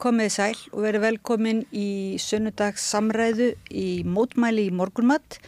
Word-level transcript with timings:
komið 0.00 0.30
sæl 0.32 0.56
og 0.72 0.84
verið 0.86 1.04
velkomin 1.04 1.60
í 1.76 2.16
sunnudags 2.22 2.86
samræðu 2.92 3.52
í 3.68 4.00
mótmæli 4.08 4.70
í 4.70 4.74
morgunmatt. 4.74 5.38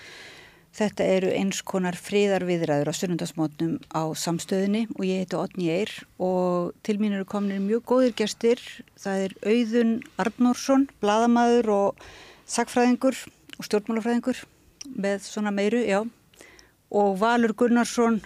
Þetta 0.73 1.07
eru 1.15 1.33
eins 1.37 1.61
konar 1.69 1.97
fríðarviðræður 2.01 2.89
á 2.89 2.95
sunnundagsmótnum 2.97 3.75
á 3.93 4.09
samstöðinni 4.17 4.87
og 4.95 5.05
ég 5.05 5.23
heiti 5.23 5.37
Otni 5.37 5.69
Eir 5.73 5.93
og 6.17 6.73
til 6.85 6.97
mín 7.01 7.17
eru 7.17 7.29
kominir 7.29 7.61
mjög 7.65 7.85
góðir 7.91 8.17
gestir. 8.17 8.63
Það 9.01 9.27
er 9.27 9.37
Auðun 9.53 9.93
Arnórsson, 10.21 10.89
bladamæður 11.05 11.73
og 11.77 12.07
sagfræðingur 12.49 13.21
og 13.59 13.69
stjórnmálafræðingur 13.69 14.43
með 14.97 15.29
svona 15.29 15.53
meiru, 15.53 15.85
já. 15.85 16.01
Og 16.93 17.21
Valur 17.21 17.53
Gunnarsson, 17.57 18.23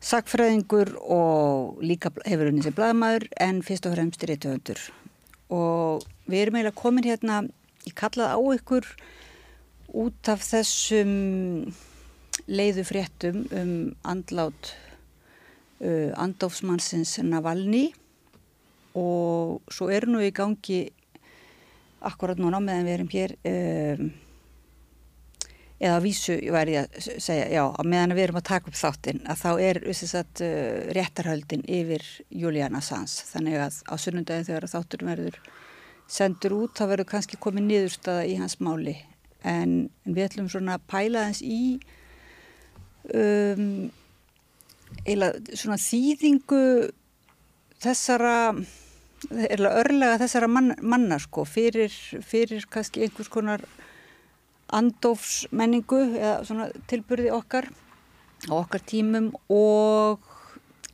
sagfræðingur 0.00 0.94
og 1.00 1.82
líka 1.84 2.12
hefur 2.28 2.52
unni 2.52 2.64
sem 2.64 2.76
bladamæður 2.76 3.28
en 3.48 3.64
fyrst 3.64 3.88
og 3.88 3.96
fremst 3.96 4.24
er 4.24 4.36
þetta 4.36 4.56
höndur 4.56 4.88
og 5.52 6.06
við 6.26 6.42
erum 6.42 6.58
eiginlega 6.58 6.80
komin 6.80 7.06
hérna 7.06 7.42
ég 7.86 7.94
kallaði 7.98 8.34
á 8.34 8.40
ykkur 8.58 8.88
út 9.96 10.30
af 10.32 10.42
þessum 10.42 11.12
leiðu 12.46 12.84
fréttum 12.86 13.44
um 13.54 13.72
andlát 14.06 14.72
uh, 15.80 16.12
andofsmannsins 16.18 17.16
Navalny 17.24 17.88
og 18.96 19.62
svo 19.72 19.90
er 19.92 20.08
nú 20.08 20.22
í 20.24 20.32
gangi 20.34 20.86
akkurat 22.06 22.38
núna 22.40 22.60
meðan 22.62 22.86
við 22.88 22.96
erum 22.96 23.12
hér 23.12 23.36
um 23.50 24.10
eða 25.76 25.98
vísu 26.00 26.38
væri 26.54 26.78
að 26.80 26.94
segja, 27.20 27.48
já, 27.52 27.62
að 27.66 27.90
meðan 27.92 28.14
við 28.16 28.24
erum 28.26 28.38
að 28.40 28.48
taka 28.48 28.70
upp 28.70 28.78
þáttinn 28.80 29.20
að 29.28 29.42
þá 29.42 29.50
er 29.66 29.80
sagt, 29.98 30.42
uh, 30.44 30.86
réttarhöldin 30.96 31.66
yfir 31.68 32.06
Julian 32.30 32.78
Assange. 32.78 33.26
Þannig 33.28 33.60
að 33.66 33.82
á 33.84 33.94
sunnundagin 34.00 34.48
þegar 34.48 34.68
þáttur 34.72 35.04
verður 35.10 35.38
sendur 36.06 36.56
út 36.56 36.78
þá 36.78 36.86
verður 36.92 37.10
kannski 37.10 37.40
komið 37.42 37.68
niðurstaða 37.68 38.24
í 38.30 38.38
hans 38.40 38.56
máli. 38.62 38.96
En, 39.46 39.76
en 40.06 40.16
við 40.16 40.30
ætlum 40.30 40.48
svona 40.50 40.78
að 40.78 40.88
pæla 40.90 41.28
þess 41.28 41.44
í 41.44 41.60
um, 43.14 43.90
eila 45.06 45.32
svona 45.52 45.78
þýðingu 45.82 46.62
þessara 47.82 48.36
örlega 49.30 50.18
þessara 50.20 50.48
man, 50.50 50.74
manna 50.82 51.18
sko 51.20 51.44
fyrir, 51.48 51.92
fyrir 52.24 52.66
kannski 52.70 53.04
einhvers 53.06 53.30
konar 53.32 53.64
andófsmenningu 54.74 56.00
eða 56.18 56.38
svona 56.46 56.70
tilbyrði 56.90 57.30
okkar 57.34 57.68
á 58.50 58.54
okkar 58.56 58.82
tímum 58.86 59.30
og 59.52 60.22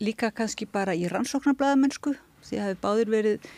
líka 0.03 0.33
kannski 0.35 0.67
bara 0.67 0.95
í 0.99 1.09
rannsóknarblæðamennsku 1.11 2.15
því 2.43 2.59
að 2.59 2.69
hefur 2.69 2.83
báður 2.83 3.13
verið 3.17 3.51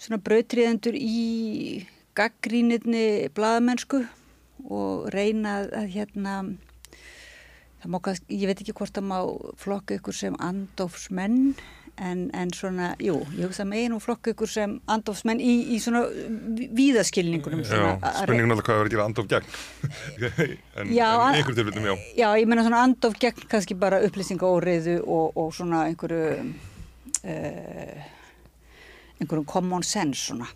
svona 0.00 0.22
brautriðendur 0.24 0.96
í 0.96 1.86
gaggrínirni 2.18 3.30
blæðamennsku 3.34 4.04
og 4.70 5.08
reyna 5.14 5.60
að 5.64 5.92
hérna 5.94 6.34
það 7.80 8.00
kannski, 8.04 8.26
ég 8.28 8.50
veit 8.50 8.60
ekki 8.60 8.76
hvort 8.76 8.96
það 8.96 9.08
má 9.08 9.18
flokka 9.60 9.96
ykkur 9.96 10.16
sem 10.16 10.36
andófsmenn 10.42 11.54
en, 12.00 12.22
en 12.36 12.52
svona, 12.54 12.92
jú, 13.02 13.18
ég 13.36 13.48
hugsa 13.48 13.66
megin 13.68 13.94
og 13.96 14.02
flokka 14.04 14.32
ykkur 14.32 14.50
sem 14.50 14.76
andofsmenn 14.90 15.40
í, 15.42 15.54
í 15.74 15.80
svona 15.82 16.02
víðaskilningunum 16.76 17.62
Já, 17.64 17.96
spenningum 18.22 18.54
alltaf 18.54 18.68
hvað 18.68 18.80
er 18.80 18.88
að 18.88 18.94
gera 18.94 19.08
andof 19.10 19.28
gegn. 19.30 19.50
En, 20.80 20.88
já, 20.94 21.08
en 21.12 21.36
einhver 21.36 21.56
tilfellum, 21.58 21.88
já. 21.90 21.94
Já, 22.16 22.28
ég 22.40 22.48
menna 22.48 22.64
svona 22.64 22.84
andof 22.86 23.18
gegn 23.20 23.44
kannski 23.50 23.76
bara 23.76 23.98
upplýsingaóriðu 24.06 25.00
og, 25.02 25.36
og 25.36 25.50
svona 25.52 25.82
einhverju 25.90 26.30
uh, 26.40 28.06
einhverjum 29.20 29.48
common 29.50 29.84
sense 29.84 30.30
svona, 30.30 30.48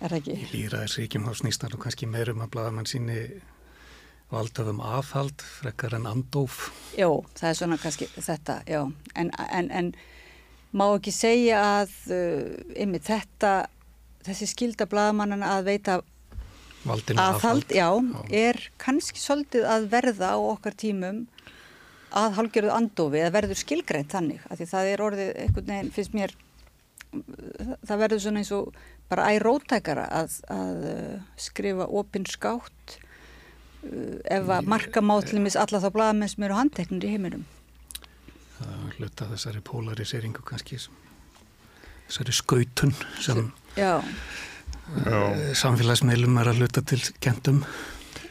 er 0.00 0.08
það 0.08 0.18
ekki? 0.18 0.36
Í 0.40 0.50
líraðisríkjum 0.56 1.28
þá 1.28 1.42
snýstar 1.44 1.76
þú 1.76 1.82
kannski 1.84 2.10
meirum 2.10 2.42
að 2.42 2.52
blaða 2.56 2.74
mann 2.74 2.90
síni 2.90 3.20
valdöfum 4.32 4.82
afhald 4.84 5.40
frekar 5.40 5.94
en 5.96 6.08
andof 6.10 6.68
Jó, 6.98 7.22
það 7.38 7.50
er 7.50 7.58
svona 7.62 7.78
kannski 7.80 8.10
þetta, 8.16 8.60
já. 8.68 8.82
En, 9.14 9.30
en, 9.46 9.70
en 9.70 9.92
má 10.76 10.84
ekki 10.90 11.14
segja 11.14 11.60
að 11.80 11.96
uh, 12.12 12.54
yfir 12.76 13.04
þetta 13.08 13.52
þessi 14.28 14.48
skilda 14.50 14.88
bladamannan 14.90 15.44
að 15.46 15.70
veita 15.70 15.98
aðhald, 16.88 17.72
já, 17.74 17.88
já, 17.90 18.20
er 18.30 18.60
kannski 18.80 19.20
svolítið 19.20 19.66
að 19.68 19.88
verða 19.92 20.34
á 20.36 20.38
okkar 20.38 20.76
tímum 20.78 21.24
að 22.16 22.38
hálgjörðu 22.38 22.72
andofi 22.72 23.20
eða 23.20 23.34
verður 23.34 23.60
skilgreint 23.60 24.12
þannig 24.12 24.44
að 24.48 24.60
því 24.60 24.68
það 24.70 24.92
er 24.92 25.02
orðið, 25.04 25.32
einhvern 25.42 25.72
veginn 25.72 25.90
finnst 25.96 26.14
mér 26.16 26.36
það 27.88 28.00
verður 28.04 28.22
svona 28.24 28.42
eins 28.42 28.54
og 28.56 28.80
bara 29.08 29.28
ærótækara 29.32 30.06
að, 30.12 30.40
að 30.52 30.88
uh, 30.92 31.28
skrifa 31.40 31.88
opinn 32.00 32.26
skátt 32.28 32.98
uh, 32.98 34.18
ef 34.24 34.48
að 34.48 34.68
marka 34.68 35.04
mátlumis 35.04 35.56
alla 35.56 35.80
þá 35.82 35.88
bladamenn 35.94 36.32
sem 36.32 36.44
eru 36.48 36.58
handteknir 36.58 37.08
í 37.08 37.14
heiminum 37.16 37.46
hluta 38.98 39.28
þessari 39.32 39.62
polariseringu 39.64 40.42
kannski 40.46 40.80
þessari 42.08 42.34
skautun 42.36 42.94
sem 43.20 43.50
Já. 43.78 44.00
Uh, 44.88 45.52
samfélagsmeilum 45.58 46.38
er 46.40 46.50
að 46.50 46.62
hluta 46.62 46.82
til 46.82 47.00
kentum 47.20 47.62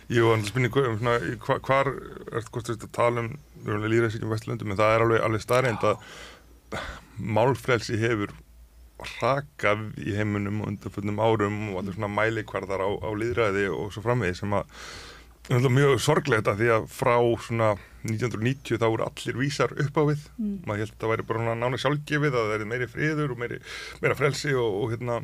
Jú, 0.07 0.29
en 0.31 0.45
spynir 0.47 0.71
um 0.87 1.01
hvar, 1.43 1.59
hvar 1.59 1.89
er 1.91 2.45
þetta 2.47 2.87
að 2.87 2.93
tala 2.95 3.25
um 3.25 3.33
líðræðsíkjum 3.67 4.31
vestlöndum, 4.31 4.71
en 4.71 4.79
það 4.79 4.93
er 4.93 5.03
alveg, 5.03 5.23
alveg 5.27 5.43
starrend 5.43 5.83
að 5.83 6.77
málfrelsi 7.17 7.99
hefur 7.99 8.31
rakað 9.19 9.83
í 9.99 10.15
heiminum 10.15 10.61
og 10.63 10.71
undanföldnum 10.71 11.19
árum 11.21 11.59
og 11.73 11.81
allir 11.81 11.97
svona 11.97 12.09
mælikvarðar 12.13 12.81
á, 12.87 12.89
á 13.03 13.09
líðræði 13.19 13.67
og 13.73 13.91
svo 13.93 14.05
framvegi 14.05 14.39
sem 14.39 14.55
að 14.57 14.71
mjög 15.47 16.01
sorglegt 16.03 16.49
að 16.51 16.63
því 16.63 16.71
að 16.75 16.89
frá 16.91 17.15
svona 17.45 17.69
1990 18.07 18.79
þá 18.79 18.87
voru 18.87 19.05
allir 19.07 19.39
vísar 19.39 19.73
upp 19.83 19.99
á 19.99 20.03
við. 20.09 20.25
Mm. 20.37 20.57
maður 20.67 20.83
held 20.83 20.91
að 20.91 20.99
það 21.03 21.13
væri 21.13 21.27
bara 21.29 21.55
nána 21.55 21.79
sjálfgefið 21.81 22.35
að 22.35 22.51
það 22.51 22.57
er 22.57 22.67
meiri 22.73 22.89
friður 22.91 23.33
og 23.33 23.41
meiri, 23.41 23.61
meira 24.03 24.17
frelsi 24.19 24.53
og, 24.55 24.77
og 24.81 24.93
hérna. 24.93 25.21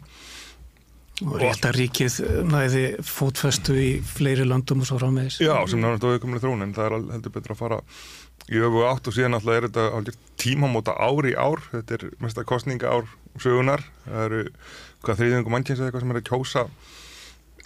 Og 1.23 1.35
réttaríkið 1.39 2.16
næði 2.50 2.83
fótfestu 3.06 3.75
í 3.78 3.89
fleiri 4.01 4.47
landum 4.50 4.81
og 4.81 4.88
svo 4.89 4.97
frammeðis 4.97 5.38
Já, 5.44 5.53
sem 5.69 5.79
náttúrulega 5.79 6.25
auðvitað 6.25 6.41
þrún 6.47 6.66
en 6.66 6.73
það 6.73 6.88
er 6.88 6.95
heldur 7.13 7.35
betur 7.35 7.53
að 7.53 7.59
fara 7.59 7.78
í 8.50 8.63
öfu 8.66 8.81
átt 8.89 9.07
og 9.07 9.16
síðan 9.16 9.38
alltaf 9.38 9.53
er 9.59 9.67
þetta 9.69 10.16
tímamóta 10.41 10.95
ár 10.97 11.29
í 11.29 11.35
ár. 11.38 11.62
Þetta 11.69 12.00
er 12.00 12.07
mest 12.23 12.41
að 12.41 12.50
kostninga 12.50 12.95
ár 12.97 13.06
sögunar 13.41 13.85
það 14.07 14.25
eru 14.25 14.41
hvað 15.03 15.22
þriðjungum 15.22 15.56
mannkjens 15.56 15.79
eða 15.79 15.89
eitthvað 15.89 16.03
sem 16.03 16.13
er 16.13 16.19
að 16.19 16.28
kjósa 16.29 16.66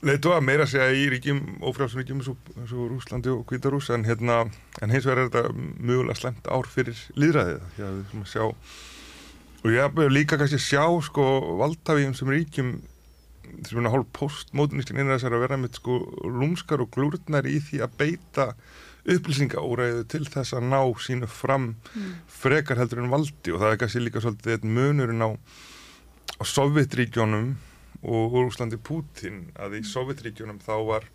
leitu 0.05 0.33
að 0.33 0.43
meira 0.45 0.67
segja 0.69 0.91
í 0.93 1.07
ríkjum, 1.09 1.39
ófrjálsum 1.65 2.01
ríkjum 2.03 2.19
eins 2.21 2.73
og 2.75 2.91
Rúslandi 2.91 3.31
og 3.33 3.45
Kvítarús 3.49 3.89
en, 3.93 4.05
hérna, 4.05 4.43
en 4.81 4.93
hins 4.93 5.07
vegar 5.07 5.23
er 5.23 5.31
þetta 5.31 5.55
mjögulega 5.57 6.19
slemt 6.19 6.49
ár 6.51 6.69
fyrir 6.69 6.99
líðræðið 7.17 7.63
því 7.75 7.87
að 7.87 7.97
við 7.97 8.27
sjá 8.29 8.43
og 8.47 9.73
ég 9.73 9.81
hef 9.81 10.13
líka 10.13 10.37
kannski 10.37 10.59
sjá 10.61 10.83
sko 11.07 11.25
valdhafíum 11.63 12.13
sem 12.17 12.29
ríkjum 12.29 12.75
sem 13.65 13.79
er 13.79 13.93
hálf 13.93 14.09
postmótunískin 14.13 14.99
einnig 14.99 15.15
að 15.15 15.21
þess 15.21 15.31
að 15.31 15.45
vera 15.45 15.59
með 15.61 15.79
sko 15.79 15.97
lúmskar 16.29 16.83
og 16.83 16.91
glúrnar 16.93 17.47
í 17.49 17.57
því 17.63 17.81
að 17.85 17.95
beita 17.97 18.47
upplýsingaóræðu 19.07 20.03
til 20.11 20.25
þess 20.27 20.57
að 20.57 20.67
ná 20.67 20.81
sínu 21.01 21.29
fram 21.31 21.71
mm. 21.73 22.11
frekar 22.29 22.77
heldur 22.81 23.01
en 23.01 23.13
valdi 23.13 23.53
og 23.53 23.63
það 23.63 23.73
er 23.73 23.79
kannski 23.81 24.03
líka 24.03 24.21
svolítið 24.23 24.67
munurinn 24.67 25.23
á, 25.23 25.29
á 25.33 26.43
Sovjetríkjónum 26.43 27.55
og 28.05 28.35
Úrúslandi 28.37 28.77
Pútin 28.77 29.47
að 29.57 29.79
í 29.79 29.83
Sovjetríkjunum 29.87 30.59
þá 30.63 30.75
var 30.87 31.07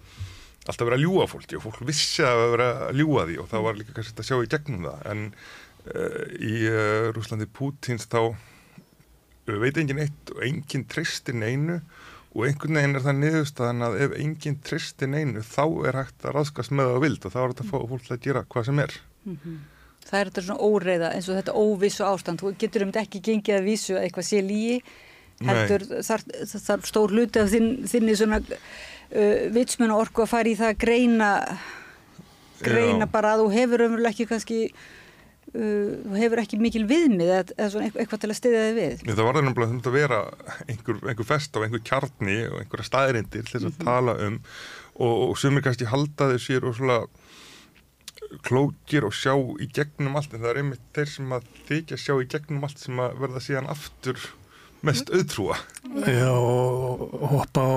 alltaf 0.67 0.87
verið 0.87 0.99
að 0.99 1.05
ljúa 1.05 1.27
fólki 1.31 1.59
og 1.59 1.65
fólk 1.67 1.83
vissi 1.87 2.25
að 2.27 2.45
vera 2.55 2.71
að 2.89 3.03
ljúa 3.03 3.27
því 3.29 3.39
og 3.43 3.51
það 3.51 3.67
var 3.67 3.79
líka 3.79 3.97
kannski 3.97 4.23
að 4.23 4.29
sjá 4.29 4.37
í 4.39 4.51
gegnum 4.53 4.87
það. 4.87 5.05
En 5.13 5.25
uh, 5.33 6.25
í 6.39 6.55
uh, 6.69 6.79
eh, 6.79 7.11
Úrúslandi 7.11 7.49
Pútins 7.51 8.09
þá 8.11 8.21
uh, 8.31 9.59
veit 9.63 9.79
engin 9.83 10.03
eitt 10.05 10.35
og 10.35 10.43
engin 10.47 10.87
tristin 10.91 11.43
einu 11.43 11.81
og 12.33 12.47
einhvern 12.47 12.79
veginn 12.79 12.97
er 12.97 13.05
það 13.05 13.19
niðurstaðan 13.21 13.87
að 13.89 13.99
ef 14.07 14.17
engin 14.17 14.61
tristin 14.65 15.19
einu 15.19 15.43
þá 15.45 15.65
er 15.91 15.99
hægt 16.01 16.25
að 16.25 16.37
raskast 16.39 16.73
með 16.73 16.95
það 16.95 17.05
vild 17.05 17.27
og 17.27 17.35
þá 17.35 17.41
er 17.43 17.53
þetta 17.53 17.67
að 17.67 17.73
fá 17.73 17.79
fólk 17.93 18.11
að 18.15 18.27
gera 18.27 18.45
hvað 18.55 18.69
sem 18.69 18.83
er. 18.83 18.99
Mm 19.27 19.39
-hmm. 19.43 19.59
Það 20.03 20.19
er 20.19 20.29
þetta 20.31 20.43
svona 20.47 20.67
óreiða 20.67 21.11
eins 21.15 21.29
og 21.29 21.37
þetta 21.39 21.53
óvissu 21.55 22.05
ástand, 22.07 22.41
þú 22.41 22.55
getur 22.59 22.83
um 22.83 22.93
þetta 22.93 23.05
ekki 23.07 23.21
gengið 23.29 23.59
að 23.59 23.69
vísu 23.69 23.95
að 23.95 24.05
eitthvað 24.07 24.27
sé 24.27 24.41
líi 24.43 24.79
heldur 25.51 25.85
þar, 26.07 26.25
þar 26.55 26.89
stór 26.89 27.15
hluti 27.17 27.43
af 27.43 27.53
þinn, 27.53 27.71
þinni 27.91 28.17
svona 28.19 28.41
uh, 28.43 29.47
vitsmun 29.55 29.95
og 29.95 30.07
orku 30.07 30.25
að 30.25 30.33
fara 30.35 30.53
í 30.53 30.57
það 30.59 30.75
að 30.75 30.83
greina 30.87 31.31
greina 32.63 33.07
Já. 33.07 33.13
bara 33.13 33.37
að 33.37 33.45
þú 33.45 33.55
hefur 33.57 33.87
umveruleg 33.87 34.15
ekki 34.15 34.29
kannski 34.31 34.59
uh, 34.69 35.89
þú 36.05 36.21
hefur 36.21 36.43
ekki 36.45 36.61
mikil 36.63 36.85
viðmið 36.91 37.33
eða, 37.39 37.71
svona 37.73 37.91
eitthvað 37.91 38.23
til 38.25 38.31
að 38.31 38.39
stiðja 38.41 38.63
þig 38.69 38.79
við 38.79 39.03
Það 39.09 39.25
var 39.27 39.41
þetta 39.43 39.93
að 39.93 39.99
vera 39.99 40.23
einhver, 40.69 41.03
einhver 41.09 41.29
fest 41.29 41.59
á 41.59 41.63
einhver 41.65 41.85
kjarni 41.87 42.39
og 42.51 42.63
einhverja 42.63 42.89
staðrindir 42.91 43.49
til 43.49 43.59
þess 43.59 43.67
að 43.67 43.73
mm 43.73 43.77
-hmm. 43.81 43.91
tala 43.91 44.17
um 44.29 44.41
og, 44.93 45.31
og 45.31 45.37
sem 45.41 45.57
er 45.57 45.65
kannski 45.65 45.89
haldaði 45.89 46.39
sér 46.43 46.69
og 46.69 46.77
svona 46.77 47.03
klókir 48.47 49.05
og 49.05 49.15
sjá 49.17 49.35
í 49.61 49.69
gegnum 49.75 50.17
allt 50.17 50.33
en 50.33 50.41
það 50.41 50.51
er 50.53 50.61
einmitt 50.63 50.85
þeir 50.97 51.11
sem 51.11 51.35
að 51.37 51.49
þykja 51.69 51.99
sjá 52.01 52.15
í 52.17 52.29
gegnum 52.33 52.65
allt 52.65 52.81
sem 52.81 53.03
að 53.03 53.19
verða 53.21 53.43
síðan 53.45 53.71
aftur 53.73 54.21
mest 54.87 55.13
auðtrúa. 55.13 55.59
Já, 56.07 56.31
og 56.33 57.29
hoppa 57.33 57.63
á 57.63 57.77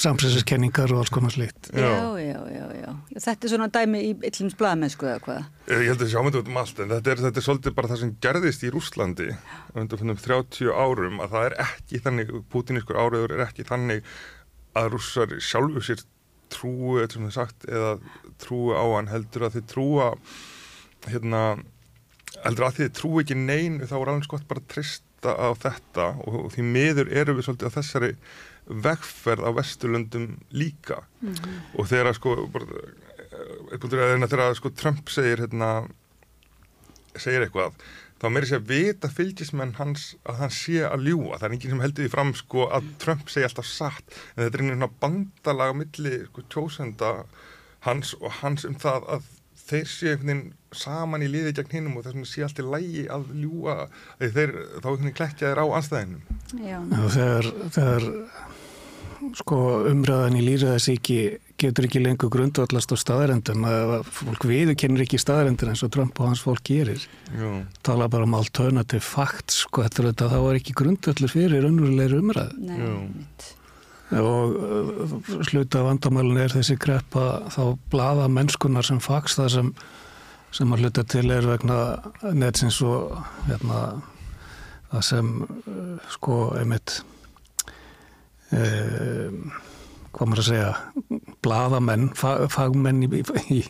samsæðiskenningar 0.00 0.90
og 0.90 1.04
alls 1.04 1.12
konar 1.14 1.32
slikt. 1.34 1.68
Já, 1.70 2.18
já, 2.18 2.38
já, 2.50 2.64
já. 2.74 2.88
Þetta 3.14 3.46
er 3.46 3.52
svona 3.52 3.68
dæmi 3.72 4.00
í 4.02 4.12
yllums 4.26 4.56
blaðmennsku 4.58 5.06
eða 5.06 5.20
hvað? 5.22 5.44
Ég 5.70 5.90
held 5.92 6.02
að 6.02 6.10
sjá 6.10 6.18
með 6.20 6.38
þetta 6.38 6.52
um 6.52 6.58
allt, 6.62 6.80
en 6.82 6.94
þetta 6.94 7.12
er, 7.12 7.22
þetta 7.26 7.40
er 7.40 7.46
svolítið 7.46 7.76
bara 7.76 7.90
það 7.92 8.00
sem 8.02 8.14
gerðist 8.26 8.64
í 8.64 8.72
Rúslandi 8.74 9.28
undir 9.78 10.02
30 10.24 10.72
árum, 10.74 11.20
að 11.22 11.36
það 11.36 11.46
er 11.50 11.56
ekki 11.66 12.02
þannig, 12.08 12.34
pútinískur 12.50 12.98
áriður 12.98 13.36
er 13.36 13.44
ekki 13.46 13.68
þannig 13.68 14.10
að 14.74 14.90
rússar 14.96 15.36
sjálfu 15.38 15.84
sér 15.86 16.02
trúu, 16.54 16.98
eitthvað 16.98 17.14
sem 17.14 17.28
þið 17.28 17.36
sagt, 17.38 17.68
eða 17.70 17.94
trúu 18.42 18.74
á 18.74 18.84
hann 18.96 19.10
heldur 19.12 19.46
að 19.46 19.58
þið 19.60 19.66
trúa, 19.70 20.10
hérna, 21.06 21.42
heldur 22.42 22.68
að 22.68 22.78
þið 22.80 22.94
trúu 22.98 23.22
ekki 23.22 23.38
neyn, 23.38 23.78
þá 23.86 23.96
er 24.00 24.12
alveg 24.12 24.26
skott 24.26 24.48
bara 24.50 24.62
að 24.62 24.74
trista 25.24 25.32
á 25.40 25.48
þetta 25.56 26.06
og, 26.26 26.52
því 26.52 26.66
miður 26.68 27.10
eru 27.12 27.34
við 27.38 27.48
svolítið 27.48 27.70
á 27.72 27.76
þessari 27.78 28.12
vegferð 28.64 29.44
á 29.44 29.50
Vesturlundum 29.56 30.38
líka. 30.52 31.04
Mm 31.20 31.34
-hmm. 31.34 31.58
og 31.78 31.88
þegar 31.88 32.14
sko 32.14 32.48
bara, 32.52 32.66
þegar 34.28 34.54
sko 34.54 34.70
Trump 34.70 35.08
segir 35.08 35.40
hérna 35.40 35.88
segir 37.16 37.42
eitthvað 37.42 37.72
þá 38.20 38.30
meiri 38.30 38.46
sé 38.46 38.56
að 38.56 38.68
vita 38.68 39.08
fylgismenn 39.08 39.74
hans 39.74 40.16
að 40.24 40.38
hann 40.38 40.50
sé 40.50 40.82
að 40.82 41.04
ljúa 41.08 41.38
það 41.38 41.44
er 41.44 41.52
enginn 41.52 41.70
sem 41.70 41.80
heldur 41.80 42.04
því 42.04 42.10
fram 42.10 42.34
sko 42.34 42.68
að 42.70 42.84
Trump 42.98 43.28
segi 43.28 43.44
alltaf 43.44 43.66
satt. 43.66 44.04
En 44.36 44.44
þetta 44.44 44.56
er 44.56 44.62
einhvern 44.62 44.80
veginn 44.80 45.00
bandalag 45.00 45.70
á 45.70 45.80
milli 45.80 46.14
sko 46.26 46.42
tjósenda 46.48 47.24
hans 47.80 48.14
og 48.14 48.32
hans 48.40 48.64
um 48.64 48.74
það 48.74 49.08
að 49.08 49.22
þeir 49.68 49.88
séu 49.88 50.12
einhvern 50.12 50.30
veginn 50.30 50.52
saman 50.74 51.24
í 51.24 51.30
liði 51.30 51.54
gegn 51.56 51.76
hinnum 51.78 51.98
og 51.98 52.04
þess 52.04 52.16
vegna 52.16 52.30
sé 52.30 52.44
allt 52.44 52.60
í 52.60 52.66
lægi 52.66 53.06
að 53.14 53.30
ljúa 53.38 53.76
þeir 54.18 54.52
þá 54.54 54.88
einhvern 54.90 54.98
veginn 54.98 55.16
klekkja 55.20 55.52
þeir 55.52 55.62
á 55.62 55.66
anstæðinum 55.78 56.22
Já, 56.64 56.78
þegar, 57.14 57.50
þegar 57.78 58.08
sko 59.38 59.58
umræðan 59.88 60.36
í 60.38 60.44
líraðasíki 60.44 61.18
getur 61.60 61.86
ekki 61.86 62.02
lengur 62.02 62.32
grundvallast 62.34 62.92
á 62.92 62.96
staðarendum 62.98 63.64
að 63.68 63.94
fólk 64.12 64.46
viðkennir 64.50 65.04
ekki 65.06 65.20
staðarendur 65.22 65.70
eins 65.72 65.84
og 65.86 65.92
Trump 65.94 66.18
og 66.20 66.32
hans 66.32 66.42
fólk 66.44 66.64
gerir 66.66 67.00
Já. 67.32 67.48
tala 67.86 68.10
bara 68.12 68.28
um 68.28 68.36
alternative 68.36 69.04
facts 69.04 69.62
sko 69.64 69.86
þetta, 69.86 70.28
þá 70.28 70.38
er 70.42 70.58
ekki 70.60 70.76
grundvallur 70.76 71.32
fyrir 71.32 71.68
önnurleiri 71.70 72.20
umræð 72.20 72.56
og 74.20 74.54
uh, 74.54 75.14
sluta 75.46 75.82
vandamælun 75.86 76.38
er 76.44 76.54
þessi 76.54 76.76
greppa 76.80 77.44
þá 77.54 77.62
blada 77.90 78.28
mennskunar 78.30 78.86
sem 78.86 79.00
fags 79.02 79.38
það 79.38 79.52
sem 79.56 79.74
sem 80.54 80.70
að 80.70 80.84
hluta 80.84 81.02
til 81.10 81.26
er 81.34 81.46
vegna 81.48 81.78
netsins 82.36 82.78
og 82.86 83.16
hérna, 83.48 83.80
það 84.92 85.04
sem 85.08 85.30
uh, 85.42 86.10
sko 86.14 86.38
einmitt 86.60 87.00
um, 88.54 89.52
hvað 90.14 90.30
maður 90.30 90.42
að 90.44 90.48
segja 90.48 91.22
bladamenn, 91.42 92.08
fag, 92.14 92.46
fagmenn 92.54 93.02
í, 93.02 93.08
í, 93.50 93.60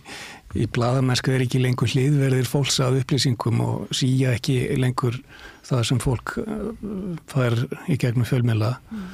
í 0.61 0.67
bladamennsku 0.77 1.33
er 1.33 1.47
ekki 1.47 1.63
lengur 1.63 1.89
hliðverðir 1.89 2.51
fólks 2.51 2.77
að 2.85 3.01
upplýsingum 3.01 3.63
og 3.65 3.95
síja 3.97 4.35
ekki 4.37 4.59
lengur 4.77 5.17
það 5.65 5.87
sem 5.89 6.03
fólk 6.05 6.37
uh, 6.45 6.69
fær 7.33 7.57
í 7.89 7.97
gegnum 7.97 8.29
fjölmjöla 8.29 8.75
mm. 8.91 9.09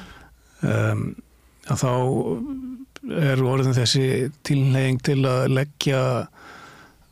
Um, 0.67 1.05
að 1.71 1.83
þá 1.83 1.91
er 3.21 3.43
orðin 3.43 3.75
þessi 3.75 4.05
tilneying 4.47 5.01
til 5.05 5.19
að 5.25 5.49
leggja 5.55 6.03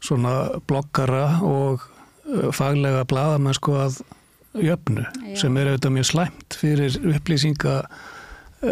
svona 0.03 0.61
blokkara 0.69 1.41
og 1.45 1.83
uh, 1.83 2.49
faglega 2.55 3.07
bladamennsku 3.09 3.75
að 3.79 3.99
jöfnu 4.59 5.03
Já. 5.05 5.35
sem 5.43 5.57
er 5.57 5.69
auðvitað 5.71 5.95
mjög 5.97 6.09
slæmt 6.09 6.57
fyrir 6.57 6.95
upplýsinga 7.13 7.75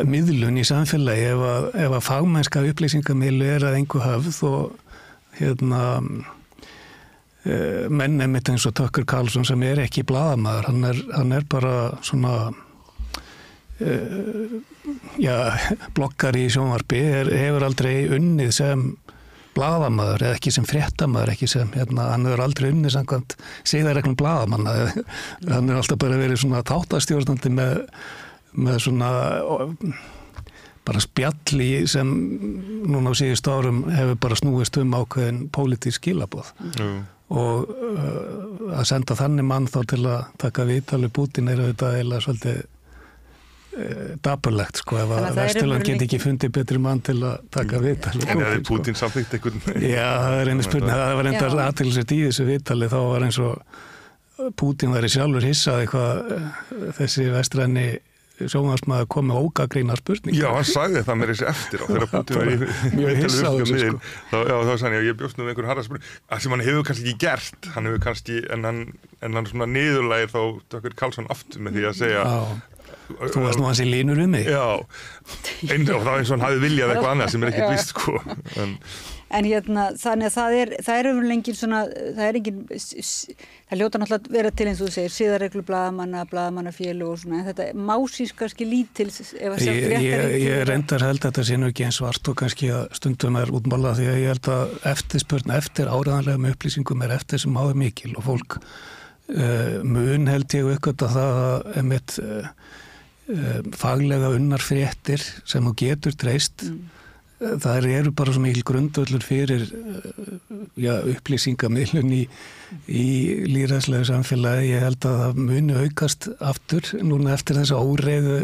miðlun 0.07 0.59
í 0.59 0.65
samfélagi 0.67 1.29
ef 1.31 1.43
að, 1.47 1.67
ef 1.85 1.93
að 1.95 2.07
fagmennska 2.07 2.63
upplýsingamiðlu 2.71 3.47
er 3.47 3.65
að 3.69 3.77
engu 3.79 4.01
hafð 4.03 4.39
og 4.47 4.97
hérna 5.37 5.81
e, 7.45 7.87
menn 7.87 8.19
emitt 8.23 8.51
eins 8.51 8.67
og 8.67 8.75
Tökkur 8.77 9.07
Karlsson 9.07 9.47
sem 9.47 9.63
er 9.63 9.85
ekki 9.85 10.03
bladamæður, 10.07 10.71
hann 10.71 10.89
er, 10.89 11.03
hann 11.15 11.35
er 11.37 11.47
bara 11.49 11.75
svona 12.05 12.33
blokkar 15.97 16.37
í 16.39 16.47
sjónvarpi, 16.53 17.01
er, 17.21 17.31
hefur 17.45 17.67
aldrei 17.67 17.95
unnið 18.17 18.53
sem 18.57 18.85
bladamæður 19.57 20.27
eða 20.27 20.37
ekki 20.37 20.53
sem 20.53 20.65
fréttamæður, 20.69 21.33
ekki 21.33 21.49
sem 21.49 21.71
hérna, 21.73 22.11
hann 22.13 22.27
hefur 22.29 22.45
aldrei 22.45 22.69
unnið 22.71 22.93
samkvæmt 22.97 23.35
sigðarreglum 23.67 24.17
bladamanna, 24.19 24.75
hann 25.53 25.69
er 25.69 25.81
alltaf 25.81 25.99
bara 26.01 26.19
verið 26.19 26.43
svona 26.43 26.63
táttastjórnandi 26.65 27.53
með 27.53 27.83
með 28.57 28.79
svona 28.87 29.09
bara 30.87 31.03
spjalli 31.03 31.83
sem 31.89 32.09
núna 32.87 33.11
á 33.11 33.19
síðust 33.19 33.49
árum 33.51 33.83
hefur 33.91 34.19
bara 34.23 34.39
snúist 34.39 34.79
um 34.79 34.95
ákveðin 34.95 35.43
pólitísk 35.53 36.01
skilaboð 36.01 36.53
mm. 36.63 36.97
og 37.35 37.67
uh, 37.67 38.77
að 38.79 38.87
senda 38.93 39.17
þannig 39.19 39.47
mann 39.49 39.67
þá 39.71 39.81
til 39.91 40.01
að 40.05 40.31
taka 40.39 40.67
viðtalið 40.69 41.13
Putin 41.17 41.51
er 41.51 41.63
auðvitað 41.65 41.99
eða 42.01 42.21
svolítið 42.23 42.63
uh, 43.77 44.15
dapurlegt 44.25 44.81
sko 44.81 44.99
ef 45.01 45.13
að 45.17 45.27
Vesturland 45.37 45.87
get 45.87 46.05
ekki 46.07 46.19
fundið 46.23 46.53
betri 46.57 46.81
mann 46.81 47.03
til 47.05 47.17
að 47.21 47.45
taka 47.53 47.81
viðtalið. 47.83 48.27
En 48.33 48.43
er 48.47 48.65
Putin 48.67 48.97
sko. 48.97 49.05
samþýtt 49.05 49.37
eitthvað? 49.37 49.77
Já, 49.83 50.07
það 50.23 50.39
er 50.41 50.51
einu 50.53 50.67
spurning, 50.67 50.91
það 50.93 51.15
var 51.21 51.31
endar 51.33 51.61
aðtilsett 51.67 52.15
í 52.17 52.19
þessu 52.25 52.49
viðtalið 52.51 52.93
þá 52.95 52.99
var 53.05 53.27
eins 53.29 53.39
og 53.43 54.51
Putin 54.57 54.93
væri 54.93 55.09
sjálfur 55.09 55.47
hissað 55.47 55.85
eitthvað 55.85 56.35
uh, 56.37 56.51
þessi 56.99 57.31
vestræni 57.33 57.89
sjónvarsmaður 58.45 59.07
kom 59.09 59.29
með 59.31 59.39
ógagreina 59.47 59.95
spurning 59.97 60.37
Já, 60.37 60.47
hann 60.53 60.67
sagði 60.67 61.01
það 61.07 61.19
mér 61.21 61.31
þessi 61.33 61.47
eftir 61.49 61.83
og 61.83 61.89
þegar 61.89 62.09
Putin 62.11 62.37
var 62.37 62.51
í 62.51 63.15
hissaður 63.17 63.71
sko. 63.71 64.01
þá, 64.29 64.37
þá 64.51 64.73
sagði 64.83 64.99
ég, 64.99 65.07
ég 65.09 65.19
bjóst 65.21 65.39
nú 65.39 65.45
með 65.45 65.53
einhvern 65.53 65.71
harra 65.71 65.85
spurning 65.87 66.11
að 66.29 66.43
sem 66.43 66.53
hann 66.53 66.65
hefur 66.67 66.87
kannski 66.87 67.07
ekki 67.07 67.23
gert. 67.23 67.69
Hann 67.73 67.89
hefur 67.89 68.03
kannski, 68.05 68.39
en 68.53 68.67
hann, 68.67 68.81
en 69.25 69.39
hann 69.39 69.49
svona 69.49 69.69
niðurlægir 69.71 70.33
þá 70.33 70.41
Dökkur 70.75 70.97
Karlsson 71.01 71.29
aftur 71.33 71.65
með 71.65 71.79
því 71.79 71.87
að 71.89 71.97
segja 72.03 72.25
já. 72.27 72.37
Þú 73.07 73.43
veist 73.43 73.59
nú 73.59 73.67
hans 73.69 73.83
í 73.83 73.87
línur 73.87 74.23
um 74.23 74.33
mig 74.35 74.49
Já, 74.51 74.65
einn 75.71 75.93
og 75.95 76.07
þá 76.07 76.11
eins 76.17 76.31
og 76.31 76.35
hann 76.35 76.47
hafi 76.47 76.63
viljað 76.63 76.95
eitthvað 76.95 77.13
annað 77.13 77.31
sem 77.33 77.45
er 77.45 77.53
ekkert 77.53 77.75
vist 77.75 77.93
sko 77.93 78.17
en 78.63 78.75
En 79.27 79.43
hérna, 79.43 79.89
þannig 79.99 80.29
að 80.29 80.35
það 80.37 80.53
er, 80.55 80.69
það 80.87 80.97
er 80.97 81.07
umlengin 81.09 81.55
svona, 81.57 81.79
það 82.15 82.21
er 82.23 82.37
engin, 82.39 82.59
það 82.71 83.81
ljóta 83.81 83.99
náttúrulega 83.99 84.29
að 84.29 84.37
vera 84.37 84.51
til 84.55 84.67
eins 84.69 84.79
og 84.79 84.87
þú 84.87 84.93
segir, 84.95 85.13
síðarreglu 85.17 85.63
bladamanna, 85.67 86.21
bladamannafélu 86.31 87.09
og 87.09 87.17
svona, 87.19 87.41
en 87.41 87.49
þetta 87.49 87.65
másís 87.89 88.31
kannski 88.37 88.67
lítil 88.69 89.09
ef 89.11 89.49
að 89.49 89.65
segja 89.65 89.89
fréttar. 89.89 90.05
Ég, 90.07 90.37
ég 90.45 90.63
reyndar 90.69 91.03
held 91.09 91.19
að 91.19 91.27
þetta 91.27 91.45
sé 91.49 91.59
nú 91.59 91.71
ekki 91.73 91.87
eins 91.89 91.99
svart 91.99 92.31
og 92.31 92.39
kannski 92.39 92.71
að 92.71 92.85
stundum 93.01 93.39
er 93.41 93.51
útmála 93.59 93.97
því 93.99 94.07
að 94.13 94.21
ég 94.21 94.31
held 94.31 94.51
að 94.55 94.77
eftirspurna 94.93 95.59
eftir 95.59 95.91
áraðanlega 95.91 96.43
með 96.45 96.55
upplýsingum 96.55 97.03
er 97.03 97.17
eftir 97.19 97.43
sem 97.43 97.59
áður 97.59 97.81
mikil 97.83 98.13
og 98.15 98.27
fólk 98.29 98.61
uh, 98.61 99.83
mun 99.83 100.31
held 100.31 100.55
ég 100.55 100.71
aukvölda 100.71 101.11
það 101.17 101.43
að 101.43 101.69
emitt 101.83 102.15
uh, 102.23 102.47
uh, 102.47 102.66
faglega 103.75 104.29
unnar 104.35 104.63
fréttir 104.63 105.23
sem 105.47 105.65
þú 105.67 105.73
getur 105.81 106.15
treyst. 106.15 106.63
Mm. 106.67 106.85
Það 107.37 107.87
eru 107.93 108.11
bara 108.17 108.33
svo 108.33 108.41
mikil 108.41 108.63
grundvöldur 108.65 109.21
fyrir 109.21 109.67
eh, 109.69 110.05
já, 110.81 110.95
upplýsingamilun 111.05 112.09
í, 112.15 112.23
í 112.89 113.03
líðræðslega 113.51 114.07
samfélagi. 114.09 114.71
Ég 114.71 114.85
held 114.87 115.05
að 115.05 115.19
það 115.21 115.43
muni 115.51 115.75
aukast 115.83 116.31
aftur 116.41 116.89
núna 117.05 117.35
eftir 117.35 117.59
þessa 117.59 117.77
óreiðu 117.77 118.39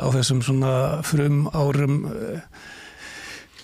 á 0.00 0.06
þessum 0.16 0.40
svona 0.46 0.72
frum 1.04 1.44
árum 1.52 2.00
eh, 2.14 2.40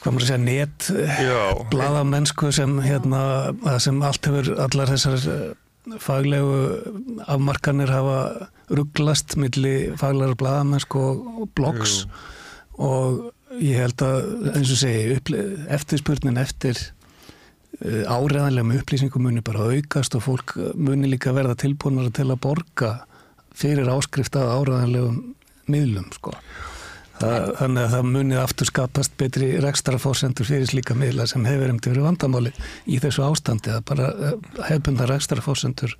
hvað 0.02 0.18
maður 0.18 0.26
að 0.26 0.30
segja 0.34 0.44
net 0.44 0.90
eh, 1.00 1.64
bladamennsku 1.72 2.52
sem 2.52 2.76
hérna 2.84 3.24
sem 3.80 4.04
allt 4.04 4.28
hefur 4.28 4.52
allar 4.66 4.92
þessar 4.92 5.56
faglegu 6.02 7.22
afmarkanir 7.26 7.90
hafa 7.90 8.48
rugglast 8.70 9.36
millir 9.40 9.96
faglæra 10.00 10.38
bladamennsku 10.38 11.02
og 11.42 11.48
blogs 11.56 12.04
og 12.78 13.32
Ég 13.60 13.76
held 13.76 14.00
að, 14.00 14.28
eins 14.56 14.70
og 14.72 14.78
segi, 14.80 15.16
eftirspurnin 15.74 16.40
eftir 16.40 16.78
uh, 17.84 18.04
áreðanlega 18.08 18.80
upplýsingum 18.80 19.26
muni 19.26 19.42
bara 19.44 19.66
aukast 19.74 20.16
og 20.16 20.24
fólk 20.24 20.54
muni 20.72 21.10
líka 21.10 21.34
verða 21.36 21.58
tilbúinara 21.60 22.12
til 22.14 22.30
að 22.30 22.40
borga 22.46 22.92
fyrir 23.52 23.90
áskrift 23.92 24.38
að 24.40 24.54
áreðanlegum 24.56 25.18
miðlum, 25.72 26.08
sko. 26.16 26.32
Það, 27.20 27.48
þannig 27.58 27.82
að 27.84 27.92
það 27.92 28.08
munið 28.08 28.40
aftur 28.42 28.68
skapast 28.68 29.16
betri 29.20 29.48
rekstrafórsendur 29.62 30.48
fyrir 30.48 30.70
slíka 30.70 30.96
miðla 30.98 31.26
sem 31.30 31.44
hefur 31.46 31.70
um 31.74 31.78
til 31.82 31.92
verið 31.92 32.06
vandamáli 32.08 32.52
í 32.88 32.98
þessu 33.02 33.26
ástandi 33.26 33.74
að 33.74 33.84
bara 33.90 34.08
eh, 34.10 34.36
hefbunda 34.70 35.06
rekstrafórsendur 35.10 35.94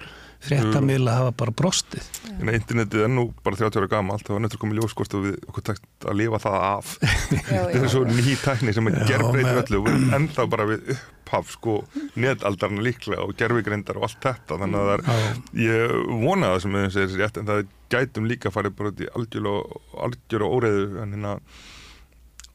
fréttamiðla 0.46 1.16
hafa 1.20 1.34
bara 1.42 1.54
brostið. 1.62 2.06
En 2.32 2.50
internetið 2.52 3.06
er 3.06 3.12
nú 3.12 3.28
bara 3.44 3.58
30 3.60 3.80
ára 3.80 3.90
gama, 3.92 4.16
allt 4.16 4.26
það 4.28 4.36
var 4.36 4.44
nöttur 4.46 4.62
komið 4.62 4.80
ljóskort 4.80 5.16
og 5.18 5.26
við 5.26 5.38
okkur 5.48 5.66
takt 5.70 6.06
að 6.08 6.18
lifa 6.20 6.42
það 6.42 6.58
af. 6.68 6.92
Þetta 7.48 7.82
er 7.82 7.90
svo 7.92 8.04
ný 8.08 8.36
tækni 8.42 8.76
sem 8.76 8.90
er 8.90 9.00
gerð 9.10 9.32
breytið 9.34 9.60
öllu 9.64 9.82
og 9.82 10.16
enda 10.18 10.48
bara 10.54 10.68
við 10.72 10.94
upphaf 11.32 11.52
sko 11.56 11.76
netaldarna 12.20 12.82
líklega 12.84 13.24
og 13.24 13.36
gerfigreindar 13.38 14.00
og 14.00 14.08
allt 14.08 14.20
þetta 14.22 14.58
þannig 14.60 14.80
að 14.80 14.90
það 14.90 14.96
er, 14.96 15.38
ég 15.62 15.94
vona 16.24 16.52
það 16.52 16.64
sem 16.64 16.76
við 16.76 16.88
segir 16.96 17.12
sér 17.12 17.22
rétt 17.22 17.40
en 17.40 17.48
það 17.48 17.62
gætum 17.92 18.28
líka 18.28 18.52
farið 18.52 18.76
bara 18.78 18.92
út 18.92 19.02
í 19.02 19.08
algjör 19.12 20.44
og, 20.46 20.58
óreiðu 20.58 21.02
en 21.02 21.16
hérna 21.16 21.36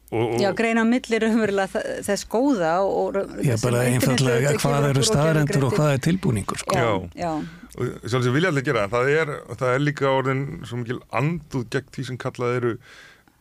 Og, 0.08 0.38
og 0.38 0.40
já, 0.40 0.54
greina 0.56 0.86
millir 0.88 1.26
umverulega 1.28 1.82
þess 2.06 2.28
góða 2.32 2.78
og 2.80 3.18
Já, 3.44 3.58
bara 3.60 3.84
einfallega 3.90 4.54
hvað 4.56 4.90
eru 4.94 5.04
staðarendur 5.04 5.66
og 5.68 5.74
hvað 5.76 5.96
er 5.98 6.04
tilbúningur 6.06 6.62
sko. 6.62 6.78
Já, 6.80 6.94
já. 7.20 7.32
og 7.76 8.06
sjálfsög 8.08 8.38
vilja 8.38 8.54
allir 8.54 8.64
gera 8.64 8.86
það 8.94 9.12
er, 9.12 9.34
það 9.52 9.74
er 9.74 9.84
líka 9.84 10.08
orðin 10.08 10.46
svo 10.64 10.80
mikil 10.80 11.02
anduð 11.12 11.66
gegn 11.74 11.92
því 11.92 12.06
sem 12.08 12.20
kallað 12.24 12.56
eru 12.62 12.72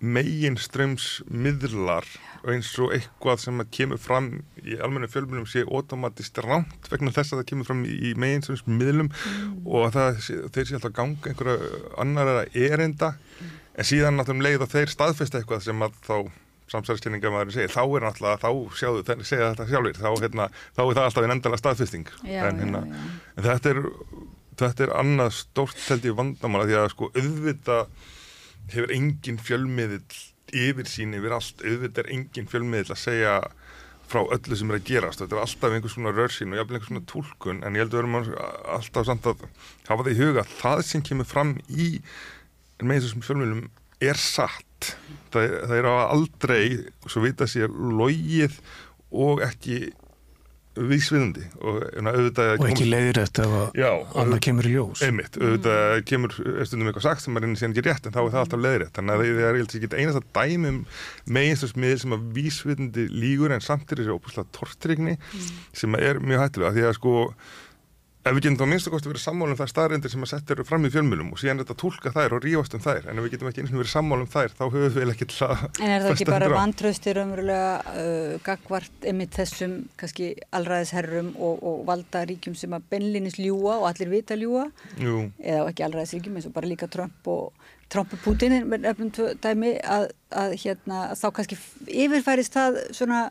megin 0.02 0.58
strömsmiðlar 0.60 2.08
eins 2.50 2.72
og 2.82 2.92
eitthvað 2.96 3.38
sem 3.44 3.62
kemur 3.72 4.00
fram 4.02 4.26
í 4.60 4.74
almenna 4.82 5.08
fjölmunum 5.10 5.46
sé 5.48 5.62
automatist 5.64 6.36
ránt 6.44 6.90
vegna 6.90 7.14
þess 7.14 7.32
að 7.32 7.40
það 7.40 7.48
kemur 7.52 7.68
fram 7.70 7.84
í 7.86 8.10
megin 8.18 8.42
strömsmiðlum 8.44 9.12
mm. 9.12 9.54
og 9.70 9.86
það, 9.94 10.18
þeir 10.50 10.66
sé 10.66 10.76
alltaf 10.80 10.96
ganga 10.98 11.30
einhverja 11.30 11.84
annar 12.02 12.32
erinda 12.50 13.14
mm. 13.14 13.54
en 13.78 13.88
síðan 13.88 14.18
náttúrulega 14.18 14.50
leið 14.50 14.66
að 14.66 14.74
þeir 14.74 14.94
staðfesta 14.96 15.40
eitthvað 15.40 15.64
sem 15.68 15.86
að 15.86 15.96
þá 16.04 16.18
samsverðskynninga 16.72 17.30
maður 17.30 17.54
segir, 17.54 17.72
þá 17.74 17.82
er 17.84 18.06
náttúrulega, 18.06 18.40
þá 18.42 18.78
sjáðu 18.80 19.04
segja 19.22 19.50
þetta 19.52 19.66
sjálfur, 19.70 20.00
þá, 20.00 20.08
hérna, 20.24 20.48
þá 20.74 20.80
er 20.86 20.96
það 20.98 21.04
alltaf 21.04 21.26
einn 21.26 21.36
endala 21.36 21.60
staðfesting. 21.60 22.08
Já, 22.26 22.40
en, 22.48 22.62
hérna, 22.64 22.82
já, 22.82 22.96
já. 22.96 23.20
en 23.36 23.46
þetta 23.46 23.74
er 23.74 23.82
þetta 24.60 24.86
er 24.86 24.94
annað 24.96 25.34
stórt 25.36 25.82
held 25.90 26.08
ég 26.08 26.16
vandamála 26.16 26.68
því 26.68 26.78
að 26.80 26.88
sko 26.94 27.10
auðvita 27.12 27.78
hefur 28.72 28.94
engin 28.96 29.38
fjölmiðil 29.42 30.00
yfir 30.56 30.90
sín 30.90 31.14
yfir 31.18 31.34
allt, 31.36 31.62
auðvita 31.62 32.02
er 32.02 32.12
engin 32.14 32.48
fjölmiðil 32.50 32.94
að 32.94 33.02
segja 33.02 33.38
frá 34.06 34.20
öllu 34.22 34.56
sem 34.56 34.70
er 34.70 34.78
að 34.78 34.86
gerast, 34.86 35.22
þetta 35.22 35.34
er 35.34 35.42
alltaf 35.42 35.74
einhvers 35.74 35.96
svona 35.96 36.12
rörsín 36.14 36.52
og 36.54 36.60
jafnveg 36.60 36.76
einhvers 36.78 36.92
svona 36.92 37.08
tólkun 37.10 37.62
en 37.66 37.76
ég 37.76 37.82
held 37.82 37.90
að 37.90 37.96
við 37.96 38.02
erum 38.04 38.18
alltaf 38.76 39.08
samt 39.08 39.26
að 39.26 39.42
hafa 39.88 40.06
það 40.06 40.12
í 40.12 40.20
huga 40.20 40.46
það 40.52 40.82
sem 40.86 41.04
kemur 41.08 41.28
fram 41.28 41.56
í 41.66 41.88
með 42.86 43.06
þessum 43.06 43.24
fjölmiðlum 43.26 43.64
er 44.06 44.20
satt 44.20 44.65
það, 45.34 45.54
það 45.68 45.76
er 45.78 45.88
á 45.88 45.94
aldrei 46.06 46.64
svo 47.06 47.22
vita 47.24 47.48
sér 47.50 47.72
logið 47.72 48.58
og 49.16 49.44
ekki 49.46 49.86
vísviðandi 50.76 51.44
og, 51.64 51.78
og 51.96 52.64
ekki 52.68 52.86
leiðir 52.88 53.20
eftir 53.22 53.46
að 53.48 53.80
annað 54.20 54.40
kemur 54.44 54.68
í 54.68 54.72
ljós. 54.74 55.02
Einmitt, 55.06 55.38
auðvitað 55.40 55.84
mm. 55.84 56.04
kemur 56.10 56.34
stundum 56.36 56.90
eitthvað 56.90 57.06
sagt 57.06 57.24
sem 57.24 57.38
er 57.38 57.46
einnig 57.46 57.60
síðan 57.60 57.74
ekki 57.74 57.84
rétt 57.86 58.08
en 58.08 58.16
þá 58.16 58.20
er 58.22 58.32
það 58.34 58.40
alltaf 58.42 58.62
leiðir 58.64 58.86
þannig 58.98 59.14
að 59.14 59.24
það 59.24 59.48
er 59.48 59.60
ekki 59.64 59.90
einast 60.02 60.20
að 60.20 60.26
dæmum 60.36 60.80
meginstöðsmiðil 61.38 62.02
sem 62.02 62.16
að 62.16 62.26
vísviðandi 62.36 63.06
lígur 63.14 63.56
en 63.56 63.64
samt 63.64 63.92
er 63.94 64.02
þessi 64.02 64.16
óbúslega 64.16 64.52
tortrygni 64.58 65.16
mm. 65.16 65.46
sem 65.80 66.00
er 66.00 66.20
mjög 66.20 66.44
hættilega 66.44 66.76
því 66.76 66.86
að 66.90 66.98
sko 66.98 67.16
ef 68.26 68.34
við 68.34 68.42
getum 68.42 68.58
þá 68.58 68.70
minnst 68.70 68.88
að 68.88 68.94
kosti 68.96 69.10
verið 69.10 69.22
sammálum 69.22 69.58
þær 69.58 69.70
staðrindir 69.70 70.10
sem 70.10 70.24
að 70.24 70.30
setja 70.32 70.54
eru 70.56 70.64
fram 70.66 70.86
í 70.86 70.90
fjölmjölum 70.90 71.28
og 71.34 71.38
síðan 71.40 71.60
þetta 71.62 71.76
tólka 71.78 72.12
þær 72.14 72.34
og 72.34 72.42
rífast 72.42 72.74
um 72.74 72.82
þær 72.82 73.06
en 73.06 73.20
ef 73.20 73.26
við 73.26 73.34
getum 73.36 73.50
ekki 73.50 73.62
eins 73.62 73.70
og 73.70 73.80
verið 73.80 73.92
sammálum 73.92 74.30
þær 74.32 74.56
þá 74.56 74.62
höfum 74.64 74.96
við 74.96 75.12
ekki 75.12 75.28
til 75.30 75.38
að 75.46 75.54
En 75.62 75.92
er 75.92 76.02
það 76.02 76.10
ekki 76.14 76.26
bara 76.34 76.48
vantraustir 76.50 77.20
umverulega 77.22 77.70
uh, 77.92 78.32
gagvart 78.48 79.06
emitt 79.12 79.38
þessum 79.38 79.76
kannski 80.00 80.32
allraðisherrum 80.58 81.30
og, 81.36 81.62
og 81.70 81.86
valdaríkjum 81.86 82.58
sem 82.58 82.74
að 82.74 82.90
benlinis 82.96 83.38
ljúa 83.38 83.78
og 83.78 83.88
allir 83.92 84.10
vita 84.10 84.38
ljúa 84.38 84.66
Jú. 84.98 85.28
eða 85.38 85.70
ekki 85.70 85.86
allraðisríkjum 85.86 86.40
eins 86.40 86.50
og 86.50 86.56
bara 86.56 86.70
líka 86.72 86.90
Trump 86.90 87.30
og 87.30 87.72
Trump 87.92 88.10
og 88.16 88.22
Putin 88.24 88.56
er 88.56 88.90
efnum 88.90 89.12
dæmi 89.38 89.76
að, 89.86 90.08
að 90.34 90.56
hérna, 90.64 91.04
þá 91.14 91.28
kannski 91.38 91.58
yfirfærist 91.86 92.58
það 92.58 92.80
svona 92.90 93.28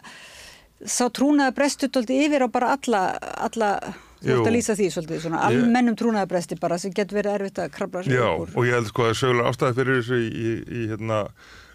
Þú 4.22 4.32
ert 4.36 4.50
að 4.50 4.56
lýsa 4.56 4.76
því 4.78 4.88
svolítið, 4.94 5.20
svona 5.26 5.44
almennum 5.50 5.98
trúnaðabresti 6.00 6.58
bara 6.62 6.80
sem 6.82 6.94
getur 6.96 7.20
verið 7.20 7.38
erfitt 7.40 7.62
að 7.62 7.74
krabla 7.76 8.04
sér 8.06 8.16
Já, 8.18 8.26
úr. 8.32 8.54
og 8.56 8.68
ég 8.68 8.78
held 8.78 8.90
sko 8.90 9.06
að 9.10 9.18
sögulega 9.20 9.52
ástæði 9.52 9.78
fyrir 9.80 10.00
þessu 10.00 10.20
í, 10.22 10.30
í, 10.32 10.54
í 10.66 10.86
hérna 10.94 11.20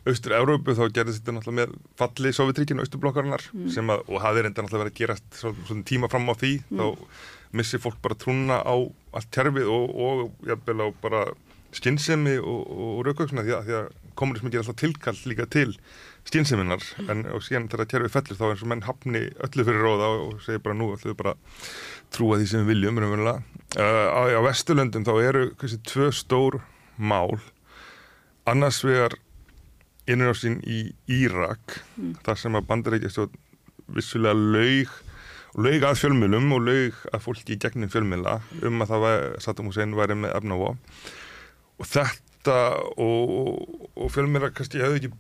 Austur-Európu 0.08 0.74
þá 0.78 0.82
gerðist 0.96 1.20
þetta 1.20 1.34
náttúrulega 1.36 1.58
með 1.60 1.74
falli 2.00 2.32
Sovjetríkinu, 2.32 2.84
Austurblokkarinnar 2.84 3.44
mm. 3.52 3.68
sem 3.74 3.92
að, 3.92 4.06
og 4.08 4.24
hafði 4.24 4.46
reynda 4.46 4.64
náttúrulega 4.64 4.86
verið 4.86 4.94
að 4.94 5.00
gerast 5.02 5.40
svona 5.42 5.86
tíma 5.90 6.10
fram 6.10 6.32
á 6.32 6.34
því, 6.40 6.52
mm. 6.70 6.80
þá 6.80 7.56
missir 7.60 7.82
fólk 7.82 7.98
bara 8.02 8.16
trúna 8.18 8.60
á 8.64 8.74
allt 9.18 9.30
kerfið 9.34 9.68
og, 9.68 9.96
og 10.00 10.48
jafnvel 10.48 10.86
á 10.86 10.88
bara 11.02 11.24
skinnsemi 11.76 12.38
og, 12.40 12.62
og 12.70 13.02
raukvöksuna 13.06 13.44
því, 13.46 13.58
því 13.66 13.76
að 13.82 13.90
komunismi 14.18 14.52
ger 14.52 14.62
alltaf 14.62 14.80
tilkall 14.80 15.18
líka 15.28 15.46
til 15.50 15.74
skinnseminar 16.30 16.82
mm. 16.82 17.10
en 17.12 17.24
og 17.34 17.44
síðan 17.44 17.68
þegar 17.72 17.90
kerfið 17.90 18.14
fellir 18.16 18.40
þá 18.40 18.44
eins 18.48 18.64
og 18.64 18.72
menn 18.72 18.84
hafni 18.86 19.24
öllu 19.46 19.66
fyrir 19.66 19.84
róða 19.84 20.10
og 20.24 20.36
segir 20.46 20.62
bara 20.64 20.78
nú 20.78 20.92
ætlum 20.94 21.12
við 21.12 21.18
bara 21.20 21.36
trúa 22.14 22.38
því 22.40 22.50
sem 22.50 22.64
við 22.64 22.74
viljum 22.74 23.00
uh, 23.02 23.40
á, 23.78 24.20
á 24.30 24.40
Vesturlöndum 24.46 25.06
þá 25.06 25.14
eru 25.18 25.44
hversi 25.60 25.80
tvö 25.90 26.10
stór 26.14 26.60
mál 26.96 27.40
annars 28.48 28.80
vegar 28.86 29.18
innrjáðsinn 30.10 30.60
í 30.66 30.80
Írak 31.10 31.80
mm. 31.96 32.18
þar 32.26 32.40
sem 32.40 32.58
að 32.58 32.66
bandarækjastjórn 32.70 33.38
vissulega 33.94 34.38
laug 34.38 34.98
laug 35.58 35.86
að 35.86 35.98
fjölmjölum 35.98 36.52
og 36.54 36.66
laug 36.66 37.00
að 37.10 37.24
fólki 37.24 37.56
í 37.56 37.60
gegnum 37.60 37.90
fjölmjöla 37.90 38.38
um 38.66 38.84
að 38.84 38.92
það 38.92 39.04
var 39.04 39.24
Saddam 39.42 39.70
Hussein 39.70 39.96
væri 39.98 40.16
með 40.18 40.36
efnává 40.38 40.68
og 40.70 41.88
þetta 41.90 42.58
og, 42.94 43.32
og, 43.34 43.88
og 43.96 44.12
fjölmjöla 44.14 44.52
kannski 44.54 44.82
hefðu 44.82 45.00
ekki 45.00 45.12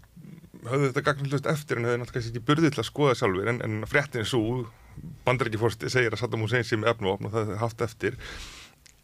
höfðu 0.66 0.90
þetta 0.90 1.06
gagnlust 1.06 1.48
eftir 1.50 1.80
en 1.80 1.88
höfðu 1.88 2.02
náttúrulega 2.02 2.30
ekki 2.32 2.44
burðið 2.50 2.74
til 2.74 2.82
að 2.82 2.88
skoða 2.90 3.16
sjálfur 3.20 3.50
en, 3.52 3.62
en 3.64 3.88
fréttin 3.88 4.28
svo 4.28 4.66
bandarækjafórsti 5.26 5.90
segir 5.92 6.14
að 6.14 6.22
Saddam 6.22 6.44
Hussein 6.44 6.66
sé 6.66 6.78
með 6.78 6.94
efnuvopn 6.94 7.28
og 7.28 7.34
það 7.34 7.54
er 7.54 7.62
haft 7.62 7.84
eftir. 7.86 8.18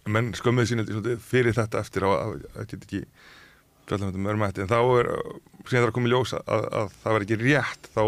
Menn 0.07 0.31
skömmuði 0.39 0.71
sín 0.71 1.19
fyrir 1.23 1.57
þetta 1.57 1.83
eftir 1.83 2.07
að 2.07 2.45
það 2.55 2.71
get 2.71 2.87
ekki 2.87 3.03
með 3.87 4.33
örmætti 4.33 4.65
en 4.65 4.71
þá 4.71 4.79
er 4.99 5.09
síðan 5.67 5.83
það 5.83 5.89
er 5.89 5.95
komið 5.95 6.13
ljós 6.13 6.33
að, 6.37 6.43
að, 6.57 6.65
að 6.79 6.95
það 7.03 7.15
var 7.15 7.25
ekki 7.27 7.39
rétt 7.43 7.89
þá 7.95 8.03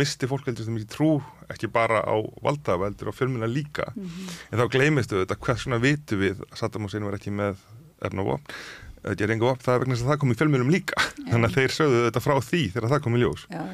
misti 0.00 0.28
fólk 0.28 0.48
heldur 0.48 0.66
sem 0.66 0.76
ekki 0.76 0.90
trú 0.92 1.10
ekki 1.52 1.70
bara 1.72 2.00
á 2.04 2.16
valdaveldur 2.44 3.12
og 3.12 3.16
fjölmuna 3.16 3.48
líka. 3.48 3.92
Mm 3.94 4.04
-hmm. 4.04 4.36
en 4.50 4.60
þá 4.60 4.72
gleymistu 4.72 5.20
þetta 5.22 5.40
hvers 5.46 5.64
svona 5.64 5.80
vitu 5.80 6.16
við 6.16 6.44
að 6.50 6.56
Saddam 6.60 6.84
Hussein 6.84 7.04
var 7.04 7.16
ekki 7.16 7.32
með 7.32 7.56
efnuvopn 8.04 8.52
það 9.02 9.22
er 9.24 9.34
enga 9.34 9.48
vopn, 9.48 9.64
það 9.64 9.74
er 9.74 9.84
vegna 9.84 9.98
að 9.98 10.10
það 10.10 10.20
kom 10.22 10.32
í 10.32 10.38
fjölmunum 10.38 10.72
líka 10.72 10.98
ja. 10.98 11.28
þannig 11.30 11.48
að 11.48 11.56
þeir 11.58 11.76
sögðu 11.76 12.02
þetta 12.06 12.24
frá 12.24 12.34
því 12.48 12.64
þegar 12.74 12.92
það 12.94 13.04
kom 13.04 13.16
í 13.16 13.22
ljós 13.22 13.46
ja, 13.52 13.64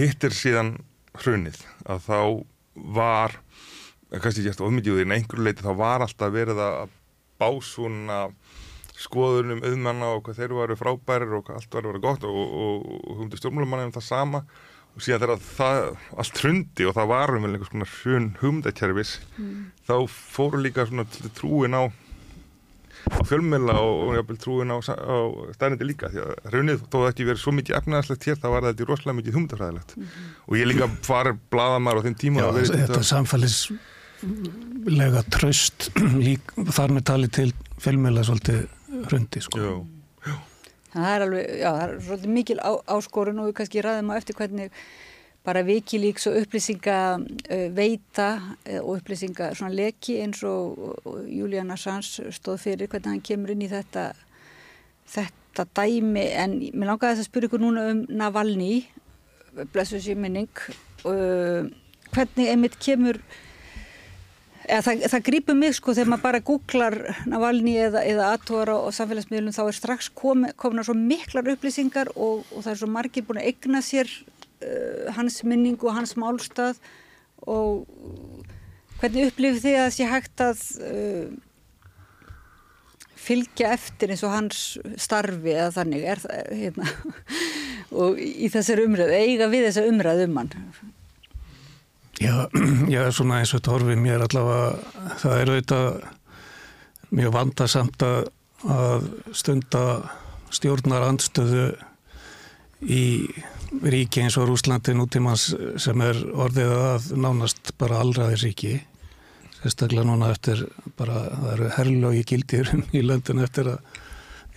hittir 0.00 0.36
síðan 0.36 0.74
hrunið 1.22 1.62
að 1.84 2.04
þá 2.08 2.18
var 2.96 3.38
kannski 4.14 4.42
ekki 4.42 4.52
eftir 4.52 4.66
ofmyndjúðir 4.68 5.06
en 5.06 5.16
einhverju 5.16 5.46
leiti 5.46 5.64
þá 5.64 5.72
var 5.78 6.04
alltaf 6.04 6.34
verið 6.34 6.60
að 6.62 6.94
bá 7.40 7.48
svona 7.64 8.20
skoðunum 9.04 9.64
auðmanna 9.66 10.12
og 10.14 10.22
hvað 10.26 10.38
þeir 10.38 10.54
varu 10.58 10.76
frábærir 10.78 11.34
og 11.38 11.50
allt 11.54 11.74
var 11.74 11.82
að 11.82 11.92
vera 11.92 12.04
gott 12.04 12.26
og, 12.28 12.86
humdi 13.18 13.40
stjórnmálumann 13.40 13.88
um 13.88 13.94
það 13.94 14.06
sama 14.06 14.44
og 14.94 15.02
síðan 15.02 15.24
þegar 15.24 15.42
það 15.42 15.80
allt 16.22 16.40
hrundi 16.42 16.86
og 16.86 16.94
það 16.94 17.10
varum 17.10 17.46
vel 17.46 17.52
einhvers 17.56 17.72
konar 17.72 17.92
hrun 17.96 18.28
humdakerfis 18.38 19.16
mm. 19.34 19.56
þá 19.88 19.96
fóru 20.10 20.62
líka 20.62 20.86
svona 20.86 21.06
trúin 21.34 21.74
á 21.74 21.90
á 23.10 23.18
fjölmjöla 23.28 23.74
og, 23.80 24.18
og 24.18 24.24
trúin 24.40 24.70
á, 24.72 24.76
á 24.80 24.82
stærnindi 25.56 25.84
líka 25.88 26.06
því 26.12 26.18
að 26.24 26.30
raunnið 26.54 26.78
þó 26.84 26.96
það 26.96 27.10
ekki 27.10 27.28
verið 27.30 27.42
svo 27.42 27.52
mikið 27.58 27.78
efnaðarslegt 27.80 28.26
hér 28.28 28.38
þá 28.40 28.48
var 28.54 28.62
þetta 28.68 28.82
rosalega 28.90 29.18
mikið 29.20 29.36
humdafræðilegt 29.38 29.90
mm 29.96 30.02
-hmm. 30.04 30.10
og 30.48 30.54
ég 30.60 30.66
líka 30.70 30.86
farið 31.08 31.34
bladamar 31.50 31.96
á 31.98 32.00
þeim 32.06 32.16
tíma 32.20 32.36
Já, 32.40 32.48
þetta 32.60 33.00
er 33.00 33.08
samfælislega 33.12 35.20
tröst 35.30 35.78
þar 36.76 36.90
með 36.96 37.04
tali 37.10 37.28
til 37.28 37.50
fjölmjöla 37.78 38.22
svolítið 38.24 38.60
hrundi 39.08 39.40
sko. 39.42 39.58
Já 39.58 39.72
Það 40.94 41.10
er 41.10 41.22
alveg, 41.24 41.44
já, 41.58 41.70
það 41.74 41.84
er 41.84 41.92
svolítið 42.06 42.30
mikil 42.30 42.58
á, 42.62 42.70
áskorun 42.94 43.40
og 43.42 43.46
við 43.48 43.56
kannski 43.58 43.82
ræðum 43.82 44.12
á 44.14 44.16
eftir 44.18 44.36
hvernig 44.38 44.68
bara 45.44 45.62
vikilíks 45.66 46.28
og 46.30 46.38
upplýsinga 46.40 46.98
uh, 47.18 47.66
veita 47.76 48.28
uh, 48.40 48.80
og 48.80 48.98
upplýsinga 48.98 49.52
svona 49.54 49.74
leki 49.74 50.18
eins 50.24 50.42
og, 50.48 50.98
Julian 51.28 51.72
Assange 51.74 52.32
stóð 52.32 52.62
fyrir 52.64 52.88
hvernig 52.88 53.12
hann 53.12 53.24
kemur 53.24 53.54
inn 53.54 53.64
í 53.66 53.70
þetta 53.72 54.12
þetta 55.14 55.66
dæmi. 55.76 56.26
En 56.32 56.58
mér 56.72 56.92
langaði 56.92 57.20
að 57.20 57.28
spyrja 57.28 57.50
ykkur 57.50 57.62
núna 57.62 57.88
um 57.92 58.04
Navalny. 58.08 58.84
Blessu 59.72 60.00
sér 60.02 60.18
minning. 60.18 60.50
Uh, 61.04 61.68
hvernig 62.14 62.48
einmitt 62.50 62.78
kemur 62.82 63.20
eða, 64.64 64.80
það, 64.86 65.04
það 65.12 65.24
grýpur 65.28 65.58
mig 65.58 65.76
sko 65.76 65.94
þegar 65.94 66.10
maður 66.12 66.24
bara 66.24 66.42
googlar 66.48 66.96
Navalny 67.28 67.74
eða, 67.86 68.04
eða 68.08 68.30
aðtóra 68.34 68.76
og 68.86 68.94
samfélagsmiðlum 68.96 69.56
þá 69.56 69.62
er 69.66 69.78
strax 69.78 70.10
komin, 70.16 70.54
komin 70.60 70.86
svo 70.86 70.96
miklar 70.98 71.50
upplýsingar 71.54 72.12
og, 72.14 72.44
og 72.50 72.64
það 72.64 72.72
er 72.72 72.80
svo 72.80 72.90
margir 72.94 73.26
búin 73.26 73.42
að 73.42 73.50
egna 73.52 73.82
sér 73.84 74.10
hans 75.16 75.40
minningu 75.46 75.88
og 75.90 75.98
hans 75.98 76.14
málstað 76.20 76.80
og 77.44 77.84
hvernig 79.00 79.28
upplifið 79.30 79.64
þið 79.64 79.76
að 79.76 79.84
það 79.84 79.94
sé 79.96 80.08
hægt 80.08 80.44
að 80.44 80.62
uh, 80.88 81.28
fylgja 83.24 83.72
eftir 83.74 84.12
eins 84.12 84.24
og 84.26 84.34
hans 84.34 84.64
starfi 85.00 85.54
eða 85.54 85.70
þannig? 85.78 86.04
Er 86.08 86.22
það 86.22 86.50
hérna, 86.60 86.90
og 88.04 88.20
í 88.20 88.50
þessar 88.52 88.84
umræðu, 88.84 89.16
eiga 89.20 89.48
við 89.52 89.68
þessar 89.68 89.88
umræðu 89.92 90.28
um 90.28 90.42
hann? 90.42 90.52
Já, 92.22 92.34
já, 92.94 93.00
svona 93.12 93.40
eins 93.40 93.52
og 93.52 93.60
þetta 93.60 93.74
horfið 93.74 94.04
mér 94.04 94.26
allavega, 94.26 95.14
það 95.22 95.38
er 95.38 95.54
auðvitað 95.54 95.88
mjög 97.14 97.34
vandarsamt 97.34 98.04
að 98.04 99.08
stunda 99.36 99.82
stjórnar 100.54 101.04
andstöðu 101.08 101.66
í 102.84 103.04
ríki 103.82 104.22
eins 104.22 104.36
og 104.38 104.48
Rúslandi 104.48 104.94
nútímans 104.96 105.50
sem 105.82 106.02
er 106.04 106.18
orðið 106.30 106.72
að 106.76 107.08
nánast 107.18 107.74
bara 107.80 108.00
allraðisríki 108.04 108.78
sérstaklega 109.64 110.06
núna 110.06 110.30
eftir 110.34 110.66
bara, 110.98 111.24
það 111.32 111.50
eru 111.54 111.70
herrlögi 111.78 112.24
gildir 112.30 112.72
í 112.98 113.02
löndin 113.04 113.42
eftir 113.44 113.74
að 113.74 114.00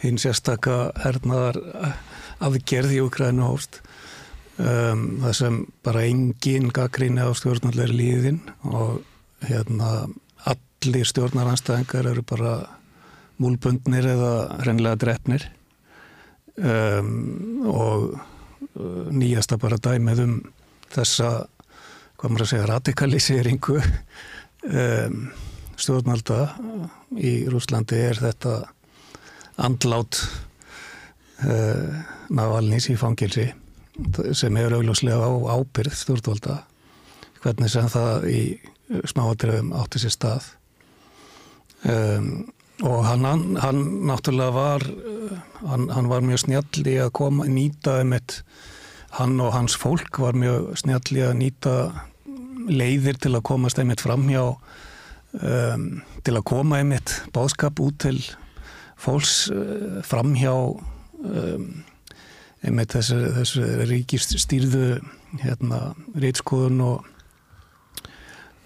hinn 0.03 0.19
sérstakka 0.21 0.91
hernaðar 1.01 1.59
aðgerði 2.43 2.99
í 2.99 3.03
Ukrænu 3.05 3.47
hóst 3.47 3.81
um, 4.61 5.19
það 5.23 5.35
sem 5.39 5.59
bara 5.85 6.05
engin 6.05 6.69
gaggríni 6.73 7.23
á 7.25 7.31
stjórnarleir 7.37 7.93
líðin 7.95 8.41
og 8.67 9.01
hérna 9.47 10.07
allir 10.45 11.09
stjórnaranstæðingar 11.09 12.11
eru 12.13 12.25
bara 12.27 12.57
múlbundnir 13.41 14.05
eða 14.13 14.31
hreinlega 14.61 15.01
drefnir 15.01 15.47
um, 16.57 17.65
og 17.69 18.17
nýjasta 19.11 19.57
bara 19.61 19.79
dæmið 19.81 20.23
um 20.23 20.37
þessa, 20.93 21.31
hvað 22.17 22.33
maður 22.33 22.45
að 22.45 22.51
segja, 22.51 22.69
radikaliseringu 22.71 23.77
um, 23.81 25.21
stjórnalda 25.77 26.39
í 27.17 27.33
Rúslandi 27.51 27.99
er 28.07 28.21
þetta 28.21 28.55
andlát 29.61 30.21
uh, 31.45 31.97
Navalnís 32.33 32.89
í 32.91 32.97
fangilsi 32.99 33.47
sem 34.37 34.57
er 34.61 34.75
augljóslega 34.77 35.25
á 35.25 35.31
ábyrð 35.57 35.95
stjórnvalda 35.97 36.59
hvernig 37.41 37.71
sem 37.71 37.87
það 37.89 38.27
í 38.29 38.41
smáadröfum 39.07 39.73
átti 39.77 40.01
sér 40.01 40.13
stað. 40.13 40.45
Um, 41.87 42.47
og 42.85 43.05
hann, 43.07 43.25
hann 43.57 43.79
náttúrulega 44.05 44.53
var 44.53 44.83
hann, 45.65 45.87
hann 45.89 46.09
var 46.11 46.25
mjög 46.25 46.43
snjall 46.45 46.83
í 46.85 46.97
að 47.01 47.13
koma 47.17 47.47
nýta 47.49 48.01
um 48.03 48.13
eitt 48.13 48.41
hann 49.17 49.39
og 49.41 49.53
hans 49.55 49.77
fólk 49.79 50.19
var 50.21 50.37
mjög 50.37 50.75
snjall 50.77 51.17
í 51.17 51.23
að 51.25 51.37
nýta 51.39 51.73
leiðir 52.67 53.17
til 53.23 53.33
að 53.37 53.45
komast 53.49 53.79
einmitt 53.79 54.03
fram 54.03 54.27
hjá 54.29 54.43
um, 54.45 55.87
til 56.23 56.35
að 56.35 56.47
koma 56.51 56.81
einmitt 56.81 57.15
báðskap 57.33 57.81
út 57.81 57.99
til 58.03 58.19
fólks 58.99 59.47
uh, 59.53 60.01
fram 60.05 60.35
hjá 60.37 60.53
um, 60.53 61.69
einmitt 62.65 62.93
þessu, 62.93 63.19
þessu 63.39 63.67
ríkist 63.89 64.35
stýrðu 64.41 64.99
hérna 65.41 65.93
reitskoðun 66.17 66.83
og, 66.85 66.97
og 67.01 67.16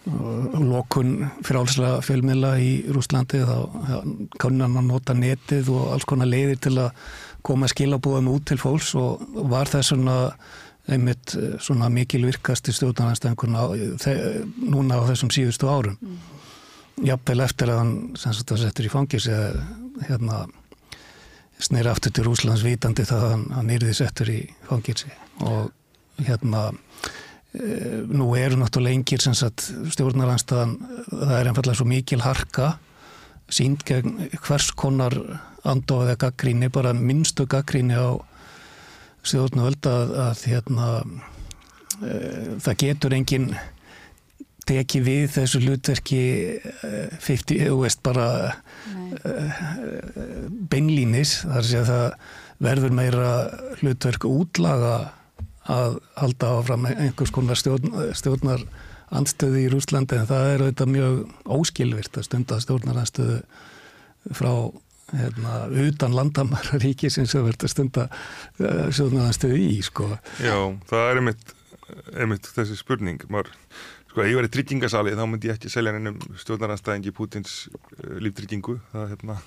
lokun 0.06 1.28
fyrir 1.46 1.60
álslega 1.62 2.00
fjölmiðla 2.02 2.56
í 2.58 2.72
Rúslandi 2.90 3.44
þá 3.46 3.58
kannan 4.42 4.80
að 4.80 4.88
nota 4.88 5.14
netið 5.14 5.70
og 5.76 5.92
alls 5.94 6.08
konar 6.10 6.30
leiðir 6.32 6.58
til 6.58 6.74
að 6.82 6.90
koma 7.46 7.70
skilabúðum 7.70 8.32
út 8.34 8.48
til 8.50 8.58
fólks 8.62 8.96
og 8.98 9.22
var 9.52 9.70
það 9.70 9.88
svona 9.92 10.18
einmitt 10.90 11.36
svona 11.62 11.90
mikil 11.94 12.24
virkast 12.26 12.70
í 12.72 12.74
stjórnarnæðstæðinguna 12.74 13.68
núna 14.74 14.98
á 14.98 15.06
þessum 15.12 15.30
síðustu 15.34 15.70
árum 15.70 16.00
mm. 16.02 16.18
jafnvel 17.12 17.46
eftir 17.46 17.70
að 17.70 17.84
hann 17.84 17.94
sem 18.18 18.34
sagt 18.34 18.56
að 18.56 18.64
settur 18.66 18.90
í 18.90 18.94
fangis 18.94 19.30
eða 19.30 19.52
hérna 20.08 20.42
snýri 21.62 21.92
aftur 21.92 22.16
til 22.16 22.26
Rúslands 22.26 22.66
vitandi 22.66 23.06
það 23.06 23.28
að 23.28 23.34
hann, 23.36 23.46
hann 23.60 23.76
yrði 23.78 23.94
settur 24.02 24.34
í 24.34 24.40
fangilsi 24.66 25.12
og 25.46 25.70
hérna 26.26 26.72
nú 27.52 28.30
eru 28.40 28.56
náttúrulega 28.62 28.96
engir 28.96 29.24
sem 29.24 29.36
sagt 29.36 29.66
stjórnaranstaðan 29.92 30.78
það 31.10 31.34
er 31.36 31.50
einfallega 31.50 31.80
svo 31.82 31.88
mikil 31.90 32.22
harka 32.24 32.78
sínd 33.52 33.84
gegn 33.88 34.30
hvers 34.38 34.70
konar 34.80 35.16
andofaði 35.68 36.16
að 36.16 36.22
gaggríni 36.24 36.72
bara 36.72 36.94
minnstu 36.96 37.46
gaggríni 37.52 37.98
á 38.00 38.16
stjórnvöld 39.28 39.86
að, 39.86 40.16
að 40.30 40.46
hérna 40.48 40.88
e, 42.00 42.16
það 42.64 42.80
getur 42.86 43.18
engin 43.18 43.52
teki 44.68 45.02
við 45.04 45.28
þessu 45.36 45.62
hlutverki 45.66 46.22
50, 47.20 47.66
þú 47.66 47.78
veist 47.82 48.02
bara 48.06 48.28
uh, 49.26 49.64
beinlínis 50.72 51.40
þar 51.44 51.68
sé 51.68 51.80
að 51.82 51.90
það 51.90 52.06
verður 52.62 52.96
meira 52.96 53.32
hlutverk 53.82 54.28
útlaga 54.30 54.96
að 55.72 56.00
halda 56.20 56.54
áfram 56.58 56.88
einhvers 56.92 57.34
konar 57.34 57.60
stjórn, 57.60 57.94
stjórnar 58.18 58.64
anstöði 59.12 59.66
í 59.66 59.72
Rúslandi 59.72 60.20
en 60.20 60.30
það 60.30 60.48
er 60.50 60.64
auðvitað 60.66 60.94
mjög 60.96 61.20
óskilvirt 61.58 62.18
að 62.20 62.28
stunda 62.28 62.60
stjórnar 62.64 63.02
anstöðu 63.02 63.40
frá 64.38 64.52
hérna, 65.12 65.56
utan 65.88 66.16
landamæra 66.16 66.80
ríki 66.84 67.12
sem 67.12 67.28
svo 67.28 67.44
verður 67.48 67.68
að 67.68 67.74
stunda 67.74 68.06
uh, 68.12 68.86
stjórnar 68.92 69.32
anstöðu 69.32 69.60
í 69.60 69.80
sko. 69.84 70.08
Já, 70.40 70.56
það 70.92 71.08
er 71.08 71.22
einmitt, 71.22 71.56
einmitt 72.16 72.54
þessi 72.56 72.80
spurning 72.80 73.26
maður 73.32 73.52
Sko, 74.12 74.26
ég 74.28 74.36
verið 74.36 74.52
tryggingasali 74.52 75.14
þá 75.16 75.22
myndi 75.24 75.48
ég 75.48 75.56
ekki 75.56 75.70
selja 75.72 75.94
hennum 75.96 76.18
stjórnaranstæðingi 76.42 77.14
Pútins 77.16 77.54
uh, 77.72 78.18
líftryggingu. 78.20 78.74
Það 78.92 79.06
hérna, 79.14 79.38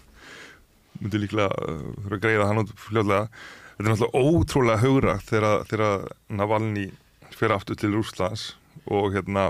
myndi 1.03 1.21
líklega 1.21 1.51
uh, 1.69 2.15
greiða 2.17 2.47
hann 2.49 2.63
út 2.63 2.73
fljóðlega. 2.81 3.27
Þetta 3.75 3.89
er 3.89 3.91
náttúrulega 3.91 4.21
ótrúlega 4.23 4.83
haugra 4.85 5.17
þegar 5.25 6.05
Navalny 6.31 6.87
fyrir 7.35 7.57
aftur 7.57 7.79
til 7.79 7.95
Rúslands 7.97 8.53
og, 8.87 9.15
hérna, 9.15 9.49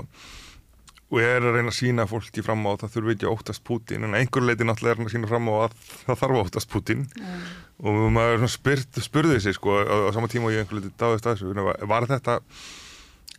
og 1.11 1.19
er 1.21 1.43
að 1.43 1.59
reyna 1.59 1.69
að 1.73 1.77
sína 1.77 2.07
fólki 2.09 2.43
fram 2.45 2.65
á 2.65 2.73
að 2.73 2.85
það 2.85 2.95
þurfi 2.95 3.13
ekki 3.15 3.27
að 3.27 3.35
óttast 3.35 3.65
Pútin 3.67 4.07
en 4.07 4.17
einhver 4.17 4.47
leiti 4.47 4.65
náttúrulega 4.65 4.97
er 4.97 5.05
að 5.05 5.13
sína 5.13 5.29
fram 5.29 5.51
á 5.51 5.55
að 5.67 5.75
það 5.91 6.21
þarf 6.23 6.37
að 6.37 6.41
óttast 6.41 6.71
Pútin 6.73 7.03
mm. 7.05 7.43
og 7.85 7.99
maður 8.15 8.47
spurt, 8.55 9.01
spurði 9.05 9.43
sig 9.45 9.57
sko, 9.59 9.77
á, 9.85 10.09
sama 10.15 10.31
tíma 10.31 10.49
og 10.49 10.55
ég 10.55 10.65
einhver 10.65 10.81
leiti 10.81 10.95
dáðist 10.97 11.29
að 11.29 11.37
þessu. 11.37 11.67
Var 11.93 12.09
þetta 12.09 12.39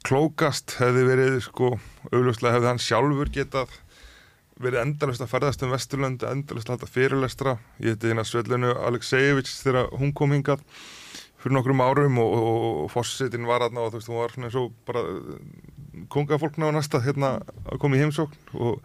klókast 0.07 0.77
hefði 0.79 1.03
verið 1.09 1.41
sko, 1.49 1.73
augljóslega 2.13 2.55
hefði 2.55 2.71
hann 2.71 2.83
sjálfur 2.83 3.33
getað 3.35 3.75
verið 4.63 4.83
endalust 4.83 5.23
að 5.25 5.33
ferðast 5.33 5.65
um 5.65 5.73
Vesturlöndu, 5.75 6.29
endalust 6.31 6.71
að 6.71 6.77
halda 6.77 6.89
fyrirlestra. 6.91 7.57
Ég 7.83 7.97
heiti 7.97 8.11
hérna 8.11 8.25
Svetlunu 8.25 8.73
Aleksejevits 8.89 9.59
þegar 9.65 9.91
hún 10.01 10.15
kom 10.17 10.33
hingað 10.33 10.63
fyrir 11.43 11.59
nokkrum 11.59 11.83
árum 11.85 12.17
og, 12.23 12.33
og, 12.37 12.65
og 12.85 12.89
fósittin 12.95 13.47
var 13.49 13.67
aðna 13.67 13.85
og 13.85 13.93
þú 13.93 14.01
veist, 14.01 14.11
hún 14.11 14.23
var 14.23 14.35
svona 14.35 14.49
eins 14.49 14.59
og 14.59 14.73
bara 14.89 15.05
kongafólkna 16.13 16.73
á 16.73 16.77
næsta 16.77 17.03
hérna 17.05 17.37
að 17.67 17.81
koma 17.83 17.99
í 17.99 18.03
heimsókn 18.03 18.57
og 18.57 18.81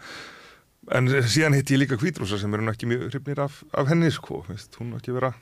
en 0.92 1.08
síðan 1.10 1.56
hitt 1.58 1.72
ég 1.72 1.82
líka 1.82 2.00
Kvítrúsa 2.00 2.40
sem 2.42 2.54
er 2.54 2.64
hún 2.64 2.74
ekki 2.74 2.90
mjög 2.90 3.08
hrifnir 3.10 3.42
af, 3.44 3.62
af 3.72 3.90
henni 3.92 4.12
sko, 4.14 4.44
veist, 4.50 4.76
hún 4.82 4.96
ekki 4.98 5.16
verið 5.16 5.32
að 5.32 5.40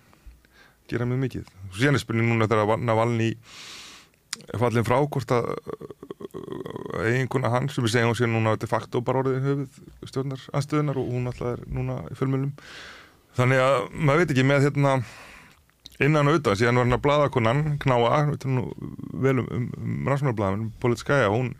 gera 0.89 1.05
mjög 1.09 1.21
mikið. 1.25 1.51
Síðan 1.77 1.97
er 1.97 2.03
spurning 2.03 2.31
núna 2.31 2.47
þegar 2.49 2.75
að 2.75 2.85
Navalny 2.87 3.29
fallin 4.59 4.87
frá 4.87 4.97
hvort 5.01 5.33
að 5.35 5.49
eiginkuna 6.99 7.51
hans 7.53 7.75
sem 7.75 7.85
við 7.85 7.95
segjum 7.95 8.15
sér 8.17 8.31
núna 8.31 8.55
de 8.59 8.69
facto 8.69 9.01
bara 9.05 9.23
orðið 9.23 9.45
höfuð 9.45 10.09
stjórnar 10.09 10.45
anstöðunar 10.57 10.99
og 10.99 11.11
hún 11.13 11.29
alltaf 11.31 11.55
er 11.55 11.65
núna 11.73 11.99
í 12.09 12.17
fullmjölum 12.19 12.53
þannig 13.37 13.63
að 13.63 13.77
maður 13.93 14.21
veit 14.23 14.33
ekki 14.33 14.47
með 14.47 14.65
hérna 14.67 14.95
innan 15.99 16.29
og 16.29 16.35
auðvitað 16.37 16.59
síðan 16.61 16.79
var 16.79 16.87
hérna 16.87 17.01
bladakonan 17.03 17.63
Knáa, 17.83 18.19
vel 19.19 19.41
um, 19.43 19.47
um, 19.47 19.69
um 19.77 20.09
rannsóknarbladin, 20.09 20.69
Politskæja 20.79 21.31
hún, 21.33 21.53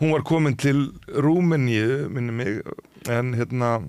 hún 0.00 0.14
var 0.14 0.24
komin 0.26 0.56
til 0.60 0.90
Rúmeníu, 1.08 2.08
minni 2.12 2.32
mig 2.32 2.62
en 3.08 3.34
hérna 3.36 3.80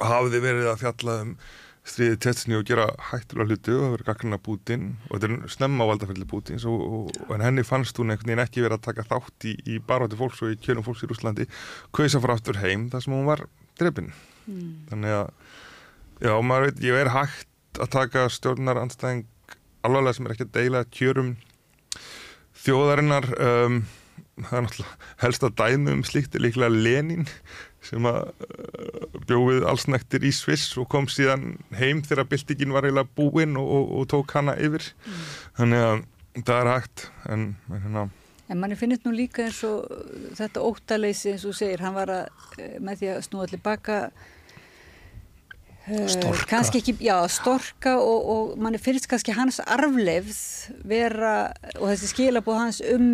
hafði 0.00 0.40
verið 0.40 0.70
að 0.72 0.80
fjalla 0.86 1.18
um 1.26 1.34
stríðið 1.82 2.18
Tetsni 2.22 2.54
og 2.54 2.66
gera 2.66 2.84
hættulega 3.10 3.48
hlutu 3.50 3.72
og 3.74 3.80
það 3.82 3.94
verið 3.96 4.08
gaggrina 4.08 4.38
Putin 4.38 4.84
og 5.08 5.16
þetta 5.16 5.30
er 5.34 5.54
snemma 5.54 5.86
valdafelli 5.88 6.26
Putins 6.30 6.66
og, 6.70 6.82
og, 6.86 7.32
en 7.34 7.42
henni 7.42 7.64
fannst 7.66 7.98
hún 7.98 8.14
einhvern 8.14 8.30
veginn 8.30 8.44
ekki 8.44 8.62
verið 8.62 8.78
að 8.78 8.84
taka 8.86 9.06
þátt 9.10 9.48
í, 9.50 9.54
í 9.66 9.80
baráti 9.82 10.18
fólks 10.20 10.44
og 10.46 10.54
í 10.54 10.58
kjörnum 10.62 10.86
fólks 10.86 11.02
í 11.02 11.10
Rúslandi 11.10 11.48
kausa 11.90 12.22
frá 12.22 12.36
aftur 12.36 12.60
heim 12.62 12.86
þar 12.92 13.04
sem 13.04 13.16
hún 13.16 13.26
var 13.26 13.42
drefin 13.80 14.12
mm. 14.46 14.68
þannig 14.92 15.16
að 15.16 15.32
já, 16.22 16.34
maður 16.38 16.68
veit, 16.68 16.84
ég 16.86 17.00
er 17.02 17.12
hægt 17.16 17.82
að 17.82 17.92
taka 17.96 18.28
stjórnar 18.30 18.78
anstæðing 18.84 19.26
alvarlega 19.82 20.18
sem 20.18 20.28
er 20.28 20.36
ekki 20.36 20.46
að 20.46 20.54
deila 20.60 20.84
kjörum 20.94 21.34
þjóðarinnar 22.62 23.26
um, 23.34 23.82
það 24.38 24.58
er 24.58 24.66
náttúrulega 24.68 25.12
helst 25.24 25.46
að 25.46 25.56
dæmi 25.58 25.96
um 25.96 26.06
slíkt 26.06 26.38
er 26.38 26.46
líklega 26.46 26.70
Lenin 26.72 27.26
sem 27.82 28.08
að 28.08 28.30
uh, 28.46 29.20
bjóðið 29.28 29.68
allsnæktir 29.70 30.24
í 30.26 30.32
Sviss 30.34 30.72
og 30.80 30.88
kom 30.92 31.08
síðan 31.10 31.56
heim 31.76 32.02
þegar 32.06 32.30
bildingin 32.30 32.74
var 32.74 32.86
eiginlega 32.86 33.14
búinn 33.18 33.58
og, 33.60 33.68
og, 33.76 33.92
og 34.00 34.10
tók 34.12 34.34
hana 34.38 34.56
yfir 34.58 34.92
mm. 35.04 35.22
þannig 35.60 35.86
að 35.86 36.02
það 36.40 36.58
er 36.58 36.72
hægt 36.72 37.06
en 37.28 37.48
hérna 37.68 38.08
En 38.52 38.60
manni 38.60 38.76
finnst 38.76 39.06
nú 39.06 39.14
líka 39.16 39.46
eins 39.46 39.62
og 39.64 39.86
þetta 40.36 40.64
óttaleysi 40.66 41.32
eins 41.32 41.46
og 41.48 41.56
segir, 41.56 41.80
hann 41.80 41.94
var 41.96 42.10
að 42.12 42.58
eh, 42.60 42.78
með 42.84 43.00
því 43.00 43.10
að 43.12 43.22
snúa 43.24 43.46
allir 43.46 43.62
baka 43.64 43.98
eh, 45.86 46.08
Storka. 46.10 46.48
kannski 46.50 46.82
ekki, 46.82 46.96
já, 47.06 47.14
storka 47.32 47.94
og, 48.02 48.26
og 48.34 48.50
manni 48.60 48.80
finnst 48.82 49.08
kannski 49.08 49.32
hans 49.36 49.62
arfleifð 49.62 50.42
vera, 50.84 51.52
og 51.78 51.94
þessi 51.94 52.12
skilabóð 52.12 52.60
hans 52.60 52.82
um 52.92 53.08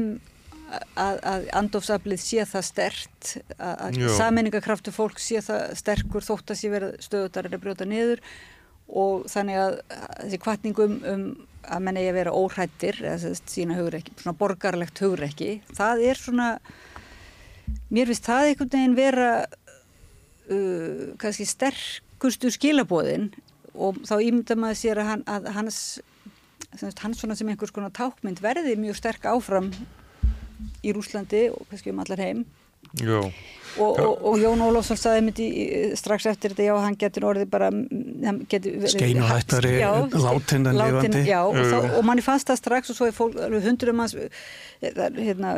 að, 0.68 1.18
að 1.22 1.48
andofsaflið 1.60 2.20
sé 2.22 2.44
það 2.48 2.66
stert 2.68 3.32
að 3.56 3.98
Já. 4.02 4.08
saminningakraftu 4.18 4.92
fólk 4.94 5.20
sé 5.22 5.42
það 5.44 5.74
sterkur 5.80 6.26
þótt 6.26 6.52
að 6.52 6.60
sé 6.60 6.72
verið 6.72 6.96
stöðutar 7.04 7.48
að 7.50 7.60
brjóta 7.62 7.88
niður 7.88 8.22
og 8.88 9.28
þannig 9.28 9.60
að 9.60 9.78
þessi 10.22 10.40
kvartningum 10.44 10.98
um 11.12 11.24
að 11.68 11.82
menna 11.84 12.02
ég 12.02 12.14
að 12.14 12.18
vera 12.22 12.36
óhrættir 12.36 13.00
eða 13.04 13.32
sína 13.36 13.76
hugreiki, 13.76 14.14
svona 14.16 14.38
borgarlegt 14.38 15.00
hugreiki, 15.04 15.58
það 15.76 16.04
er 16.08 16.20
svona 16.20 16.46
mér 17.92 18.08
finnst 18.08 18.28
það 18.28 18.52
einhvern 18.52 18.72
veginn 18.72 18.96
vera 18.96 19.30
uh, 19.44 21.02
kannski 21.20 21.44
sterkustu 21.48 22.52
skilabóðin 22.54 23.28
og 23.76 24.00
þá 24.08 24.14
ímynda 24.16 24.56
maður 24.58 24.80
sér 24.80 25.02
að, 25.02 25.10
hann, 25.12 25.26
að 25.28 25.50
hans 25.58 25.80
hans 26.76 27.20
svona 27.20 27.36
sem 27.36 27.48
einhvers 27.48 27.72
konar 27.74 27.92
tákmynd 27.96 28.42
verði 28.44 28.76
mjög 28.80 28.98
sterk 28.98 29.28
áfram 29.30 29.70
í 30.82 30.94
Rúslandi 30.94 31.48
og 31.52 31.66
kannski 31.70 31.92
um 31.94 32.02
allar 32.04 32.22
heim 32.22 32.44
Já, 32.96 33.20
og, 33.78 33.98
og, 34.00 34.14
og 34.26 34.38
Jón 34.40 34.62
Ólafsson 34.64 34.98
saði 34.98 35.20
myndi 35.26 35.46
strax 35.98 36.24
eftir 36.26 36.50
þetta, 36.54 36.64
já, 36.66 36.74
hann 36.82 36.96
getur 36.98 37.26
orðið 37.30 37.50
bara 37.52 37.68
Skeinuhættari, 38.88 39.74
Já, 39.78 39.92
látinn 40.08 40.66
en 40.66 40.76
látinn, 40.78 41.12
lifandi. 41.12 41.22
Já, 41.28 41.40
og, 41.46 41.56
þá, 41.58 41.76
og 41.98 42.04
manni 42.08 42.24
fannst 42.24 42.48
það 42.50 42.58
strax 42.60 42.90
og 42.92 42.98
svo 42.98 43.08
er 43.10 43.14
fólk, 43.16 43.36
alveg 43.44 43.66
hundurum 43.68 44.02
hans 44.02 44.14
hérna, 44.82 45.52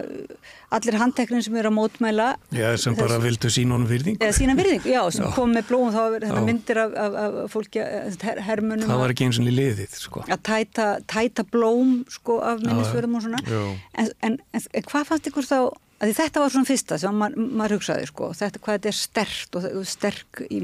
allir 0.74 0.98
handteknin 1.00 1.44
sem 1.44 1.56
eru 1.60 1.70
að 1.70 1.76
mótmæla 1.78 2.28
Já, 2.56 2.68
sem 2.80 2.96
bara 2.98 3.16
Þess- 3.16 3.24
vildu 3.28 3.52
sín 3.56 3.72
honum 3.74 3.88
virðing. 3.90 4.18
eða 4.20 4.36
sína 4.36 4.56
virðing, 4.58 4.84
já, 4.90 5.00
sem 5.12 5.24
Já. 5.26 5.32
kom 5.36 5.54
með 5.56 5.68
blóðum 5.70 5.92
þá 5.96 6.00
var 6.04 6.20
þetta 6.26 6.40
Já. 6.40 6.46
myndir 6.50 6.82
af, 6.84 6.94
af, 7.04 7.18
af 7.44 7.52
fólki 7.54 7.82
eh, 7.84 8.16
her, 8.26 8.40
hermunum 8.48 8.88
Það 8.90 9.02
var 9.04 9.14
ekki 9.14 9.28
eins 9.28 9.40
og 9.42 9.48
liðið, 9.50 9.94
sko. 10.06 10.24
að 10.28 10.42
tæta, 10.50 10.88
tæta 11.06 11.44
blóm 11.44 12.00
sko 12.10 12.40
af 12.44 12.60
minnisverðum 12.64 13.16
og 13.20 13.22
svona 13.28 13.44
Já. 13.46 13.62
en, 14.04 14.10
en, 14.28 14.38
en, 14.52 14.66
en 14.74 14.90
hvað 14.92 15.08
fannst 15.12 15.30
ykkur 15.32 15.48
þá 15.48 15.58
að 16.00 16.14
þetta 16.16 16.42
var 16.42 16.52
svona 16.52 16.68
fyrsta 16.68 16.98
sem 17.00 17.16
ma 17.16 17.30
maður 17.36 17.78
hugsaði 17.78 18.10
sko, 18.10 18.30
þetta 18.36 18.62
hvað 18.62 18.78
þetta 18.78 18.92
er 18.92 19.00
stert 19.00 19.58
og 19.58 19.66
er 19.70 19.88
sterk 19.88 20.44
í, 20.48 20.62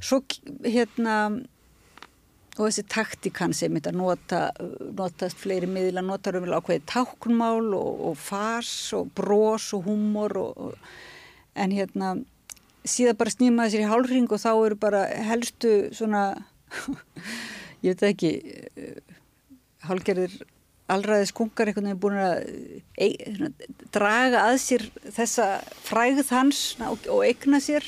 svo 0.00 0.20
hérna 0.64 1.16
og 2.60 2.66
þessi 2.66 2.84
taktikan 2.90 3.54
sem 3.56 3.74
þetta 3.76 3.92
nota 3.94 4.40
notast 4.96 5.38
fleiri 5.40 5.68
miðla, 5.70 6.02
notar 6.04 6.38
um 6.40 6.48
ákveði 6.50 6.82
táknmál 6.90 7.72
og, 7.76 8.04
og 8.10 8.18
fars 8.20 8.92
og 8.96 9.12
bros 9.16 9.70
og 9.76 9.86
húmor 9.88 10.36
og, 10.40 10.68
og, 10.68 10.92
en 11.54 11.74
hérna 11.74 12.14
síðan 12.86 13.18
bara 13.20 13.34
snýmaði 13.34 13.74
sér 13.74 13.84
í 13.84 13.90
hálfring 13.90 14.30
og 14.30 14.42
þá 14.42 14.50
eru 14.54 14.78
bara 14.80 15.04
helstu 15.30 15.74
svona 15.96 16.24
ég 17.84 17.94
veit 17.94 18.06
ekki 18.10 18.32
eh, 18.76 19.16
hálgerðir 19.86 20.34
allraði 20.90 21.30
skungar 21.30 21.70
einhvern 21.70 21.88
veginn 21.90 22.02
búin 22.02 22.20
að 22.20 22.38
e, 22.98 23.08
svona, 23.36 23.50
draga 23.94 24.44
að 24.50 24.60
sér 24.64 24.86
þessa 25.16 25.48
frægð 25.86 26.22
hans 26.34 26.62
og, 26.86 27.08
og 27.10 27.24
eigna 27.26 27.60
sér. 27.62 27.86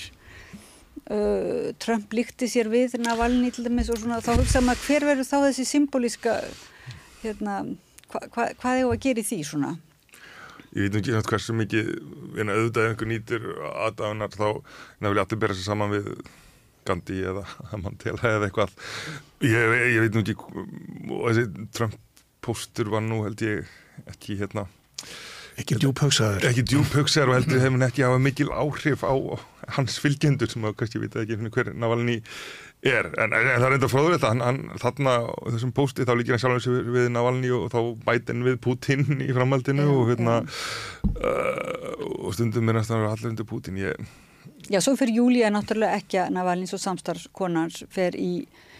Uh, 1.12 1.72
Trump 1.82 2.12
líkti 2.14 2.46
sér 2.46 2.68
við 2.70 2.94
Navalny 3.02 3.50
til 3.52 3.64
dæmis 3.66 3.90
og 3.90 3.98
svona 3.98 4.20
þá 4.22 4.36
hugsa 4.38 4.60
maður 4.62 4.84
hver 4.86 5.06
verður 5.08 5.26
þá 5.26 5.38
þessi 5.48 5.64
symbolíska 5.66 6.36
hérna, 7.24 7.56
hva, 8.12 8.20
hva, 8.30 8.44
hvað 8.60 8.78
er 8.78 8.86
að 8.86 9.00
gera 9.02 9.24
í 9.24 9.26
því 9.26 9.38
svona? 9.48 9.72
Ég 10.72 10.86
veit 10.86 11.00
ekki 11.00 11.16
nátt 11.16 11.28
hversu 11.28 11.56
mikið 11.58 11.90
en 12.40 12.52
auðvitað 12.54 12.86
einhver 12.86 13.10
nýtir 13.10 13.50
aðdáðunar 13.72 14.38
þá 14.38 14.46
nefnilega 15.02 15.26
allir 15.26 15.42
bera 15.42 15.58
sér 15.58 15.68
saman 15.68 15.92
við 15.92 16.06
Gandhi 16.86 17.18
eða 17.32 17.44
Mandela 17.82 18.30
eða 18.36 18.48
eitthvað. 18.48 18.72
Ég, 19.44 19.76
ég 19.96 20.00
veit 20.06 20.16
nú 20.16 20.22
ekki 20.22 20.38
og 20.38 21.26
þessi 21.28 21.68
Trump 21.74 21.98
póstur 22.44 22.90
var 22.92 23.05
nú 23.07 23.22
held 23.26 23.42
ég 23.46 23.70
ekki 24.11 24.38
hérna 24.40 24.66
Ekki 25.61 25.76
djúphugsaður. 25.76 26.46
ekki 26.48 26.62
djúphugsaður 26.64 27.31
og 27.31 27.37
heldur 27.37 27.61
hefur 27.61 27.83
ekki 27.85 28.05
hafa 28.07 28.20
mikil 28.24 28.48
áhrif 28.57 29.02
á 29.05 29.12
hans 29.76 29.98
fylgjendur 30.00 30.48
sem 30.48 30.64
að 30.64 30.78
kannski 30.81 31.02
vita 31.02 31.20
ekki 31.22 31.37
hver 31.52 31.74
Navalny 31.76 32.22
er 32.83 33.11
en, 33.20 33.35
en 33.37 33.50
það 33.50 33.66
er 33.66 33.76
enda 33.76 33.90
fróðulegt 33.92 34.24
að 34.24 34.33
hann, 34.33 34.40
hann 34.46 34.81
þarna 34.81 35.12
þessum 35.52 35.74
pósti 35.76 36.07
þá 36.09 36.14
líkir 36.16 36.35
hann 36.35 36.42
sjálfur 36.42 36.64
sig 36.64 36.88
við 36.96 37.11
Navalny 37.12 37.52
og 37.52 37.68
þá 37.74 37.78
bætinn 38.09 38.46
við 38.48 38.59
Putin 38.64 39.05
í 39.20 39.28
framhaldinu 39.37 39.85
Já, 39.85 39.92
og 39.92 40.11
hérna 40.11 40.38
uh, 40.40 41.94
og 42.24 42.33
stundum 42.35 42.72
er 42.72 42.81
næstan 42.81 43.05
allir 43.11 43.35
undir 43.35 43.48
Putin 43.52 43.78
ég, 43.85 44.09
Já, 44.72 44.81
svo 44.81 44.96
fyrir 44.96 45.20
Júlía 45.20 45.52
náttúrulega 45.52 46.00
ekki 46.00 46.22
að 46.24 46.33
Navalny's 46.38 46.72
og 46.72 46.81
samstarfskonans 46.81 47.85
fer 47.92 48.16
í 48.16 48.33
uh, 48.40 48.71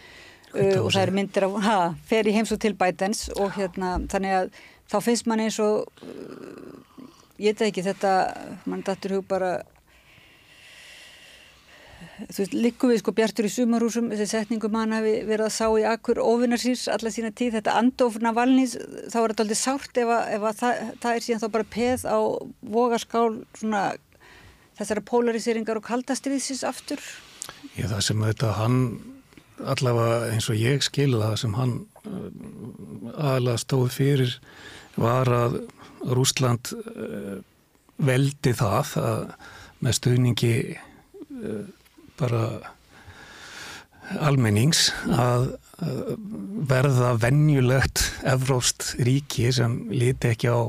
og 0.53 0.89
það 0.93 1.01
eru 1.01 1.15
myndir 1.17 1.47
af, 1.47 1.57
ha, 1.65 1.77
fer 2.07 2.29
í 2.29 2.35
heims 2.35 2.53
og 2.53 2.61
til 2.61 2.75
Bidens 2.77 3.27
og 3.33 3.53
hérna, 3.57 3.95
þannig 4.11 4.37
að 4.37 4.49
þá 4.91 4.97
finnst 5.01 5.29
mann 5.29 5.43
eins 5.43 5.59
og 5.63 5.87
uh, 6.05 6.81
ég 7.41 7.55
veit 7.55 7.69
ekki 7.69 7.85
þetta, 7.85 8.13
mann 8.69 8.83
dattur 8.85 9.17
hug 9.17 9.27
bara 9.29 9.55
þú 12.29 12.43
veist, 12.43 12.55
liggum 12.55 12.91
við 12.91 13.01
sko 13.01 13.13
bjartur 13.17 13.47
í 13.47 13.51
sumarhúsum 13.51 14.11
þessi 14.11 14.29
setningum 14.29 14.75
hann 14.77 14.95
hafi 14.95 15.15
verið 15.25 15.47
að 15.47 15.55
sá 15.55 15.65
í 15.79 15.85
akkur 15.89 16.21
óvinnarsýrs 16.21 16.85
alla 16.93 17.11
sína 17.13 17.33
tíð, 17.33 17.57
þetta 17.57 17.77
andof 17.79 18.19
Navalnys, 18.21 18.75
þá 19.09 19.17
er 19.23 19.33
þetta 19.33 19.45
aldrei 19.45 19.59
sárt 19.59 20.01
ef, 20.03 20.11
að, 20.13 20.33
ef 20.37 20.47
að 20.49 20.59
það, 20.61 20.83
það 21.03 21.15
er 21.17 21.25
síðan 21.27 21.43
þá 21.43 21.47
bara 21.55 21.71
peð 21.77 22.05
á 22.05 22.19
vogaskál 22.75 23.29
svona 23.57 23.83
þessara 24.77 25.05
polariseringar 25.05 25.79
og 25.79 25.87
kaldastriðsins 25.87 26.63
aftur. 26.67 27.01
Ég 27.77 27.89
það 27.89 28.05
sem 28.07 28.23
þetta 28.27 28.53
hann 28.57 28.79
allavega 29.61 30.33
eins 30.33 30.49
og 30.51 30.59
ég 30.59 30.83
skil 30.85 31.17
það 31.19 31.35
sem 31.43 31.55
hann 31.57 31.73
uh, 32.07 32.27
aðalega 33.13 33.61
stóð 33.61 33.89
fyrir 33.95 34.37
var 34.99 35.29
að 35.31 35.59
Rúsland 36.13 36.73
uh, 36.77 37.39
veldi 38.03 38.53
það 38.57 38.95
að 39.01 39.25
með 39.83 39.99
stuðningi 39.99 40.55
uh, 40.73 41.65
bara 42.19 42.45
almennings 44.19 44.89
að 45.07 45.53
verða 46.69 47.13
venjulegt 47.17 48.03
evróst 48.29 48.93
ríki 49.03 49.47
sem 49.55 49.77
líti 49.91 50.29
ekki 50.33 50.51
á 50.51 50.67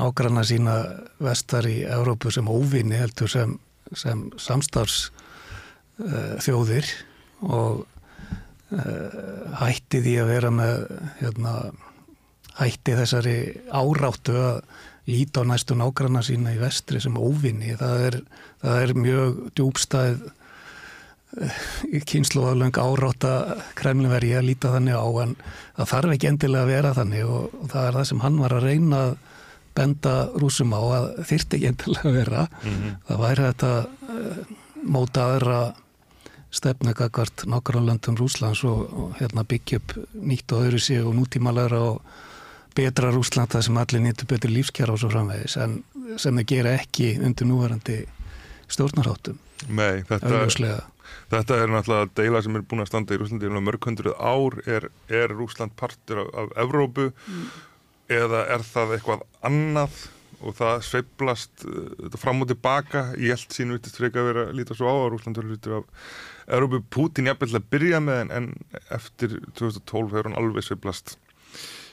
nágranna 0.00 0.42
sína 0.46 0.76
vestar 1.22 1.66
í 1.70 1.82
Evrópu 1.86 2.32
sem 2.34 2.48
óvinni 2.50 2.98
heldur 2.98 3.30
sem, 3.30 3.56
sem 3.94 4.26
samstarfs 4.40 5.08
uh, 6.02 6.34
þjóðir 6.42 6.88
og 7.44 7.84
hætti 9.60 10.00
því 10.04 10.14
að 10.22 10.30
vera 10.32 10.50
með 10.54 10.76
hérna, 11.20 11.54
hætti 12.58 12.96
þessari 13.00 13.36
áráttu 13.70 14.36
að 14.38 14.60
líta 15.10 15.44
á 15.44 15.48
næstu 15.48 15.76
nágranna 15.76 16.22
sína 16.24 16.54
í 16.54 16.60
vestri 16.62 17.00
sem 17.02 17.16
óvinni. 17.20 17.74
Það 17.76 18.06
er, 18.08 18.16
það 18.64 18.80
er 18.86 18.94
mjög 19.04 19.42
djúbstæð 19.58 20.24
kynnslóðalöng 22.08 22.76
áráta 22.78 23.58
kremlinveri 23.78 24.32
að 24.38 24.48
líta 24.50 24.70
þannig 24.74 24.94
á 24.94 25.08
en 25.24 25.32
það 25.76 25.88
þarf 25.92 26.14
ekki 26.14 26.28
endilega 26.30 26.62
að 26.62 26.70
vera 26.70 26.92
þannig 26.98 27.30
og, 27.36 27.56
og 27.58 27.70
það 27.72 27.88
er 27.88 27.96
það 27.98 28.08
sem 28.10 28.22
hann 28.24 28.42
var 28.42 28.54
að 28.54 28.66
reyna 28.68 29.00
að 29.04 29.16
benda 29.74 30.12
rúsum 30.38 30.74
á 30.78 30.82
að 30.82 31.08
þyrti 31.30 31.58
ekki 31.58 31.70
endilega 31.72 32.10
að 32.10 32.18
vera 32.20 32.44
það 33.08 33.22
væri 33.24 33.48
þetta 33.48 33.72
uh, 33.82 34.52
móta 34.94 35.26
aðra 35.32 35.58
stefnegagvart 36.54 37.46
nákvæmlandum 37.50 38.18
Rúslands 38.20 38.64
og, 38.68 38.86
og 38.94 39.16
hérna 39.20 39.46
byggja 39.48 39.80
upp 39.80 39.96
nýtt 40.14 40.54
og 40.54 40.68
öðru 40.68 40.82
sig 40.82 41.02
og 41.02 41.14
nútímalega 41.18 41.80
og 41.80 42.02
betra 42.74 43.10
Rúsland 43.14 43.54
það 43.54 43.66
sem 43.68 43.80
allir 43.82 44.04
nýttu 44.04 44.28
betur 44.30 44.54
lífskjara 44.54 44.94
og 44.94 45.02
svo 45.02 45.10
framvegis 45.12 45.56
en 45.62 45.80
sem 46.20 46.36
þau 46.38 46.46
gera 46.46 46.76
ekki 46.78 47.14
undir 47.22 47.50
núverandi 47.50 48.04
stjórnarháttum 48.70 49.40
Nei, 49.68 50.02
þetta, 50.08 50.42
þetta 51.32 51.60
er 51.60 51.70
náttúrulega 51.72 52.10
deila 52.18 52.42
sem 52.44 52.58
er 52.58 52.64
búin 52.68 52.82
að 52.84 52.90
standa 52.90 53.14
í 53.14 53.20
Rúslandi 53.20 53.48
í 53.48 53.62
mörg 53.64 53.88
hundruð 53.88 54.18
ár. 54.18 54.58
Er, 54.68 54.88
er 55.08 55.32
Rúsland 55.32 55.72
partur 55.78 56.24
af, 56.24 56.34
af 56.42 56.52
Evrópu 56.64 57.08
eða 58.12 58.44
er 58.52 58.66
það 58.66 58.98
eitthvað 58.98 59.24
annað? 59.46 60.04
Og 60.44 60.52
það 60.58 60.82
sveiblast 60.84 61.64
uh, 61.64 62.16
fram 62.20 62.42
og 62.44 62.50
tilbaka 62.50 63.06
ég 63.16 63.32
held 63.32 63.54
sín 63.54 63.72
vitist 63.72 63.96
freka 63.96 64.20
að 64.20 64.26
vera 64.28 64.46
að 64.50 64.58
líta 64.58 64.76
svo 64.76 64.90
á 64.90 64.96
að 64.98 65.10
Rúsland 65.14 65.40
verður 65.40 65.54
hlutur 65.54 65.76
af 65.78 66.10
Evrópu. 66.44 66.82
Putin 66.92 67.30
jafnvel 67.30 67.60
að 67.60 67.68
byrja 67.72 68.00
með 68.04 68.24
en, 68.24 68.32
en 68.38 68.80
eftir 68.92 69.38
2012 69.56 70.12
hefur 70.12 70.28
hann 70.28 70.38
alveg 70.40 70.66
sveiblast 70.66 71.16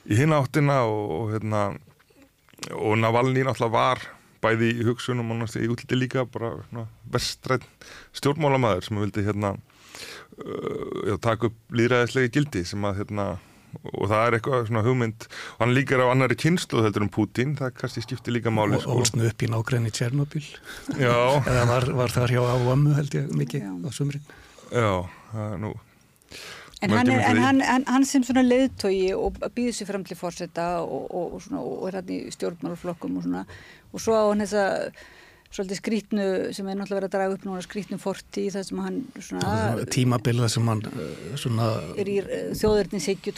í 0.09 0.17
hinn 0.17 0.33
áttina 0.35 0.81
og, 0.89 1.13
og 1.17 1.29
hérna 1.35 1.61
og 2.75 2.97
Navalny 2.99 3.45
náttúrulega 3.45 3.73
var 3.73 4.03
bæði 4.41 4.71
í 4.81 4.87
hugsunum 4.87 5.31
og 5.33 5.41
náttúrulega 5.41 5.67
í 5.67 5.73
útliti 5.73 5.97
líka 5.97 6.25
bara 6.29 6.53
vestrætt 7.13 7.65
stjórnmálamæður 8.17 8.87
sem 8.87 9.01
vildi 9.01 9.25
hérna 9.25 9.55
uh, 9.55 11.07
já, 11.09 11.15
taka 11.21 11.49
upp 11.49 11.77
líðræðislegi 11.77 12.33
gildi 12.37 12.65
sem 12.67 12.85
að 12.87 13.01
hérna 13.01 13.27
og 13.91 14.09
það 14.11 14.23
er 14.23 14.37
eitthvað 14.37 14.65
svona 14.69 14.83
hugmynd 14.85 15.27
og 15.27 15.61
hann 15.63 15.75
líkar 15.75 16.03
á 16.03 16.11
annari 16.11 16.37
kynslu 16.39 16.83
heldur 16.85 17.05
um 17.07 17.11
Putin 17.13 17.53
það 17.59 17.75
kannski 17.79 18.03
skiptir 18.05 18.35
líka 18.35 18.53
máli 18.53 18.79
og 18.81 19.01
ólsnu 19.01 19.27
upp 19.29 19.45
í 19.45 19.51
nágræni 19.51 19.93
Tjernobyl. 19.95 20.43
Eða 21.01 21.67
var, 21.69 21.87
var 22.01 22.15
þar 22.15 22.35
hjá 22.35 22.41
AVM 22.55 22.89
held 22.97 23.15
ég 23.17 23.31
mikið 23.37 23.69
á 23.87 23.89
sumrin. 23.95 24.27
Já, 24.71 24.91
það 25.31 25.47
er 25.47 25.63
nú 25.67 25.73
En, 26.81 26.89
hann, 26.89 27.09
er, 27.13 27.19
en 27.29 27.37
hann, 27.37 27.59
hann, 27.61 27.83
hann 27.85 28.05
sem 28.09 28.23
svona 28.25 28.41
leiðtogi 28.41 29.11
og 29.13 29.35
býður 29.53 29.75
sér 29.77 29.87
fram 29.91 30.05
til 30.07 30.15
fórsetta 30.17 30.79
og, 30.81 31.03
og, 31.13 31.35
og, 31.37 31.57
og 31.61 31.83
er 31.91 31.99
hann 31.99 32.09
í 32.09 32.17
stjórnmálflokkum 32.33 33.19
og 33.19 33.27
svona 33.27 33.43
og 33.91 34.01
svo 34.01 34.15
á 34.17 34.25
hann 34.31 34.41
þessa 34.41 34.63
svolítið 35.51 35.79
skrítnu 35.81 36.25
sem 36.55 36.67
er 36.71 36.77
náttúrulega 36.79 36.99
verið 37.01 37.09
að 37.09 37.15
draga 37.15 37.35
upp 37.35 37.47
núna 37.47 37.63
skrítnu 37.65 37.97
forti 37.99 38.45
þar 38.53 38.67
sem 38.67 38.81
hann 38.85 38.99
svona 39.19 39.87
tímabilla 39.91 40.47
sem 40.51 40.69
hann 40.71 40.83
eh, 40.87 41.25
svona 41.39 41.67
er 41.99 42.11
í 42.11 42.17
eh, 42.21 42.53
þjóðverðninshyggju 42.55 43.33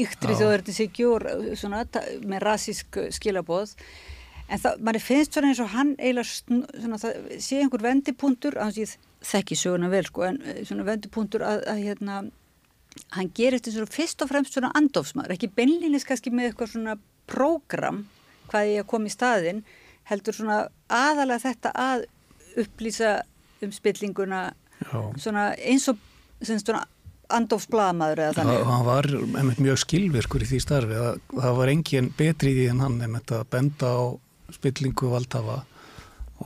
yktri 0.00 0.38
þjóðverðninshyggju 0.40 1.10
og 1.16 1.50
svona 1.60 1.84
með 2.24 2.42
rasísk 2.46 3.02
skilaboð. 3.12 3.74
En 4.50 4.58
það, 4.58 4.80
mann 4.82 4.98
finnst 5.04 5.36
svona 5.36 5.52
eins 5.52 5.60
og 5.62 5.70
hann 5.76 5.92
eiginlega 6.00 6.26
svona 6.82 6.98
það 6.98 7.18
sé 7.44 7.60
einhver 7.60 7.84
að 8.58 8.80
ég 8.82 8.96
þekki 9.30 9.58
söguna 9.60 9.90
vel 9.92 10.04
sko, 10.08 10.24
en 10.30 10.40
eh, 10.42 10.62
svona 10.64 10.86
vendipunktur 10.88 11.44
að, 11.44 11.66
að 11.70 11.82
hérna 11.84 12.22
hann 13.14 13.30
gerir 13.36 13.60
þetta 13.60 13.76
svona 13.76 13.94
fyrst 13.94 14.24
og 14.24 14.32
fremst 14.32 14.56
svona 14.56 14.72
andofsmaður, 14.78 15.36
ekki 15.36 15.52
beinlinis 15.54 16.08
kannski 16.08 16.32
með 16.34 16.50
eitthvað 16.50 16.72
svona 16.72 16.96
prógram 17.30 18.06
hvað 18.50 18.72
ég 18.72 18.82
að 18.82 18.90
koma 18.90 19.06
í 19.06 19.14
staðin 19.14 19.62
heldur 20.10 20.36
svona 20.36 20.62
aðalega 20.90 21.44
þetta 21.48 21.74
að 21.78 22.06
upplýsa 22.60 23.20
um 23.64 23.72
spillinguna 23.74 24.48
svona 25.20 25.50
eins 25.58 25.86
og 25.92 26.00
svona 26.42 26.84
andofsbladamaður 27.30 28.22
eða 28.24 28.36
þannig. 28.40 28.62
Það 28.66 28.86
var 28.88 29.08
einmitt 29.14 29.62
mjög 29.62 29.80
skilvirkur 29.84 30.44
í 30.44 30.48
því 30.50 30.60
starfi 30.64 30.98
að 30.98 31.20
það 31.36 31.58
var 31.60 31.72
engin 31.74 32.12
betri 32.18 32.52
í 32.52 32.56
því 32.58 32.68
en 32.72 32.84
hann 32.84 32.96
einmitt 33.06 33.34
að 33.34 33.44
benda 33.54 33.92
á 33.94 34.02
spillingu 34.50 35.12
valdhafa 35.12 35.60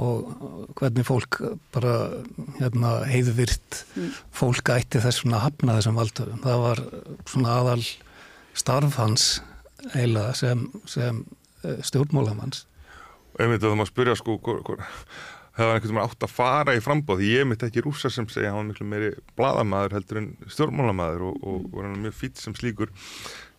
og 0.05 0.74
hvernig 0.74 1.07
fólk 1.07 1.38
bara 1.72 1.94
hérna, 2.59 2.96
heiðvirt 3.07 3.85
mm. 3.94 4.09
fólk 4.35 4.72
ætti 4.74 5.00
þess 5.03 5.22
að 5.29 5.38
hafna 5.44 5.77
þessum 5.79 6.00
valdhafum. 6.00 6.40
Það 6.42 6.64
var 6.64 6.83
svona 7.31 7.59
aðal 7.61 7.85
starf 8.59 8.98
hans 8.98 9.29
heila 9.94 10.33
sem, 10.35 10.66
sem 10.90 11.22
eh, 11.62 11.79
stjórnmólamanns 13.35 13.42
einmitt 13.42 13.64
að 13.64 13.73
það 13.73 13.81
má 13.81 13.88
spyrja 13.88 14.16
sko 14.18 14.38
það 15.55 15.68
var 15.68 15.77
einhvern 15.77 15.94
veginn 15.94 16.03
átt 16.03 16.27
að 16.27 16.35
fara 16.35 16.75
í 16.75 16.83
frambóð 16.83 17.20
því 17.20 17.31
ég 17.31 17.47
mitt 17.51 17.62
ekki 17.62 17.85
rúsa 17.85 18.11
sem 18.11 18.27
segja 18.31 18.51
hann 18.51 18.61
var 18.61 18.68
miklu 18.73 18.87
meiri 18.90 19.12
bladamæður 19.38 19.97
heldur 19.99 20.20
en 20.20 20.31
stjórnmálamæður 20.51 21.29
og, 21.29 21.37
og 21.47 21.68
var 21.75 21.88
hann 21.88 22.03
mjög 22.03 22.16
fýtt 22.18 22.42
sem 22.42 22.57
slíkur 22.59 22.90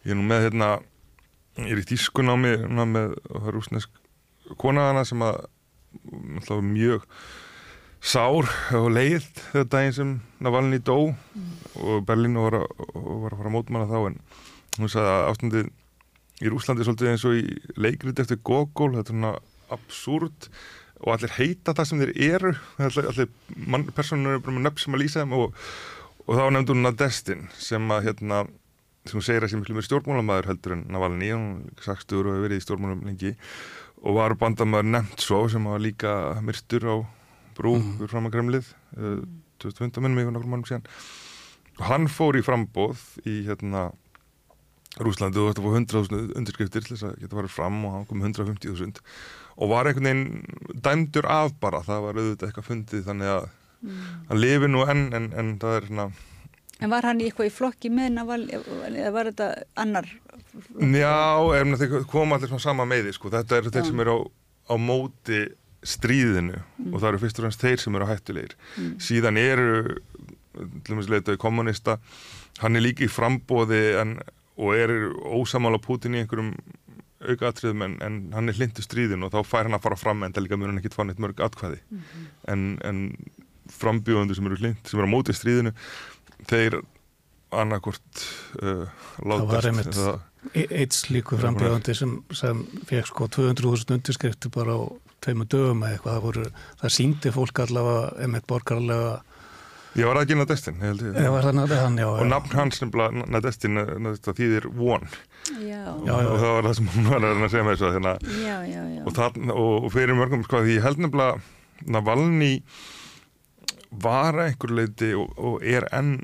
ég 0.04 0.12
er 0.12 0.20
nú 0.20 0.26
með 0.28 0.50
hérna 0.50 0.70
ég 1.64 1.72
er 1.72 1.82
í 1.84 1.88
tískun 1.88 2.32
á 2.32 2.36
mig 2.36 2.66
með 2.92 3.16
rúsnesk 3.56 3.92
konaðana 4.60 5.06
sem 5.08 5.24
að 5.24 5.46
mjög 6.66 7.08
sár 8.06 8.50
og 8.76 8.90
leið 8.94 9.24
þetta 9.54 9.70
daginn 9.72 9.96
sem 9.96 10.12
Navalny 10.44 10.82
dó 10.84 11.10
mm. 11.10 11.56
og 11.80 12.04
Berlín 12.06 12.38
var 12.38 12.60
að, 12.60 12.68
var 12.94 13.34
að 13.34 13.40
fara 13.40 13.50
að 13.50 13.56
mótmanna 13.56 13.90
þá 13.90 13.98
en 14.12 14.20
hún 14.78 14.92
sagði 14.92 15.16
að 15.16 15.30
ástandið 15.32 15.72
í 16.44 16.52
Rúslandi 16.52 16.84
er 16.84 16.90
svolítið 16.90 17.12
eins 17.14 17.26
og 17.26 17.38
í 17.40 17.44
leikrið 17.80 18.22
eftir 18.26 18.42
Gogol, 18.44 18.92
þetta 18.98 19.14
er 19.14 19.16
svona 19.16 19.34
absúrt 19.74 20.50
og 21.02 21.16
allir 21.16 21.34
heita 21.38 21.76
það 21.76 21.90
sem 21.90 22.04
þeir 22.04 22.14
eru. 22.30 22.54
Allir, 22.82 23.10
allir 23.12 23.90
personur 23.96 24.36
eru 24.36 24.44
bara 24.46 24.58
með 24.58 24.68
nöfn 24.68 24.84
sem 24.84 24.98
að 24.98 25.04
lýsa 25.04 25.24
þeim 25.24 25.36
og, 25.38 25.58
og 26.26 26.38
þá 26.40 26.46
nefndu 26.56 26.76
hún 26.76 26.86
Nadestin 26.86 27.50
sem 27.60 27.92
að 27.96 28.08
hérna 28.10 28.46
sem 29.06 29.20
hún 29.20 29.26
segir 29.26 29.46
að 29.46 29.52
sé 29.52 29.60
miklu 29.60 29.76
mér 29.78 29.86
stjórnmálamæður 29.86 30.48
heldur 30.50 30.74
en 30.74 30.86
Navalny, 30.90 31.28
hún 31.30 31.50
sagstuður 31.84 32.32
og 32.32 32.38
hefur 32.38 32.48
verið 32.48 32.62
í 32.62 32.66
stjórnmálam 32.66 33.04
lengi. 33.06 33.36
Og 34.06 34.18
var 34.18 34.34
bandamæður 34.42 34.90
Nemtsov 34.96 35.50
sem 35.54 35.68
var 35.70 35.84
líka 35.84 36.16
myrstur 36.46 36.88
á 36.90 36.96
brú 37.56 37.76
mm. 37.78 37.92
fyrir 38.00 38.12
fram 38.12 38.30
að 38.30 38.34
Kremlið 38.36 38.72
uh, 38.98 39.22
2015 39.62 40.02
minnum 40.04 40.24
ég 40.24 40.34
nokkur 40.34 40.52
mannum 40.52 40.68
síðan. 40.68 40.90
Og 41.78 41.86
hann 41.90 42.10
fór 42.12 42.40
í 42.40 42.44
frambóð 42.46 43.04
í 43.28 43.44
hérna 43.46 43.90
Rúslandi 44.96 45.42
og 45.42 45.52
þetta 45.52 45.64
fór 45.66 45.78
100.000 45.78 46.36
undirskriftir 46.40 46.86
til 46.86 46.96
þess 46.96 47.08
að 47.10 47.18
geta 47.22 47.38
farið 47.38 47.56
fram 47.56 47.82
og 47.84 47.98
hann 47.98 48.06
kom 48.10 48.24
150.000 48.24 49.02
og 49.56 49.72
var 49.72 49.90
einhvern 49.90 50.10
veginn 50.10 50.80
dæmdur 50.86 51.28
af 51.32 51.56
bara, 51.62 51.84
það 51.86 52.06
var 52.06 52.22
auðvitað 52.22 52.48
eitthvað 52.50 52.70
fundið 52.70 53.04
þannig 53.10 53.34
að 53.34 53.50
mm. 53.82 54.00
hann 54.30 54.42
lifi 54.42 54.72
nú 54.72 54.86
enn 54.92 55.06
en, 55.16 55.30
en 55.34 55.52
það 55.62 55.78
er 55.80 55.92
svona 55.92 56.10
En 56.84 56.92
var 56.92 57.06
hann 57.08 57.22
eitthvað 57.24 57.48
í 57.48 57.52
flokki 57.56 57.88
með 57.88 58.10
Naval 58.18 58.42
eða 58.52 59.12
var 59.16 59.30
þetta 59.30 59.46
annar? 59.80 60.10
Já, 60.92 61.40
ef 61.56 61.70
það 61.80 61.94
kom 62.12 62.36
allir 62.36 62.52
svona 62.52 62.66
sama 62.66 62.88
meði 62.90 63.14
sko, 63.16 63.32
þetta 63.32 63.62
eru 63.62 63.72
þeir 63.72 63.86
sem 63.88 64.02
eru 64.04 64.16
á, 64.20 64.20
á 64.68 64.76
móti 64.76 65.40
stríðinu 65.86 66.58
mm. 66.58 66.90
og 66.92 67.00
það 67.00 67.10
eru 67.12 67.22
fyrst 67.24 67.40
og 67.40 67.46
fremst 67.46 67.64
þeir 67.64 67.84
sem 67.84 67.98
eru 67.98 68.10
hættulegir 68.10 68.56
mm. 68.58 68.94
síðan 69.08 69.40
eru 69.40 69.70
til 70.56 70.96
og 70.96 71.00
með 71.00 71.12
leitaði 71.14 71.42
kommunista 71.42 72.00
hann 72.62 72.76
er 72.76 72.86
líka 72.86 73.06
í 73.06 73.12
frambóði 73.12 73.84
en, 74.02 74.16
og 74.60 74.76
er 74.76 74.94
ósamála 75.36 75.80
Putin 75.84 76.16
í 76.16 76.24
einhverjum 76.24 76.54
auka 77.32 77.50
atriðum 77.52 77.86
en, 77.86 77.96
en 78.06 78.20
hann 78.36 78.52
er 78.52 78.58
hlindu 78.60 78.84
stríðin 78.86 79.26
og 79.26 79.34
þá 79.34 79.40
fær 79.48 79.68
hann 79.68 79.78
að 79.78 79.86
fara 79.88 80.00
fram 80.00 80.24
en 80.26 80.36
það 80.36 80.48
líka 80.48 80.60
mjög 80.60 80.74
hann 80.74 80.82
ekki 80.82 80.94
fann 80.96 81.14
eitt 81.14 81.22
mörg 81.24 81.42
atkvæði. 81.46 81.80
Mm 81.90 82.02
-hmm. 82.02 82.28
en, 82.54 82.66
en 82.90 83.02
frambjóðundu 83.76 84.36
sem 84.38 84.50
eru 84.50 84.60
hlind, 84.62 84.82
sem 84.86 85.00
eru 85.00 85.10
á 85.10 85.16
mótið 85.16 85.40
stríðinu 85.40 85.74
þeir 86.50 86.80
annarkort 87.56 88.26
uh, 88.62 88.86
látast 89.24 89.46
Það 89.46 89.54
var 89.54 89.70
einmitt 89.70 90.00
e- 90.54 90.68
eitt 90.82 90.98
slíku 90.98 91.40
frambjóðundi 91.40 91.96
sem, 91.98 92.18
sem 92.36 92.62
fekk 92.90 93.10
sko 93.12 93.30
200.000 93.38 93.98
undirskrifti 93.98 94.52
bara 94.54 94.78
á 94.78 94.82
tveimu 95.26 95.48
dögum 95.50 95.86
eða 95.86 95.96
eitthvað, 95.96 96.18
það, 96.18 96.26
voru, 96.28 96.50
það 96.82 96.94
síndi 96.98 97.34
fólk 97.34 97.62
allavega 97.64 98.10
einmitt 98.26 98.48
borgarlega 98.50 99.16
Ég 99.96 100.04
var 100.10 100.18
ekki 100.20 100.36
Nadestin, 100.36 100.76
ég 100.82 100.90
held 100.92 101.04
ég. 101.06 101.18
Ég 101.24 101.32
var 101.32 101.46
það 101.46 101.54
Nadestin, 101.56 102.00
já. 102.02 102.08
Og 102.12 102.28
nafn 102.28 102.58
hans 102.60 102.82
nefnilega 102.84 103.28
Nadestin, 103.32 103.80
þýðir 104.28 104.68
von. 104.76 105.06
Já. 105.62 105.84
já. 106.04 106.12
Og 106.12 106.36
það 106.42 106.52
var 106.52 106.68
það 106.68 106.76
sem 106.80 106.90
hún 106.92 107.08
var 107.14 107.28
að 107.30 107.44
segja 107.46 107.64
með 107.64 107.78
þessu. 107.78 107.92
Hérna. 107.96 108.16
Já, 108.42 108.56
já, 108.68 108.82
já. 108.92 109.02
Og, 109.06 109.16
það, 109.16 109.40
og 109.56 109.88
fyrir 109.94 110.20
mörgum, 110.20 110.44
sko, 110.44 110.62
því 110.66 110.76
ég 110.76 110.84
held 110.84 111.04
nefnilega 111.06 111.92
Navalny 111.96 112.52
var 114.04 114.40
einhver 114.44 114.74
leiti 114.76 115.14
og, 115.16 115.32
og 115.40 115.64
er 115.64 115.88
enn 115.96 116.18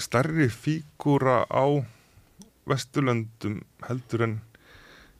starri 0.00 0.48
fígúra 0.48 1.42
á 1.52 1.64
Vesturlöndum 2.70 3.60
heldur 3.88 4.24
en 4.24 4.38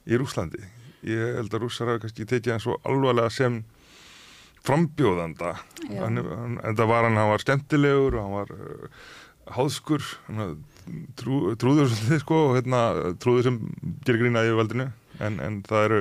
í 0.09 0.17
Rúslandi. 0.17 0.63
Ég 1.05 1.37
held 1.37 1.53
að 1.53 1.65
rússar 1.65 1.89
hafi 1.91 2.07
kannski 2.07 2.25
tekið 2.29 2.55
hann 2.55 2.63
svo 2.63 2.77
alvarlega 2.87 3.29
sem 3.33 3.61
frambjóðanda. 4.67 5.55
Hann, 5.89 6.21
hann, 6.21 6.59
en 6.61 6.77
það 6.77 6.89
var 6.91 7.07
hann, 7.07 7.17
hann 7.17 7.31
var 7.31 7.43
skemmtilegur 7.43 8.19
hann 8.21 8.35
var 8.35 8.53
uh, 8.53 9.03
háðskur 9.55 10.03
trú, 11.19 11.41
trúður 11.59 11.89
svolítið 11.89 12.21
sko 12.23 12.39
og 12.49 12.55
hérna, 12.59 12.81
trúður 13.21 13.49
sem 13.49 13.59
gerir 14.05 14.25
grínaði 14.25 14.53
í 14.53 14.57
valdinu 14.59 14.87
en, 15.21 15.39
en 15.43 15.59
það 15.67 15.87
eru 15.87 15.99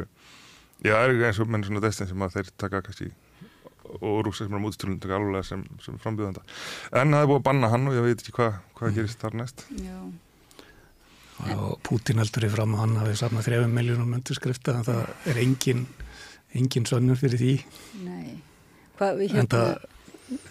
já, 0.85 0.93
það 0.93 1.05
eru 1.07 1.27
eins 1.29 1.43
og 1.43 1.53
menn 1.53 1.67
svona 1.67 1.85
destin 1.85 2.11
sem 2.11 2.25
að 2.25 2.37
þeir 2.37 2.51
taka 2.61 2.83
kannski 2.87 3.11
og 3.91 4.21
rúsa 4.27 4.45
sem 4.45 4.55
er 4.55 4.63
mútistjórnum 4.63 5.01
taka 5.03 5.17
alveg 5.19 5.47
sem, 5.49 5.63
sem 5.83 5.97
frambjóðanda. 5.99 6.45
En 6.95 7.11
það 7.11 7.25
er 7.25 7.31
búið 7.31 7.41
að 7.41 7.47
banna 7.49 7.71
hann 7.73 7.89
og 7.91 7.97
ég 7.97 8.05
veit 8.07 8.21
ekki 8.23 8.37
hvað 8.37 8.61
hva 8.79 8.91
gerist 8.95 9.25
þar 9.25 9.39
næst. 9.41 9.65
Já. 9.81 9.97
Og 11.57 11.81
Pútin 11.89 12.21
heldur 12.21 12.47
í 12.47 12.53
fram 12.53 12.77
að 12.77 12.85
hann 12.85 12.95
hafi 13.01 13.17
safnað 13.19 13.49
3 13.49 13.67
miljónum 13.73 14.15
undirskrifta 14.15 14.77
en 14.77 14.87
það 14.87 15.03
er 15.33 15.43
engin 15.43 15.83
engin 16.55 16.87
sönnur 16.87 17.19
fyrir 17.19 17.41
því. 17.41 17.57
Nei 18.05 18.39
Hva, 19.01 19.13
hérna, 19.17 19.41
en 19.41 19.53
það, 19.55 19.85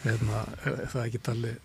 hérna, 0.03 0.45
það 0.65 1.01
er 1.01 1.09
ekki 1.09 1.25
talið 1.29 1.57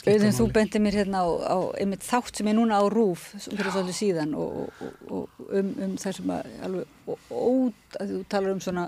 Auðvitað 0.00 0.36
þú 0.38 0.44
bendið 0.54 0.80
mér 0.80 0.96
hérna 0.96 1.20
á, 1.20 1.28
á 1.44 1.58
einmitt 1.76 2.04
þátt 2.06 2.38
sem 2.38 2.48
er 2.48 2.56
núna 2.56 2.78
á 2.80 2.84
rúf 2.88 3.26
fyrir 3.42 3.68
svolítið 3.68 3.96
síðan 3.98 4.30
og, 4.38 4.70
og, 4.80 4.94
og 5.12 5.50
um, 5.58 5.72
um 5.84 5.96
það 6.00 6.14
sem 6.16 6.30
að 6.32 6.54
alveg 6.64 7.10
ót 7.28 7.98
að 8.00 8.14
þú 8.14 8.20
talar 8.32 8.54
um 8.54 8.62
svona 8.64 8.86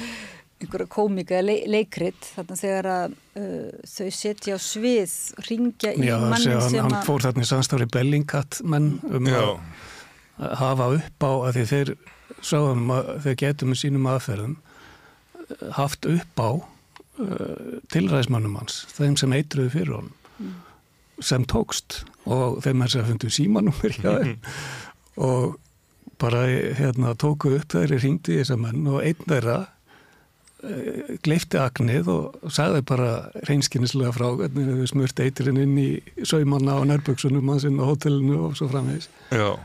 einhverja 0.60 0.90
komika 0.92 1.38
eða 1.38 1.46
le, 1.48 1.54
leikrit 1.72 2.28
þarna 2.34 2.58
þegar 2.60 2.88
að 2.92 3.14
uh, 3.40 3.70
þau 3.88 4.10
setja 4.18 4.56
á 4.56 4.60
svið 4.60 5.14
ringja 5.48 5.94
í 5.94 6.10
Já, 6.10 6.16
mannin 6.26 6.44
sem 6.44 6.58
að 6.58 6.76
Já, 6.76 6.82
hann 6.84 7.06
fór 7.06 7.24
þarna 7.24 7.46
í 7.46 7.50
samstári 7.54 7.88
Bellingcat 7.94 8.60
menn 8.68 8.90
um 9.08 9.30
Já. 9.30 9.40
að 10.36 10.58
hafa 10.60 10.90
upp 10.98 11.24
á 11.24 11.32
að 11.32 11.54
því 11.56 11.64
þeir 11.72 11.94
sáðum 12.50 12.92
að 12.98 13.14
þeir 13.24 13.40
getum 13.46 13.72
með 13.72 13.80
sínum 13.86 14.10
aðferðum 14.12 14.58
haft 15.78 16.10
upp 16.10 16.44
á 16.44 16.50
tilræðismannum 17.92 18.58
hans, 18.60 18.84
þeim 18.96 19.16
sem 19.20 19.34
eitruði 19.36 19.74
fyrir 19.74 19.96
honum 19.98 20.14
mm. 20.38 20.54
sem 21.24 21.44
tókst 21.48 22.02
og 22.30 22.60
þeim 22.64 22.84
er 22.84 22.92
sem 22.92 23.08
fundu 23.08 23.32
símanúmer 23.32 23.96
hjá 23.96 24.12
þeim. 24.20 24.38
Og 25.20 25.58
bara 26.20 26.46
hérna, 26.78 27.12
tóku 27.18 27.50
upp 27.56 27.74
þeirri 27.74 27.98
ringdi 28.00 28.36
í 28.36 28.40
þessa 28.40 28.56
menn 28.60 28.86
og 28.88 29.02
einn 29.04 29.26
þeirra 29.28 29.56
uh, 29.66 31.16
gleifti 31.24 31.58
agnið 31.60 32.08
og 32.12 32.52
sagði 32.52 32.84
bara 32.88 33.10
reynskynnislega 33.48 34.12
frá 34.16 34.28
hvernig 34.38 34.70
þau 34.78 34.92
smurt 34.92 35.20
eitirinn 35.24 35.60
inn 35.60 35.74
í 35.80 35.88
saumanna 36.22 36.78
á 36.78 36.80
nærböksunum 36.88 37.52
hans 37.52 37.66
inn 37.68 37.80
á 37.80 37.84
hotellinu 37.88 38.46
og 38.46 38.56
svo 38.56 38.70
framvegis. 38.70 39.10
Og 39.34 39.58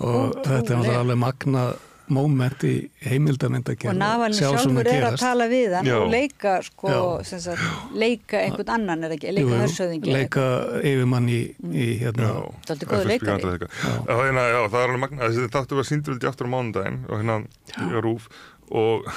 Ó, 0.00 0.12
þetta 0.46 0.78
er 0.80 0.96
alveg 0.98 1.20
magna 1.20 1.66
móment 2.12 2.64
í 2.68 2.72
heimildamind 3.04 3.70
að 3.72 3.86
og 3.88 3.96
Navalni 3.96 4.36
sjálfur 4.36 4.88
er 4.90 5.06
að 5.08 5.16
tala 5.22 5.46
við 5.50 5.76
hann 5.78 5.88
og 5.96 6.10
leika 6.12 6.56
sko, 6.66 6.96
sem 7.24 7.40
sagt, 7.40 7.64
leika 7.96 8.42
einhvern 8.42 8.74
annan 8.76 9.06
er 9.08 9.14
ekki, 9.16 9.32
leika 9.36 9.62
hersöðingi 9.62 10.12
leika 10.12 10.44
yfirmann 10.80 11.30
í, 11.32 11.40
í 11.72 11.88
hérna, 12.02 12.34
Dálítið 12.68 12.92
góður 12.92 13.10
leikari. 13.12 13.70
Já, 13.70 14.12
hérna, 14.20 14.44
það 14.68 14.78
er 14.82 14.84
alveg 14.84 15.02
magna 15.06 15.30
þessi 15.30 15.48
þáttu 15.56 15.80
var 15.80 15.88
síndur 15.88 16.28
aftur 16.30 16.50
á 16.50 16.54
mánudaginn 16.54 17.00
og 17.08 17.22
hérna 17.22 17.40
í 17.88 18.04
rúf 18.04 18.28
og 18.74 19.08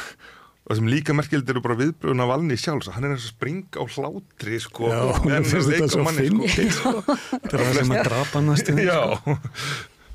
það 0.68 0.80
sem 0.82 0.90
líka 0.92 1.16
merkildi 1.16 1.54
eru 1.54 1.64
bara 1.64 1.78
viðbröðun 1.80 2.24
af 2.24 2.32
Valni 2.32 2.58
sjálfs, 2.60 2.90
hann 2.96 3.08
er 3.08 3.16
eins 3.16 3.28
og 3.28 3.36
spring 3.36 3.78
á 3.80 3.84
hlátri 3.88 4.58
sko, 4.64 4.90
Já, 4.92 5.04
en 5.32 5.48
finnst 5.48 5.54
þetta 5.54 5.76
veika 5.76 5.92
svo 5.94 6.08
manni 6.08 6.50
sko. 6.72 6.72
sko. 6.80 7.20
þetta 7.36 7.54
er 7.54 7.64
það 7.64 7.78
sem 7.80 7.94
að 7.96 8.10
drapa 8.10 8.44
næstu 8.48 8.76
Já. 8.84 9.00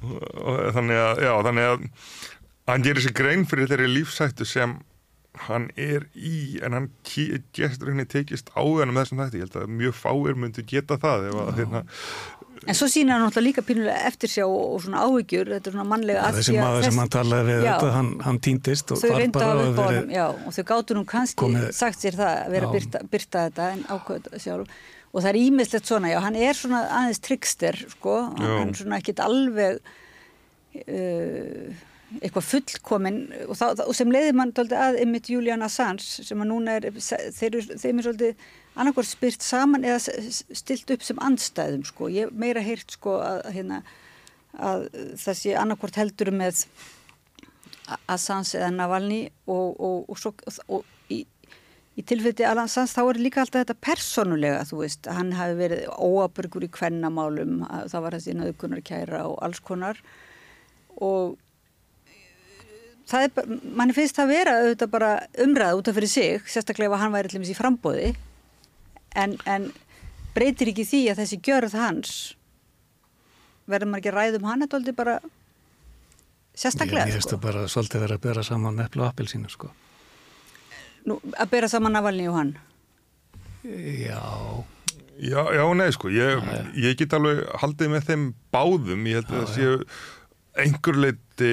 og 0.02 0.60
þannig 0.76 0.98
að, 0.98 1.22
já, 1.22 1.32
þannig 1.46 1.70
að 1.70 1.88
hann 2.70 2.82
gerir 2.86 3.02
sér 3.04 3.14
grein 3.16 3.46
fyrir 3.48 3.70
þeirri 3.70 3.88
lífsættu 3.96 4.46
sem 4.48 4.76
hann 5.48 5.70
er 5.80 6.04
í 6.14 6.60
en 6.62 6.76
hann 6.76 6.90
gestur 7.56 7.88
henni 7.90 8.04
tekist 8.04 8.52
á 8.52 8.60
hann 8.62 8.92
með 8.92 9.06
þessum 9.06 9.22
þætti, 9.24 9.40
ég 9.40 9.46
held 9.48 9.58
að 9.62 9.74
mjög 9.80 9.94
fáir 9.96 10.36
myndu 10.38 10.64
geta 10.68 10.98
það 11.00 11.28
ef 11.30 11.42
að 11.46 11.52
hérna 11.62 11.84
En 12.62 12.76
svo 12.78 12.86
sína 12.86 13.16
hann 13.16 13.24
náttúrulega 13.24 13.48
líka 13.48 13.62
pínulega 13.66 14.06
eftirsjá 14.06 14.44
og, 14.46 14.74
og 14.76 14.82
svona 14.84 15.00
áhyggjur, 15.02 15.48
þetta 15.50 15.66
er 15.70 15.74
svona 15.74 15.86
mannlega 15.90 16.28
þessi 16.36 16.52
maður 16.60 16.84
sem 16.86 17.00
hann 17.02 17.10
talaði 17.10 17.48
við 17.48 17.64
Já. 17.64 17.72
þetta, 17.72 17.88
hann, 17.96 18.10
hann 18.22 18.38
týndist 18.46 18.92
og 18.94 19.02
reynda 19.08 19.40
bara 19.40 19.64
að 19.64 19.80
honum, 19.80 20.12
já, 20.14 20.26
og 20.30 20.54
þau 20.54 20.62
gáttu 20.68 20.94
nú 20.94 21.02
kannski 21.10 21.40
Komið- 21.42 21.72
sagt 21.74 22.04
sér 22.04 22.18
það 22.20 22.30
að 22.36 22.54
vera 22.54 22.68
að 22.68 22.76
byrta, 22.76 23.00
byrta 23.16 23.42
þetta 23.48 23.66
en 23.72 23.82
ákveða 23.96 24.42
sjálf. 24.44 24.76
Og 25.10 25.18
það 25.24 25.30
er 25.32 25.40
ímislegt 25.42 25.90
svona, 25.90 26.12
já, 26.12 26.18
hann 26.22 26.38
er 26.38 26.54
svona 26.60 26.84
aðeins 27.00 27.20
trickster, 27.26 27.80
sko, 27.96 28.14
Já. 28.38 28.46
hann 28.60 28.70
er 28.70 28.78
svona 28.78 29.00
ekkit 29.02 29.24
alveg 29.26 29.82
uh, 30.86 31.82
eitthvað 32.20 32.48
fullkomin 32.48 33.18
og, 33.46 33.54
þá, 33.58 33.66
og 33.86 33.94
sem 33.96 34.10
leiðir 34.12 34.36
mann 34.36 34.52
að 34.56 34.98
Emmett 35.02 35.30
Julian 35.30 35.64
Assange 35.64 36.04
sem 36.04 36.40
að 36.42 36.50
núna 36.50 36.78
er 36.78 36.88
þeir, 36.98 37.60
þeim 37.78 38.00
er 38.00 38.06
svolítið 38.06 38.46
annarkvært 38.74 39.10
spyrt 39.10 39.44
saman 39.44 39.84
eða 39.86 40.00
stilt 40.56 40.90
upp 40.94 41.04
sem 41.04 41.20
andstæðum 41.22 41.84
sko, 41.88 42.08
ég 42.12 42.32
meira 42.32 42.62
heyrt 42.64 42.96
sko 42.96 43.18
að, 43.24 43.42
hérna, 43.56 43.82
að 44.56 44.88
það 45.20 45.38
sé 45.42 45.54
annarkvært 45.60 46.00
heldur 46.00 46.32
með 46.34 46.64
Assange 48.10 48.56
eða 48.56 48.72
Navalny 48.76 49.22
og, 49.50 49.76
og, 49.76 50.08
og, 50.08 50.18
svo, 50.20 50.82
í, 51.12 51.22
í 51.98 52.04
tilfelli 52.08 52.48
Assange 52.48 52.94
þá 52.94 53.02
er 53.04 53.20
líka 53.20 53.44
alltaf 53.44 53.64
þetta 53.64 53.78
persónulega 53.84 54.64
þú 54.70 54.82
veist, 54.84 55.08
hann 55.10 55.34
hafi 55.36 55.58
verið 55.60 55.86
óabörgur 55.98 56.66
í 56.66 56.72
kvennamálum, 56.72 57.62
að 57.68 57.88
það 57.92 58.06
var 58.06 58.18
þessi 58.18 58.36
nöðkunar 58.38 58.84
kæra 58.86 59.24
og 59.28 59.40
alls 59.44 59.60
konar. 59.64 60.00
Og 61.00 61.36
það 61.36 61.41
er, 63.12 63.30
manni 63.76 63.94
finnst 63.96 64.16
það 64.18 64.30
vera 64.32 64.54
auðvitað 64.62 64.92
bara 64.92 65.10
umræða 65.44 65.78
út 65.80 65.88
af 65.90 65.96
fyrir 65.98 66.10
sig 66.12 66.42
sérstaklega 66.46 66.92
ef 66.94 67.02
hann 67.02 67.14
væri 67.14 67.30
allir 67.32 67.52
í 67.52 67.58
frambóði 67.58 68.10
en, 69.18 69.36
en 69.46 69.68
breytir 70.36 70.70
ekki 70.72 70.86
því 70.88 71.02
að 71.12 71.22
þessi 71.22 71.40
gjörð 71.44 71.76
hans 71.80 72.12
verður 73.68 73.90
maður 73.92 74.02
ekki 74.02 74.12
að 74.12 74.18
ræða 74.18 74.40
um 74.42 74.48
hann 74.50 74.64
þetta 74.66 74.80
aldrei 74.80 74.96
bara 75.02 75.16
Ég 76.52 76.60
sérstaklega 76.66 77.06
finnst 77.08 77.28
sko. 77.30 77.36
það 77.38 77.44
bara 77.46 77.60
svolítið 77.72 78.02
verið 78.04 78.18
að 78.18 78.24
bera 78.26 78.42
saman 78.44 78.80
eplu 78.84 79.02
og 79.02 79.08
appelsínu 79.08 79.48
sko. 79.48 79.70
Nú, 81.08 81.14
að 81.40 81.48
bera 81.54 81.68
saman 81.72 81.94
Navalny 81.96 82.26
og 82.28 82.36
hann? 82.36 82.50
Já, 83.64 84.20
Já, 85.22 85.38
já, 85.54 85.62
nei, 85.76 85.86
sko, 85.94 86.08
ég, 86.10 86.40
ég 86.82 86.96
get 86.98 87.12
alveg 87.14 87.40
haldið 87.62 87.90
með 87.92 88.06
þeim 88.08 88.22
báðum, 88.52 89.04
ég 89.06 89.20
held 89.20 89.28
að 89.30 89.42
það 89.42 89.50
séu 89.54 89.74
einhver 90.64 90.98
leiti, 90.98 91.50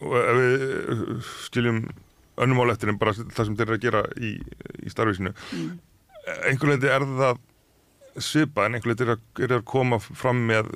ef 0.00 0.40
við 0.40 0.64
uh, 0.64 1.28
skiljum 1.46 1.82
önnumál 2.40 2.72
eftir 2.72 2.88
en 2.88 2.98
bara 2.98 3.12
það 3.12 3.44
sem 3.50 3.56
þeir 3.58 3.68
eru 3.68 3.76
að 3.78 3.84
gera 3.88 4.02
í, 4.16 4.34
í 4.86 4.90
starfísinu, 4.94 5.34
Mm. 5.52 5.78
einhver 6.48 6.74
leiti 6.74 6.88
er 6.88 7.04
það 7.04 7.38
svipa 8.20 8.64
en 8.66 8.74
einhver 8.74 8.90
leiti 8.90 9.04
er 9.06 9.10
að, 9.14 9.20
er 9.44 9.52
að 9.54 9.62
koma 9.70 9.96
fram 10.02 10.40
með, 10.48 10.66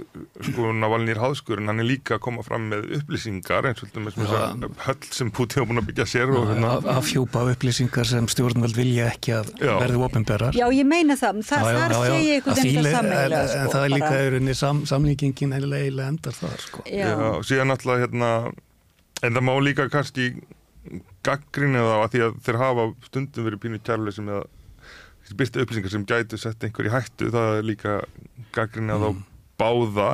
sko, 0.46 0.68
Navalnir 0.76 1.18
háðskur 1.18 1.58
en 1.60 1.66
hann 1.72 1.82
er 1.82 1.88
líka 1.88 2.14
að 2.16 2.20
koma 2.28 2.44
fram 2.46 2.68
með 2.70 2.84
upplýsingar 3.00 3.66
eins 3.68 3.82
og 3.82 3.90
þess 3.90 4.34
að 4.38 4.66
höll 4.86 5.08
sem 5.18 5.32
Putin 5.34 5.60
hafa 5.62 5.68
búin 5.72 5.82
að 5.82 5.88
byggja 5.90 6.06
sér 6.12 6.30
og 6.30 6.46
hérna, 6.52 6.70
að 6.78 6.88
afhjúpa 6.94 7.42
upplýsingar 7.52 8.06
sem 8.08 8.28
stjórnvöld 8.30 8.76
vilja 8.78 9.08
ekki 9.10 9.34
að 9.40 9.50
Já. 9.60 9.72
verði 9.82 10.00
ofinberar 10.06 10.56
Já, 10.60 10.66
ég 10.78 10.86
meina 10.88 11.16
það, 11.20 11.40
Þa, 11.48 11.62
þar 11.66 11.96
sé 11.96 12.20
ég 12.22 12.36
einhvern 12.38 12.60
veginn 12.62 12.86
það 12.86 12.98
sammeila 13.00 13.40
En 13.42 13.48
sko, 13.54 13.72
það 13.74 13.82
er 13.88 13.94
líka 13.96 14.12
bara- 14.14 14.38
unni 14.40 14.54
sam, 14.62 14.84
samlíkingin 14.94 15.56
eiginlega 15.58 15.88
eiginlega 15.88 16.12
endar 16.14 16.38
það 16.38 16.56
sko. 16.68 16.86
Já, 16.86 17.08
Já, 17.10 17.28
síðan 17.50 17.72
náttúrulega 17.74 18.06
hérna, 18.06 18.30
en 19.22 19.36
það 19.36 19.46
má 19.46 19.54
líka 19.62 19.88
kannski 19.92 20.32
gaggrinni 21.24 21.80
þá 21.80 21.94
að 21.96 22.10
því 22.12 22.22
að 22.26 22.40
þeir 22.46 22.60
hafa 22.60 22.86
stundum 23.06 23.46
verið 23.48 23.62
pínu 23.62 23.80
kjærlega 23.84 24.16
sem 24.18 24.32
að 24.34 24.42
byrta 25.38 25.62
upplýsingar 25.64 25.94
sem 25.94 26.08
gætu 26.08 26.40
sett 26.40 26.66
einhver 26.66 26.88
í 26.88 26.92
hættu, 26.92 27.30
það 27.32 27.58
er 27.58 27.68
líka 27.68 27.94
gaggrinni 28.56 28.92
að 28.92 29.06
þá 29.06 29.22
báða 29.60 30.08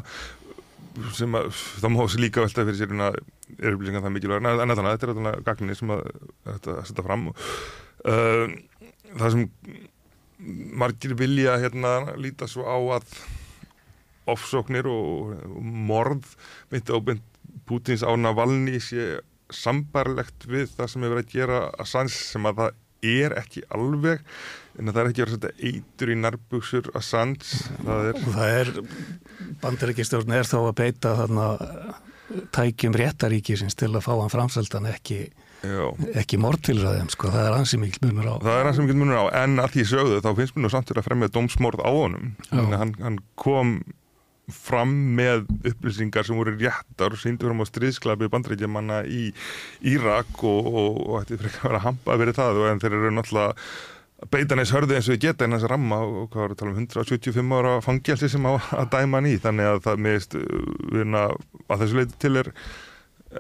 sem 1.17 1.35
að 1.39 1.51
það 1.81 1.95
má 1.95 2.01
líka 2.21 2.45
velta 2.45 2.67
fyrir 2.67 2.79
sér 2.79 2.95
en 2.95 3.07
að 3.09 3.19
er 3.59 3.75
upplýsingar 3.75 4.05
það 4.05 4.15
mikilvæg 4.15 4.45
en 4.45 4.61
þannig 4.61 4.83
að 4.83 4.91
þetta 4.93 5.09
er 5.09 5.15
þarna 5.15 5.35
gaggrinni 5.49 5.79
sem 5.79 5.95
að 5.95 6.05
þetta 6.47 6.77
setja 6.87 7.07
fram. 7.07 7.27
Uh, 8.01 8.55
það 9.17 9.35
sem 9.35 9.49
margir 10.81 11.17
vilja 11.19 11.59
hérna 11.61 12.15
líta 12.21 12.49
svo 12.49 12.65
á 12.65 12.79
að 12.97 13.19
ofsóknir 14.31 14.87
og, 14.89 15.35
morð 15.61 16.29
myndi 16.71 16.95
óbynd 16.95 17.27
Pútins 17.71 18.03
á 18.03 18.11
Navalny 18.19 18.81
sé 18.83 19.21
sambarlegt 19.51 20.47
við 20.51 20.71
það 20.77 20.93
sem 20.93 21.05
hefur 21.05 21.17
verið 21.17 21.27
að 21.27 21.35
gera 21.35 21.61
Assange 21.83 22.15
sem 22.15 22.49
að 22.51 22.63
það 22.63 22.79
er 23.11 23.35
ekki 23.41 23.63
alveg 23.73 24.21
en 24.79 24.91
að 24.91 24.97
það 24.97 25.03
er 25.03 25.11
ekki 25.11 25.25
verið 25.25 25.35
að 25.35 25.41
setja 25.41 25.71
eitur 25.71 26.13
í 26.13 26.17
nærbuksur 26.21 26.91
Assange. 26.99 27.63
Það 27.87 28.11
er, 28.11 28.21
er 28.51 28.73
bandaríkistjórn 29.63 30.37
er 30.37 30.49
þá 30.51 30.59
að 30.61 30.77
beita 30.83 31.17
þarna 31.23 31.47
tækjum 32.55 32.97
réttaríkisins 32.99 33.77
til 33.79 33.91
að 33.93 34.05
fá 34.07 34.13
hann 34.15 34.33
framseldan 34.33 34.89
ekki, 34.91 35.21
já, 35.67 35.87
ekki 36.21 36.39
mordtilræðum 36.41 37.11
sko, 37.13 37.31
það 37.35 37.49
er 37.49 37.57
ansi 37.57 37.81
mikil 37.81 38.05
munur 38.07 38.29
á 38.31 38.35
það 38.45 38.59
er 38.61 38.71
sem 38.77 38.87
ekki 38.87 38.99
munur 39.01 39.19
á 39.19 39.25
en 39.43 39.63
að 39.63 39.75
því 39.77 39.87
sögðu 39.93 40.21
þá 40.25 40.31
finnst 40.39 40.57
mér 40.57 40.67
nú 40.67 40.73
samt 40.75 40.93
að 40.95 41.07
fremja 41.09 41.33
dómsmorð 41.35 41.83
á 41.83 41.91
honum. 41.91 42.31
Hann, 42.53 42.95
hann 43.01 43.19
kom 43.41 43.81
fram 44.55 44.93
með 45.19 45.47
upplýsingar 45.73 46.27
sem 46.27 46.39
voru 46.39 46.57
réttar 46.57 47.15
og 47.15 47.21
síndur 47.21 47.55
um 47.55 47.63
á 47.63 47.67
stríðsklapi 47.69 48.31
bandrækjamanna 48.33 49.05
í 49.07 49.31
Írak 49.93 50.43
og, 50.43 50.69
og, 50.71 51.01
og 51.07 51.17
ætti 51.23 51.41
frekar 51.41 51.65
að 51.65 51.71
vera 51.71 51.87
hampa 51.87 52.19
verið 52.21 52.39
það 52.41 52.61
og 52.61 52.69
en 52.71 52.83
þeir 52.83 52.99
eru 52.99 53.15
náttúrulega 53.17 53.55
að 54.21 54.29
beita 54.29 54.57
neins 54.57 54.73
hörðu 54.75 54.99
eins 54.99 55.09
og 55.09 55.21
geta 55.23 55.47
en 55.47 55.57
þess 55.57 55.71
ramma 55.71 56.03
og 56.05 56.29
hvað 56.33 56.43
var 56.43 56.55
að 56.55 56.61
tala 56.61 56.75
um 56.75 56.83
175 56.83 57.57
ára 57.57 57.75
fangelsi 57.85 58.29
sem 58.29 58.45
á 58.45 58.53
að 58.83 58.91
dæma 58.93 59.21
hann 59.21 59.31
í. 59.31 59.39
Þannig 59.41 59.71
að 59.71 59.83
það 59.87 60.05
meðist 60.07 60.37
að 60.37 61.83
þessu 61.85 62.01
leiti 62.01 62.21
til 62.21 62.35
er 62.43 62.53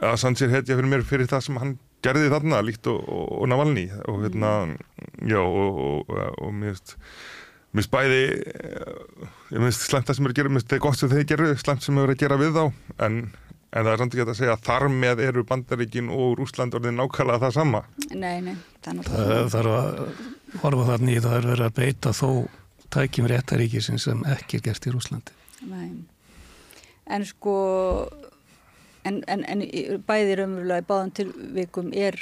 að 0.00 0.16
Sanchez 0.22 0.54
hetja 0.54 0.78
fyrir 0.78 0.88
mér 0.88 1.04
fyrir 1.04 1.28
það 1.28 1.44
sem 1.46 1.60
hann 1.60 1.76
gerði 2.04 2.30
þarna 2.32 2.62
líkt 2.64 2.88
og, 2.88 3.02
og, 3.04 3.26
og 3.42 3.50
Navalny 3.50 3.88
og 4.08 4.22
hérna, 4.24 4.52
já 5.28 5.40
og, 5.42 5.82
og, 5.84 6.14
og 6.40 6.54
mér 7.70 7.82
finnst 7.82 7.92
bæði 7.92 8.22
eh, 8.54 9.28
ég 9.54 9.62
finnst 9.66 9.86
slemt 9.86 10.08
það 10.08 10.18
sem 10.18 10.26
er 10.26 10.34
að 10.34 10.40
gera, 10.40 10.52
mér 10.52 10.60
finnst 10.60 10.74
það 10.74 10.82
gott 10.86 11.00
sem 11.00 11.12
þeir 11.14 11.28
geru 11.32 11.52
slemt 11.60 11.86
sem 11.86 12.02
er 12.02 12.14
að 12.14 12.20
gera 12.24 12.40
við 12.40 12.56
þá. 12.58 12.64
En, 13.06 13.20
en 13.70 13.86
það 13.86 13.92
er 13.92 14.02
samt 14.02 14.16
ekki 14.16 14.26
að 14.26 14.38
segja 14.40 14.56
að 14.56 14.64
þar 14.68 14.88
með 14.94 15.24
eru 15.28 15.46
Bandaríkin 15.48 16.14
og 16.14 16.38
Rúsland 16.40 16.78
orðið 16.78 16.96
nákvæmlega 16.98 17.44
það 17.44 17.56
sama. 17.58 17.84
Nei, 18.10 18.40
nei, 18.46 18.56
það 18.84 19.04
er 19.04 19.12
það 19.12 19.52
þarf 19.56 19.76
að 19.76 20.00
horfa 20.64 20.88
þarna 20.94 21.14
í 21.14 21.20
það 21.22 21.36
er 21.36 21.52
verið 21.52 21.68
að 21.68 21.78
beita 21.78 22.14
þó 22.16 22.30
tækjum 22.90 23.28
réttaríkisins 23.30 24.06
sem 24.08 24.24
ekki 24.34 24.58
er 24.58 24.66
gert 24.66 24.88
í 24.88 24.94
Rúslandi 24.94 25.36
Nei. 25.70 25.90
En 27.10 27.24
sko 27.26 27.54
en, 29.06 29.20
en, 29.30 29.44
en 29.44 29.64
bæði 30.06 30.38
raunverulega 30.40 30.84
í 30.84 30.88
báðum 30.88 31.12
tilvikum 31.16 31.90
er 31.96 32.18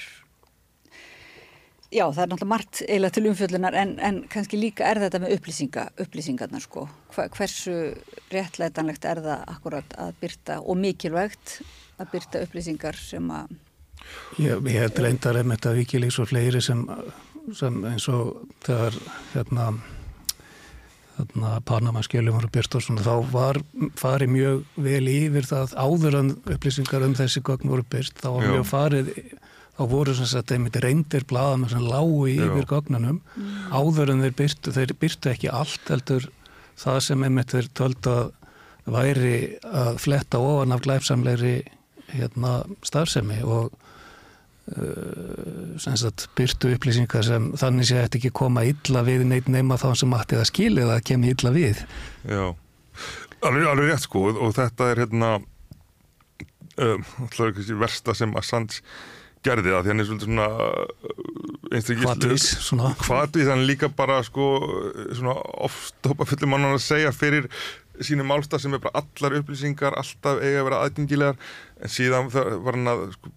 já, 1.93 2.05
það 2.05 2.23
er 2.23 2.31
náttúrulega 2.33 2.53
margt 2.53 2.83
eiginlega 2.85 3.17
til 3.17 3.29
umfjöllunar 3.31 3.77
en, 3.79 3.95
en 4.05 4.21
kannski 4.31 4.61
líka 4.61 4.89
er 4.89 5.01
þetta 5.05 5.23
með 5.23 5.37
upplýsinga, 5.39 5.87
upplýsingarnar 6.05 6.65
sko. 6.65 6.89
Hva, 7.15 7.29
hversu 7.37 7.77
réttlætanlegt 8.33 9.09
er 9.09 9.23
það 9.25 9.47
akkurat 9.55 9.97
að 10.01 10.19
byrta 10.23 10.61
og 10.61 10.79
mikilvægt 10.81 11.61
að 11.99 12.13
byrta 12.13 12.45
upplýsingar 12.47 12.99
sem 13.01 13.33
að 13.33 13.57
Ég, 14.39 14.55
ég 14.71 14.79
held 14.79 15.01
reyndar 15.03 15.37
einmitt 15.41 15.67
að 15.67 15.81
Wikileaks 15.83 16.21
og 16.23 16.31
fleiri 16.31 16.61
sem, 16.65 16.85
sem 17.57 17.79
eins 17.91 18.07
og 18.13 18.45
þegar 18.65 18.95
hérna, 19.35 19.67
hérna 21.17 21.57
Panama 21.67 22.01
skjölum 22.07 22.39
voru 22.39 22.51
byrt 22.55 22.79
og 22.79 22.85
svona 22.85 23.05
þá 23.05 23.33
var 23.33 23.61
farið 23.99 24.33
mjög 24.37 24.63
vel 24.87 25.11
yfir 25.13 25.51
það 25.51 25.75
áður 25.83 26.21
en 26.23 26.33
upplýsingar 26.55 27.05
um 27.05 27.19
þessi 27.19 27.43
gögn 27.45 27.75
voru 27.75 27.85
byrt 27.91 28.23
þá 28.23 28.31
var 28.31 28.49
mjög 28.55 28.67
farið 28.71 29.13
þá 29.79 29.85
voru 29.93 30.15
sem 30.19 30.27
sagt 30.27 30.53
einmitt 30.55 30.77
reyndir 30.83 31.27
blaðamenn 31.31 31.71
sem 31.71 31.87
lágu 31.87 32.27
yfir 32.33 32.67
gögnunum. 32.67 33.21
Áður 33.71 34.15
en 34.15 34.25
þeir 34.27 34.37
byrtu, 34.41 34.75
þeir 34.75 34.95
byrtu 34.99 35.31
ekki 35.31 35.53
allt 35.55 35.93
heldur 35.93 36.27
það 36.79 37.01
sem 37.07 37.25
einmitt 37.27 37.55
þeir 37.55 37.71
töldu 37.79 38.15
að 38.15 38.33
væri 38.89 39.35
að 39.67 39.99
fletta 40.03 40.41
ofan 40.41 40.73
af 40.73 40.83
glæpsamlegri 40.87 41.59
hérna, 42.09 42.63
starfsemi 42.87 43.43
og 43.45 43.69
uh, 44.73 45.75
sagt, 45.77 46.29
byrtu 46.39 46.73
upplýsingar 46.73 47.27
sem 47.27 47.51
þannig 47.61 47.91
sé 47.91 48.01
þetta 48.01 48.21
ekki 48.21 48.33
koma 48.41 48.65
illa 48.69 49.05
við 49.07 49.27
neitt 49.29 49.51
nema 49.53 49.79
þá 49.81 49.91
sem 50.01 50.17
ætti 50.17 50.41
það 50.41 50.51
skilið 50.53 50.95
að 50.95 51.05
kemur 51.11 51.35
illa 51.35 51.55
við. 51.55 51.85
Já, 52.25 52.45
alveg, 53.45 53.69
alveg 53.75 53.93
rétt 53.93 54.07
sko 54.09 54.25
og 54.33 54.57
þetta 54.57 54.91
er 54.93 55.05
hérna 55.05 55.31
um, 56.81 57.07
versta 57.85 58.17
sem 58.17 58.35
Assange 58.41 58.83
gerði 59.49 59.75
það 59.75 59.83
því 59.83 59.93
hann 59.93 60.05
er 60.05 60.09
svolítið 60.09 60.29
svona 60.29 60.49
hvatvís 62.05 62.47
hvatvís, 63.09 63.51
hann 63.51 63.67
líka 63.69 63.91
bara 63.93 64.23
sko 64.27 64.49
svona 65.17 65.37
ofstopa 65.67 66.29
fullum 66.29 66.55
mann 66.55 66.71
að 66.71 66.81
segja 66.85 67.13
fyrir 67.17 67.49
sínu 68.05 68.27
málstað 68.27 68.65
sem 68.65 68.77
er 68.77 68.83
bara 68.83 69.03
allar 69.03 69.37
upplýsingar 69.41 69.97
alltaf 69.99 70.41
eiga 70.43 70.63
að 70.63 70.69
vera 70.69 70.81
aðgengilegar. 70.87 71.39
En 71.83 71.93
síðan 71.93 72.31
var 72.31 72.77
hann 72.77 72.91
að 72.93 73.05
sko, 73.17 73.33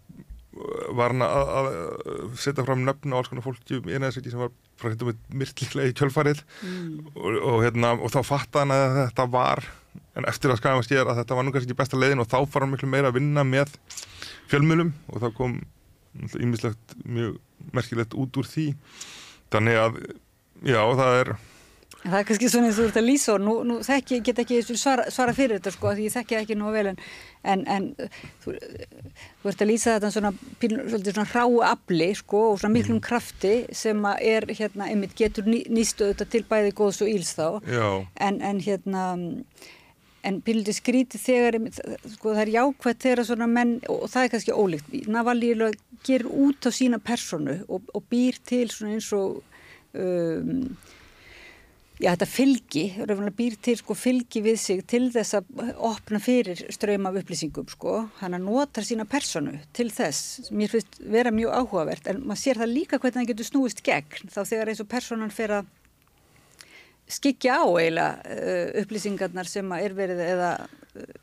var 0.97 1.15
hann 1.15 1.25
að, 1.25 1.51
að 1.57 2.39
setja 2.41 2.65
fram 2.67 2.85
nöfn 2.85 3.15
á 3.15 3.17
alls 3.17 3.31
konar 3.31 3.45
fólki 3.45 3.79
um 3.79 3.89
einæðsviti 3.89 4.33
sem 4.33 4.41
var 4.41 4.53
frá 4.79 4.91
hérna 4.91 5.11
með 5.11 5.37
myrklilega 5.41 5.91
í 5.91 5.97
kjölfarið. 5.97 6.43
Mm. 6.61 7.11
og, 7.15 7.29
og, 7.39 7.59
hérna, 7.65 7.93
og 7.97 8.13
þá 8.13 8.21
fatt 8.27 8.61
hann 8.61 8.75
að 8.75 8.97
þetta 9.01 9.27
var 9.33 9.65
en 10.15 10.27
eftir 10.27 10.51
að 10.51 10.61
skæma 10.61 10.85
skýra 10.85 11.09
að 11.09 11.21
þetta 11.21 11.37
var 11.37 11.45
nú 11.45 11.53
kannski 11.55 11.71
ekki 11.71 11.81
besta 11.81 11.99
leiðin 11.99 12.23
og 12.23 12.29
þá 12.31 12.39
fara 12.51 12.67
hann 12.67 12.73
miklu 12.75 12.89
meira 12.91 13.11
að 13.11 13.19
vinna 13.19 13.43
með 13.47 13.73
fjölmjölum 14.51 14.91
og 15.11 15.23
þá 15.23 15.29
kom 15.35 15.61
ímislegt 16.15 16.97
mjög 17.05 17.39
merkilegt 17.71 18.17
út 18.17 18.41
úr 18.41 18.49
því. 18.49 18.67
Þannig 19.51 19.79
að 19.79 20.03
já 20.65 20.81
það 20.97 21.19
er 21.21 21.33
Það 22.01 22.17
er 22.17 22.25
kannski 22.25 22.47
svona 22.49 22.69
eins 22.69 22.77
og 22.79 22.81
þú 22.81 22.89
ert 22.89 22.97
að 22.97 23.05
lýsa 23.05 23.33
og 23.35 23.43
nú, 23.45 23.51
nú 23.67 23.75
þekki, 23.85 24.17
get 24.25 24.39
ekki 24.41 24.61
svara, 24.69 25.03
svara 25.13 25.35
fyrir 25.37 25.59
þetta 25.59 25.73
sko 25.75 25.91
því 25.93 26.07
ég 26.07 26.13
þekki 26.15 26.37
ekki 26.39 26.55
nú 26.57 26.71
vel 26.73 26.87
en, 26.89 26.97
en, 27.53 27.61
en 27.69 27.85
þú, 28.41 28.55
þú 29.43 29.51
ert 29.51 29.61
að 29.61 29.69
lýsa 29.69 29.93
þetta 29.99 30.09
svona, 30.15 30.31
svona 31.11 31.27
ráu 31.29 31.59
afli 31.67 32.07
sko 32.17 32.41
og 32.53 32.57
svona 32.61 32.73
miklum 32.73 32.97
mm. 32.97 33.03
krafti 33.05 33.53
sem 33.77 34.01
er 34.15 34.49
hérna, 34.49 34.87
einmitt 34.89 35.13
getur 35.19 35.45
ný, 35.45 35.61
nýstu 35.69 36.09
þetta 36.09 36.29
til 36.33 36.41
bæði 36.49 36.73
góðs 36.81 37.03
og 37.05 37.13
íls 37.13 37.35
þá. 37.37 37.45
En, 38.17 38.41
en 38.49 38.63
hérna 38.65 39.05
en 40.27 40.39
píliti 40.45 40.75
skríti 40.75 41.19
þegar 41.21 41.57
sko 42.15 42.35
það 42.35 42.43
er 42.43 42.53
jákvæmt 42.55 43.05
þegar 43.05 43.23
svona 43.27 43.49
menn 43.49 43.75
og 43.89 44.07
það 44.11 44.23
er 44.23 44.33
kannski 44.35 44.57
ólíkt 44.57 45.11
Navalí 45.11 45.51
gerur 46.05 46.31
út 46.47 46.65
á 46.65 46.71
sína 46.73 47.01
personu 47.01 47.59
og, 47.67 47.85
og 47.93 48.03
býr 48.09 48.39
til 48.45 48.67
svona 48.73 48.97
eins 48.97 49.11
og 49.17 49.41
um 49.97 50.65
já, 52.01 52.09
þetta 52.09 52.27
fylgi, 52.29 52.83
býr 53.37 53.57
til 53.63 53.75
sko, 53.79 53.95
fylgi 53.97 54.41
við 54.43 54.57
sig 54.61 54.81
til 54.89 55.03
þess 55.13 55.37
að 55.37 55.73
opna 55.77 56.21
fyrir 56.21 56.63
ströym 56.73 57.07
af 57.07 57.19
upplýsingum 57.21 57.69
sko. 57.69 57.97
hann 58.21 58.37
að 58.37 58.47
nota 58.47 58.83
sína 58.85 59.05
personu 59.09 59.57
til 59.73 59.89
þess, 59.93 60.49
mér 60.51 60.73
finnst 60.73 60.97
vera 60.99 61.33
mjög 61.33 61.53
áhugavert 61.59 62.09
en 62.09 62.23
maður 62.25 62.43
sér 62.43 62.61
það 62.61 62.73
líka 62.73 62.99
hvernig 62.99 63.19
það 63.19 63.29
getur 63.33 63.49
snúist 63.51 63.83
gegn 63.85 64.33
þá 64.33 64.41
þegar 64.41 64.73
eins 64.73 64.83
og 64.83 64.91
personan 64.91 65.33
fer 65.33 65.55
að 65.59 65.69
skikja 67.11 67.59
á 67.61 67.65
eiginlega 67.67 68.37
uh, 68.37 68.81
upplýsingarnar 68.83 69.49
sem 69.49 69.75
er 69.77 69.95
verið 69.97 70.23
eða 70.25 70.53
uh, 70.63 71.13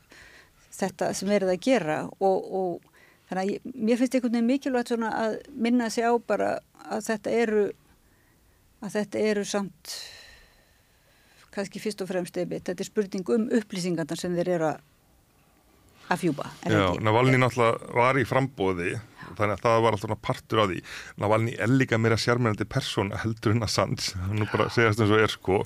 þetta 0.79 1.11
sem 1.17 1.31
verið 1.31 1.53
að 1.55 1.65
gera. 1.65 1.99
Og, 2.19 2.49
og 2.61 2.89
þannig 3.29 3.43
að 3.43 3.53
ég, 3.53 3.67
mér 3.75 3.99
finnst 3.99 4.17
einhvern 4.17 4.37
veginn 4.37 4.49
mikilvægt 4.49 4.95
að 4.97 5.37
minna 5.53 5.89
sig 5.93 6.07
á 6.07 6.13
bara 6.17 6.55
að 6.89 7.05
þetta 7.11 7.35
eru 7.43 7.65
að 8.79 8.95
þetta 8.95 9.25
eru 9.31 9.43
samt 9.47 9.95
kannski 11.53 11.81
fyrst 11.81 12.03
og 12.03 12.09
fremst 12.09 12.37
eða 12.39 12.61
þetta 12.61 12.77
er 12.77 12.87
spurning 12.87 13.33
um 13.35 13.47
upplýsingarna 13.59 14.17
sem 14.17 14.35
þeir 14.37 14.51
eru 14.55 14.69
að 16.09 16.21
fjúpa 16.23 16.49
Já, 16.65 16.93
Navalni 17.03 17.39
náttúrulega 17.41 17.93
var 17.97 18.19
í 18.19 18.25
frambóði 18.27 18.93
þannig 19.37 19.57
að 19.57 19.63
það 19.65 19.83
var 19.85 19.97
alltaf 19.97 20.21
partur 20.23 20.61
á 20.63 20.65
því. 20.69 20.81
Navalni 21.21 21.55
er 21.59 21.73
líka 21.73 21.99
meira 22.01 22.17
sérmennandi 22.19 22.67
persón 22.69 23.13
heldur 23.23 23.55
en 23.55 23.67
Assange, 23.67 24.13
hann 24.25 24.41
nú 24.41 24.49
bara 24.51 24.69
segast 24.73 25.01
eins 25.01 25.13
og 25.13 25.23
er 25.23 25.33
sko. 25.33 25.61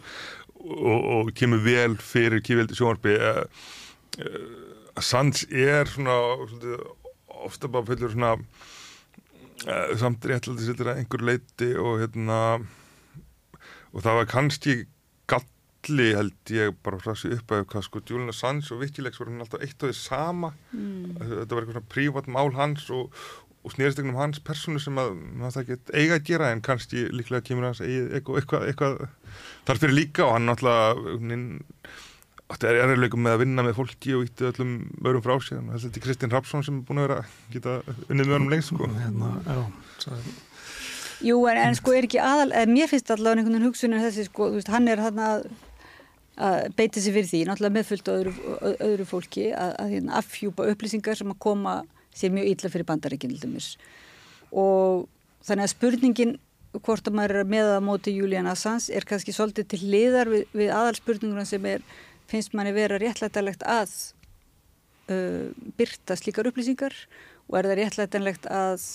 Og, 0.63 0.99
og 1.15 1.31
kemur 1.35 1.59
vel 1.65 1.97
fyrir 1.99 2.43
kífildi 2.43 2.77
sjónarbi 2.77 3.17
uh, 3.19 3.41
uh, 4.23 4.99
Assange 4.99 5.49
er 5.51 5.89
svona 5.91 6.15
svolítið, 6.45 6.85
ofta 7.43 7.71
bara 7.71 7.89
fullur 7.89 8.13
svona 8.13 8.37
uh, 8.37 9.91
samt 9.99 10.23
réttlega 10.29 10.77
til 10.79 10.93
einhver 10.93 11.27
leiti 11.27 11.73
og 11.75 11.99
hérna 12.05 12.39
og 13.93 14.01
það 14.01 14.21
var 14.21 14.31
kannski 14.31 14.77
held 15.91 16.51
ég 16.53 16.75
bara 16.83 16.99
frá 16.99 17.11
þessu 17.11 17.33
uppæðu 17.35 17.65
hvað 17.67 17.83
sko 17.83 18.01
Julian 18.07 18.31
Assange 18.31 18.71
og 18.71 18.79
Wikileaks 18.79 19.19
voru 19.19 19.33
alltaf 19.35 19.61
eitt 19.61 19.83
og 19.83 19.91
því 19.91 19.97
sama. 19.97 20.53
Mm. 20.71 21.17
þetta 21.19 21.55
var 21.55 21.65
eitthvað 21.65 21.89
prívat 21.91 22.27
mál 22.27 22.53
hans 22.55 22.89
og, 22.89 23.11
og 23.63 23.73
snýristegnum 23.73 24.17
hans 24.19 24.41
personu 24.43 24.81
sem 24.81 24.97
að 24.99 25.13
maður 25.39 25.55
það 25.55 25.61
ekki 25.63 25.95
eiga 25.95 26.17
að 26.17 26.25
gera 26.29 26.49
en 26.51 26.63
kannski 26.63 27.05
líklega 27.15 27.45
kemur 27.47 27.69
hans 27.69 27.81
eitthvað, 27.83 28.39
eitthvað, 28.41 28.65
eitthvað 28.69 28.97
þar 29.67 29.81
fyrir 29.83 29.95
líka 29.97 30.25
og 30.27 30.33
hann 30.35 30.49
náttúrulega 30.49 31.53
er 32.53 32.79
erðurleikum 32.83 33.23
með 33.23 33.35
að 33.35 33.43
vinna 33.45 33.65
með 33.65 33.77
fólki 33.79 34.15
og 34.17 34.25
ítti 34.27 34.49
öllum 34.51 34.73
öðrum 35.01 35.25
frá 35.25 35.35
sig 35.41 35.61
þetta 35.71 35.99
er 35.99 36.05
Kristinn 36.07 36.33
Rapsson 36.33 36.65
sem 36.65 36.81
er 36.81 36.87
búin 36.87 37.01
að 37.01 37.07
vera 37.07 37.21
geta 37.53 37.77
unnið 38.09 38.25
með 38.25 38.35
honum 38.35 38.51
lengst 38.53 38.73
sko. 38.73 38.89
hérna, 38.99 39.35
já, 39.47 40.17
Jú, 41.23 41.37
en, 41.47 41.55
en 41.55 41.75
sko 41.77 41.93
er 41.95 42.03
ekki 42.03 42.19
aðal, 42.19 42.49
mér 42.67 42.89
finnst 42.91 43.11
allavega 43.13 43.39
einhvern 43.39 43.55
veginn 43.55 43.69
hugsunum 43.69 44.01
þessi 44.03 44.25
sko, 44.27 44.49
veist, 44.51 44.71
hann 44.73 44.89
er 44.91 44.99
hann 44.99 45.21
að 45.23 45.45
að 46.33 46.71
beita 46.77 47.01
sér 47.01 47.13
fyrir 47.13 47.29
því, 47.29 47.41
náttúrulega 47.47 47.75
meðfullt 47.77 48.09
öðru, 48.09 48.31
öðru 48.81 49.05
fólki 49.05 49.49
að, 49.53 49.73
að 49.83 49.91
hérna, 49.93 50.15
affjúpa 50.17 50.65
upplýsingar 50.71 51.19
sem 51.19 51.29
að 51.29 51.41
koma 51.45 51.75
sér 52.13 52.33
mjög 52.33 52.49
ítla 52.53 52.71
fyrir 52.73 52.87
bandaríkinn 52.89 53.35
og 54.53 55.07
þannig 55.43 55.65
að 55.65 55.73
spurningin 55.73 56.33
hvort 56.81 57.07
að 57.07 57.17
maður 57.17 57.41
er 57.41 57.49
með 57.49 57.69
að 57.75 57.85
móti 57.85 58.13
Julian 58.15 58.49
Assange 58.49 58.93
er 58.95 59.05
kannski 59.05 59.33
svolítið 59.35 59.69
til 59.73 59.81
liðar 59.93 60.29
við, 60.31 60.43
við 60.53 60.73
aðalspurninguna 60.73 61.45
sem 61.45 61.65
er 61.69 61.85
finnst 62.31 62.55
manni 62.57 62.73
vera 62.73 62.97
réttlættalegt 63.01 63.65
að 63.67 63.93
uh, 65.11 65.49
byrta 65.77 66.17
slíkar 66.17 66.49
upplýsingar 66.49 66.95
og 67.49 67.57
er 67.59 67.69
það 67.69 67.79
réttlættalegt 67.81 68.47
að 68.49 68.85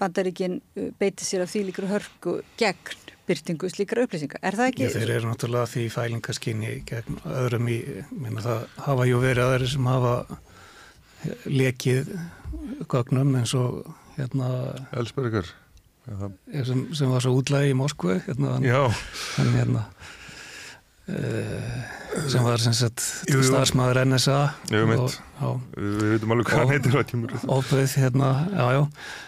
bandaríkinn 0.00 0.58
uh, 0.60 0.90
beiti 1.00 1.24
sér 1.24 1.46
af 1.46 1.54
því 1.54 1.68
líkur 1.70 1.88
hörku 1.92 2.40
gegn 2.60 3.06
byrtingu 3.28 3.68
slíkra 3.68 4.04
upplýsingar. 4.06 4.40
Er 4.40 4.56
það 4.56 4.70
ekki? 4.72 4.84
Já, 4.86 4.92
þeir 4.96 5.14
eru 5.18 5.30
náttúrulega 5.30 5.68
því 5.68 5.82
fælingaskinni 5.92 6.70
gegn 6.88 7.18
öðrum 7.28 7.68
í, 7.68 7.78
minna 8.12 8.44
það 8.44 8.62
hafa 8.86 9.08
jú 9.08 9.18
verið 9.20 9.44
aðeins 9.44 9.74
sem 9.74 9.88
hafa 9.88 10.14
lekið 11.48 12.12
gögnum 12.88 13.34
eins 13.38 13.54
og 13.58 13.88
hérna 14.18 14.50
Elsberger 14.96 15.48
sem, 16.64 16.84
sem 16.96 17.10
var 17.12 17.24
svo 17.24 17.34
útlægi 17.38 17.72
í 17.72 17.76
Moskvu 17.76 18.18
hérna, 18.26 18.56
hann, 18.56 19.54
hérna 19.56 19.84
uh, 21.10 21.80
sem 22.30 22.46
var 22.46 22.62
sem 22.62 22.76
sagt 22.76 23.04
starfsmæður 23.28 24.04
NSA 24.08 24.38
Jú, 24.72 24.84
og, 24.96 25.18
á, 25.42 25.48
við 25.76 26.06
veitum 26.14 26.36
alveg 26.36 26.52
hvað 26.52 26.62
hann 26.62 26.72
heitir 26.76 26.94
hérna, 27.98 28.30
já, 28.52 28.64
já. 28.78 28.82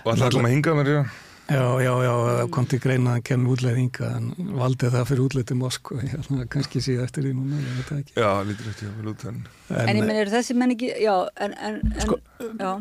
Og 0.05 0.15
alltaf 0.15 0.39
kom 0.39 0.49
að 0.49 0.57
hinga 0.57 0.79
mér, 0.81 0.95
já 0.95 1.03
Já, 1.51 1.65
já, 1.83 1.93
já, 2.07 2.47
kom 2.55 2.67
til 2.71 2.79
greina 2.79 3.17
að 3.19 3.25
kemja 3.27 3.51
útleið 3.51 3.79
hinga 3.81 4.09
en 4.21 4.29
valdi 4.61 4.91
það 4.95 5.09
fyrir 5.09 5.23
útleið 5.25 5.47
til 5.49 5.57
Moskva 5.59 5.99
kannski 6.53 6.83
síðan 6.85 7.09
eftir 7.09 7.27
því 7.27 7.33
núna, 7.35 7.59
ég 7.59 7.77
veit 7.81 7.89
það 7.89 8.03
ekki. 8.05 8.15
Já, 8.15 8.31
lítur 8.47 8.71
eftir 8.71 8.85
því 8.85 8.91
að 8.91 9.01
vilja 9.01 9.15
út 9.17 9.25
en 9.31 9.41
En 9.81 9.91
ég 9.91 10.07
menn, 10.07 10.21
eru 10.21 10.35
þessi 10.37 10.57
menn 10.61 10.75
ekki, 10.77 10.91
já, 11.03 11.15
en, 11.43 11.57
en, 11.59 11.81
sko, 12.05 12.19
en 12.47 12.63
já. 12.63 12.73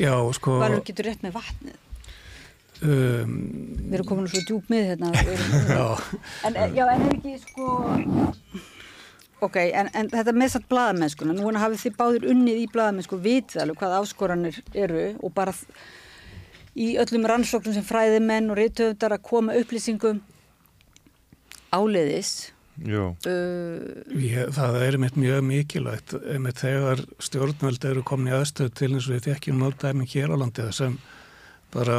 Já, 0.00 0.14
sko 0.38 0.58
Valur 0.64 0.84
getur 0.88 1.10
rétt 1.10 1.24
með 1.26 1.36
vatnið. 1.36 1.80
Um, 2.82 3.34
Við 3.86 3.98
erum 3.98 4.08
komin 4.08 4.30
svo 4.32 4.40
djúb 4.48 4.70
með 4.72 4.88
hérna. 4.88 5.12
Já. 5.76 5.84
En, 6.48 6.56
já, 6.74 6.82
en 6.90 7.04
er 7.04 7.12
ekki, 7.14 7.36
sko 7.44 7.66
Ok, 9.42 9.56
en, 9.68 9.90
en 9.94 10.08
þetta 10.10 10.34
með 10.34 10.54
satt 10.56 10.66
bladamennskuna, 10.70 11.34
nú 11.36 11.52
hafið 11.58 11.84
þið 11.84 11.94
báðir 12.00 12.26
unnið 12.32 12.58
í 12.62 12.66
bladamennsku, 12.72 13.18
vitið 13.22 13.62
alveg 13.62 13.78
hvað 13.80 13.94
áskoranir 14.00 14.58
eru 14.74 15.04
og 15.18 15.34
bara 15.34 15.54
í 16.78 16.94
öllum 17.00 17.28
rannsóknum 17.28 17.76
sem 17.76 17.86
fræðimenn 17.86 18.50
og 18.52 18.58
reytöfndar 18.60 19.16
að 19.16 19.24
koma 19.28 19.56
upplýsingum. 19.60 20.22
Áleiðis 21.72 22.52
uh, 23.28 24.16
Ég, 24.16 24.48
Það 24.54 24.78
er 24.86 24.98
mitt 25.00 25.16
mjög 25.20 25.44
mikilvægt 25.44 26.14
með 26.40 26.58
þegar 26.62 27.04
stjórnvöld 27.22 27.84
eru 27.84 28.04
komin 28.06 28.32
í 28.32 28.36
aðstöð 28.36 28.72
til 28.78 28.90
eins 28.94 29.08
og 29.08 29.16
við 29.16 29.28
þekkjum 29.28 29.60
nótdæmi 29.60 30.08
hér 30.08 30.32
á 30.32 30.36
landi 30.40 30.68
sem 30.72 30.96
bara 31.72 31.98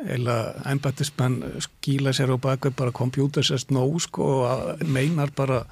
eila 0.00 0.36
ennbættismenn 0.68 1.60
skýla 1.60 2.12
sér 2.16 2.32
á 2.32 2.38
baka 2.40 2.70
bara 2.72 2.92
kompjútersest 2.92 3.72
nóg 3.72 4.00
sko, 4.00 4.44
og 4.48 4.84
meinar 4.88 5.32
bara 5.36 5.64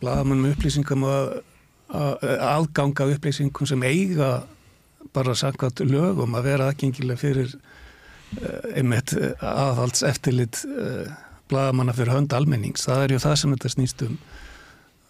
blaðamann 0.00 0.40
með 0.44 0.56
upplýsingum 0.56 1.04
að, 1.08 1.34
að 1.92 2.24
aðganga 2.48 3.08
upplýsingum 3.16 3.68
sem 3.68 3.84
eiga 3.84 4.30
bara 5.14 5.36
sakvært 5.38 5.82
lögum 5.86 6.36
að 6.36 6.48
vera 6.48 6.68
aðgengileg 6.70 7.20
fyrir 7.20 7.54
uh, 7.54 8.72
einmitt 8.74 9.14
eh, 9.16 9.34
aðhalds 9.40 10.04
eftirlit 10.06 10.62
uh, 10.68 11.06
blagamanna 11.50 11.94
fyrir 11.96 12.14
hönd 12.16 12.34
almennings. 12.36 12.86
Það 12.88 13.04
er 13.04 13.14
ju 13.14 13.22
það 13.24 13.36
sem 13.40 13.56
þetta 13.56 13.74
snýst 13.76 14.08
um 14.08 14.18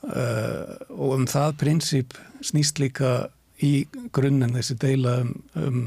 og 0.05 1.13
um 1.15 1.23
það 1.25 1.55
prinsip 1.63 2.11
snýst 2.45 2.77
líka 2.77 3.31
í 3.65 3.87
grunninn 4.13 4.53
þessi 4.53 4.75
deila 4.77 5.15
um, 5.23 5.31
um 5.57 5.79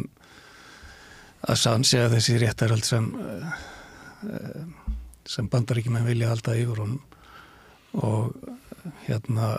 að 1.46 1.60
sannsja 1.62 2.08
þessi 2.10 2.40
réttarhald 2.42 2.88
sem 2.88 3.12
sem 5.30 5.50
bandaríkjumenn 5.52 6.08
vilja 6.08 6.32
halda 6.32 6.56
yfir 6.58 6.82
honum 6.82 6.98
og 8.02 8.34
hérna 9.08 9.52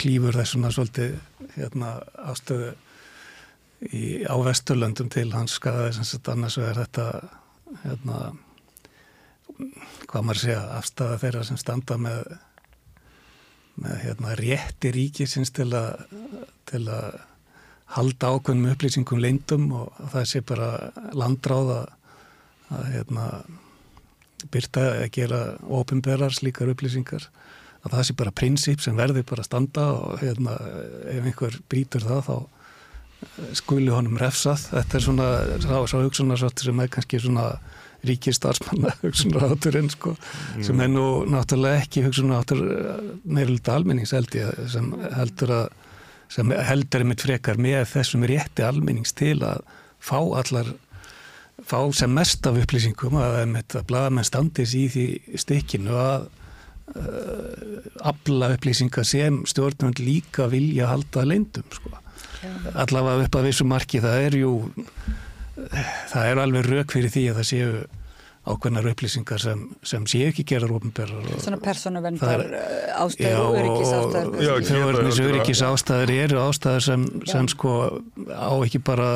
klýfur 0.00 0.36
þessuna 0.38 0.70
svolítið 0.74 1.16
hérna 1.56 1.98
ástöðu 2.30 2.72
í, 3.86 4.24
á 4.26 4.34
vesturlöndum 4.42 5.10
til 5.12 5.30
hans 5.34 5.58
skaði 5.58 5.94
sem 5.96 6.08
sett 6.08 6.28
annars 6.32 6.58
vegar 6.60 6.84
þetta 6.84 7.06
hérna 7.84 8.18
hvað 10.08 10.24
maður 10.24 10.42
segja, 10.42 10.60
afstæða 10.78 11.18
þeirra 11.22 11.46
sem 11.46 11.58
standa 11.60 11.98
með 12.00 12.36
með 13.78 14.00
hérna 14.02 14.34
rétti 14.38 14.90
ríkisins 14.94 15.52
til 15.54 15.70
að 15.76 16.08
til 16.66 16.82
að 16.90 17.20
halda 17.94 18.32
ákveðnum 18.34 18.72
upplýsingum 18.74 19.22
leindum 19.22 19.70
og 19.78 20.00
það 20.12 20.26
sé 20.28 20.42
bara 20.44 20.70
landráða 21.16 21.78
að 22.74 22.90
hérna 22.92 23.28
byrta 24.52 24.84
að 24.98 25.08
gera 25.14 25.40
ofinberar 25.64 26.34
slíkar 26.34 26.70
upplýsingar. 26.74 27.24
Að 27.82 27.94
það 27.94 28.04
sé 28.06 28.16
bara 28.18 28.34
prinsip 28.34 28.82
sem 28.82 28.98
verður 28.98 29.24
bara 29.30 29.44
að 29.44 29.48
standa 29.48 29.86
og 29.94 30.20
hérna, 30.20 30.56
ef 31.14 31.24
einhver 31.30 31.58
brítur 31.70 32.04
það 32.04 32.22
þá 32.26 32.36
skuli 33.58 33.90
honum 33.92 34.18
refsað 34.20 34.68
þetta 34.70 34.98
er 34.98 35.04
svona, 35.04 35.28
þá 35.64 35.74
er 35.80 35.90
svo 35.90 36.04
hugsunarsvöld 36.04 36.62
sem 36.62 36.82
er 36.84 36.92
kannski 36.94 37.20
svona 37.22 37.48
ríkir 38.06 38.36
starfsmanna 38.36 38.94
hugsunarátturinn 39.04 39.90
sko, 39.90 40.14
mm. 40.14 40.64
sem 40.68 40.84
er 40.84 40.90
nú 40.92 41.06
náttúrulega 41.30 41.82
ekki 41.82 42.04
hugsunaráttur 42.06 42.62
eh, 42.62 43.04
meirulegt 43.26 43.70
almennings 43.74 44.14
held 44.14 44.38
ég 44.38 44.64
sem 44.70 44.90
heldur 45.16 45.54
að 45.62 45.68
sem 46.28 46.50
heldur 46.52 47.02
einmitt 47.02 47.24
frekar 47.24 47.56
með 47.60 47.86
þessum 47.94 48.26
rétti 48.28 48.64
almennings 48.66 49.14
til 49.16 49.38
að 49.46 49.62
fá 49.98 50.18
allar 50.20 50.74
fá 51.64 51.80
sem 51.96 52.12
mest 52.14 52.46
af 52.46 52.58
upplýsingum 52.60 53.16
að, 53.18 53.38
að 53.64 53.86
blaðamenn 53.88 54.26
standis 54.26 54.74
í 54.78 54.84
því 54.92 55.06
stikkinu 55.40 55.96
að 55.98 56.28
uh, 56.94 57.80
abla 58.12 58.52
upplýsinga 58.54 59.04
sem 59.08 59.40
stjórnvönd 59.48 60.02
líka 60.02 60.46
vilja 60.52 60.92
halda 60.92 61.24
leindum 61.26 61.66
sko. 61.74 61.96
Allavega 62.74 63.24
upp 63.26 63.38
að 63.40 63.48
vissu 63.48 63.66
marki 63.68 64.02
það 64.04 64.26
er 64.26 64.36
jú 64.42 64.52
það 66.12 66.28
er 66.32 66.42
alveg 66.42 66.68
rauk 66.68 66.94
fyrir 66.94 67.14
því 67.14 67.24
að 67.30 67.40
það 67.40 67.48
séu 67.52 67.72
ákveðnar 68.48 68.86
upplýsingar 68.92 69.42
sem, 69.42 69.64
sem 69.84 70.06
sé 70.08 70.22
ekki 70.30 70.44
gerar 70.48 70.70
ofinberðar. 70.72 71.26
Svona 71.42 71.58
ástæður 72.96 73.42
og 73.42 73.58
öryggis 73.58 73.90
ástæður. 73.98 74.62
Þjóðverðnis 74.70 75.20
öryggis 75.24 75.64
ástæður 75.66 76.14
eru 76.14 76.40
ástæður 76.46 76.86
sem, 76.86 77.04
sem 77.28 77.50
sko 77.52 77.74
á 78.32 78.54
ekki 78.64 78.80
bara 78.86 79.10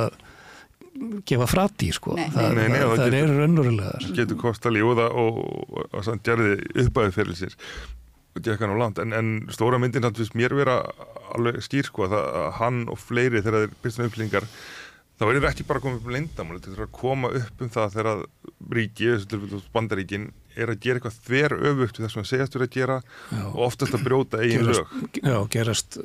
gefa 1.28 1.48
frat 1.48 1.82
í 1.86 1.88
sko 1.94 2.14
nei. 2.18 2.26
það, 2.34 2.50
nei, 2.58 2.66
nei, 2.68 2.78
það, 2.82 2.94
það 3.00 3.16
eru 3.18 3.36
raunverulegar 3.38 4.06
getur 4.18 4.38
kosta 4.42 4.72
lífa 4.72 5.08
og, 5.08 5.38
og, 5.40 5.78
og 5.88 6.04
sann 6.04 6.20
gerði 6.26 6.58
uppæði 6.84 7.14
fyrir 7.16 7.38
sér 7.38 7.56
og 8.32 8.44
gekka 8.44 8.68
nú 8.68 8.76
langt. 8.80 9.00
En, 9.02 9.12
en 9.16 9.32
stóra 9.52 9.80
myndin 9.80 10.06
hann 10.06 10.16
finnst 10.16 10.36
mér 10.38 10.54
vera 10.56 10.80
alveg 11.36 11.62
skýr 11.64 11.88
sko 11.88 12.08
að 12.08 12.52
hann 12.60 12.86
og 12.92 13.00
fleiri 13.00 13.42
þegar 13.42 13.66
þeir 13.66 13.76
byrjum 13.82 14.08
upplýningar 14.08 14.48
þá 15.22 15.26
er 15.28 15.38
þetta 15.38 15.50
ekki 15.52 15.66
bara 15.68 15.80
að 15.80 15.84
koma 15.86 15.98
upp 15.98 16.06
um 16.06 16.14
lindamál 16.16 16.58
þetta 16.58 16.72
er 16.72 16.84
að 16.86 16.94
koma 16.98 17.30
upp 17.38 17.62
um 17.62 17.72
það 17.72 17.96
þegar 17.96 18.22
ríki, 18.72 19.10
bandaríkin 19.74 20.30
er 20.56 20.72
að 20.72 20.80
gera 20.82 21.00
eitthvað 21.00 21.18
þver 21.28 21.54
öfugt 21.70 21.98
við 21.98 22.06
það 22.06 22.12
sem 22.14 22.22
það 22.22 22.30
segjast 22.32 22.56
verið 22.56 22.68
að 22.68 22.76
gera 22.76 22.98
já. 23.02 23.44
og 23.44 23.60
oftast 23.68 23.96
að 23.96 24.04
brjóta 24.08 24.42
eigin 24.42 24.66
lög. 24.68 24.96
Já, 25.20 25.36
gerast 25.52 25.98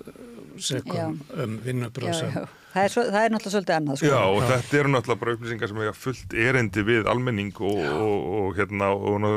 segum 0.68 1.20
um 1.34 1.58
vinnubröðsum 1.66 2.48
það, 2.74 2.96
það 2.98 3.20
er 3.22 3.34
náttúrulega 3.34 3.54
svolítið 3.56 3.76
annað 3.78 4.00
sko. 4.00 4.12
Já 4.12 4.22
og 4.22 4.40
Já. 4.42 4.48
þetta 4.52 4.80
eru 4.80 4.94
náttúrulega 4.94 5.22
bara 5.24 5.36
upplýsingar 5.38 5.72
sem 5.72 5.82
hefur 5.84 6.00
fullt 6.06 6.38
erendi 6.48 6.86
við 6.88 7.12
almenning 7.12 7.62
og, 7.64 7.84
og, 7.92 8.30
og 8.40 8.62
hérna 8.62 8.90
og 8.94 9.28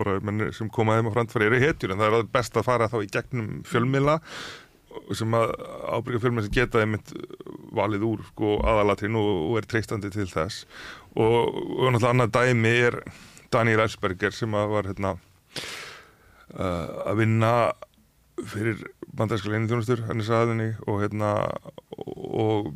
bara 0.00 0.18
menn 0.26 0.52
sem 0.56 0.70
komaðið 0.72 1.08
með 1.08 1.18
framfæri 1.18 1.50
eru 1.50 1.62
hetjur 1.64 1.94
en 1.94 2.04
það 2.04 2.20
er 2.20 2.30
best 2.38 2.56
að 2.56 2.68
fara 2.68 2.90
þá 2.92 2.98
í 3.02 3.10
gegnum 3.16 3.50
fjölmila 3.68 4.20
sem 5.16 5.36
að 5.36 5.52
ábyrga 5.92 6.22
fjölmila 6.24 6.46
sem 6.46 6.54
geta 6.56 6.80
einmitt 6.80 7.12
valið 7.76 8.06
úr 8.08 8.22
sko, 8.30 8.56
aðalatrinn 8.64 9.18
og, 9.20 9.56
er 9.60 9.68
treystandi 9.68 10.10
til 10.14 10.28
þess 10.30 10.64
og 11.16 11.58
náttúrulega 11.92 12.12
annað 12.14 12.36
dæmi 12.38 12.76
er 12.88 13.00
Daniel 13.52 13.84
Ellsberger 13.84 14.34
sem 14.34 14.54
að 14.56 14.72
var 14.72 14.88
hérna 14.90 15.12
uh, 16.56 17.10
að 17.10 17.20
vinna 17.20 17.52
fyrir 18.44 18.82
þjónustur 19.70 20.04
hann 20.08 20.20
er 20.20 20.28
saðinni 20.28 20.68
og 20.86 21.00
hérna 21.04 21.32
og 22.06 22.72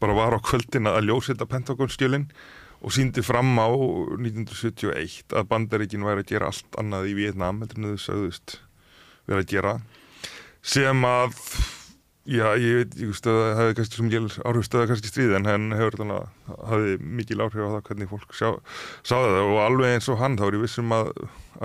bara 0.00 0.16
var 0.16 0.36
á 0.36 0.40
kvöldin 0.40 0.88
að 0.90 1.10
ljósita 1.10 1.46
Pentagon-skjölinn 1.48 2.30
og 2.80 2.94
síndi 2.96 3.22
fram 3.24 3.52
á 3.60 3.68
1971 3.68 5.36
að 5.36 5.48
bandaríkin 5.50 6.06
væri 6.06 6.24
að 6.24 6.32
gera 6.32 6.48
allt 6.50 6.80
annað 6.80 7.10
í 7.12 7.16
Vietnam 7.18 7.60
heldur 7.60 7.82
en 7.82 7.92
þau 7.92 8.04
sögðust 8.06 8.56
verið 9.28 9.42
að 9.42 9.52
gera 9.52 9.74
sem 10.64 11.04
að 11.04 11.36
Já, 12.30 12.44
ég 12.62 12.76
veit, 12.78 12.92
ég 13.00 13.08
veist 13.10 13.26
að 13.26 13.36
það 13.40 13.56
hefði 13.58 13.76
kannski 13.78 13.96
sem 13.98 14.10
ég 14.12 14.34
áhrif 14.46 14.66
stöða 14.68 14.88
kannski 14.90 15.10
stríð 15.10 15.32
en 15.34 15.48
hann 15.48 15.72
hefur 15.74 15.96
þannig 15.98 16.18
að 16.20 16.60
hafi 16.70 16.92
mikil 17.18 17.40
áhrif 17.42 17.64
á 17.66 17.70
það 17.72 17.80
hvernig 17.88 18.10
fólk 18.12 18.36
sjá, 18.38 18.50
sá 19.02 19.16
það. 19.16 19.38
Og 19.48 19.58
alveg 19.64 19.96
eins 19.96 20.08
og 20.12 20.20
hann 20.20 20.38
þá 20.38 20.44
er 20.46 20.58
ég 20.60 20.62
vissum 20.62 20.94
að 20.94 21.10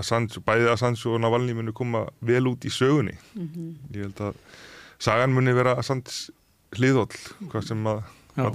Assange, 0.02 0.42
bæði 0.48 0.72
Assange 0.74 1.06
og 1.12 1.22
Navalny 1.22 1.54
muni 1.54 1.76
koma 1.76 2.08
vel 2.26 2.50
út 2.50 2.66
í 2.66 2.74
sögunni. 2.74 3.14
Mm 3.36 3.46
-hmm. 3.54 3.70
ég 3.94 4.08
held 4.08 4.26
að 4.26 4.42
sagan 4.98 5.38
muni 5.38 5.54
vera 5.54 5.78
Assange 5.78 6.34
hliðhóll 6.74 7.14
hvað 7.46 7.68
sem 7.70 7.86
að 7.86 8.04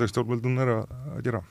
er 0.03 0.11
stjórnvöldun 0.11 0.59
er 0.59 0.77
að, 0.81 0.85
að 1.15 1.25
gera. 1.25 1.47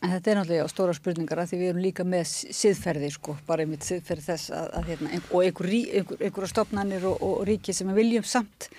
En 0.00 0.12
þetta 0.14 0.30
er 0.30 0.36
náttúrulega 0.38 0.68
stóra 0.72 0.94
spurningar 0.94 1.38
að 1.42 1.50
því 1.50 1.58
við 1.58 1.68
erum 1.68 1.82
líka 1.82 2.04
með 2.04 2.24
siðferði 2.54 3.10
sko, 3.10 3.36
bara 3.46 3.62
einmitt 3.62 3.84
siðferði 3.84 4.24
þess 4.24 4.50
að, 4.54 4.68
að 4.78 4.92
hérna, 4.92 5.20
og 5.30 5.42
einhverja 5.44 5.98
einhver, 5.98 6.22
einhver 6.22 6.48
stofnanir 6.48 7.04
og, 7.04 7.18
og 7.22 7.42
ríki 7.48 7.74
sem 7.74 7.90
við 7.90 8.00
viljum 8.06 8.24
samt 8.24 8.70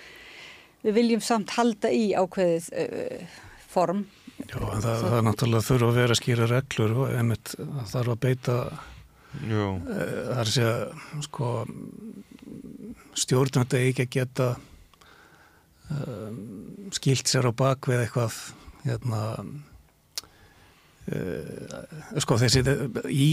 við 0.84 0.96
viljum 0.96 1.24
samt 1.24 1.54
halda 1.56 1.90
í 1.92 2.10
ákveðið 2.16 2.70
uh, 2.80 3.36
form. 3.70 4.04
Já, 4.40 4.56
en 4.56 4.80
það, 4.80 5.02
það 5.04 5.16
er 5.18 5.26
náttúrulega 5.26 5.66
þurfa 5.66 5.90
að 5.90 5.98
vera 6.00 6.14
að 6.14 6.20
skýra 6.22 6.48
reglur 6.50 6.96
og 6.96 7.12
einmitt 7.12 7.54
þarf 7.90 8.14
að 8.14 8.20
beita 8.24 8.56
uh, 8.70 8.80
það 9.44 10.34
er 10.34 10.42
að 10.42 10.52
segja 10.54 10.74
sko 11.26 11.50
stjórnandi 13.20 13.82
ekki 13.90 14.06
að 14.06 14.14
geta 14.16 14.46
uh, 14.56 16.30
skilt 16.96 17.30
sér 17.30 17.50
á 17.50 17.52
bakvið 17.52 18.06
eitthvað 18.06 18.38
hérna 18.86 19.24
sko 22.22 22.36
þessi 22.38 22.60
í 23.10 23.30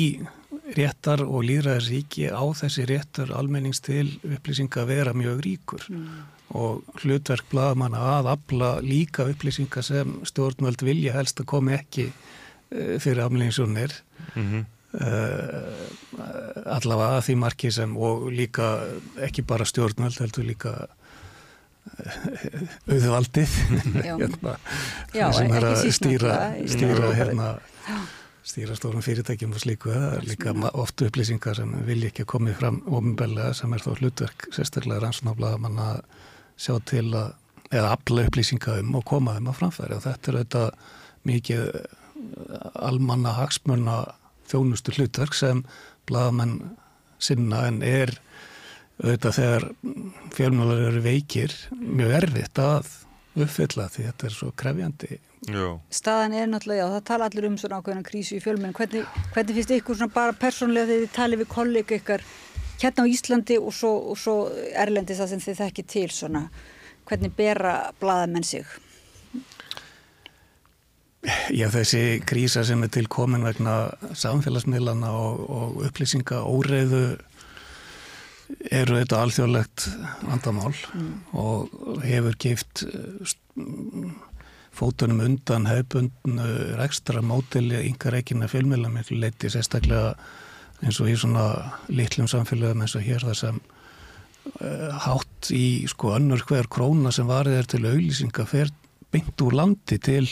réttar 0.74 1.22
og 1.22 1.44
líðræðisríki 1.46 2.26
á 2.34 2.42
þessi 2.58 2.88
réttar 2.90 3.30
almennings 3.38 3.84
til 3.86 4.08
upplýsinga 4.26 4.82
að 4.82 4.90
vera 4.96 5.14
mjög 5.14 5.44
ríkur. 5.46 5.86
Mm 5.92 6.37
og 6.56 6.84
hlutverk 7.02 7.50
bladamanna 7.52 8.00
að 8.18 8.32
afla 8.32 8.70
líka 8.84 9.28
upplýsingar 9.28 9.84
sem 9.84 10.20
stjórnvöld 10.28 10.84
vilja 10.88 11.16
helst 11.18 11.42
að 11.42 11.50
komi 11.52 11.76
ekki 11.76 12.08
uh, 12.08 12.96
fyrir 13.04 13.26
aflýningsunir 13.26 13.96
mm 14.34 14.44
-hmm. 14.44 14.66
uh, 15.02 16.70
allavega 16.78 17.18
að 17.18 17.26
því 17.28 17.36
marki 17.36 17.72
sem 17.72 17.98
og 17.98 18.32
líka 18.32 18.80
ekki 19.28 19.42
bara 19.42 19.66
stjórnvöld 19.66 20.20
heldur 20.20 20.46
líka 20.46 20.70
uh, 20.70 20.88
auðvaldið. 22.88 23.50
Sem 25.38 25.52
er 25.52 25.64
að 25.64 25.92
stýra, 25.92 26.54
stýra 26.68 27.14
hérna 27.16 27.58
stýra 28.48 28.76
stórum 28.76 29.04
fyrirtækjum 29.04 29.52
og 29.52 29.60
slíku. 29.60 29.92
Það 29.92 30.14
er 30.18 30.28
líka 30.30 30.54
oft 30.74 31.02
upplýsingar 31.02 31.56
sem 31.56 31.74
vilja 31.86 32.08
ekki 32.08 32.24
að 32.24 32.32
komi 32.34 32.54
fram 32.56 32.80
ofinbellega 32.88 33.54
sem 33.54 33.74
er 33.74 33.84
þó 33.84 33.96
hlutverk 34.00 34.48
sérstaklega 34.56 35.04
rannsónaflaða 35.04 35.58
manna 35.58 35.88
að 35.98 36.02
sjá 36.58 36.78
til 36.90 37.06
að, 37.16 37.34
eða 37.72 37.94
afla 37.96 38.28
upplýsinga 38.28 38.80
um 38.82 38.98
og 39.00 39.06
koma 39.08 39.38
þeim 39.38 39.52
að 39.52 39.60
framfæri. 39.62 39.98
Og 39.98 40.06
þetta 40.06 40.32
er 40.32 40.40
auðvitað 40.40 40.70
mikið 41.28 41.64
eh, 41.68 41.90
almanna 42.88 43.36
hagsmörna 43.38 43.98
þjónustu 44.48 44.96
hlutverk 44.96 45.36
sem 45.38 45.64
bladamenn 46.08 46.60
sinna 47.20 47.66
en 47.68 47.82
er 47.86 48.14
auðvitað 49.04 49.38
þegar 49.38 49.68
fjölmjölar 50.34 50.86
eru 50.90 51.04
veikir 51.06 51.54
mjög 51.72 52.16
erfitt 52.22 52.62
að 52.62 52.94
uppfylla 53.38 53.86
því 53.94 54.08
þetta 54.08 54.28
er 54.28 54.34
svo 54.34 54.52
krefjandi. 54.58 55.20
Já. 55.48 55.78
Staðan 55.94 56.34
er 56.34 56.48
náttúrulega, 56.50 56.82
já 56.82 56.94
það 56.96 57.04
tala 57.12 57.28
allir 57.30 57.48
um 57.48 57.58
svona 57.62 57.78
ákveðna 57.78 58.06
krísu 58.08 58.38
í 58.40 58.42
fjölmenn 58.42 58.74
hvernig, 58.76 59.06
hvernig 59.36 59.60
finnst 59.60 59.74
ykkur 59.76 60.00
svona 60.00 60.16
bara 60.16 60.34
persónlega 60.38 60.90
þegar 60.90 61.04
þið 61.04 61.14
talið 61.18 61.42
við 61.44 61.50
kollega 61.52 62.00
ykkar 62.00 62.26
hérna 62.82 63.06
á 63.06 63.12
Íslandi 63.12 63.60
og 63.60 63.74
svo, 63.76 63.94
og 64.12 64.18
svo 64.20 64.36
Erlendis 64.74 65.22
að 65.24 65.38
þið 65.42 65.62
þekki 65.62 65.88
til 65.88 66.10
svona 66.14 66.48
hvernig 67.08 67.34
bera 67.38 67.78
bladamenn 68.02 68.46
sig? 68.46 68.66
Já 71.52 71.68
þessi 71.74 72.22
krísa 72.28 72.64
sem 72.68 72.84
er 72.86 72.92
til 72.94 73.08
komin 73.12 73.44
vegna 73.44 73.90
samfélagsmiðlana 74.16 75.10
og, 75.12 75.42
og 75.50 75.82
upplýsinga 75.90 76.44
óreiðu 76.46 77.02
eru 78.72 79.00
þetta 79.02 79.22
alþjóðlegt 79.26 79.88
vandamál 80.24 80.72
mm. 80.72 81.10
og 81.36 82.04
hefur 82.06 82.38
gift 82.40 82.86
fótunum 84.78 85.24
undan 85.26 85.68
hefbundnu 85.68 86.48
ekstra 86.86 87.24
mótili 87.26 87.82
yngar 87.90 88.20
ekkina 88.22 88.48
fjölmjöla 88.52 88.92
með 88.94 89.16
leiti 89.18 89.52
sérstaklega 89.52 90.14
eins 90.86 91.00
og 91.02 91.10
í 91.10 91.16
svona 91.18 91.48
litlum 91.90 92.30
samfélagum 92.30 92.84
eins 92.86 92.96
og 92.98 93.06
hér 93.06 93.26
þar 93.26 93.40
sem 93.40 93.62
uh, 94.62 94.92
hátt 95.06 95.52
í 95.56 95.88
sko 95.90 96.14
önnur 96.18 96.44
hver 96.48 96.70
króna 96.72 97.14
sem 97.16 97.30
varðið 97.30 97.62
er 97.62 97.72
til 97.72 97.84
auðlýsinga 97.86 98.46
fer 98.50 98.74
beint 99.14 99.46
úr 99.46 99.58
landi 99.58 99.98
til 100.04 100.26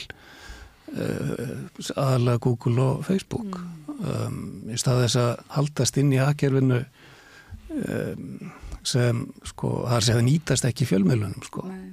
uh, 0.94 1.56
aðalega 1.96 2.44
Google 2.46 2.90
og 2.90 3.08
Facebook 3.08 3.58
mm. 3.58 3.98
um, 4.12 4.38
í 4.70 4.78
stað 4.80 5.06
þess 5.06 5.22
að 5.24 5.34
haldast 5.58 6.00
inn 6.02 6.14
í 6.14 6.22
aðgerfinu 6.22 6.84
um, 6.84 8.54
sem 8.86 9.26
sko 9.50 9.80
það 9.90 10.12
er 10.12 10.20
að 10.20 10.28
nýtast 10.30 10.70
ekki 10.70 10.88
fjölmjölunum 10.90 11.46
sko 11.48 11.66
Nei. 11.72 11.90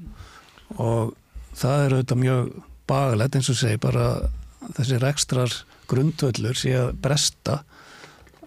og 0.76 1.14
það 1.56 1.86
er 1.86 1.96
auðvitað 1.96 2.22
mjög 2.26 2.54
bagalegt 2.90 3.38
eins 3.38 3.50
og 3.52 3.58
segi 3.58 3.80
bara 3.80 4.08
þessir 4.76 5.06
ekstrar 5.08 5.54
grundvöldur 5.90 6.58
sé 6.58 6.74
að 6.78 6.92
bresta 7.02 7.62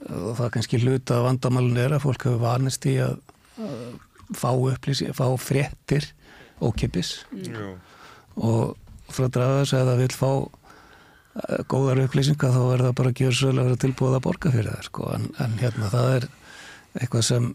og 0.09 0.35
það 0.37 0.51
kannski 0.57 0.81
hluta 0.83 1.21
vandamálun 1.25 1.79
er 1.81 1.95
að 1.95 2.05
fólk 2.05 2.27
hefur 2.27 2.43
vanist 2.43 2.85
í 2.89 2.97
að 3.01 3.17
fá 4.35 4.49
upplýsi, 4.53 5.11
fá 5.13 5.27
fréttir 5.37 6.07
ókipis 6.63 7.19
mm. 7.33 7.75
og 8.41 8.75
frá 9.11 9.29
draðas 9.29 9.73
að 9.75 9.91
það 9.91 10.01
vil 10.01 10.15
fá 10.15 10.31
uh, 10.31 11.61
góðar 11.71 12.03
upplýsingar 12.05 12.55
þá 12.55 12.63
er 12.63 12.83
það 12.87 12.97
bara 12.99 13.13
að 13.13 13.21
gera 13.21 13.37
svolítið 13.37 13.61
að 13.61 13.69
vera 13.69 13.83
tilbúið 13.85 14.17
að 14.17 14.25
borga 14.27 14.53
fyrir 14.55 14.71
það 14.71 14.89
sko. 14.89 15.07
en, 15.15 15.29
en 15.45 15.57
hérna 15.61 15.93
það 15.93 16.11
er 16.15 16.27
eitthvað 16.95 17.27
sem 17.29 17.49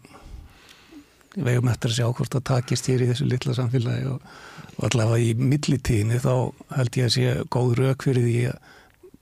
við 1.35 1.47
vegum 1.47 1.71
eftir 1.71 1.91
að 1.91 1.97
sjá 1.97 2.07
hvort 2.11 2.35
það 2.35 2.47
takist 2.51 2.89
hér 2.91 3.03
í 3.03 3.09
þessu 3.11 3.27
litla 3.27 3.55
samfélagi 3.55 4.07
og, 4.11 4.31
og 4.77 4.87
allavega 4.89 5.31
í 5.31 5.35
millitíðinni 5.39 6.19
þá 6.23 6.33
held 6.75 6.99
ég 6.99 7.07
að 7.07 7.15
sé 7.15 7.35
góð 7.53 7.77
rauk 7.79 8.07
fyrir 8.07 8.27
því 8.27 8.41
að 8.51 8.69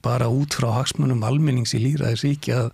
bara 0.06 0.30
út 0.32 0.56
frá 0.56 0.70
hagsmunum 0.78 1.26
almennings 1.28 1.76
í 1.76 1.82
líraðis 1.84 2.24
ríki 2.24 2.54
að 2.56 2.72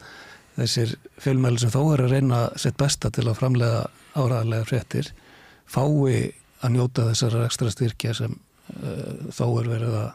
þessir 0.56 0.95
fjölmæli 1.22 1.62
sem 1.62 1.74
þó 1.74 1.82
er 1.93 2.06
að 2.06 2.16
reyna 2.16 2.41
sett 2.60 2.78
besta 2.80 3.12
til 3.14 3.28
að 3.28 3.39
framlega 3.41 3.86
áraðarlega 4.16 4.68
fréttir 4.70 5.12
fái 5.68 6.34
að 6.64 6.76
njóta 6.76 7.10
þessar 7.10 7.39
ekstra 7.45 7.72
styrkja 7.74 8.16
sem 8.18 8.36
uh, 8.36 9.32
þó 9.36 9.45
er 9.62 9.72
verið 9.74 9.97
að 9.99 10.12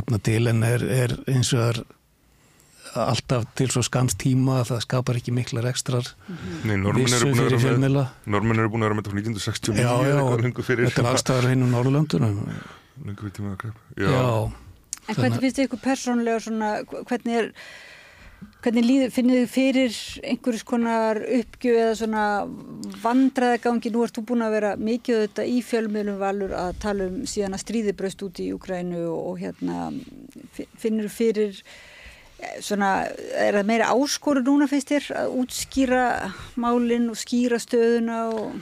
efna 0.00 0.20
til. 0.22 0.44
En 0.50 0.62
er, 0.66 0.84
er 0.86 1.16
eins 1.30 1.50
og 1.56 1.64
er 1.66 1.82
alltaf 2.98 3.44
til 3.58 3.68
svo 3.70 3.82
skams 3.86 4.16
tíma 4.18 4.60
að 4.60 4.72
það 4.72 4.80
skapar 4.86 5.18
ekki 5.20 5.34
miklar 5.34 5.68
ekstrar 5.70 6.08
Nei, 6.66 6.74
vissu 6.96 7.28
fyrir 7.36 7.60
fjölmæla 7.62 8.06
Norman 8.30 8.62
eru 8.62 8.72
búin 8.72 8.82
að 8.82 8.88
vera 8.88 8.96
með 8.98 9.04
þetta 9.04 9.12
frá 9.12 9.20
1969 9.20 9.84
Já, 9.84 9.92
já, 10.08 10.80
þetta 10.80 11.02
er 11.04 11.10
allstaðar 11.12 11.48
hinn 11.52 11.62
á 11.62 11.68
Norrlöndunum 11.70 12.40
Lengur 13.06 13.28
við 13.28 13.36
tímaða 13.38 13.60
grepp 13.62 13.78
Já, 13.94 14.10
já. 14.10 14.26
En 15.06 15.18
hvernig 15.18 15.44
finnst 15.44 15.60
þið 15.60 15.68
ykkur 15.68 15.82
persónlega 15.84 16.42
svona, 16.44 16.72
hvernig 17.08 17.38
er 17.38 17.52
Hvernig 18.60 19.08
finnir 19.12 19.42
þið 19.42 19.50
fyrir 19.52 19.94
einhverjus 20.30 20.64
konar 20.68 21.18
uppgjöf 21.20 21.76
eða 21.80 21.94
svona 21.96 22.24
vandraðagangi? 23.00 23.92
Nú 23.92 24.04
ert 24.04 24.16
þú 24.16 24.24
búin 24.28 24.44
að 24.44 24.54
vera 24.56 24.72
mikið 24.80 25.16
auðvitað 25.16 25.48
í 25.48 25.62
fjölmiðlum 25.64 26.18
valur 26.20 26.52
að 26.56 26.74
tala 26.82 27.06
um 27.08 27.22
síðan 27.28 27.56
að 27.56 27.62
stríði 27.64 27.94
braust 27.96 28.24
út 28.24 28.40
í 28.40 28.50
Ukrænu 28.56 29.00
og, 29.08 29.20
og 29.30 29.40
hérna 29.40 29.90
finnir 30.52 31.08
þið 31.08 31.14
fyrir 31.16 31.60
eh, 31.60 32.58
svona, 32.64 32.90
er 33.40 33.60
það 33.60 33.70
meira 33.72 33.92
áskoru 33.96 34.44
núna 34.44 34.68
finnst 34.68 34.92
þér 34.92 35.08
að 35.22 35.36
útskýra 35.40 36.04
málinn 36.60 37.08
og 37.12 37.20
skýra 37.20 37.60
stöðuna 37.60 38.22
og... 38.32 38.58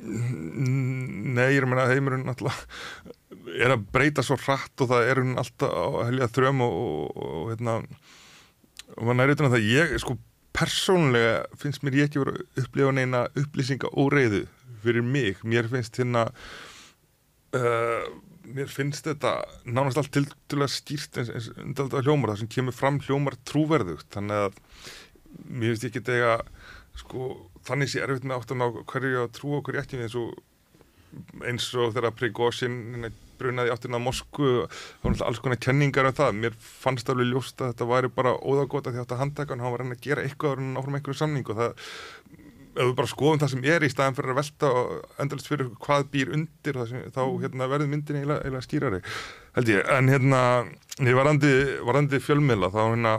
Nei, 0.00 1.50
ég 1.52 1.58
er 1.60 1.66
að 1.66 1.72
menna 1.74 1.84
að 1.84 1.98
heimurinn 1.98 2.32
alltaf 2.32 2.64
er 3.60 3.74
að 3.74 3.84
breyta 3.92 4.24
svo 4.24 4.38
hratt 4.40 4.80
og 4.80 4.88
það 4.92 5.10
er 5.10 5.20
hún 5.20 5.36
alltaf 5.40 5.76
að 5.84 6.00
helja 6.08 6.32
þröm 6.32 6.64
og, 6.64 6.80
og, 6.80 7.20
og 7.20 7.52
hérna 7.52 7.76
og 8.96 9.04
maður 9.04 9.20
næri 9.20 9.36
utan 9.36 9.48
að 9.48 9.56
það 9.56 9.68
ég, 9.70 9.94
sko, 10.02 10.16
persónlega 10.56 11.36
finnst 11.60 11.84
mér 11.86 12.00
ég 12.00 12.10
ekki 12.10 12.22
að 12.22 12.40
upplifa 12.64 12.96
neina 12.96 13.22
upplýsinga 13.38 13.92
óreiðu 13.94 14.44
fyrir 14.84 15.06
mig, 15.06 15.40
mér 15.46 15.68
finnst 15.70 16.00
hérna 16.00 16.26
uh, 17.56 18.08
mér 18.50 18.70
finnst 18.72 19.06
þetta 19.06 19.36
nánast 19.68 20.00
allt 20.00 20.12
til 20.14 20.26
dæla 20.50 20.68
skýrt 20.70 21.20
eins 21.20 21.50
og 21.52 21.62
undan 21.62 21.92
hljómar, 22.00 22.32
það 22.32 22.42
sem 22.42 22.52
kemur 22.56 22.76
fram 22.76 23.00
hljómar 23.04 23.38
trúverðugt, 23.48 24.08
þannig 24.16 24.46
að 24.48 24.60
mér 25.46 25.74
finnst 25.74 25.88
ekki 25.90 26.04
þetta 26.08 26.38
sko, 27.00 27.32
þannig 27.68 27.92
sé 27.92 28.02
erfitt 28.04 28.26
með 28.26 28.40
áttan 28.40 28.64
á 28.64 28.68
hverju 28.90 29.24
að 29.24 29.34
trú 29.36 29.58
og 29.58 29.66
hverju 29.66 29.84
ekki 29.84 30.00
eins 30.00 30.16
og 30.18 30.32
eins 31.46 31.66
og 31.78 31.94
þegar 31.94 32.14
Prigozhin 32.16 33.08
brunaði 33.40 33.72
áttin 33.74 33.96
að 33.96 34.04
Moskvu 34.04 34.52
þá 34.70 35.08
var 35.08 35.24
alls 35.26 35.40
konar 35.42 35.60
kenningar 35.64 36.10
um 36.10 36.16
það. 36.20 36.38
Mér 36.44 36.60
fannst 36.60 37.10
alveg 37.10 37.32
ljóst 37.32 37.60
að 37.60 37.72
þetta 37.72 37.90
væri 37.90 38.12
bara 38.20 38.36
óðagóta 38.38 38.92
því 38.92 39.00
að 39.00 39.06
þetta 39.06 39.20
handtakan, 39.24 39.64
hann 39.64 39.74
var 39.74 39.84
hann 39.84 39.96
að 39.96 40.06
gera 40.06 40.24
eitthvað 40.26 40.62
áfram 40.80 41.00
einhverju 41.00 41.20
samning 41.20 41.50
og 41.50 41.60
það 41.60 41.74
ef 42.70 42.86
við 42.86 42.94
bara 42.98 43.10
skoðum 43.10 43.40
það 43.42 43.52
sem 43.52 43.64
er 43.72 43.84
í 43.84 43.90
staðan 43.90 44.16
fyrir 44.16 44.32
að 44.32 44.38
velta 44.40 44.70
og 44.78 44.90
endalist 45.22 45.50
fyrir 45.50 45.70
hvað 45.82 46.04
býr 46.12 46.32
undir 46.36 46.78
sem, 46.86 47.02
þá 47.10 47.22
mm. 47.24 47.38
hérna, 47.42 47.68
verður 47.72 47.90
myndin 47.90 48.20
eiginlega, 48.20 48.62
skýrari 48.64 49.00
held 49.56 49.72
ég, 49.72 49.80
en 49.96 50.10
hérna 50.12 50.42
ég 51.02 51.18
varandi, 51.18 51.52
varandi 51.86 52.22
fjölmila 52.22 52.70
þá 52.70 52.80
hérna 52.84 53.14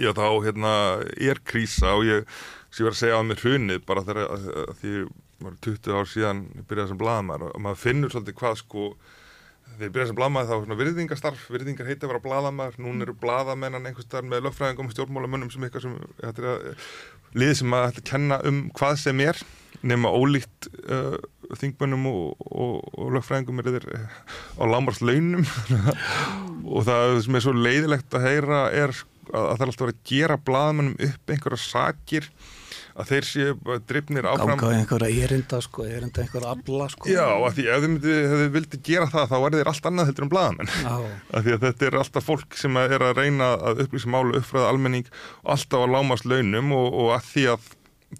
já 0.00 0.10
þá 0.16 0.26
hérna 0.44 0.74
er 1.16 1.40
krísa 1.48 1.94
og 1.96 2.04
ég 2.08 2.28
ég 2.74 2.82
var 2.82 2.96
að 2.96 3.00
segja 3.00 3.20
á 3.22 3.22
mér 3.22 3.40
hrunið 3.40 3.84
bara 3.86 4.02
þegar 4.04 4.34
að, 4.34 4.48
að 4.64 4.78
því 4.82 4.94
var 5.48 5.58
20 5.66 5.98
ár 5.98 6.08
síðan 6.10 6.46
ég 6.54 6.66
byrjaði 6.70 6.92
sem 6.92 7.00
bladamæður 7.02 7.50
og 7.50 7.64
maður 7.64 7.82
finnur 7.82 8.14
svolítið 8.14 8.38
hvað 8.40 8.56
sko 8.60 8.86
þegar 9.74 9.86
ég 9.86 9.94
byrjaði 9.94 10.10
sem 10.10 10.18
bladamæður 10.20 10.48
þá 10.48 10.54
er 10.54 10.64
svona 10.64 10.78
virðingastarf 10.80 11.44
virðingar 11.54 11.90
heiti 11.90 12.06
að 12.06 12.12
vera 12.12 12.24
bladamæður, 12.28 12.80
núna 12.84 13.06
eru 13.06 13.16
bladamennan 13.24 13.90
einhvers 13.90 14.10
þar 14.12 14.28
með 14.30 14.46
lögfræðingum 14.48 14.90
og 14.90 14.96
stjórnmálamönnum 14.96 15.52
sem 15.52 15.66
eitthvað 15.66 15.86
sem 15.86 15.98
þetta 16.20 16.44
er 16.44 16.50
að 16.52 16.88
lið 17.34 17.54
sem 17.60 17.74
að 17.74 17.86
ætla 17.88 18.02
að 18.04 18.10
kenna 18.10 18.40
um 18.48 18.60
hvað 18.78 18.98
sem 19.02 19.22
er 19.24 19.44
nema 19.84 20.12
ólíkt 20.14 20.68
uh, 20.88 21.16
þingbönnum 21.60 22.06
og, 22.08 22.44
og, 22.48 22.76
og 22.96 23.10
lögfræðingum 23.16 23.60
er 23.60 23.70
þeir 23.74 23.88
uh, 23.98 24.20
á 24.60 24.64
lámarslaunum 24.70 25.44
og 26.74 26.86
það 26.86 27.18
sem 27.26 27.36
er 27.36 27.44
svo 27.44 27.56
leiðilegt 27.56 28.16
að 28.16 28.28
heyra 28.28 28.60
er 28.72 28.94
að, 28.94 29.02
að 29.34 29.50
það 29.50 29.64
er 29.64 29.72
alltaf 29.72 29.90
að 29.90 30.04
gera 30.08 30.38
bladamennum 30.46 31.08
upp 31.08 31.34
einhverja 31.34 31.64
sakir 31.64 32.30
að 32.94 33.10
þeir 33.10 33.26
séu 33.26 33.76
drifnir 33.88 34.26
áfram. 34.30 34.54
Ganga 34.54 34.78
einhverja 34.78 35.26
erinda 35.26 35.58
sko, 35.64 35.84
erinda 35.88 36.22
einhverja 36.22 36.50
abla 36.54 36.88
sko. 36.92 37.08
Já, 37.10 37.26
af 37.26 37.56
því 37.56 37.64
ef 37.74 37.86
hefði 38.04 38.48
vildi 38.54 38.80
gera 38.86 39.08
það 39.10 39.30
þá 39.32 39.36
er 39.38 39.56
þeir 39.56 39.70
allt 39.72 39.88
annað 39.90 40.10
heldur 40.10 40.26
um 40.26 40.32
bladamenn 40.32 40.74
af 41.34 41.46
því 41.46 41.56
að 41.56 41.64
þetta 41.66 41.88
er 41.88 41.96
alltaf 42.02 42.28
fólk 42.28 42.58
sem 42.60 42.82
er 42.84 43.06
að 43.08 43.16
reyna 43.18 43.54
að 43.70 43.86
upplýsa 43.86 44.12
málu, 44.14 44.36
uppfræða 44.38 44.68
almenning 44.70 45.08
alltaf 45.42 45.82
á 45.82 45.86
lámast 45.90 46.28
launum 46.28 46.74
og, 46.76 47.00
og 47.02 47.14
að 47.16 47.32
því 47.32 47.48
að 47.54 47.72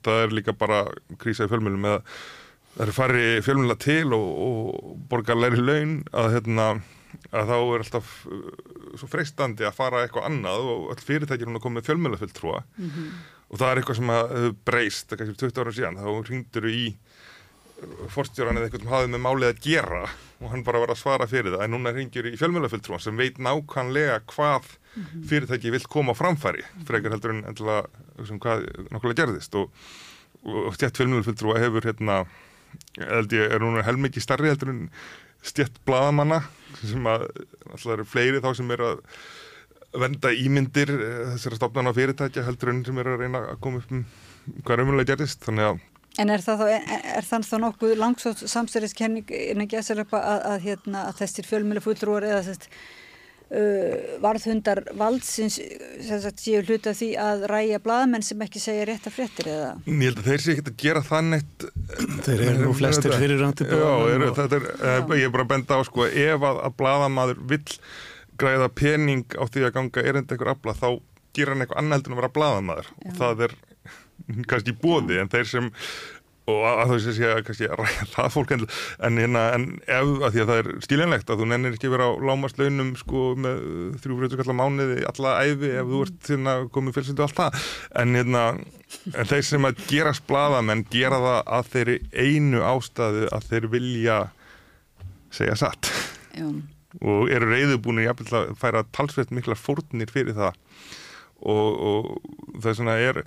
það 0.03 0.25
er 0.25 0.35
líka 0.41 0.57
bara 0.59 0.81
krísa 1.22 1.47
í 1.47 1.53
fjölmjölum 1.53 1.87
með 1.87 2.01
að 2.01 2.18
það 2.75 2.85
eru 2.85 2.97
farið 2.97 3.37
fjölmjöla 3.47 3.79
til 3.85 4.09
og, 4.16 4.27
og 4.49 4.95
borgar 5.11 5.39
læri 5.39 5.62
laun 5.62 5.95
að 6.11 6.33
hérna 6.35 6.66
að 7.31 7.53
þá 7.53 7.55
er 7.61 7.85
alltaf 7.85 8.09
uh, 8.27 8.41
svo 8.99 9.07
freistandi 9.11 9.66
að 9.66 9.77
fara 9.77 10.03
eitthvað 10.03 10.27
annað 10.33 10.66
og 10.72 10.89
all 10.91 11.05
fyrirtækir 11.07 11.47
hún 11.47 11.61
að 11.61 11.62
koma 11.62 11.79
með 11.79 11.93
fjölmjölafulltrúa 11.93 12.64
mm 12.64 12.91
-hmm 12.91 13.31
og 13.51 13.61
það 13.61 13.71
er 13.71 13.81
eitthvað 13.81 14.01
sem 14.01 14.15
að 14.15 14.35
breyst, 14.67 15.07
það 15.09 15.15
er 15.17 15.21
kannski 15.23 15.41
20 15.45 15.63
ára 15.63 15.75
síðan, 15.77 16.01
þá 16.01 16.31
ringdur 16.31 16.69
þú 16.69 16.75
í 16.75 16.87
forstjóran 18.13 18.59
eða 18.59 18.69
eitthvað 18.69 18.85
sem 18.85 18.93
hafið 18.93 19.13
með 19.13 19.23
málið 19.25 19.51
að 19.51 19.61
gera 19.65 20.05
og 20.41 20.51
hann 20.53 20.65
bara 20.67 20.81
var 20.83 20.93
að 20.93 21.01
svara 21.01 21.29
fyrir 21.31 21.55
það. 21.55 21.65
En 21.67 21.75
núna 21.75 21.93
ringjur 21.95 22.29
í 22.31 22.39
fjölmjölafulltrúan 22.41 23.03
sem 23.03 23.19
veit 23.19 23.39
nákvæmlega 23.43 24.21
hvað 24.31 24.71
mhm. 24.95 25.27
fyrirtæki 25.31 25.75
vil 25.75 25.85
koma 25.91 26.15
á 26.17 26.21
framfæri 26.21 26.65
frekar 26.89 27.15
heldur 27.15 27.35
en 27.35 27.45
endilega 27.49 27.85
um 28.23 28.41
hvað 28.43 28.67
nákvæmlega 28.91 29.21
gerðist. 29.23 29.59
Og, 29.59 29.71
og 30.45 30.75
stjætt 30.79 31.01
fjölmjölafulltrúa 31.01 31.61
hefur 31.63 31.89
hérna, 31.89 32.25
held 33.01 33.37
ég, 33.37 33.55
er 33.55 33.63
núna 33.63 33.85
helmikið 33.87 34.27
starri 34.27 34.53
heldur 34.53 34.75
en 34.75 34.85
stjætt 35.45 35.81
bladamanna 35.87 36.43
sem 36.81 37.05
að 37.09 37.29
alltaf 37.71 37.91
eru 37.97 38.07
fleiri 38.09 38.43
þá 38.45 38.53
sem 38.57 38.71
er 38.75 38.85
að 38.85 39.03
venda 40.01 40.33
ímyndir 40.35 40.93
eh, 40.95 41.17
þessara 41.35 41.61
stofnana 41.61 41.95
fyrirtækja 41.97 42.47
heldur 42.47 42.73
enn 42.73 42.85
sem 42.87 43.01
er 43.03 43.13
að 43.13 43.25
reyna 43.25 43.45
að 43.55 43.61
koma 43.65 43.83
upp 43.83 43.95
um 43.95 44.05
hvað 44.65 44.81
raunverulega 44.81 45.15
gerist 45.15 45.45
þannig 45.47 45.73
að 45.73 45.83
En 46.23 46.31
er 46.31 46.43
það 46.45 46.61
þá, 46.61 46.91
er 47.19 47.27
þann 47.27 47.43
þá 47.43 47.55
nokkuð 47.59 47.93
langsótt 47.99 48.43
samstæðiskenning 48.47 49.33
en 49.35 49.65
ekki 49.65 49.81
að 49.81 50.05
að, 50.05 50.21
að, 50.21 50.61
hérna, 50.63 51.09
að 51.09 51.25
þessir 51.25 51.49
fjölmjölu 51.49 51.83
fullrúar 51.83 52.27
eða 52.29 52.45
þess 52.47 52.69
uh, 53.51 54.15
varðhundar 54.23 54.83
valdsins 54.99 55.59
séu 55.59 56.63
hluta 56.63 56.95
því 56.95 57.11
að 57.19 57.45
ræja 57.51 57.83
bladamenn 57.83 58.25
sem 58.27 58.47
ekki 58.47 58.63
segja 58.63 58.87
rétt 58.89 59.11
af 59.11 59.17
fréttir 59.19 59.51
eða? 59.57 59.75
Ég 59.91 60.07
held 60.07 60.23
að 60.23 60.31
þeir 60.31 60.45
sé 60.45 60.55
ekki 60.55 60.67
að 60.69 60.81
gera 60.85 61.05
þannig 61.11 61.69
Þeir 62.25 62.47
eru 62.47 62.57
nú 62.63 62.75
flestir 62.79 63.19
fyrir 63.19 63.43
randi 63.43 63.69
Já, 63.69 63.93
þetta 64.39 64.61
er, 64.61 64.71
já. 64.71 64.97
ég 65.19 65.29
er 65.29 65.35
bara 65.35 65.49
að 65.49 65.53
benda 65.57 65.79
á 65.79 65.83
sko 65.91 66.09
ef 66.09 66.51
að, 66.51 66.63
að 66.69 66.77
bladamadur 66.79 67.47
vill 67.51 67.65
græða 68.41 68.70
pening 68.74 69.26
á 69.39 69.45
því 69.45 69.68
að 69.68 69.76
ganga 69.78 70.05
erindi 70.05 70.35
einhver 70.35 70.53
afla 70.55 70.76
þá 70.78 70.89
gera 71.35 71.55
hann 71.55 71.64
eitthvað 71.64 71.80
annað 71.82 71.99
heldur 71.99 72.12
en 72.12 72.16
að 72.16 72.22
vera 72.22 72.35
bladamæður 72.39 72.91
og 72.95 73.16
það 73.20 73.47
er 73.49 73.57
kannski 74.51 74.76
bóði 74.80 75.20
en 75.22 75.32
þeir 75.32 75.51
sem 75.51 75.72
og 76.51 76.64
að 76.68 76.91
þú 76.93 76.97
sé 77.16 77.28
að 77.30 77.39
kannski 77.47 77.68
ræða 77.70 78.07
það 78.12 78.26
fólk 78.35 78.51
en, 78.53 78.64
en, 79.07 79.20
hérna, 79.22 79.45
en 79.57 79.64
ef 79.80 80.11
að 80.26 80.35
því 80.35 80.43
að 80.43 80.51
það 80.51 80.61
er 80.61 80.68
stílinlegt 80.85 81.32
að 81.32 81.41
þú 81.41 81.47
nennir 81.49 81.76
ekki 81.78 81.93
vera 81.93 82.09
á 82.12 82.20
lámast 82.28 82.61
launum 82.61 82.91
sko 83.01 83.22
með 83.41 83.62
þrjú 84.03 84.18
fyrir 84.18 84.43
kallar 84.43 84.59
mánuði 84.59 84.99
alla 85.09 85.32
æfi 85.41 85.72
ef 85.72 85.89
þú 85.93 86.03
ert 86.05 86.28
þérna 86.28 86.57
komið 86.74 86.99
fylgsindu 86.99 87.24
allt 87.24 87.39
það. 87.39 87.64
En, 88.03 88.18
hérna, 88.18 88.45
en 89.14 89.32
þeir 89.32 89.49
sem 89.49 89.68
að 89.70 89.82
gerast 89.89 90.26
bladamenn 90.28 90.85
gera 90.93 91.22
það 91.24 91.41
að 91.57 91.72
þeirri 91.72 91.99
einu 92.12 92.62
ástæðu 92.74 93.26
að 93.32 93.51
þeir 93.53 93.70
vilja 93.78 94.20
segja 95.32 95.59
satt. 95.64 95.93
Já. 96.37 96.49
Og 97.03 97.33
eru 97.33 97.51
reyðubúinir 97.51 98.09
jafnveg 98.09 98.35
að 98.39 98.55
færa 98.61 98.85
talsveit 98.95 99.35
mikla 99.35 99.59
fórnir 99.59 100.13
fyrir 100.13 100.37
það. 100.37 100.59
Og, 101.45 101.81
og 101.91 102.61
það 102.63 102.71
er 102.71 102.79
svona 102.79 102.99
er 103.03 103.23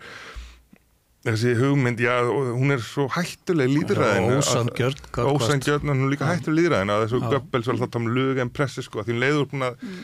þessi 1.28 1.56
hugmynd, 1.60 2.00
já, 2.02 2.14
hún 2.30 2.72
er 2.76 2.84
svo 2.86 3.08
hættuleg 3.12 3.72
líðræðinu 3.74 4.38
ósangjörn 4.40 5.28
ósangjörn, 5.34 5.92
hún 5.92 6.06
er 6.06 6.14
líka 6.14 6.30
hættuleg 6.30 6.64
líðræðinu 6.64 6.96
að 6.96 7.04
þessu 7.04 7.22
göppels 7.34 7.68
var 7.68 7.78
alltaf 7.78 8.00
um 8.00 8.10
lög 8.16 8.42
en 8.44 8.54
pressi 8.54 8.86
sko, 8.86 9.04
því 9.04 9.16
hún 9.16 9.24
leiður 9.26 9.50
búin 9.52 9.68
að 9.68 9.84
mm. 9.84 10.00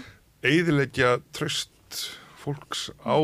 eidilegja 0.51 1.13
tröst 1.35 2.03
fólks 2.43 2.89
á 3.07 3.17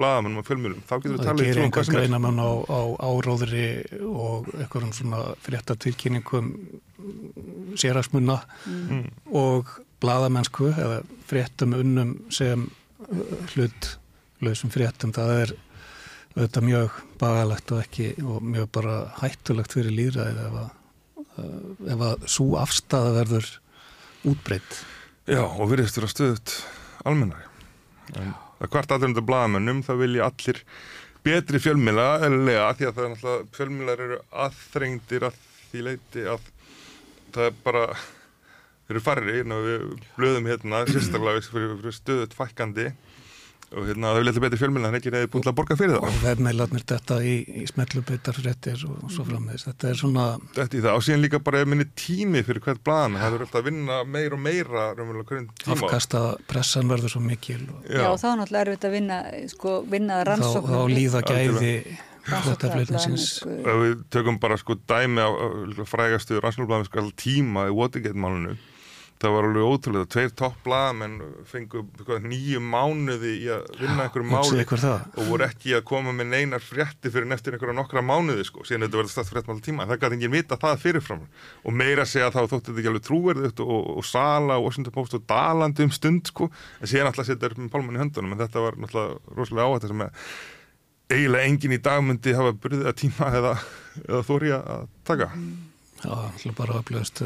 blagamennum 0.00 0.40
og 0.42 0.48
fjölmjölum, 0.48 0.84
þá 0.88 0.94
getur 0.98 1.16
við 1.16 1.24
talið 1.24 1.40
það 1.40 1.48
gerir 1.48 1.64
einhver 1.66 1.90
greinamann 1.94 2.40
á, 2.40 2.50
á 2.68 2.80
áróðri 3.04 3.66
og 4.08 4.48
einhverjum 4.56 4.94
svona 4.96 5.24
fréttatilkynningum 5.44 6.52
sérasmunna 7.78 8.40
mm. 8.66 9.06
og 9.36 9.70
bladamennsku 10.00 10.70
eða 10.72 11.00
fréttum 11.28 11.74
unnum 11.76 12.14
sem 12.32 12.66
hlut 13.54 13.94
lausum 14.40 14.72
fréttum, 14.72 15.12
það 15.14 15.32
er 15.36 15.54
auðvitað 16.36 16.66
mjög 16.66 17.00
bagalegt 17.20 17.72
og 17.74 17.82
ekki 17.82 18.10
og 18.22 18.44
mjög 18.46 18.70
bara 18.76 18.96
hættulegt 19.20 19.74
fyrir 19.76 19.96
líðræðið 19.96 20.40
ef 20.46 20.60
að, 20.60 20.70
ef 21.94 22.04
að 22.06 22.28
svo 22.36 22.48
afstæða 22.60 23.16
verður 23.18 23.50
útbreytt. 24.30 24.78
Já 25.30 25.42
og 25.42 25.66
virðist 25.70 25.98
vera 25.98 26.10
stöðut 26.10 26.54
almennari. 27.08 27.46
En 28.18 28.32
það 28.60 28.72
hvart 28.74 28.94
allir 28.94 29.10
undir 29.10 29.26
blagamennum 29.26 29.84
það 29.86 30.02
vilja 30.04 30.30
allir 30.30 30.62
betri 31.26 31.60
fjölmila 31.60 32.08
eða 32.24 32.70
því 32.78 32.88
að 32.88 32.96
það 32.96 33.04
er 33.04 33.12
náttúrulega 33.14 33.56
fjölmilar 33.58 34.04
eru 34.06 34.18
aðþrengdir 34.46 35.26
að 35.28 35.40
því 35.70 35.84
leiti 35.86 36.24
að 36.30 36.48
það 37.36 37.50
er 37.50 37.60
bara 37.64 37.84
þeir 37.94 38.96
eru 38.96 39.04
farri, 39.06 39.38
við 39.46 39.86
blöðum 40.18 40.50
hérna 40.50 40.84
sérstaklega 40.90 41.46
fyrir, 41.46 41.78
fyrir 41.80 41.96
stöðut 41.96 42.36
fækandi 42.36 42.90
og 43.70 43.86
hérna 43.86 44.10
þau 44.10 44.18
vilja 44.18 44.42
betri 44.42 44.58
fjölmjöla 44.58 44.88
en 44.90 44.98
ekki 44.98 45.12
reyði 45.14 45.28
búin 45.30 45.46
að 45.46 45.54
borga 45.60 45.76
fyrir 45.78 45.92
það 45.94 46.06
og 46.08 46.16
verðmeilarnir 46.24 46.84
þetta 46.90 47.18
í, 47.22 47.34
í 47.60 47.66
smetlubeitarfrettir 47.70 48.82
og, 48.88 48.96
og 49.06 49.12
svo 49.14 49.26
frammeðis 49.28 49.66
þetta 49.68 49.92
er 49.92 50.00
svona 50.00 50.24
þetta 50.56 50.78
í 50.80 50.82
það 50.82 50.98
og 50.98 51.06
síðan 51.06 51.22
líka 51.22 51.42
bara 51.46 51.62
minni 51.70 51.86
tími 51.94 52.42
fyrir 52.46 52.64
hvert 52.64 52.82
bladan 52.82 53.20
það 53.20 53.36
verður 53.36 53.46
alltaf 53.46 53.60
að 53.62 53.70
vinna 53.70 54.00
meir 54.16 54.34
og 54.34 54.42
meira 54.42 54.88
afkasta 55.76 56.24
pressan 56.50 56.90
verður 56.90 57.14
svo 57.14 57.22
mikil 57.22 57.62
og... 57.68 57.86
Já, 57.86 58.02
Já 58.02 58.10
þá 58.10 58.28
er 58.32 58.38
náttúrulega 58.42 58.66
erfitt 58.66 58.88
að 58.90 58.96
vinna 58.98 59.24
sko, 59.54 59.80
vinna 59.94 60.22
rannsóknum 60.26 60.74
þá, 60.74 60.80
þá 60.80 60.96
líða 60.98 61.26
gæði 61.30 61.50
þetta 61.60 62.09
fleitinsins 62.26 63.28
við 63.46 64.02
tökum 64.12 64.40
bara 64.42 64.58
sko 64.60 64.76
dæmi 64.80 65.22
á 65.24 65.30
frægastu 65.88 66.40
rannsóknum 66.40 66.86
sko, 66.88 67.08
tíma 67.16 67.68
í 67.70 67.74
Watergate 67.74 68.18
málunum 68.18 68.58
það 69.20 69.34
var 69.34 69.46
alveg 69.46 69.66
ótrúlega, 69.68 70.08
tveir 70.08 70.30
toppblaðamenn 70.38 71.16
fengu 71.48 71.82
nýju 72.24 72.60
mánuði 72.64 73.32
í 73.42 73.48
að 73.52 73.66
vinna 73.76 74.06
einhverju 74.06 74.28
máli 74.30 74.64
og 74.64 75.26
voru 75.28 75.44
ekki 75.44 75.74
að 75.76 75.82
koma 75.90 76.14
með 76.16 76.30
neinar 76.32 76.64
frétti 76.64 77.12
fyrir 77.12 77.28
neftir 77.28 77.56
einhverja 77.56 77.76
nokkra 77.76 78.02
mánuði 78.04 78.46
sko, 78.48 78.64
síðan 78.64 78.86
þetta 78.86 79.00
verður 79.00 79.12
stætt 79.12 79.32
frétt 79.32 79.50
máli 79.50 79.64
tíma, 79.66 79.86
það 79.90 80.00
gæti 80.04 80.18
enginn 80.18 80.36
vita 80.38 80.58
það 80.60 80.84
fyrirfram. 80.86 81.26
Og 81.66 81.76
meira 81.82 82.06
segja 82.08 82.30
þá 82.32 82.40
þóttu 82.46 82.70
þetta 82.70 82.80
ekki 82.80 82.92
alveg 82.94 83.04
trúverðugt 83.08 83.60
og, 83.66 83.90
og, 83.98 84.06
Sala 84.08 84.56
og 84.56 84.70
Washington 84.70 84.96
Post 84.96 85.18
og 85.18 85.26
dalandi 85.28 85.84
um 85.84 85.92
stund 85.92 86.32
sko, 86.32 86.48
en 86.80 86.92
síðan 86.92 87.10
alltaf 87.10 87.28
setja 87.28 87.52
upp 87.52 87.60
með 87.60 87.74
pálmann 87.74 88.00
í 88.00 88.02
höndunum, 88.06 88.32
en 88.32 88.40
þetta 88.46 88.64
var 88.64 88.80
náttúrulega 88.80 89.36
rosalega 89.36 89.68
áhætt 89.68 89.90
eiginlega 91.10 91.48
enginn 91.48 91.76
í 91.76 91.80
dagmundi 91.82 92.34
hafa 92.36 92.54
byrðið 92.62 92.90
að 92.90 92.98
tíma 93.02 93.30
eða, 93.40 93.54
eða 94.06 94.22
þóri 94.28 94.54
að 94.56 94.86
taka. 95.08 95.30
Já, 96.00 96.12
alltaf 96.14 96.56
bara 96.56 96.78
upplöðast 96.80 97.24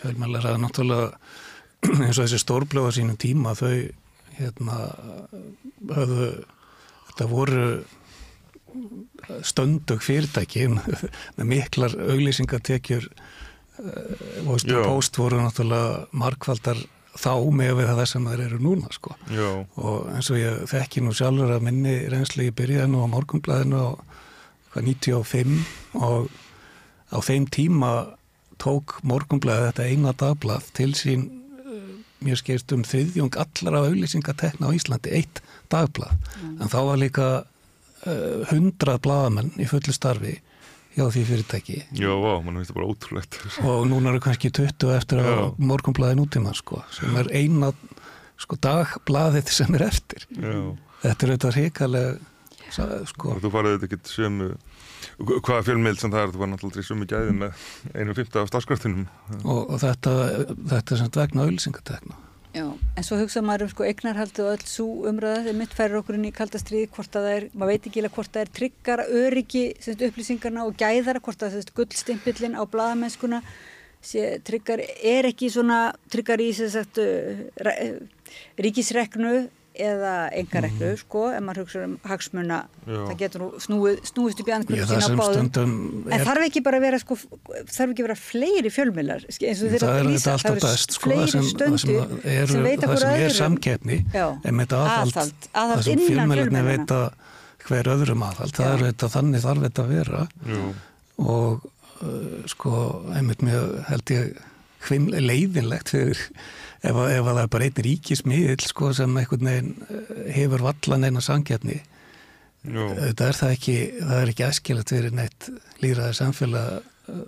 fjölmælar 0.00 0.50
að 0.50 0.58
náttúrulega 0.64 1.10
eins 2.06 2.16
og 2.16 2.24
þessi 2.24 2.42
stórblöða 2.42 2.96
sínum 2.96 3.20
tíma 3.20 3.54
þau 3.58 3.72
hérna 4.36 4.80
höfðu 5.96 6.30
þetta 7.10 7.28
voru 7.30 7.68
stöndug 9.46 10.02
fyrirtæki 10.04 10.66
með 11.36 11.48
miklar 11.48 11.96
auglýsingatekjur 11.96 13.08
og 13.76 14.52
uh, 14.56 14.82
post 14.86 15.18
voru 15.20 15.40
náttúrulega 15.40 16.06
markvaldar 16.16 16.80
þá 17.20 17.32
með 17.54 17.72
við 17.80 17.90
það 17.92 18.08
sem 18.10 18.28
þeir 18.30 18.42
eru 18.46 18.58
núna 18.62 18.90
sko. 18.94 19.14
og 19.76 20.10
eins 20.14 20.30
og 20.32 20.40
ég 20.40 20.66
þekki 20.70 21.04
nú 21.04 21.14
sjálfur 21.16 21.54
að 21.56 21.64
minni 21.68 21.96
reynsli 22.12 22.50
í 22.50 22.54
byrjanu 22.56 23.04
á 23.04 23.06
morgunblæðinu 23.12 23.82
á 23.82 23.90
95 24.76 25.56
og 25.96 26.28
á 27.12 27.18
þeim 27.24 27.48
tíma 27.52 27.92
tók 28.62 28.98
morgunblæði 29.06 29.70
þetta 29.70 29.88
eina 29.90 30.14
dagblað 30.16 30.70
til 30.76 30.92
sín 30.96 31.26
uh, 31.64 31.90
mér 32.24 32.40
skeist 32.40 32.72
um 32.76 32.84
þriðjung 32.86 33.36
allar 33.40 33.80
af 33.80 33.90
auðlýsingatekna 33.90 34.70
á 34.72 34.76
Íslandi, 34.76 35.12
eitt 35.16 35.42
dagblað 35.72 36.16
mm. 36.16 36.56
en 36.60 36.72
þá 36.72 36.78
var 36.90 37.00
líka 37.00 37.28
uh, 37.44 38.40
hundrað 38.50 39.00
uh, 39.00 39.02
blaðamenn 39.06 39.52
í 39.60 39.68
fullu 39.70 39.94
starfi 39.96 40.38
hjá 40.96 41.04
því 41.12 41.24
fyrirtæki. 41.30 41.78
Já, 42.00 42.10
vá, 42.22 42.32
mann 42.44 42.60
finnst 42.60 42.72
það 42.72 42.78
bara 42.80 42.90
ótrúlegt. 42.92 43.40
Og 43.62 43.84
núna 43.90 44.12
eru 44.12 44.22
kannski 44.24 44.52
20 44.56 44.94
eftir 44.96 45.20
að 45.22 45.60
morgunblæði 45.60 46.20
nútíma 46.20 46.54
sko, 46.56 46.80
sem 46.94 47.18
er 47.20 47.30
eina 47.36 47.72
sko, 48.40 48.58
dagblæðið 48.64 49.52
sem 49.52 49.76
er 49.76 49.86
eftir. 49.90 50.26
Já. 50.36 50.56
þetta 51.04 51.26
er 51.26 51.34
auðvitað 51.34 51.60
hrikalega 51.60 53.04
sko. 53.12 53.36
Þú 53.42 53.52
farið 53.52 53.76
þetta 53.76 53.88
ekki 53.90 54.14
sömu 54.16 54.50
hvaða 55.16 55.64
fjölmiðl 55.66 55.98
sem 56.00 56.12
það 56.12 56.22
er, 56.22 56.32
það 56.34 56.42
var 56.42 56.50
náttúrulega 56.52 56.98
mikið 57.00 57.18
æðið 57.20 57.36
með 57.40 57.64
einu 57.94 58.16
fymta 58.16 58.42
af 58.42 58.50
starfskraftunum 58.50 59.06
og, 59.44 59.60
og 59.62 59.80
þetta, 59.80 60.14
þetta 60.72 60.96
er 60.96 61.00
samt 61.00 61.18
vegna 61.20 61.46
auðlýsingatekna 61.46 62.18
Já, 62.18 62.25
en 62.96 63.04
svo 63.04 63.18
hugsa 63.20 63.42
maður 63.44 63.66
um 63.66 63.72
sko 63.74 63.84
eignarhaldi 63.84 64.42
og 64.44 64.54
öll 64.54 64.66
svo 64.68 64.86
þegar 65.44 65.58
mitt 65.58 65.74
færir 65.76 65.98
okkur 66.00 66.16
inn 66.16 66.28
í 66.30 66.34
kaldastriði 66.34 66.88
hvort 66.96 67.18
að 67.18 67.26
það 67.26 67.36
er, 67.36 67.46
maður 67.52 67.72
veit 67.72 67.88
ekki 67.90 68.04
hvort 68.14 68.32
það 68.32 68.44
er 68.44 68.52
tryggar 68.58 69.02
öryggi 69.20 69.64
upplýsingarna 70.08 70.64
og 70.64 70.78
gæðara 70.80 71.20
hvort 71.20 71.44
að 71.44 71.58
gullstimpillin 71.76 72.56
á 72.56 72.62
bladamennskuna 72.64 73.42
tryggar, 74.46 74.80
er 75.02 75.26
ekki 75.28 75.50
svona 75.50 75.80
tryggar 76.12 76.40
í 76.40 76.52
þess 76.54 76.76
að 76.80 78.00
ríkisreknu 78.62 79.34
eða 79.76 80.14
engareklu 80.36 80.88
mm. 80.92 81.00
sko, 81.02 81.22
ef 81.34 81.44
maður 81.44 81.62
hugsa 81.64 81.82
um 81.86 81.94
hagsmuna, 82.06 82.58
Já. 82.86 82.96
það 82.96 83.18
getur 83.22 83.42
nú 83.42 83.48
snúið, 83.62 84.00
snúist 84.10 84.40
upp 84.42 84.50
í 84.50 84.54
andkvöldu 84.56 84.88
sína 84.90 85.18
báðum. 85.20 85.50
en 86.12 86.24
þarf 86.28 86.46
ekki 86.46 86.62
bara 86.66 86.80
að 86.80 86.86
vera 86.86 87.00
sko, 87.02 87.18
þarf 87.18 87.92
ekki 87.92 88.04
að 88.04 88.08
vera 88.08 88.18
fleiri 88.20 88.72
fjölmjölar 88.72 89.28
eins 89.28 89.62
og 89.62 89.76
þeirra 89.76 89.92
að 89.92 90.10
lýsa, 90.10 90.36
það 90.42 90.58
eru 90.58 90.72
sko, 90.86 91.04
fleiri 91.04 91.44
stundu 91.50 92.00
sem 92.52 92.66
veit 92.66 92.88
að 92.88 92.96
það 92.96 93.22
er 93.28 93.36
samkeppni 93.36 94.00
en 94.16 94.58
með 94.58 94.76
aðhald. 94.80 95.48
Það 95.52 95.86
sem 95.86 96.04
fjölmjölarni 96.08 96.66
veit 96.70 96.96
að 96.96 97.06
hver 97.66 97.88
öðrum 97.96 98.26
aðhald, 98.26 98.54
það 98.54 98.74
er 98.74 98.84
þetta 98.90 99.12
þannig 99.16 99.42
þarf 99.42 99.64
þetta 99.66 99.86
að 99.86 99.94
vera. 99.96 100.26
Og 101.16 101.64
uh, 102.04 102.44
sko, 102.50 102.74
einmitt 103.16 103.42
mjög 103.44 103.80
held 103.88 104.12
ég 104.14 104.36
leiðinlegt 104.90 105.92
fyrir 105.94 106.22
ef, 106.82 106.94
ef 106.94 107.26
það 107.26 107.42
er 107.42 107.50
bara 107.52 107.68
einn 107.68 107.84
ríkismiðil 107.86 108.62
sko, 108.64 108.92
sem 108.96 109.16
einhvern 109.18 109.50
veginn 109.50 109.72
eh, 109.88 110.16
hefur 110.36 110.64
vallan 110.66 111.08
eina 111.08 111.22
sangjarni 111.24 111.80
þetta 112.66 113.28
er 113.28 113.38
það 113.38 113.54
ekki 113.54 113.76
það 114.00 114.20
er 114.20 114.32
ekki 114.32 114.46
æskilegt 114.48 114.92
fyrir 114.94 115.14
neitt 115.14 115.50
líraði 115.82 116.18
samfélag 116.18 116.70
eh, 117.12 117.26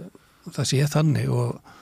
það 0.54 0.70
sé 0.72 0.86
þannig 0.94 1.34
og 1.34 1.74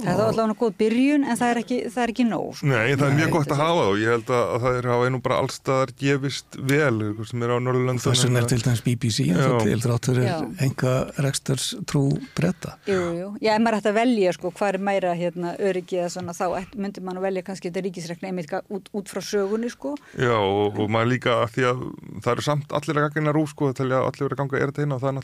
Það 0.00 0.20
er 0.20 0.22
allavega 0.26 0.56
góð 0.60 0.74
byrjun 0.80 1.24
en 1.26 1.38
það 1.38 1.50
er 1.52 1.60
ekki, 1.60 1.78
það 1.90 2.02
er 2.02 2.12
ekki 2.12 2.26
nóg. 2.28 2.48
Sko. 2.58 2.68
Nei, 2.70 2.94
það 2.94 3.06
er 3.06 3.14
mjög 3.18 3.30
gott 3.34 3.50
að 3.54 3.60
hafa 3.60 3.80
það 3.80 3.90
og 3.90 3.98
ég 4.00 4.08
held 4.14 4.28
að 4.36 4.44
það 4.64 4.78
er 4.78 4.84
hafa 4.90 5.08
einu 5.08 5.20
bara 5.24 5.38
allstaðar 5.44 5.90
gefist 6.00 6.58
vel 6.70 6.98
sem 7.30 7.44
er 7.44 7.50
á 7.50 7.56
Norrlöndan. 7.60 8.00
Það 8.04 8.16
sem 8.20 8.38
er 8.40 8.44
til 8.50 8.60
dæmis 8.64 8.82
BBC 8.86 9.18
en 9.28 9.40
það 9.40 9.56
til 9.66 9.80
þráttur 9.84 10.16
er 10.24 10.30
enga 10.66 10.94
rekstars 11.26 11.66
trú 11.90 12.02
breyta. 12.36 12.70
Jú, 12.88 13.00
jú. 13.18 13.28
Já, 13.40 13.52
ef 13.54 13.60
maður 13.64 13.78
ætti 13.80 13.90
að 13.92 13.98
velja 14.00 14.30
sko 14.36 14.46
hvað 14.56 14.68
er 14.70 14.78
meira 14.90 15.10
hérna, 15.18 15.48
öryggi 15.70 15.96
eða 16.00 16.10
svona 16.16 16.32
þá 16.36 16.46
myndir 16.76 17.02
maður 17.04 17.20
að 17.20 17.26
velja 17.28 17.46
kannski 17.48 17.66
þetta 17.70 17.84
ríkisrekna 17.86 18.26
einmitt 18.30 18.50
út, 18.70 18.86
út 18.96 19.06
frá 19.10 19.20
sögunni 19.24 19.70
sko. 19.72 19.90
Já 20.18 20.34
og, 20.36 20.78
og 20.80 20.86
maður 20.92 21.12
líka 21.14 21.30
að 21.44 21.50
því 21.56 21.62
að 21.70 21.76
það 22.24 22.32
eru 22.34 22.44
samt 22.46 22.68
allir 22.76 22.96
að 22.96 23.04
gangina 23.08 23.34
rú 23.36 23.44
sko 23.50 23.62
það 23.70 23.78
telja 23.82 23.98
allir 24.06 24.30
að 24.30 24.40
ganga 24.40 24.56
erða 24.64 24.80
inn 24.84 24.94
og 24.94 25.00
það 25.02 25.08
er 25.10 25.16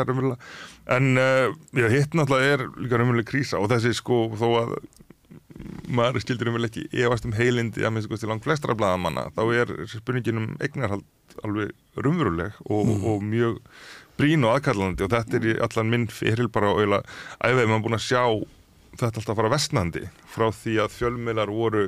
það 0.00 0.08
er 0.08 0.14
umverulega 0.14 0.96
en 0.96 1.20
uh, 1.20 1.54
já, 1.76 1.86
hitt 1.92 2.16
náttúrulega 2.18 2.56
er 2.56 2.66
líka 2.80 3.00
umverulega 3.00 3.30
krísa 3.30 3.60
og 3.60 3.70
þessi 3.72 3.94
sko 4.00 4.24
þó 4.40 4.48
að 4.64 4.74
maður 5.90 6.22
skildur 6.24 6.50
um 6.50 6.56
vel 6.56 6.68
ekki 6.68 6.86
efast 7.04 7.26
um 7.28 7.34
heilindi 7.36 7.84
að 7.84 7.96
minnst 7.96 8.28
langt 8.28 8.46
flestra 8.46 8.76
bladamanna 8.78 9.28
þá 9.36 9.42
er 9.62 9.72
spurningin 9.90 10.40
um 10.40 10.52
eignarhald 10.62 11.06
alveg 11.44 11.74
rumveruleg 12.00 12.56
og, 12.66 12.86
mm. 12.86 13.04
og 13.10 13.26
mjög 13.26 13.58
brín 14.20 14.46
og 14.46 14.56
aðkallandi 14.56 15.06
og 15.06 15.12
þetta 15.12 15.38
er 15.38 15.48
í 15.52 15.58
allan 15.66 15.92
minn 15.92 16.08
fyrir 16.12 16.50
bara 16.52 16.72
og 16.72 16.82
eiginlega 16.82 17.50
æfið 17.50 17.70
maður 17.70 17.84
búin 17.86 17.98
að 17.98 18.06
sjá 18.06 18.22
þetta 19.00 19.22
alltaf 19.22 19.38
fara 19.38 19.52
vestnandi 19.54 20.04
frá 20.34 20.48
því 20.54 20.76
að 20.84 20.96
fjölmiðlar 20.96 21.54
voru 21.54 21.84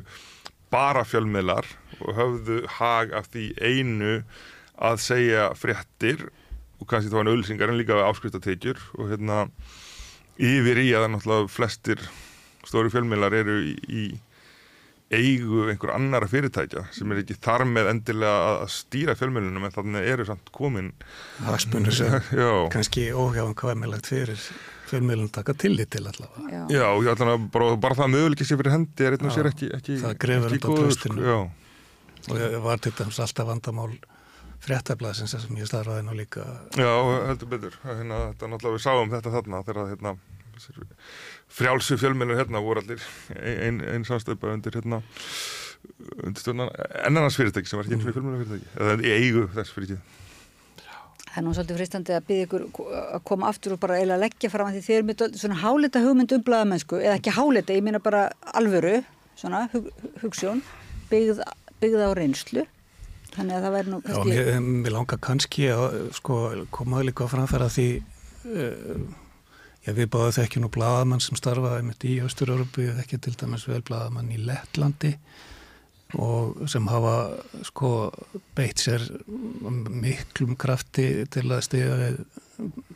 bara 0.72 1.04
fjölmiðlar 1.04 1.68
og 2.00 2.14
höfðu 2.16 2.60
hag 2.78 3.12
af 3.16 3.28
því 3.32 3.48
einu 3.60 4.14
að 4.82 5.02
segja 5.04 5.50
fréttir 5.58 6.28
og 6.82 6.90
kannski 6.90 7.12
þá 7.12 7.20
hann 7.22 7.32
ölsingar 7.32 7.72
en 7.72 7.78
líka 7.78 8.02
áskriftateikjur 8.08 8.82
og 8.98 9.14
hérna 9.14 9.46
yfir 10.42 10.82
í 10.82 10.90
að 10.92 11.06
það 11.06 11.14
náttúrulega 11.14 11.50
flestir 11.52 12.04
stóri 12.66 12.92
fjölmiðlar 12.92 13.40
eru 13.42 13.58
í, 13.70 13.74
í 13.88 14.04
eigu 15.12 15.66
einhver 15.68 15.92
annara 15.92 16.28
fyrirtækja 16.30 16.86
sem 16.94 17.10
er 17.12 17.20
ekki 17.20 17.36
þar 17.42 17.66
með 17.68 17.90
endilega 17.90 18.52
að 18.62 18.70
stýra 18.72 19.16
fjölmiðlunum 19.18 19.66
en 19.68 19.74
þannig 19.74 20.06
eru 20.14 20.26
samt 20.28 20.52
komin. 20.54 20.92
Hagsmunir 21.44 21.96
sem 21.96 22.14
kannski 22.74 23.10
óhjáðan 23.12 23.56
hvaðmilagt 23.60 24.08
fyrir 24.08 24.46
fjölmiðlun 24.88 25.32
taka 25.32 25.56
tillit 25.56 25.92
til 25.92 26.06
allavega. 26.08 26.46
Já, 26.48 26.62
já 26.72 27.12
allavega, 27.12 27.36
bara, 27.52 27.74
bara 27.84 27.98
það 28.00 28.14
möguleikir 28.16 28.48
sem 28.48 28.60
fyrir 28.60 28.76
hendi 28.76 29.08
er 29.08 29.18
einn 29.18 29.28
og 29.28 29.36
sér 29.36 29.50
ekki, 29.52 29.68
ekki 29.76 29.98
Það 30.00 30.16
grefur 30.24 30.56
þetta 30.56 30.72
á 30.72 30.76
tröstinu 30.80 31.36
og 31.36 32.34
það 32.38 32.58
var 32.64 32.82
til 32.82 32.94
dæms 32.96 33.20
alltaf 33.20 33.48
vandamál 33.48 33.92
fréttablaðsins 34.62 35.34
sem 35.34 35.58
ég 35.58 35.66
starfaði 35.68 36.06
nú 36.06 36.14
líka. 36.16 36.44
Já, 36.78 36.92
heldur 37.28 37.50
betur. 37.50 37.80
Hérna, 37.82 38.28
þetta 38.30 38.46
er 38.46 38.52
náttúrulega 38.54 38.78
við 38.78 38.84
sáum 38.86 39.12
þetta 39.12 39.34
þarna 39.34 39.62
þegar 39.66 39.90
hérna, 39.90 40.16
frjálsu 41.52 41.98
fjölmjölur 42.00 42.38
hérna 42.40 42.62
voru 42.62 42.82
allir 42.82 43.02
einn 43.34 43.82
ein 43.82 44.06
samstöpa 44.08 44.52
undir 44.54 44.74
hérna 44.76 45.02
undir 46.22 46.40
stjórnan 46.40 46.72
ennarnas 47.06 47.36
fyrirtæki 47.38 47.70
sem 47.70 47.80
var 47.80 47.88
ekki 47.88 47.98
eins 47.98 48.08
og 48.08 48.16
fjölmjölu 48.16 48.42
fyrirtæki 48.42 48.74
eða 48.80 48.96
í 49.02 49.14
eigu 49.18 49.46
þess 49.54 49.74
fyrirtæki 49.76 50.20
Það 51.32 51.38
er 51.40 51.44
nú 51.46 51.52
svolítið 51.56 51.78
fristandi 51.78 52.12
að 52.12 52.24
byggja 52.28 52.46
ykkur 52.46 52.64
að 52.92 53.22
koma 53.24 53.46
aftur 53.48 53.72
og 53.72 53.78
bara 53.80 53.96
eiginlega 53.96 54.20
leggja 54.20 54.50
fram 54.52 54.68
að 54.68 54.74
því 54.74 54.82
þið 54.84 54.96
eru 54.98 55.06
með 55.08 55.22
svona 55.40 55.60
hálita 55.62 56.02
hugmynd 56.04 56.34
um 56.36 56.42
blaðamennsku 56.44 56.98
eða 56.98 57.14
ekki 57.16 57.32
hálita, 57.32 57.72
ég 57.72 57.86
meina 57.86 58.00
bara 58.04 58.26
alvöru 58.52 58.98
svona 59.40 59.62
hug, 59.72 59.88
hugssjón 60.20 60.60
byggð, 61.08 61.40
byggð 61.80 62.04
á 62.04 62.10
reynslu 62.18 62.66
þannig 63.36 63.56
að 63.56 63.66
það 63.66 63.76
væri 63.76 63.92
nú 63.92 64.00
kannski 64.06 64.36
Já, 64.36 64.42
mér, 64.42 64.68
mér 64.84 64.96
langar 64.96 65.22
kannski 65.28 65.68
að 65.72 65.98
sko, 66.18 66.40
koma 66.74 67.04
líka 67.06 67.28
framfæra 67.30 67.70
því 67.72 67.88
uh, 68.00 69.06
já, 69.86 69.94
við 69.96 70.12
báðum 70.12 70.36
þekkjum 70.38 70.66
nú 70.66 70.72
blaðamann 70.76 71.24
sem 71.24 71.38
starfaði 71.40 71.88
með 71.88 72.06
í 72.10 72.18
Östur-Európu, 72.26 72.90
þekkjum 73.00 73.24
til 73.26 73.38
dæmis 73.40 73.66
vel 73.70 73.82
blaðamann 73.88 74.30
í 74.34 74.42
Lettlandi 74.42 75.16
og 76.20 76.68
sem 76.68 76.86
hafa 76.92 77.14
sko 77.64 78.12
beitt 78.56 78.82
sér 78.82 79.04
miklum 79.88 80.56
krafti 80.60 81.24
til 81.32 81.46
að 81.48 81.64
stiga 81.68 82.10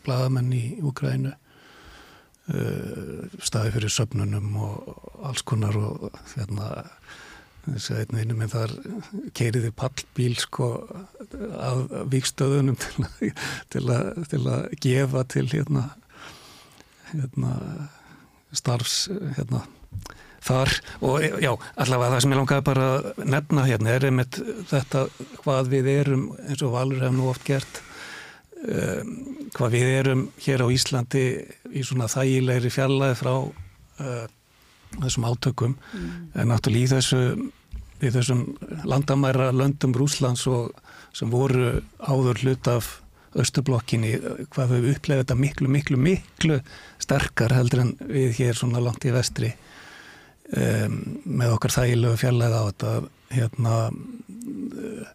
bladamenn 0.05 0.53
í 0.53 0.65
Úkrænu 0.85 1.33
uh, 1.33 3.23
staði 3.41 3.73
fyrir 3.77 3.93
söpnunum 3.93 4.59
og 4.61 5.23
alls 5.25 5.45
konar 5.47 5.79
og 5.81 6.11
þérna 6.35 6.73
þess 7.67 7.91
að 7.93 8.01
einu 8.03 8.23
einu 8.23 8.39
minn 8.39 8.53
þar 8.53 8.75
keiriði 9.37 9.73
pallbíl 9.77 10.35
sko 10.41 10.71
af 11.59 11.95
vikstöðunum 12.13 12.79
til 12.83 13.07
að, 13.07 13.33
til 13.73 13.85
að, 13.85 14.11
til 14.33 14.43
að 14.45 14.69
gefa 14.87 15.25
til 15.33 15.47
hérna, 15.51 15.89
hérna 17.13 17.57
starfs 18.57 19.07
hérna 19.37 19.65
þar 20.47 20.73
og 21.05 21.25
já, 21.43 21.51
allavega 21.81 22.13
það 22.15 22.23
sem 22.23 22.35
ég 22.35 22.41
langaði 22.41 22.67
bara 22.69 22.87
að 22.93 23.27
nefna 23.35 23.67
hérna 23.67 23.97
er 23.97 24.07
einmitt 24.11 24.39
þetta 24.71 25.07
hvað 25.43 25.73
við 25.73 25.91
erum 25.97 26.29
eins 26.47 26.63
og 26.63 26.75
Valur 26.77 27.03
hefum 27.03 27.21
nú 27.21 27.29
oft 27.33 27.47
gert 27.47 27.81
um, 28.63 29.13
hvað 29.57 29.77
við 29.77 29.93
erum 29.97 30.25
hér 30.45 30.63
á 30.63 30.69
Íslandi 30.77 31.27
í 31.73 31.85
svona 31.87 32.11
þægilegri 32.13 32.73
fjallaði 32.73 33.19
frá 33.19 33.35
uh, 33.37 34.27
þessum 34.97 35.27
átökum 35.29 35.77
mm. 35.77 36.11
en 36.39 36.53
náttúrulega 36.53 36.87
í 36.87 36.93
þessu 36.95 37.23
í 38.05 38.13
þessum 38.13 38.45
landamæra 38.85 39.53
löndum 39.55 39.95
Rúslands 39.97 40.47
og 40.51 40.75
sem 41.17 41.31
voru 41.33 41.81
áður 42.05 42.43
hlut 42.45 42.71
af 42.71 42.97
Östublokkinni, 43.37 44.15
hvað 44.55 44.71
við 44.73 44.87
upplegðum 44.95 45.23
þetta 45.23 45.37
miklu, 45.37 45.69
miklu, 45.69 45.99
miklu 46.01 46.57
sterkar 47.03 47.53
heldur 47.53 47.83
en 47.83 47.91
við 48.09 48.39
hér 48.39 48.57
svona 48.57 48.81
langt 48.81 49.05
í 49.05 49.13
vestri 49.13 49.51
um, 50.57 50.95
með 51.25 51.57
okkar 51.57 51.75
þægilegu 51.75 52.21
fjallega 52.23 52.63
á 52.65 52.69
þetta 52.71 52.93
hérna 53.35 53.75
uh, 53.91 55.11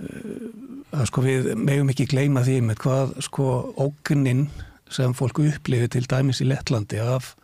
uh, 0.00 1.04
sko 1.06 1.24
við 1.26 1.52
megum 1.60 1.92
ekki 1.92 2.08
gleyma 2.10 2.42
því 2.46 2.58
með 2.66 2.82
hvað 2.82 3.14
sko 3.28 3.46
ógunnin 3.78 4.48
sem 4.90 5.14
fólku 5.14 5.46
upplifi 5.52 5.90
til 5.94 6.06
dæmis 6.10 6.42
í 6.42 6.48
Lettlandi 6.50 6.98
af 6.98 7.36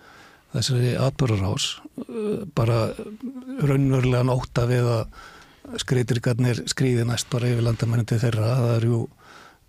þessari 0.57 0.95
atbörurás 1.01 1.69
uh, 2.05 2.45
bara 2.57 2.89
raunverulega 3.63 4.25
nóta 4.27 4.67
við 4.71 4.89
að 4.97 5.81
skreitirgarnir 5.83 6.63
skrýði 6.71 7.07
næst 7.07 7.31
bara 7.33 7.51
yfir 7.51 7.65
landamæni 7.67 8.07
til 8.07 8.21
þeirra. 8.23 8.53
Það 8.61 8.75
er 8.77 8.89
ju 8.91 9.05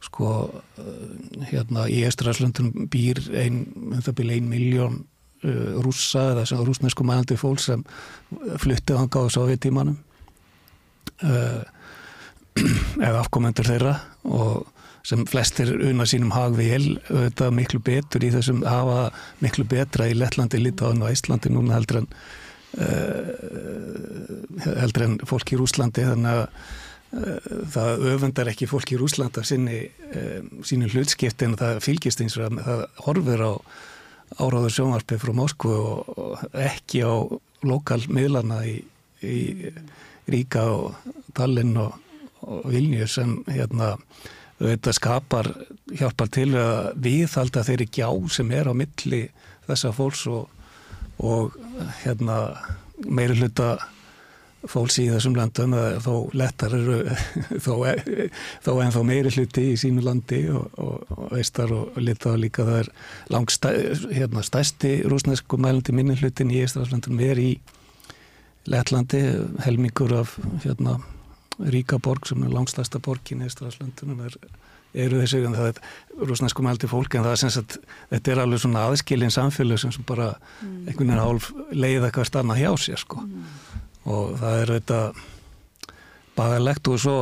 sko 0.07 0.31
uh, 0.47 0.97
hérna 1.51 1.87
í 1.89 2.03
Estraslandun 2.07 2.89
býr 2.91 3.23
ein, 3.35 3.63
um 3.75 4.01
það 4.01 4.19
byrja 4.21 4.39
ein 4.39 4.51
miljón 4.51 5.05
Uh, 5.45 5.77
rússa 5.85 6.31
eða 6.31 6.47
sem 6.49 6.61
rúsnesku 6.65 7.05
mælandi 7.05 7.35
fólk 7.37 7.59
sem 7.61 7.83
fluttið 8.57 8.97
hanga 8.97 9.21
á 9.21 9.25
sovjetímanum 9.29 9.99
uh, 11.21 11.61
eða 13.05 13.19
afkomendur 13.21 13.69
þeirra 13.69 13.91
og 14.25 14.65
sem 15.07 15.23
flestir 15.29 15.69
unna 15.77 16.05
sínum 16.09 16.33
hagvél 16.35 16.97
auðvitað 17.07 17.55
miklu 17.55 17.79
betur 17.83 18.25
í 18.27 18.31
þessum 18.33 18.63
hafa 18.67 19.07
miklu 19.43 19.63
betra 19.69 20.09
í 20.09 20.17
Lettlandi, 20.17 20.59
Litáðun 20.59 21.05
og 21.05 21.13
Íslandi 21.13 21.51
núna 21.53 21.77
heldur 21.77 22.01
en 22.01 22.09
uh, 22.81 23.29
heldur 24.81 25.07
en 25.07 25.15
fólk 25.29 25.53
í 25.53 25.59
Rúslandi 25.59 26.03
þannig 26.09 26.33
að 26.33 26.43
uh, 26.43 27.37
það 27.75 28.07
öfundar 28.13 28.51
ekki 28.51 28.67
fólk 28.69 28.91
í 28.91 28.99
Rúslanda 28.99 29.45
sinni, 29.47 29.85
uh, 30.11 30.41
sínu 30.67 30.91
hlutskipti 30.91 31.47
en 31.47 31.55
það 31.59 31.83
fylgist 31.87 32.23
eins 32.23 32.35
og 32.39 32.57
það 32.59 32.83
horfur 33.05 33.41
á 33.47 33.53
áráður 34.43 34.73
sjónvarpið 34.75 35.21
frá 35.23 35.31
Moskvu 35.39 35.75
og 35.87 36.41
ekki 36.59 36.99
á 37.07 37.15
lokalmiðlana 37.63 38.59
í, 38.67 38.81
í 39.23 39.37
Ríka 40.27 40.65
og 40.67 40.97
Tallinn 41.37 41.77
og, 41.79 41.95
og 42.43 42.67
Vilnius 42.73 43.15
sem 43.15 43.37
hérna 43.47 43.95
þetta 44.59 44.93
skapar, 44.95 45.51
hjálpar 45.93 46.31
til 46.33 46.49
að 46.57 46.93
viðhalda 47.03 47.65
þeirri 47.67 47.89
gjá 47.93 48.09
sem 48.33 48.51
er 48.55 48.71
á 48.71 48.73
milli 48.77 49.27
þessa 49.67 49.91
fólks 49.93 50.25
og, 50.31 50.47
og 51.21 51.53
hérna 52.03 52.39
meiri 53.05 53.37
hluta 53.37 53.75
fólks 54.67 54.97
í 54.99 55.05
þessum 55.11 55.35
landum 55.37 55.75
þó 56.03 56.13
lettar 56.37 56.73
eru 56.75 56.97
þó, 57.65 57.73
þó 58.65 58.71
en 58.83 58.93
þá 58.95 58.99
meiri 59.05 59.31
hluti 59.35 59.67
í 59.73 59.77
sínu 59.79 60.03
landi 60.05 60.41
og, 60.49 60.71
og, 60.81 61.11
og 61.13 61.33
veistar 61.35 61.73
og 61.73 61.99
lita 62.01 62.33
líka 62.39 62.65
það 62.67 62.81
er 62.81 62.91
langst 63.33 63.67
hérna, 63.67 64.43
stæsti 64.43 64.97
rúsnesku 65.07 65.59
mælandi 65.61 65.95
minni 65.95 66.17
hlutin 66.19 66.51
í 66.53 66.63
Ísraelslandunum 66.63 67.23
er 67.27 67.43
í 67.43 67.51
Lettlandi 68.67 69.21
helmingur 69.63 70.11
af 70.17 70.33
hérna, 70.65 70.97
Ríka 71.57 71.97
borg 72.03 72.27
sem 72.29 72.43
er 72.45 72.53
langstæsta 72.53 73.01
borgin 73.03 73.41
í 73.41 73.49
Ísraelslandunum 73.49 74.25
er 74.27 74.39
eru 74.97 75.19
þessi, 75.19 75.43
en 75.45 75.53
það 75.53 75.67
er 75.73 76.27
rúsnesku 76.29 76.63
mælti 76.63 76.87
fólk 76.89 77.17
en 77.17 77.25
það 77.25 77.33
er 77.35 77.39
sem 77.41 77.51
sagt, 77.53 77.75
þetta 78.09 78.31
er 78.31 78.39
alveg 78.41 78.61
svona 78.63 78.85
aðskilin 78.87 79.33
samfélag 79.33 79.81
sem 79.81 79.93
bara 80.07 80.31
mm. 80.37 80.87
einhvern 80.87 81.11
veginn 81.11 81.21
hálf 81.21 81.49
leið 81.75 82.07
eitthvað 82.07 82.29
stanna 82.31 82.55
hjá 82.57 82.71
sér 82.81 83.03
sko 83.03 83.19
mm 83.21 83.83
og 84.07 84.37
það 84.39 84.61
er 84.61 84.73
þetta 84.77 84.99
bagalegt 86.37 86.91
og 86.91 87.01
svo 87.01 87.17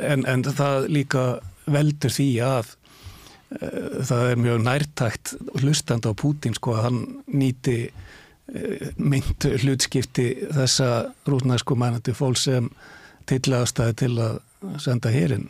en, 0.00 0.24
en 0.28 0.44
það 0.46 0.88
líka 0.92 1.24
veldur 1.70 2.14
því 2.14 2.28
að 2.46 2.72
e, 3.58 3.68
það 4.08 4.24
er 4.30 4.42
mjög 4.46 4.64
nærtækt 4.68 5.34
hlustand 5.60 6.08
á 6.08 6.12
Pútin 6.18 6.56
sko 6.56 6.76
að 6.78 6.86
hann 6.86 7.00
nýti 7.26 7.76
e, 7.88 7.92
mynd 8.96 9.48
hlutskipti 9.64 10.28
þessa 10.54 10.90
rúsnæsku 11.28 11.76
mænandi 11.78 12.14
fólk 12.16 12.40
sem 12.40 12.70
til 13.40 13.56
aðstæði 13.56 13.98
til 14.02 14.12
að 14.22 14.38
senda 14.82 15.12
hérinn 15.14 15.48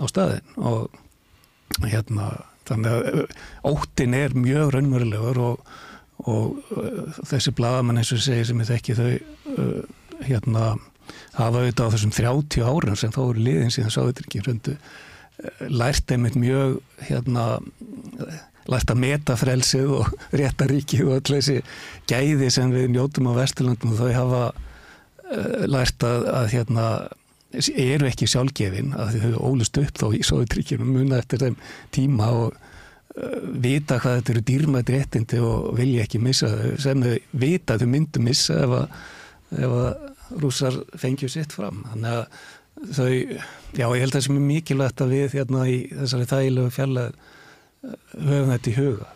á 0.00 0.04
staðin 0.08 0.56
og 0.56 0.90
hérna 1.84 2.30
þannig 2.68 2.92
að 2.94 3.22
óttin 3.66 4.14
er 4.16 4.36
mjög 4.36 4.74
raunverulegur 4.74 5.40
og, 5.42 5.72
og 6.30 7.24
þessi 7.26 7.52
bladamann 7.56 8.00
eins 8.00 8.12
og 8.14 8.22
segir 8.22 8.46
sem 8.48 8.62
ég 8.62 8.70
þekki 8.70 8.98
þau 8.98 9.10
hérna 10.24 10.74
hafa 11.36 11.60
auðvitað 11.60 11.90
á 11.90 11.92
þessum 11.94 12.14
30 12.14 12.66
árum 12.66 12.98
sem 12.98 13.14
þá 13.14 13.20
eru 13.24 13.44
liðin 13.44 13.74
síðan 13.74 13.94
Sáðutryggjum 13.94 14.46
hröndu 14.46 14.76
eh, 14.76 15.66
lært 15.68 16.12
einmitt 16.12 16.38
mjög 16.38 16.80
hérna 17.08 17.46
lært 18.70 18.92
að 18.92 19.02
meta 19.02 19.36
frelsið 19.40 19.94
og 20.00 20.10
réttaríkið 20.40 21.06
og 21.06 21.14
öll 21.18 21.36
þessi 21.38 21.60
gæði 22.10 22.50
sem 22.54 22.74
við 22.74 22.90
njótum 22.94 23.30
á 23.32 23.38
Vesturlandum 23.40 23.96
þau 23.98 24.10
hafa 24.14 24.42
lært 25.70 26.06
að, 26.06 26.26
að 26.34 26.46
hérna 26.54 26.86
eru 27.50 28.08
ekki 28.08 28.28
sjálfgefin 28.30 28.92
að 28.94 29.16
þau 29.24 29.46
ólust 29.50 29.78
upp 29.80 29.98
þó 29.98 30.10
í 30.14 30.22
Sovjetríkjum 30.26 30.84
muna 30.86 31.18
eftir 31.18 31.42
þeim 31.42 31.56
tíma 31.94 32.28
og 32.44 32.54
uh, 32.54 33.40
vita 33.62 33.98
hvað 34.02 34.20
þetta 34.20 34.34
eru 34.34 34.44
dýrmætt 34.50 34.92
réttindi 34.94 35.40
og 35.42 35.72
vilja 35.78 36.06
ekki 36.06 36.22
missa 36.22 36.50
þau 36.54 36.76
sem 36.84 37.02
þau 37.06 37.16
vita 37.42 37.74
að 37.74 37.84
þau 37.84 37.92
myndu 37.96 38.24
missa 38.26 38.60
ef 38.64 38.76
að, 38.78 38.96
ef 39.58 39.76
að 39.80 40.40
rúsar 40.40 40.76
fengju 40.94 41.26
sitt 41.30 41.54
fram. 41.56 41.82
Þannig 41.90 42.20
að 42.20 42.90
þau, 42.94 43.14
já 43.74 43.86
ég 43.86 44.02
held 44.04 44.12
að 44.12 44.18
það 44.18 44.26
sem 44.28 44.36
er 44.38 44.44
mikilvægt 44.46 45.02
að 45.02 45.16
við 45.16 45.38
hérna 45.40 45.64
í 45.66 45.80
þessari 45.90 46.28
þægilegu 46.30 46.74
fjalla 46.76 47.08
höfum 48.14 48.54
þetta 48.54 48.70
í 48.70 48.76
huga 48.78 49.08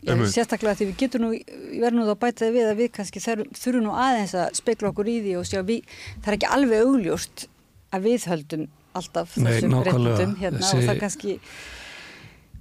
Já, 0.00 0.14
sérstaklega 0.32 0.78
því 0.78 0.86
við 0.88 1.00
getum 1.02 1.26
nú, 1.26 1.30
ég 1.36 1.80
verður 1.82 1.98
nú 1.98 2.06
þá 2.08 2.14
bætaði 2.22 2.54
við 2.54 2.68
að 2.70 2.78
við 2.78 2.92
kannski 2.96 3.20
þurfum 3.24 3.82
nú 3.84 3.96
aðeins 4.00 4.32
að 4.38 4.54
spekla 4.56 4.92
okkur 4.94 5.10
í 5.12 5.16
því 5.26 5.34
og 5.40 5.48
sjá 5.50 5.60
við, 5.68 5.98
það 6.22 6.30
er 6.30 6.38
ekki 6.38 6.52
alveg 6.56 6.86
augljóst 6.86 7.44
að 7.90 8.06
við 8.08 8.24
höldum 8.30 8.64
alltaf 8.96 9.36
þessum 9.36 9.76
réttum 9.84 10.34
hérna 10.40 10.62
Þessi... 10.62 10.78
og 10.78 10.88
það 10.88 11.02
kannski 11.04 11.36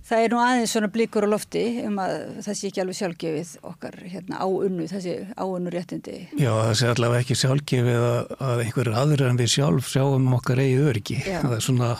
það 0.09 0.25
er 0.25 0.33
nú 0.33 0.41
aðeins 0.41 0.73
svona 0.73 0.91
blíkur 0.93 1.25
á 1.25 1.29
lofti 1.29 1.63
um 1.85 1.97
að 2.01 2.15
það 2.45 2.59
sé 2.59 2.69
ekki 2.69 2.83
alveg 2.83 2.99
sjálfgefið 2.99 3.55
okkar 3.69 3.97
hérna 4.03 4.43
áunnu, 4.43 4.87
þessi 4.89 5.15
áunnu 5.37 5.73
réttindi. 5.73 6.19
Já, 6.33 6.51
það 6.51 6.75
sé 6.79 6.93
allavega 6.93 7.25
ekki 7.25 7.37
sjálfgefið 7.43 8.05
að, 8.07 8.31
að 8.49 8.63
einhverjur 8.65 9.01
aður 9.03 9.25
en 9.29 9.41
við 9.41 9.51
sjálf 9.55 9.91
sjáum 9.91 10.31
okkar 10.39 10.63
eigið 10.63 10.87
öryggi. 10.91 11.19
Það 11.29 11.55
er 11.59 11.65
svona 11.65 11.91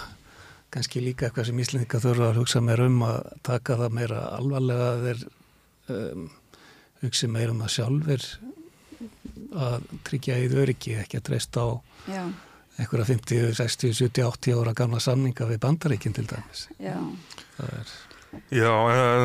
kannski 0.73 1.03
líka 1.03 1.27
eitthvað 1.27 1.49
sem 1.49 1.63
Íslandika 1.63 2.01
þurfa 2.03 2.29
að 2.29 2.41
hugsa 2.41 2.61
meira 2.61 2.89
um 2.89 2.99
að 3.07 3.31
taka 3.45 3.77
það 3.79 3.95
meira 3.99 4.19
alvarlega 4.37 4.91
að 4.91 5.07
þeir 5.07 5.23
um, 5.95 6.27
hugsa 7.03 7.31
meira 7.31 7.55
um 7.55 7.63
að 7.65 7.73
sjálfur 7.77 8.27
að 9.55 9.89
tryggja 10.05 10.37
eigið 10.37 10.61
öryggi, 10.63 10.99
ekki 10.99 11.19
að 11.19 11.27
treysta 11.31 11.65
á 11.65 11.69
Já 12.09 12.23
einhverja 12.79 13.05
50, 13.05 13.53
60, 13.55 13.93
70, 13.93 14.23
80 14.23 14.59
ára 14.61 14.73
gamla 14.73 14.99
samninga 15.03 15.47
við 15.49 15.59
bandaríkinn 15.63 16.15
til 16.15 16.27
dæmis. 16.29 16.67
Já. 16.79 16.95
Það 17.57 17.73
er... 17.79 17.93
Já, 18.53 18.71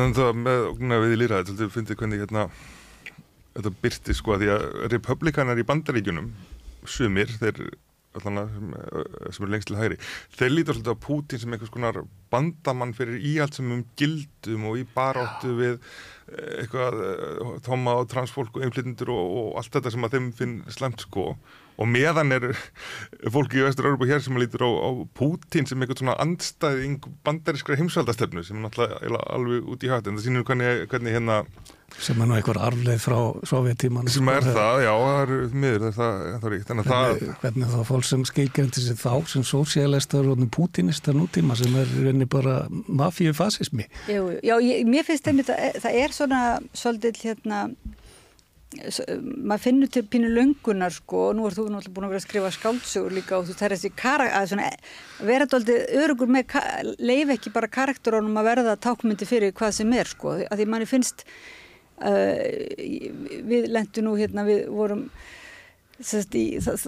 en 0.01 0.15
það 0.17 0.39
með 0.41 1.03
við 1.05 1.13
í 1.13 1.19
líraði, 1.21 1.55
þú 1.55 1.69
finnst 1.71 1.91
þið 1.91 1.99
hvernig 2.01 2.23
hérna, 2.23 2.45
þetta 3.55 3.73
byrti 3.83 4.15
sko 4.17 4.35
að 4.35 4.43
því 4.43 4.51
að 4.55 4.65
republikanar 4.95 5.61
í 5.61 5.67
bandaríkunum, 5.69 6.31
sumir, 6.89 7.31
þeir 7.39 7.61
allan 8.19 8.51
sem 9.31 9.43
eru 9.45 9.51
lengst 9.51 9.69
til 9.71 9.79
hægri, 9.79 9.99
þeir 10.35 10.53
lítar 10.53 10.77
svolítið 10.77 10.95
á 10.95 11.03
Pútin 11.05 11.41
sem 11.41 11.55
einhvers 11.55 11.73
konar 11.73 12.01
bandamann 12.33 12.95
fyrir 12.97 13.19
íhald 13.19 13.55
sem 13.57 13.71
um 13.71 13.83
gildum 13.99 14.69
og 14.71 14.79
í 14.81 14.87
baráttu 14.95 15.53
við 15.59 15.75
eh, 15.77 16.63
eitthvað 16.63 17.01
þóma 17.65 17.97
eh, 17.97 18.01
og 18.01 18.09
transfólk 18.11 18.57
og 18.57 18.65
einflýtjendur 18.65 19.13
og, 19.13 19.37
og 19.41 19.61
allt 19.61 19.77
þetta 19.77 19.93
sem 19.93 20.07
að 20.07 20.17
þeim 20.17 20.31
finn 20.39 20.57
slemt 20.73 21.05
sko 21.05 21.33
og 21.75 21.89
meðan 21.91 22.35
er 22.35 22.49
fólki 23.35 23.61
í 23.61 23.65
Vestur-Európa 23.65 24.09
hér 24.09 24.23
sem 24.23 24.39
lítur 24.39 24.65
á, 24.65 24.71
á 24.71 24.89
Pútín 25.17 25.69
sem 25.69 25.81
eitthvað 25.81 26.03
svona 26.03 26.17
andstæðing 26.23 27.07
bandarískra 27.27 27.79
heimsvaldastöfnu 27.79 28.45
sem 28.45 28.59
er 28.59 28.67
náttúrulega 28.67 29.23
alveg 29.35 29.71
út 29.73 29.85
í 29.85 29.91
hætt 29.91 30.09
en 30.09 30.19
það 30.19 30.27
sínur 30.29 30.47
hvernig, 30.47 30.85
hvernig 30.91 31.17
hérna 31.17 31.43
sem 32.01 32.19
er 32.19 32.27
nú 32.27 32.35
einhver 32.35 32.57
arfleð 32.59 32.97
frá 32.99 33.17
sovjetíman 33.47 34.09
sem 34.11 34.29
er 34.31 34.43
það, 34.43 34.81
já, 34.83 34.91
það 34.99 35.19
er 35.21 35.53
miður 35.53 35.83
það, 35.95 36.23
það 36.41 36.47
er 36.47 36.63
hvernig, 36.65 36.87
það, 36.89 37.21
hvernig 37.43 37.71
þá 37.71 37.77
fólk 37.87 38.07
sem 38.09 38.25
skilgjandi 38.27 38.83
sér 38.83 38.97
þá 38.99 39.13
sem 39.31 39.45
sósialistar 39.47 40.31
og 40.31 40.41
pútinistar 40.55 41.15
nútíma 41.15 41.55
sem 41.59 41.77
er 41.79 41.93
reyni 42.07 42.27
bara 42.27 42.65
mafíu 42.71 43.35
fasismi 43.37 43.87
Já, 44.09 44.57
ég, 44.59 44.83
mér 44.89 45.07
finnst 45.07 45.29
það 45.29 45.79
það 45.85 46.01
er 46.01 46.17
svona 46.17 46.41
svolítið 46.75 47.21
hérna 47.29 47.61
maður 48.75 49.63
finnur 49.63 49.91
til 49.91 50.03
pínu 50.09 50.29
löngunar 50.33 50.93
sko 50.93 51.29
og 51.29 51.37
nú 51.37 51.45
er 51.47 51.55
þú 51.55 51.67
náttúrulega 51.69 51.95
búin 51.95 52.07
að 52.07 52.13
vera 52.13 52.21
að 52.21 52.25
skrifa 52.25 52.51
skáldsögur 52.55 53.15
líka 53.15 53.37
og 53.37 53.47
þú 53.47 53.55
þær 53.59 53.75
þessi 53.75 53.91
að 54.05 55.27
vera 55.29 55.47
doldið 55.51 55.95
örugur 56.03 56.31
með 56.31 56.57
leif 56.99 57.31
ekki 57.35 57.53
bara 57.55 57.71
karakterónum 57.71 58.41
að 58.41 58.49
verða 58.49 58.75
tákmyndi 58.75 59.27
fyrir 59.29 59.55
hvað 59.55 59.77
sem 59.79 59.93
er 59.93 60.11
sko 60.11 60.35
að 60.43 60.59
því 60.59 60.67
manni 60.71 60.89
finnst 60.89 61.25
uh, 62.03 62.35
við 63.47 63.71
lendum 63.71 64.09
nú 64.09 64.15
hérna 64.19 64.45
við 64.47 64.67
vorum 64.73 65.07
í, 66.35 66.45
það, 66.59 66.87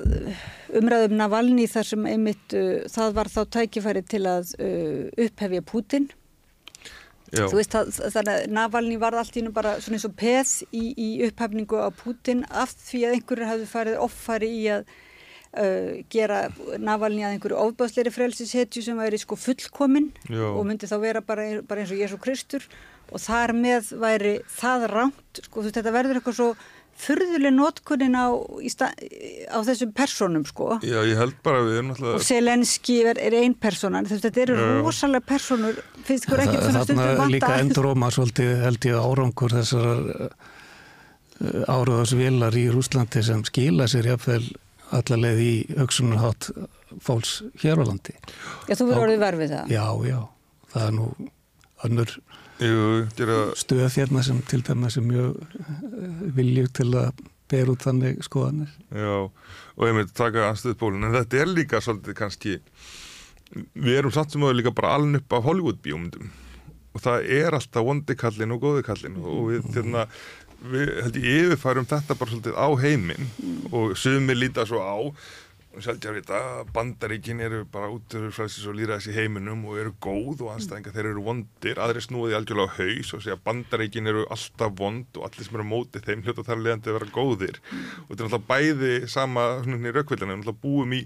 umræðum 0.76 1.16
Navalni 1.16 1.68
þar 1.72 1.92
sem 1.94 2.08
einmitt 2.12 2.56
uh, 2.58 2.84
það 2.92 3.18
var 3.22 3.32
þá 3.32 3.42
tækifæri 3.56 4.04
til 4.04 4.26
að 4.28 4.56
uh, 4.60 5.28
upphefja 5.28 5.64
Putin 5.64 6.10
Já. 7.34 7.44
Þú 7.52 7.58
veist 7.60 7.76
þannig 7.76 8.32
að 8.34 8.46
Navalni 8.56 9.00
var 9.02 9.18
allt 9.20 9.36
í 9.36 9.44
nú 9.44 9.52
bara 9.56 9.76
svona 9.84 9.98
eins 9.98 10.08
og 10.08 10.16
peð 10.20 10.54
í, 10.72 10.84
í 10.96 11.10
upphæfningu 11.28 11.82
á 11.84 11.90
Putin 11.92 12.46
af 12.48 12.72
því 12.88 13.04
að 13.04 13.18
einhverjur 13.18 13.52
hafði 13.52 13.68
farið 13.72 14.00
offari 14.06 14.52
í 14.56 14.62
að 14.72 14.86
uh, 14.88 15.90
gera 16.14 16.46
Navalni 16.80 17.26
að 17.26 17.36
einhverju 17.36 17.60
ofbásleiri 17.66 18.14
frelsishetju 18.16 18.86
sem 18.86 19.02
væri 19.02 19.20
sko 19.20 19.40
fullkominn 19.40 20.14
og 20.54 20.64
myndi 20.70 20.88
þá 20.88 20.98
vera 21.04 21.24
bara, 21.26 21.50
bara 21.68 21.84
eins 21.84 21.92
og 21.92 22.00
Jésu 22.00 22.22
Kristur 22.24 22.64
og 23.12 23.22
þar 23.24 23.54
með 23.56 23.94
væri 24.02 24.34
það 24.52 24.88
ránt, 24.92 25.44
sko 25.44 25.62
þú 25.62 25.68
veist 25.68 25.80
þetta 25.80 25.96
verður 25.96 26.20
eitthvað 26.20 26.40
svo 26.40 26.50
fyrðuleg 26.98 27.54
notkunnin 27.54 28.18
á, 28.18 28.34
á 28.34 29.58
þessum 29.68 29.94
personum 29.96 30.46
sko. 30.50 30.80
Já, 30.82 30.98
ég 31.06 31.20
held 31.20 31.38
bara 31.46 31.64
við 31.66 31.80
erum 31.80 31.94
alltaf 31.94 32.18
og 32.18 32.26
Selenski 32.26 33.00
er, 33.06 33.22
er 33.22 33.38
einn 33.38 33.56
personan 33.62 34.08
þetta 34.10 34.44
eru 34.48 34.58
rosalega 34.82 35.26
personur 35.30 35.82
finnst 36.08 36.28
ykkur 36.28 36.46
ekki 36.46 36.62
svona 36.62 36.86
stundum 36.86 37.04
vanta 37.04 37.18
Þarna 37.22 37.34
líka 37.36 37.52
enduróma 37.62 38.12
svolítið 38.14 38.54
held 38.66 38.90
ég 38.90 39.10
árangur 39.10 39.58
þessar 39.60 40.06
uh, 40.16 40.32
áraðarsvilar 41.70 42.58
í 42.58 42.66
Rúslandi 42.74 43.24
sem 43.26 43.46
skila 43.46 43.86
sér 43.92 44.10
jáfnveil 44.14 44.48
allarleið 44.96 45.44
í 45.44 45.54
auksunarhátt 45.84 46.50
fólks 47.04 47.42
hér 47.62 47.82
á 47.84 47.86
landi. 47.88 48.16
Já, 48.68 48.76
þú 48.80 48.88
verður 48.90 49.04
orðið 49.04 49.24
verfið 49.24 49.54
það. 49.54 49.74
Já, 49.74 49.86
já, 50.08 50.20
það 50.74 50.86
er 50.88 50.94
nú 50.96 51.08
önnur. 51.88 52.14
Stöð 52.58 53.88
hérna 53.94 54.24
sem 54.26 54.40
til 54.50 54.64
dæmis 54.66 54.98
er 54.98 55.06
mjög 55.06 55.42
eh, 55.60 56.22
viljug 56.38 56.72
til 56.74 56.90
að 56.98 57.12
ber 57.48 57.70
út 57.72 57.84
þannig 57.86 58.24
skoðanir. 58.26 58.72
Já, 58.92 59.30
og 59.78 59.86
ég 59.88 59.96
myndi 59.96 60.16
taka 60.18 60.50
anstöðbólun 60.50 61.08
en 61.08 61.16
þetta 61.16 61.44
er 61.44 61.54
líka 61.54 61.82
svolítið 61.84 62.18
kannski 62.18 62.58
við 63.78 64.02
erum 64.02 64.14
satt 64.14 64.34
sem 64.34 64.44
að 64.44 64.58
líka 64.60 64.74
bara 64.76 64.98
aln 64.98 65.16
upp 65.20 65.38
af 65.38 65.46
Hollywood 65.46 65.80
bjómundum 65.84 66.32
og 66.98 67.04
það 67.04 67.32
er 67.38 67.56
alltaf 67.56 67.86
vondikallin 67.86 68.56
og 68.56 68.64
góðikallin 68.64 69.18
og 69.22 69.42
við, 69.52 69.68
þérna, 69.76 70.06
við 70.74 70.94
held 71.06 71.20
ég 71.22 71.44
yfirfærum 71.46 71.90
þetta 71.90 72.18
bara 72.18 72.34
svolítið 72.34 72.58
á 72.58 72.68
heiminn 72.82 73.30
og 73.72 73.94
sumi 74.00 74.36
líta 74.36 74.66
svo 74.68 74.82
á 74.82 74.98
sjálfdjár 75.84 76.18
þetta, 76.20 76.42
bandaríkin 76.76 77.42
eru 77.44 77.64
bara 77.72 77.90
útur 77.94 78.28
fræðsins 78.36 78.68
og 78.70 78.78
líraðis 78.78 79.10
í 79.12 79.16
heiminum 79.16 79.66
og 79.70 79.80
eru 79.82 79.94
góð 80.04 80.44
og 80.46 80.54
anstæðingar 80.56 80.96
þeir 80.96 81.10
eru 81.12 81.26
vondir 81.26 81.82
aðri 81.84 82.04
snúði 82.06 82.38
algjörlega 82.38 82.74
á 82.74 82.78
haus 82.78 83.14
og 83.16 83.24
segja 83.26 83.40
bandaríkin 83.46 84.12
eru 84.12 84.26
alltaf 84.34 84.76
vond 84.80 85.20
og 85.20 85.28
allir 85.28 85.48
sem 85.48 85.58
eru 85.60 85.68
mótið 85.72 86.08
þeim 86.10 86.24
hljóta 86.26 86.48
þar 86.48 86.64
leðandi 86.66 86.96
vera 86.98 87.10
góðir. 87.18 87.60
Og 88.06 88.14
þetta 88.14 88.24
er 88.24 88.30
alltaf 88.30 88.48
bæði 88.52 88.94
sama 89.12 89.50
í 89.68 89.96
raukvillinu, 89.98 90.40
alltaf 90.40 90.62
búum 90.64 90.98
í 90.98 91.04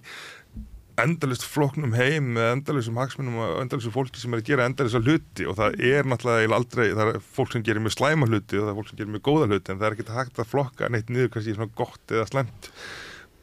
endalust 1.02 1.46
floknum 1.48 1.94
heim 1.96 2.34
með 2.36 2.50
endalusum 2.56 2.98
hagsmunum 3.00 3.38
og 3.42 3.60
endalusum 3.62 3.94
fólki 3.96 4.22
sem 4.22 4.34
er 4.36 4.42
að 4.42 4.50
gera 4.50 4.66
endalusa 4.70 5.02
hluti 5.02 5.48
og 5.48 5.56
það 5.60 5.78
er 5.88 6.10
náttúrulega 6.10 6.58
aldrei, 6.58 6.90
það 6.98 7.14
er 7.14 7.22
fólk 7.38 7.56
sem 7.56 7.64
gerir 7.66 7.84
mjög 7.84 7.96
slæma 7.96 8.28
hluti 8.30 8.60
og 8.60 8.66
það 8.66 8.74
er 8.74 8.78
fólk 8.80 8.92
sem 8.92 9.00
gerir 9.00 9.14
mjög 9.16 9.24
góða 9.30 9.48
hluti 9.52 9.72
en 9.72 9.80
það 9.80 9.88
er 9.88 9.96
ekki 9.96 10.18
hægt 10.18 10.42
að 10.44 10.52
flokka 10.52 10.92
neitt 10.92 11.14
niður 11.14 11.32
kannski 11.36 11.56
svona 11.56 11.78
gott 11.80 12.14
eða 12.14 12.28
slemt 12.30 12.70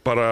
bara 0.08 0.28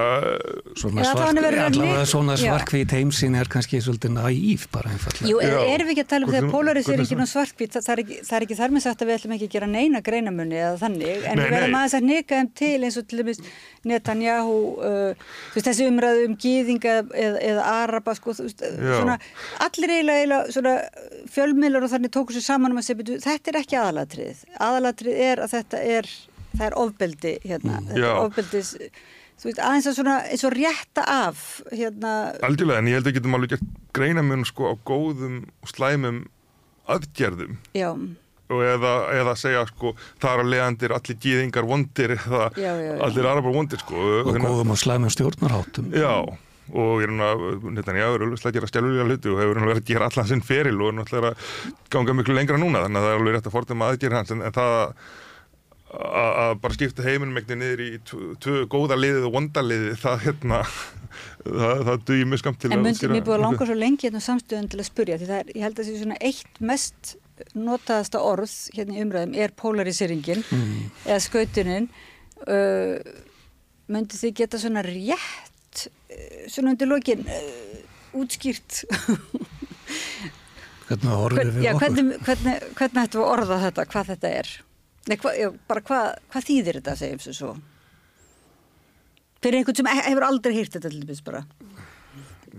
svona, 0.79 1.05
svark, 1.07 2.09
svona 2.11 2.37
svarkvít 2.41 2.95
heimsin 2.97 3.37
er 3.39 3.51
kannski 3.53 3.81
svolítið 3.85 4.15
næýf 4.17 4.67
bara 4.73 4.93
einfallega. 4.95 5.29
Jú, 5.31 5.41
er, 5.45 5.57
erum 5.75 5.91
við 5.91 5.95
ekki 5.95 6.05
að 6.07 6.11
tala 6.13 6.29
um 6.29 6.35
þegar 6.35 6.51
polarisering 6.55 7.23
og 7.23 7.31
svarkvít, 7.31 7.77
það, 7.77 7.87
það, 7.87 7.95
er 7.95 8.03
ekki, 8.05 8.19
það 8.27 8.39
er 8.39 8.47
ekki 8.47 8.59
þar 8.61 8.75
með 8.77 8.85
sagt 8.87 9.05
að 9.05 9.11
við 9.11 9.19
ætlum 9.19 9.35
ekki 9.37 9.49
að 9.49 9.55
gera 9.57 9.71
neina 9.71 10.03
greinamunni 10.07 10.61
eða 10.61 10.77
þannig, 10.83 11.25
en 11.31 11.41
nei, 11.41 11.45
við 11.45 11.57
verðum 11.57 11.79
aðeins 11.81 11.97
að 11.99 12.09
neka 12.11 12.41
þeim 12.41 12.53
til 12.63 12.77
eins 12.89 13.01
og 13.01 13.09
til 13.11 13.21
dæmis 13.23 13.43
Netanyahu 13.87 14.57
uh, 14.83 15.27
veist, 15.55 15.67
þessi 15.69 15.89
umræðu 15.91 16.25
um 16.27 16.39
gýðinga 16.43 16.95
eða, 17.07 17.43
eða 17.51 17.67
araba 17.85 18.17
sko, 18.19 18.35
veist, 18.41 18.65
svona, 18.83 19.19
allir 19.67 19.97
eiginlega, 19.97 20.23
eiginlega 20.23 20.57
svona, 20.57 20.77
fjölmiðlar 21.37 21.87
og 21.87 21.93
þannig 21.95 22.15
tóku 22.17 22.37
sér 22.37 22.47
saman 22.49 22.75
um 22.75 22.81
að 22.83 22.89
segja, 22.89 23.21
þetta 23.27 23.53
er 23.53 23.61
ekki 23.63 23.79
aðalatrið 23.81 24.43
aðalatrið 24.67 25.21
er 25.29 25.45
að 25.45 25.55
þetta 25.55 25.85
er 25.97 26.11
það 26.57 26.67
er 26.67 26.79
ofbeldi 26.81 27.35
hérna, 27.45 27.79
mm. 27.79 27.89
þetta 27.91 28.11
er 28.11 28.25
ofbeldis 28.25 28.73
þú 29.41 29.51
veist, 29.51 29.63
aðeins 29.63 29.89
að 29.91 29.99
svona 29.99 30.19
eins 30.27 30.45
og 30.47 30.55
rétta 30.57 31.07
af 31.13 31.43
hérna. 31.73 32.13
Algjörlega, 32.47 32.83
en 32.83 32.91
ég 32.91 33.01
held 33.01 33.11
að 33.11 33.19
getum 33.19 33.39
alveg 33.39 33.57
gert 33.57 33.75
greina 33.97 34.25
mun 34.27 34.47
sko 34.49 34.73
á 34.73 34.75
góðum 34.89 35.43
og 35.63 35.73
slæmum 35.73 36.23
aðgerðum. 36.87 37.61
Já. 37.77 37.91
Og 38.47 38.63
eða, 38.63 38.95
eða 39.11 39.35
segja 39.39 39.65
sko 39.73 39.97
þar 40.23 40.45
að 40.45 40.51
leiðandir 40.53 40.95
allir 40.95 41.17
gíðingar 41.23 41.67
vondir 41.67 42.15
eða 42.15 42.45
já, 42.55 42.73
já, 42.79 42.91
já. 42.93 42.99
allir 43.09 43.31
arabar 43.33 43.57
vondir 43.57 43.83
sko. 43.83 44.03
Og 44.23 44.33
hérna, 44.33 44.51
góðum 44.53 44.75
og 44.77 44.83
slæmum 44.83 45.13
stjórnarháttum. 45.13 45.89
Já, 45.97 46.13
og 46.75 47.03
er 47.03 47.13
náttúrulega 47.15 48.49
að 48.51 48.57
gera 48.57 48.71
stjálfulega 48.71 49.07
hluti 49.07 49.31
og 49.31 49.41
hefur 49.43 49.61
náttúrulega 49.61 49.83
að 49.83 49.91
gera 49.91 50.09
allan 50.11 50.31
sinn 50.31 50.43
feril 50.47 50.81
og 50.83 50.97
náttúrulega 50.97 51.35
að 51.35 51.77
ganga 51.95 52.17
miklu 52.19 52.35
lengra 52.39 52.59
núna 52.59 52.83
þannig 52.87 53.01
að 53.01 53.07
það 53.07 53.13
er 53.13 53.21
alveg 53.21 53.37
rétt 53.37 53.51
að 53.51 53.55
fordama 53.55 53.91
aðgjör 53.91 54.17
hans 54.19 54.35
en, 54.35 54.43
en 54.47 54.57
það 54.57 54.75
að 55.95 56.57
bara 56.63 56.75
skipta 56.75 57.05
heiminum 57.07 57.39
ekkert 57.39 57.61
niður 57.61 57.83
í 57.85 57.91
tvö 58.43 58.65
góða 58.71 58.97
liðið 58.99 59.29
og 59.29 59.37
vonda 59.37 59.63
liðið 59.63 60.01
það 60.03 60.25
hérna 60.25 60.59
það, 61.45 61.85
það 61.89 62.03
dugir 62.11 62.31
mjög 62.33 62.43
skamt 62.43 62.59
til 62.63 62.71
en 62.73 62.81
að 62.81 62.89
En 62.91 63.15
mér 63.15 63.27
búið 63.29 63.37
að 63.37 63.45
langa 63.45 63.67
svo 63.71 63.77
lengi 63.79 64.09
hérna 64.09 64.25
samstöðun 64.25 64.69
til 64.73 64.83
að 64.83 64.89
spurja 64.89 65.21
því 65.21 65.31
það 65.31 65.39
er, 65.39 65.55
ég 65.55 65.67
held 65.67 65.79
að 65.79 65.83
það 65.83 65.89
sé 65.93 66.03
svona 66.03 66.19
eitt 66.31 66.61
mest 66.73 67.15
notaðasta 67.57 68.25
orð 68.25 68.57
hérna 68.75 68.97
í 68.97 69.05
umræðum 69.05 69.39
er 69.39 69.55
polariseringen 69.61 70.43
mm. 70.43 70.77
eða 71.05 71.19
skautunin. 71.21 71.89
Uh, 72.47 72.97
myndi 73.93 74.19
þið 74.19 74.37
geta 74.41 74.61
svona 74.61 74.83
rétt 74.85 75.87
uh, 75.87 76.45
svona 76.51 76.73
undir 76.75 76.91
lokin 76.91 77.25
uh, 77.29 78.21
útskýrt? 78.21 78.83
Hvernig 80.87 81.13
orðið 81.13 81.53
við 81.57 81.67
já, 81.67 81.73
okkur? 81.75 81.83
hvernig, 81.85 82.21
hvernig, 82.27 82.71
hvernig 82.79 83.03
ættum 83.05 83.21
við 83.21 83.27
að 83.27 83.35
orða 83.37 83.61
þetta 83.67 83.87
hvað 83.93 84.11
þetta 84.15 84.33
er 84.41 84.53
Nei, 85.07 85.17
hva, 85.23 85.33
já, 85.39 85.51
bara 85.71 85.83
hvað 85.87 86.07
hva 86.33 86.43
þýðir 86.43 86.81
þetta 86.81 86.97
segjum 86.99 87.23
sem 87.23 87.37
svo? 87.37 87.53
Fyrir 89.45 89.61
einhvern 89.61 89.79
sem 89.79 89.91
hefur 89.93 90.27
aldrei 90.27 90.57
hýrt 90.57 90.75
þetta 90.75 90.91
til 90.91 91.05
þess 91.07 91.27
bara. 91.27 91.45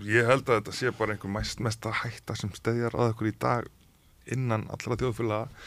Ég 0.08 0.28
held 0.30 0.46
að 0.46 0.60
þetta 0.60 0.76
sé 0.78 0.92
bara 0.96 1.14
einhver 1.14 1.32
mest, 1.34 1.60
mest 1.64 1.84
að 1.88 1.98
hætta 2.04 2.36
sem 2.38 2.52
stedjar 2.56 2.94
að 2.96 3.12
okkur 3.12 3.28
í 3.28 3.34
dag 3.42 3.68
innan 4.32 4.68
allra 4.72 4.96
þjóðfélaga. 5.00 5.66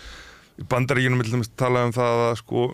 Í 0.62 0.66
bandaríginum 0.72 1.22
vil 1.22 1.30
það 1.34 1.52
tala 1.60 1.86
um 1.88 1.94
það 1.96 2.24
að 2.30 2.34
sko 2.42 2.66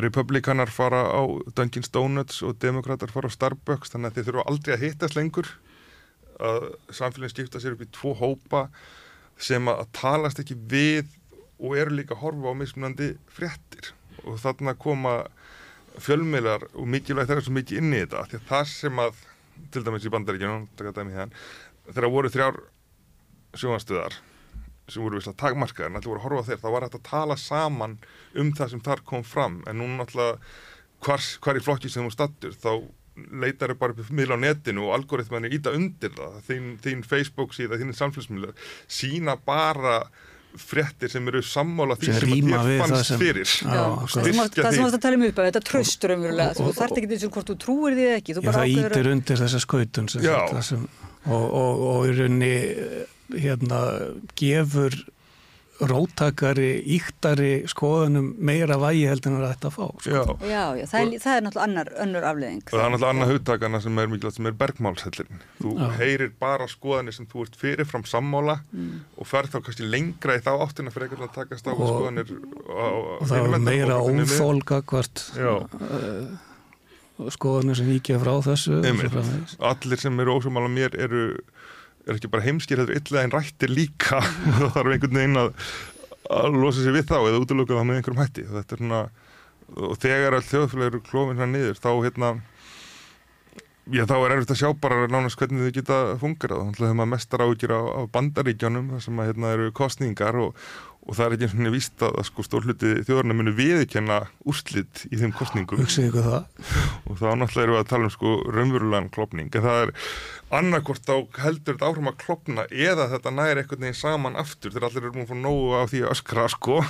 republikanar 0.00 0.70
fara 0.70 1.02
á 1.10 1.22
Dunkin' 1.56 1.88
Donuts 1.92 2.44
og 2.46 2.58
demokrater 2.62 3.10
fara 3.10 3.30
á 3.30 3.34
Starbucks 3.34 3.90
þannig 3.90 4.10
að 4.10 4.18
þeir 4.18 4.28
þurfa 4.28 4.46
aldrei 4.52 4.74
að 4.76 4.84
hittast 4.84 5.18
lengur. 5.18 5.50
Að 6.40 6.68
samfélagin 6.94 7.34
skipta 7.34 7.62
sér 7.62 7.74
upp 7.74 7.82
í 7.84 7.90
tvo 7.96 8.14
hópa 8.16 8.68
sem 9.40 9.66
að 9.72 9.88
talast 9.96 10.40
ekki 10.42 10.56
við 10.70 11.08
og 11.60 11.76
eru 11.78 11.96
líka 11.96 12.16
að 12.16 12.22
horfa 12.24 12.52
á 12.52 12.60
mismunandi 12.60 13.10
fréttir. 13.30 13.92
Og 14.24 14.40
þarna 14.40 14.74
koma 14.80 15.14
fjölmiðlar 16.00 16.66
og 16.72 16.88
mikilvægt 16.88 17.30
þeirra 17.30 17.44
svo 17.44 17.54
mikið 17.56 17.80
inn 17.80 17.94
í 17.94 18.02
þetta 18.02 18.26
því 18.30 18.40
að 18.40 18.48
það 18.50 18.66
sem 18.72 19.02
að 19.02 19.22
til 19.74 19.84
dæmis 19.84 20.06
í 20.06 20.12
bandaríkjunum 20.14 21.32
þegar 21.90 22.12
voru 22.12 22.30
þrjár 22.32 22.60
sjónastöðar 23.58 24.16
sem 24.90 25.02
voru 25.04 25.18
visslega 25.18 25.40
takmarkaðar 25.40 25.98
allir 25.98 26.10
voru 26.10 26.20
að 26.20 26.26
horfa 26.26 26.46
þeir 26.48 26.62
þá 26.62 26.70
var 26.74 26.86
þetta 26.86 27.00
að 27.00 27.10
tala 27.10 27.36
saman 27.38 27.98
um 28.42 28.52
það 28.56 28.72
sem 28.72 28.82
þar 28.86 29.02
kom 29.06 29.26
fram. 29.26 29.60
En 29.70 29.78
nú 29.80 29.90
náttúrulega 29.90 30.38
hvar, 31.04 31.58
í 31.58 31.64
flokki 31.64 31.90
sem 31.92 32.06
þú 32.06 32.14
stattur 32.14 32.56
þá 32.56 32.72
leitar 33.42 33.72
þau 33.72 33.80
bara 33.82 33.96
upp 34.00 34.10
miðla 34.14 34.38
á 34.38 34.42
netinu 34.46 34.88
og 34.88 34.96
algoritmanir 34.96 35.54
íta 35.56 35.74
undir 35.76 36.14
það. 36.16 36.40
Þín, 36.48 36.72
þín 36.82 37.06
Facebook 37.06 37.54
síða, 37.56 37.78
þín 37.80 37.94
samfélagsmiðlar 37.96 38.54
sína 38.88 39.36
bara 39.46 40.02
frettir 40.58 41.12
sem 41.12 41.28
eru 41.30 41.42
sammála 41.44 41.96
því 42.00 42.08
sem, 42.10 42.16
sem 42.20 42.54
að 42.56 42.70
þér 42.70 42.80
fannst 42.82 43.10
sem, 43.10 43.20
fyrir. 43.20 43.52
Já, 43.60 43.84
það 44.14 44.26
sem 44.26 44.40
þú 44.50 44.86
varst 44.86 44.96
að 44.96 45.04
tala 45.04 45.18
um 45.18 45.26
upp 45.28 45.38
að 45.38 45.48
þetta 45.50 45.62
tröstur 45.68 46.14
umverulega, 46.16 46.56
þú 46.58 46.72
þarf 46.80 47.00
ekki 47.00 47.20
og 47.28 47.36
hvort 47.36 47.52
þú 47.52 47.56
trúir 47.64 47.96
því 47.98 48.08
ekki 48.16 48.36
já, 48.36 48.42
það 48.50 48.74
ítir 48.74 49.10
undir 49.12 49.40
þessa 49.44 49.62
skautun 49.62 50.10
og, 51.30 51.46
og, 51.46 51.82
og 51.92 52.08
í 52.08 52.14
rauninni 52.18 52.52
hérna 53.36 53.80
gefur 54.40 54.96
róttakari, 55.80 56.70
íktari 56.96 57.50
skoðunum 57.70 58.32
meira 58.36 58.76
vægi 58.80 59.06
heldur 59.08 59.36
en 59.36 59.44
þetta 59.46 59.70
að 59.70 59.76
fá 59.76 59.86
sko. 60.04 60.34
Já, 60.44 60.50
já, 60.50 60.64
já 60.80 60.84
það, 60.90 61.00
er, 61.00 61.22
það 61.22 61.36
er 61.36 61.44
náttúrulega 61.46 61.66
annar 61.66 61.92
önnur 62.04 62.26
afleðing. 62.30 62.64
Það 62.68 62.82
er 62.82 62.92
náttúrulega 62.94 63.14
annar 63.14 63.32
hugtakana 63.32 63.80
sem 63.84 64.02
er 64.02 64.10
mikilvægt 64.12 64.38
sem 64.38 64.50
er 64.50 64.58
bergmálshellin 64.60 65.40
þú 65.60 65.74
já. 65.78 65.86
heyrir 66.00 66.34
bara 66.42 66.68
skoðanir 66.70 67.16
sem 67.16 67.28
þú 67.30 67.46
ert 67.46 67.58
fyrirfram 67.60 68.06
sammála 68.08 68.58
mm. 68.72 68.92
og 69.16 69.30
fer 69.30 69.48
þá 69.50 69.58
kannski 69.64 69.88
lengra 69.88 70.36
í 70.36 70.44
þá 70.44 70.52
áttina 70.58 70.94
fyrir 70.94 71.10
veginn 71.10 71.28
að 71.28 71.34
takast 71.38 71.68
á 71.68 71.72
og, 71.72 71.82
skoðanir 71.86 72.34
á, 72.68 72.86
og 72.90 73.26
það 73.30 73.40
er 73.40 73.66
meira 73.70 73.98
óþólga 74.04 74.82
hvert 74.90 75.24
uh, 75.40 77.30
skoðanir 77.32 77.80
sem 77.80 77.90
vikið 77.90 78.22
frá 78.24 78.34
þessu 78.50 78.80
Allir 79.70 80.00
sem 80.00 80.24
eru 80.24 80.38
ósamála 80.38 80.70
mér 80.72 80.96
eru 80.98 81.24
er 82.10 82.20
ekki 82.20 82.32
bara 82.32 82.46
heimskir, 82.46 82.82
þetta 82.82 82.94
er 82.94 83.00
illa 83.00 83.24
en 83.24 83.34
rættir 83.34 83.72
líka. 83.72 84.20
Þá 84.58 84.66
þarf 84.76 84.94
einhvern 84.94 85.18
veginn 85.20 85.40
að, 85.40 85.50
að 86.40 86.60
losa 86.60 86.84
sér 86.84 86.96
við 86.98 87.08
þá 87.10 87.18
eða 87.20 87.42
útlöka 87.42 87.78
það 87.78 87.88
með 87.88 88.00
einhverjum 88.00 88.22
hætti. 88.24 88.46
Er 88.50 88.70
svona 88.70 89.02
og 89.78 89.98
þegar 90.02 90.36
all 90.36 90.46
þjóðfélag 90.46 90.90
eru 90.90 91.02
klófin 91.06 91.38
hérna 91.38 91.52
niður 91.54 91.78
þá 91.78 91.90
hérna 92.02 92.30
já 93.90 94.04
þá 94.06 94.14
er 94.18 94.34
erfitt 94.36 94.52
að 94.54 94.60
sjá 94.60 94.68
bara 94.78 95.08
nánast 95.10 95.38
hvernig 95.40 95.66
þau 95.66 95.74
geta 95.74 95.98
fungerað, 96.20 96.62
þannig 96.68 96.80
að 96.80 96.86
það 96.86 97.02
er 97.04 97.10
mestar 97.10 97.44
ágjur 97.46 97.74
á, 97.74 97.82
á 97.90 98.00
bandaríkjónum 98.14 98.92
þar 98.94 99.04
sem 99.06 99.20
að 99.20 99.30
hérna 99.30 99.52
eru 99.56 99.72
kostningar 99.74 100.38
og, 100.38 100.60
og 101.06 101.16
það 101.16 101.24
er 101.24 101.36
ekki 101.36 101.46
einhvern 101.48 101.64
veginn 101.64 101.76
víst 101.76 102.04
að 102.06 102.20
sko 102.28 102.46
stórluti 102.46 102.92
þjóðarna 103.08 103.38
muni 103.38 103.54
viðkenna 103.56 104.20
úrslitt 104.50 105.06
í 105.10 105.20
þeim 105.20 105.34
kostningum 105.38 105.82
og 105.82 107.18
þá 107.18 107.26
náttúrulega 107.40 107.66
eru 107.66 107.76
við 107.76 107.82
að 107.82 107.90
tala 107.94 108.10
um 108.10 108.14
sko 108.14 108.36
raunverulegan 108.50 109.10
klopning 109.14 109.50
en 109.50 109.66
það 109.66 109.82
er 109.86 109.94
annarkort 110.50 111.06
á 111.06 111.16
heldur 111.44 111.76
þetta 111.76 111.88
áhrifum 111.88 112.10
að 112.10 112.22
klopna 112.24 112.66
eða 112.70 113.08
þetta 113.12 113.32
næri 113.34 113.62
einhvern 113.62 113.84
veginn 113.86 114.00
saman 114.00 114.38
aftur 114.40 114.74
þegar 114.74 114.88
allir 114.88 115.04
eru 115.06 115.18
múin 115.18 115.28
fá 115.28 115.36
nógu 115.38 115.76
á 115.78 115.82
því 115.90 116.00
að 116.04 116.14
öskra 116.16 116.46
sko. 116.50 116.80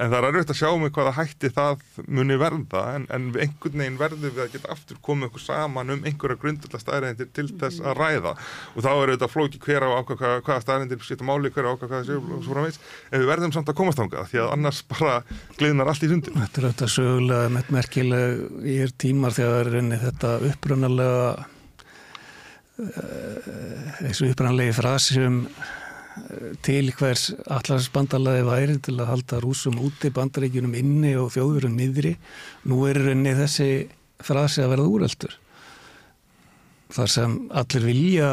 En 0.00 0.08
það 0.08 0.16
er 0.16 0.26
auðvitað 0.26 0.54
að 0.54 0.58
sjá 0.60 0.70
mig 0.80 0.92
hvaða 0.96 1.12
hætti 1.16 1.48
það 1.52 1.80
muni 2.08 2.36
verða 2.40 2.82
en, 2.96 3.06
en 3.12 3.26
einhvern 3.34 3.82
veginn 3.82 3.98
verður 4.00 4.32
við 4.32 4.42
að 4.44 4.54
geta 4.54 4.70
aftur 4.72 5.00
komið 5.04 5.28
okkur 5.28 5.42
saman 5.44 5.92
um 5.92 6.06
einhverja 6.08 6.40
grundulega 6.40 6.80
staðrændir 6.80 7.28
til 7.36 7.46
þess 7.60 7.82
að 7.84 7.98
ræða. 7.98 8.32
Og 8.76 8.86
þá 8.86 8.90
er 8.92 9.12
auðvitað 9.12 9.34
flóki 9.34 9.60
hver 9.66 9.84
á 9.84 9.88
ákvað 10.00 10.24
hvaða 10.46 10.64
staðrændir 10.64 11.04
skipta 11.04 11.28
máli 11.28 11.52
hver 11.52 11.68
á 11.68 11.72
ákvað 11.74 11.92
hvaða 11.92 12.08
séu 12.08 12.20
og 12.22 12.40
svo 12.46 12.56
frá 12.56 12.64
meins 12.64 12.80
en 13.10 13.20
við 13.20 13.30
verðum 13.34 13.54
samt 13.58 13.72
að 13.72 13.80
komast 13.82 14.00
ánga 14.00 14.24
því 14.30 14.40
að 14.40 14.52
annars 14.56 14.82
bara 14.88 15.20
gliðnar 15.60 15.92
allt 15.92 16.08
í 16.08 16.12
sundin 16.14 16.40
Þetta 16.46 16.62
er 16.62 16.68
auðvitað 16.70 16.94
sögulega 16.96 17.54
með 17.58 17.72
merkileg 17.76 18.44
í 18.64 18.80
er 18.86 18.98
tímar 19.04 19.36
þegar 19.36 19.74
þetta 20.00 20.36
upprunalega 20.48 21.24
þessu 24.00 24.30
upprannlegi 24.30 24.74
frasum 24.76 25.42
eh, 25.46 26.50
til 26.66 26.90
hvers 26.96 27.30
allarsbandalaði 27.46 28.46
væri 28.48 28.78
til 28.86 28.96
að 28.98 29.12
halda 29.12 29.40
rúsum 29.44 29.78
úti 29.84 30.12
bandaríkjunum 30.14 30.76
inni 30.80 31.14
og 31.20 31.32
þjóðurum 31.36 31.78
niðri 31.78 32.16
nú 32.70 32.82
er 32.90 33.00
rauninni 33.00 33.36
þessi 33.38 33.70
frasi 34.20 34.64
að 34.64 34.74
verða 34.74 34.92
úreldur 34.92 35.38
þar 36.90 37.12
sem 37.16 37.36
allir 37.54 37.86
vilja 37.86 38.30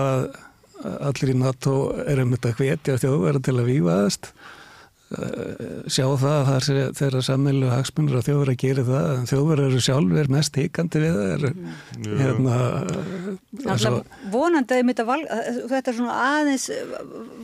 allir 0.84 1.34
í 1.34 1.38
NATO 1.38 1.74
er 2.06 2.22
um 2.22 2.34
þetta 2.36 2.56
hvetja 2.58 3.02
þjóðverðar 3.02 3.46
til 3.46 3.58
að 3.58 3.70
vývaðast 3.72 4.32
Eh, 4.32 4.57
sjá 5.08 6.04
það 6.20 6.34
að 6.34 6.48
það 6.48 6.70
er 6.74 6.96
þeirra 6.98 7.22
sammeilegu 7.24 7.70
hagsmunur 7.72 8.18
að 8.20 8.26
þjóður 8.28 8.50
að 8.52 8.58
gera 8.64 8.84
það 8.90 9.06
en 9.14 9.30
þjóður 9.30 9.62
eru 9.64 9.80
sjálfur 9.86 10.30
mest 10.34 10.60
híkandi 10.60 11.04
við 11.04 11.16
það 11.16 11.30
er, 11.36 11.46
mm. 11.54 12.18
hérna, 12.20 12.58
Alltaf 13.72 14.18
vonandi 14.34 14.82
að 14.82 15.62
þetta 15.72 15.94
er 15.94 15.98
svona 16.02 16.18
aðeins 16.26 16.68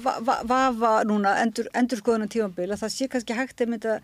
vafa 0.04 0.42
va, 0.44 0.60
va, 0.76 0.92
núna 1.08 1.38
endur, 1.40 1.72
endur 1.72 2.04
skoðan 2.04 2.28
á 2.28 2.34
tífambil 2.36 2.68
að 2.68 2.84
það 2.84 2.96
sé 2.98 3.10
kannski 3.14 3.40
hægt 3.40 3.64
að 3.64 3.72
mynda 3.72 3.98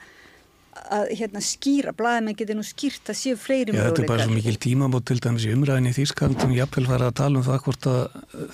að 0.96 1.12
hérna, 1.20 1.42
skýra, 1.44 1.92
blæðmenn 1.98 2.38
getur 2.40 2.58
nú 2.58 2.64
skýrt 2.66 3.12
að 3.12 3.18
séu 3.20 3.38
fleiri 3.40 3.74
mjöguleikar. 3.74 3.96
Þetta 3.96 4.04
er 4.04 4.10
bara 4.12 4.26
svo 4.26 4.36
mikil 4.36 4.58
tímabót 4.64 5.06
til 5.10 5.18
dæmis 5.24 5.46
í 5.48 5.54
umræðinni 5.54 5.92
í 5.92 5.96
Þýrskaldum 5.98 6.56
jafnvel 6.56 6.86
fara 6.90 7.10
að 7.10 7.16
tala 7.20 7.40
um 7.40 7.46
það 7.46 7.62
hvort 7.66 7.88
að 7.92 8.02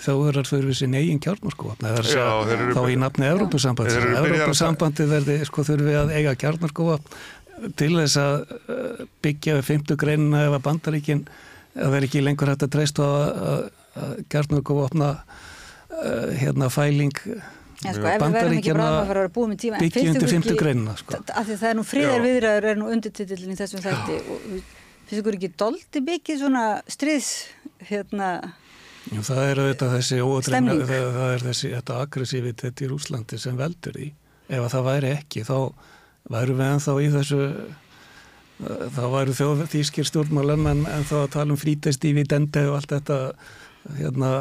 þjóðurar 0.03 0.49
þurfi 0.49 0.77
sín 0.79 0.97
eigin 0.99 1.21
kjarnarskó 1.23 1.73
þá 1.79 2.81
í 2.91 2.99
nafni 2.99 3.29
Európa-sambandi 3.31 3.97
Európa-sambandi 4.19 5.09
verði 5.11 5.39
sko 5.47 5.65
þurfi 5.69 5.97
að 6.01 6.13
eiga 6.17 6.35
kjarnarskó 6.43 6.99
til 7.79 7.91
þess 7.95 8.19
að 8.19 8.37
uh, 8.51 9.03
byggja 9.23 9.59
við 9.59 9.67
50 9.71 9.99
greinina 10.01 10.45
ef 10.49 10.57
að 10.57 10.65
bandaríkin 10.65 11.25
að 11.75 11.93
vera 11.95 12.09
ekki 12.09 12.23
lengur 12.23 12.51
hægt 12.51 12.65
að 12.67 12.73
treysta 12.75 13.05
að 13.05 13.67
kjarnarskó 14.31 14.81
opna 14.83 15.13
uh, 15.15 16.33
hérna 16.35 16.71
fæling 16.73 17.15
sko, 17.93 18.09
ef 18.09 18.23
við 18.25 18.35
verðum 18.35 18.57
ekki 18.59 18.75
bráðum 18.75 18.99
að 18.99 19.11
vera 19.11 19.31
búið 19.35 19.51
með 19.51 19.61
tíma 19.63 19.81
byggja 19.83 20.09
undir 20.11 20.31
50 20.31 20.59
greinina 20.59 20.97
sko. 20.99 21.21
af 21.21 21.47
því 21.47 21.57
það 21.61 21.69
er 21.69 21.79
nú 21.79 21.85
friðar 21.85 22.25
viðræður 22.25 22.67
er 22.71 22.81
nú 22.81 22.89
undirtitillin 22.95 23.53
í 23.53 23.57
þessum 23.59 23.83
þætti 23.85 24.19
og 24.19 24.45
finnst 25.05 25.17
ykkur 25.19 25.39
ekki 25.39 25.51
doldi 25.61 26.03
byggið 26.09 26.43
svona 26.43 26.65
stríðs 26.89 27.31
hérna 27.89 28.29
Jú, 29.13 29.21
það 29.21 29.41
er 29.45 29.59
þetta 29.67 29.89
þessi 29.93 30.21
ódreina 30.25 30.75
það, 30.81 31.09
það 31.13 31.33
er 31.35 31.43
þessi 31.45 31.73
þetta 31.75 31.97
aggressívitet 32.01 32.81
í 32.81 32.87
Rúslandi 32.89 33.37
sem 33.41 33.59
veldur 33.59 33.99
í 34.01 34.07
ef 34.49 34.61
að 34.63 34.71
það 34.73 34.87
væri 34.89 35.11
ekki 35.13 35.43
þá 35.45 35.57
væru 36.33 36.55
við 36.57 36.71
ennþá 36.71 36.95
í 37.01 37.11
þessu 37.13 37.41
þá 38.95 39.03
væru 39.11 39.35
þjóð 39.35 39.63
þýskir 39.73 40.09
stjórnmálum 40.09 40.65
en, 40.71 40.83
en 40.89 41.05
þá 41.05 41.15
að 41.19 41.31
tala 41.35 41.53
um 41.53 41.59
frítest 41.59 42.05
í 42.07 42.15
videndi 42.15 42.63
og 42.69 42.79
allt 42.79 42.95
þetta 42.95 43.19
hérna 43.99 44.31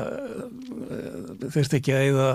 þurft 1.53 1.77
ekki 1.77 1.95
að 1.95 2.07
eða 2.13 2.29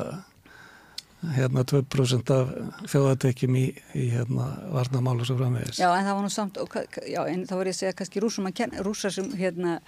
hérna 1.35 1.65
2% 1.67 2.31
af 2.31 2.51
þjóðatekjum 2.87 3.55
í, 3.59 3.65
í 3.97 4.05
hérna 4.13 4.49
varnamálu 4.71 5.27
svo 5.27 5.35
framvegis. 5.39 5.81
Já 5.81 5.89
en 5.91 6.07
það 6.07 6.15
var 6.15 6.25
nú 6.25 6.31
samt, 6.33 6.59
og, 6.61 6.77
já 7.03 7.21
en 7.27 7.45
þá 7.49 7.55
var 7.59 7.69
ég 7.69 7.75
að 7.75 7.79
segja 7.81 7.97
kannski 7.99 8.23
rúsum 8.23 8.47
að 8.47 8.57
kenna, 8.61 8.83
rúsar 8.85 9.13
sem 9.15 9.27
hérna 9.39 9.79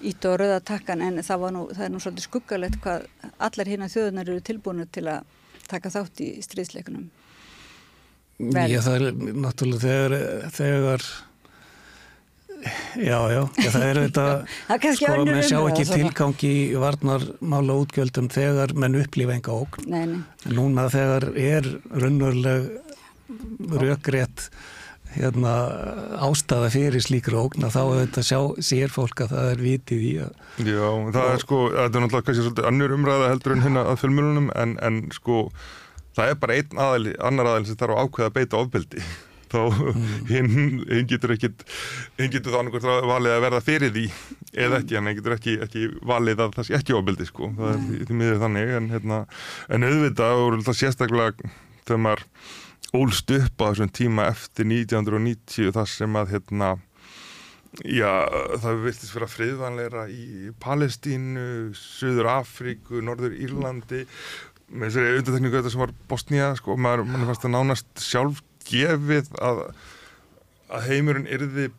ít 0.00 0.24
og 0.24 0.38
rauða 0.40 0.60
takkan 0.64 1.04
en 1.04 1.20
það, 1.24 1.46
nú, 1.52 1.66
það 1.76 1.86
er 1.86 1.92
nú 1.92 2.00
svolítið 2.00 2.26
skuggalegt 2.26 2.80
hvað 2.84 3.08
allar 3.36 3.72
hérna 3.72 3.90
þjóðunar 3.92 4.32
eru 4.32 4.44
tilbúinu 4.48 4.86
til 4.88 5.06
að 5.12 5.34
taka 5.70 5.92
þátt 5.92 6.22
í 6.24 6.30
stríðsleikunum. 6.44 7.10
Já, 8.40 8.80
það 8.80 8.94
er 8.94 9.18
náttúrulega 9.36 9.82
þegar, 9.84 10.14
þegar 10.56 11.04
já, 13.10 13.18
já, 13.32 13.40
það 13.58 13.86
er 13.86 14.00
þetta 14.04 14.26
sko, 14.98 15.14
menn 15.28 15.46
sjá 15.46 15.58
ekki 15.60 15.86
tilgangi 15.90 16.50
í 16.56 16.80
varnarmála 16.80 17.78
útgjöldum 17.84 18.28
þegar 18.32 18.74
menn 18.78 18.98
upplifa 19.00 19.36
enga 19.38 19.56
ógn. 19.56 19.88
Nei, 19.90 20.04
nei. 20.12 20.52
Núna 20.56 20.88
þegar 20.92 21.30
er 21.38 21.68
raunveruleg 21.90 22.70
rökrétt 23.80 24.50
hérna, 25.14 25.52
ástafa 26.22 26.70
fyrir 26.70 27.02
slíkra 27.02 27.40
ógna 27.42 27.70
þá 27.72 27.80
er 27.82 27.96
þetta 28.04 28.24
sjá, 28.26 28.38
sér 28.62 28.92
fólk 28.94 29.24
að 29.24 29.34
það 29.34 29.48
er 29.52 29.62
vitið 29.64 30.04
í 30.06 30.12
að 30.22 30.68
Já, 30.70 30.86
það 30.86 31.24
og, 31.24 31.30
er 31.32 31.42
sko, 31.42 31.60
þetta 31.74 31.84
er 31.84 32.04
náttúrulega 32.04 32.26
kannski 32.28 32.44
svolítið 32.44 32.68
annur 32.70 32.94
umræða 32.94 33.30
heldur 33.32 33.56
en 33.56 33.64
hérna 33.64 33.86
að 33.90 33.98
fjölmjölunum 34.04 34.52
en, 34.62 34.76
en 34.86 35.00
sko 35.14 35.40
það 36.18 36.32
er 36.32 36.38
bara 36.44 36.60
einn 36.60 36.84
aðal, 36.86 37.10
annar 37.30 37.50
aðal 37.50 37.66
sem 37.66 37.80
þarf 37.80 37.96
að 37.96 38.06
ákveða 38.06 38.30
að 38.30 38.38
beita 38.38 38.60
ofbeldi 38.60 39.04
þá 39.50 39.58
mm. 39.66 40.06
hinn, 40.30 40.50
hinn 40.88 41.10
getur 41.10 41.34
ekki 41.34 41.50
hinn 42.20 42.32
getur 42.32 42.54
þá 42.54 42.60
einhvern 42.62 43.08
valið 43.10 43.36
að 43.36 43.44
verða 43.46 43.62
fyrir 43.66 43.94
því 43.96 44.06
eða 44.54 44.80
ekki, 44.80 44.98
en 44.98 45.10
hinn 45.10 45.18
getur 45.20 45.36
ekki, 45.36 45.56
ekki 45.66 45.86
valið 46.12 46.44
að 46.46 46.56
það 46.58 46.68
sé 46.68 46.78
ekki 46.80 46.96
ofbeldi 46.98 47.28
sko. 47.28 47.52
Það 47.58 47.72
er 47.72 47.80
því, 47.86 48.00
því 48.08 48.18
miður 48.20 48.42
þannig 48.44 48.74
en, 48.78 48.90
hérna, 48.94 49.22
en 49.68 49.88
auðvitað 49.90 50.44
og 50.44 50.60
það 50.68 50.80
sérstaklega 50.82 51.54
þegar 51.86 52.04
maður 52.06 52.26
ólst 53.00 53.34
upp 53.34 53.62
á 53.62 53.64
þessum 53.70 53.90
tíma 53.94 54.30
eftir 54.30 54.66
1990 54.66 55.74
þar 55.76 55.90
sem 55.90 56.16
að 56.18 56.32
hérna 56.34 56.70
já, 57.86 58.10
það 58.58 58.84
virtist 58.84 59.14
vera 59.14 59.28
friðvanleira 59.30 60.06
í 60.10 60.50
Palestínu, 60.62 61.70
Suður 61.78 62.32
Afríku, 62.32 63.02
Norður 63.04 63.36
Írlandi 63.38 64.04
með 64.70 64.90
þessari 64.90 65.20
undantekningu 65.20 65.58
þetta 65.58 65.72
sem 65.74 65.82
var 65.82 65.94
Bosnía 66.10 66.50
sko, 66.58 66.76
maður 66.78 67.06
fannst 67.28 67.46
að 67.46 67.54
nánast 67.54 68.02
sjálf 68.02 68.42
gefið 68.68 69.30
að, 69.40 69.62
að 70.70 70.88
heimurinn 70.90 71.30
yrði 71.30 71.70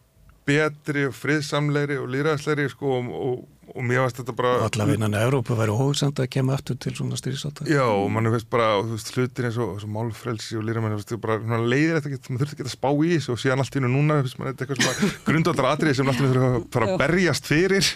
betri 0.47 1.07
og 1.09 1.15
friðsamleiri 1.15 1.99
og 2.01 2.07
líraðsleiri 2.11 2.69
sko 2.71 2.95
og, 2.97 3.09
og, 3.13 3.41
og 3.71 3.85
mér 3.85 4.01
finnst 4.03 4.19
þetta 4.19 4.33
bara 4.35 4.53
Allaveg 4.65 4.97
innan 4.97 5.15
Európa 5.19 5.55
væri 5.59 5.75
hóðsand 5.77 6.19
að 6.19 6.29
kemja 6.33 6.57
aftur 6.57 6.79
til 6.81 6.93
svona 6.97 7.19
styrsáta 7.19 7.67
Já 7.69 7.83
og 7.85 8.07
mann 8.13 8.29
finnst 8.33 8.49
bara 8.51 8.71
og, 8.79 8.89
veist, 8.95 9.11
hlutir 9.13 9.47
eins 9.47 9.59
og 9.61 9.85
málfrelsi 9.93 10.57
og 10.59 10.65
líraðmenn 10.67 11.67
leiðir 11.69 11.99
þetta 11.99 12.11
ekki, 12.11 12.33
maður 12.33 12.43
þurft 12.43 12.57
ekki 12.57 12.67
að 12.67 12.73
spá 12.73 12.89
í 12.91 13.13
þessu 13.13 13.35
og 13.35 13.41
síðan 13.43 13.63
allt 13.63 13.77
í 13.77 13.83
nú 13.83 13.93
núna 13.93 14.19
finnst 14.25 14.41
maður 14.41 14.65
eitthvað 14.65 14.81
svona 14.81 15.11
grundvöldar 15.29 15.71
atrið 15.75 15.97
sem 15.99 16.13
alltaf 16.13 16.31
þurfa 16.33 16.51
að 16.51 16.69
fara 16.73 16.89
að 16.89 17.03
berjast 17.05 17.51
fyrir. 17.51 17.91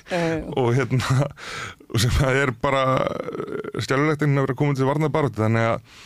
Og 0.56 0.70
hérna 0.78 1.30
og 1.90 2.02
sem 2.04 2.14
það 2.14 2.42
er 2.44 2.52
bara 2.62 2.84
stjálfilegt 3.82 4.26
að 4.26 4.44
vera 4.44 4.58
komin 4.60 4.78
til 4.78 4.90
varnaðbaróti 4.90 5.42
þannig 5.42 5.74
að 5.74 6.04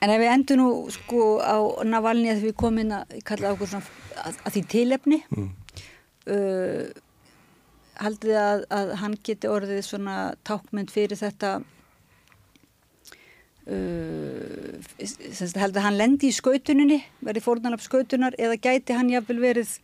En 0.00 0.08
ef 0.08 0.20
við 0.22 0.32
endur 0.32 0.56
nú 0.60 0.68
sko 0.94 1.24
á 1.44 1.56
Navalni 1.84 2.30
að 2.32 2.46
við 2.46 2.54
komum 2.62 2.92
að 2.96 3.18
kalla 3.28 3.52
okkur 3.52 3.68
svona 3.68 3.88
að, 4.24 4.38
að 4.46 4.54
því 4.54 4.62
tilefni 4.74 5.18
mm. 5.28 5.50
uh, 6.32 6.84
haldið 8.00 8.38
að, 8.40 8.64
að 8.72 8.94
hann 9.02 9.18
geti 9.28 9.50
orðið 9.50 9.82
svona 9.84 10.16
tákmynd 10.48 10.92
fyrir 10.94 11.20
þetta 11.20 11.50
uh, 13.68 14.72
haldið 14.96 15.80
að 15.82 15.84
hann 15.84 16.00
lendi 16.00 16.30
í 16.30 16.36
skautuninni 16.38 17.02
verið 17.20 17.46
fórnalap 17.46 17.84
skautunar 17.84 18.36
eða 18.40 18.56
gæti 18.56 18.96
hann 18.96 19.12
jáfnvel 19.12 19.40
verið 19.44 19.76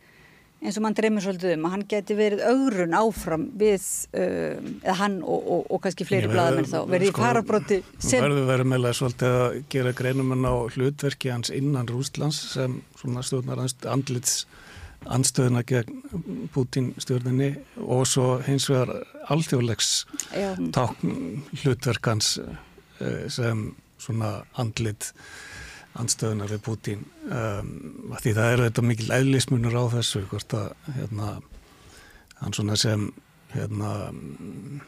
eins 0.61 0.77
og 0.79 0.83
mann 0.85 0.95
dreymir 0.97 1.23
svolítið 1.23 1.53
um 1.53 1.65
að 1.67 1.73
hann 1.75 1.83
geti 1.91 2.15
verið 2.17 2.43
augrun 2.49 2.95
áfram 2.97 3.47
við 3.59 3.83
uh, 4.17 4.57
eða 4.81 4.95
hann 5.01 5.17
og, 5.21 5.49
og, 5.55 5.65
og 5.75 5.81
kannski 5.83 6.07
fleiri 6.07 6.31
bladamenn 6.31 6.69
þá 6.69 6.77
verið 6.89 7.11
sko, 7.11 7.21
í 7.21 7.25
parabróti 7.27 7.79
sem 8.01 8.25
verður 8.25 8.47
verið 8.49 8.71
meðlega 8.73 8.99
svolítið 8.99 9.39
að 9.41 9.57
gera 9.75 9.95
greinumenn 10.01 10.49
á 10.49 10.55
hlutverki 10.73 11.33
hans 11.33 11.53
innan 11.53 11.89
Rústlands 11.91 12.39
sem 12.55 12.79
svona 12.97 13.25
stjórnar 13.25 13.61
andlits 13.93 14.39
anstöðuna 15.05 15.61
gegn 15.67 16.49
Putin 16.53 16.93
stjórninni 16.97 17.51
og 17.85 18.07
svo 18.09 18.39
hins 18.47 18.65
vegar 18.71 18.95
alþjóðlegs 19.29 19.91
tákn 20.73 21.43
hlutverkans 21.61 22.37
uh, 22.41 23.27
sem 23.29 23.69
svona 24.01 24.39
andlit 24.57 25.11
anstöðunar 26.01 26.51
við 26.53 26.63
Putin 26.65 27.05
um, 27.31 27.69
því 28.21 28.33
það 28.37 28.51
eru 28.53 28.67
þetta 28.67 28.83
mikil 28.85 29.09
eðlismunur 29.17 29.77
á 29.77 29.83
þessu 29.97 30.23
hvort 30.29 30.57
að 30.57 30.67
hérna, 30.97 31.31
hann 32.41 32.55
svona 32.55 32.77
sem 32.79 33.07
hérna 33.53 33.93
um, 34.11 34.81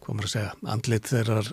hvað 0.00 0.14
maður 0.14 0.28
að 0.28 0.34
segja 0.34 0.54
andlit 0.74 1.10
þeirrar 1.10 1.52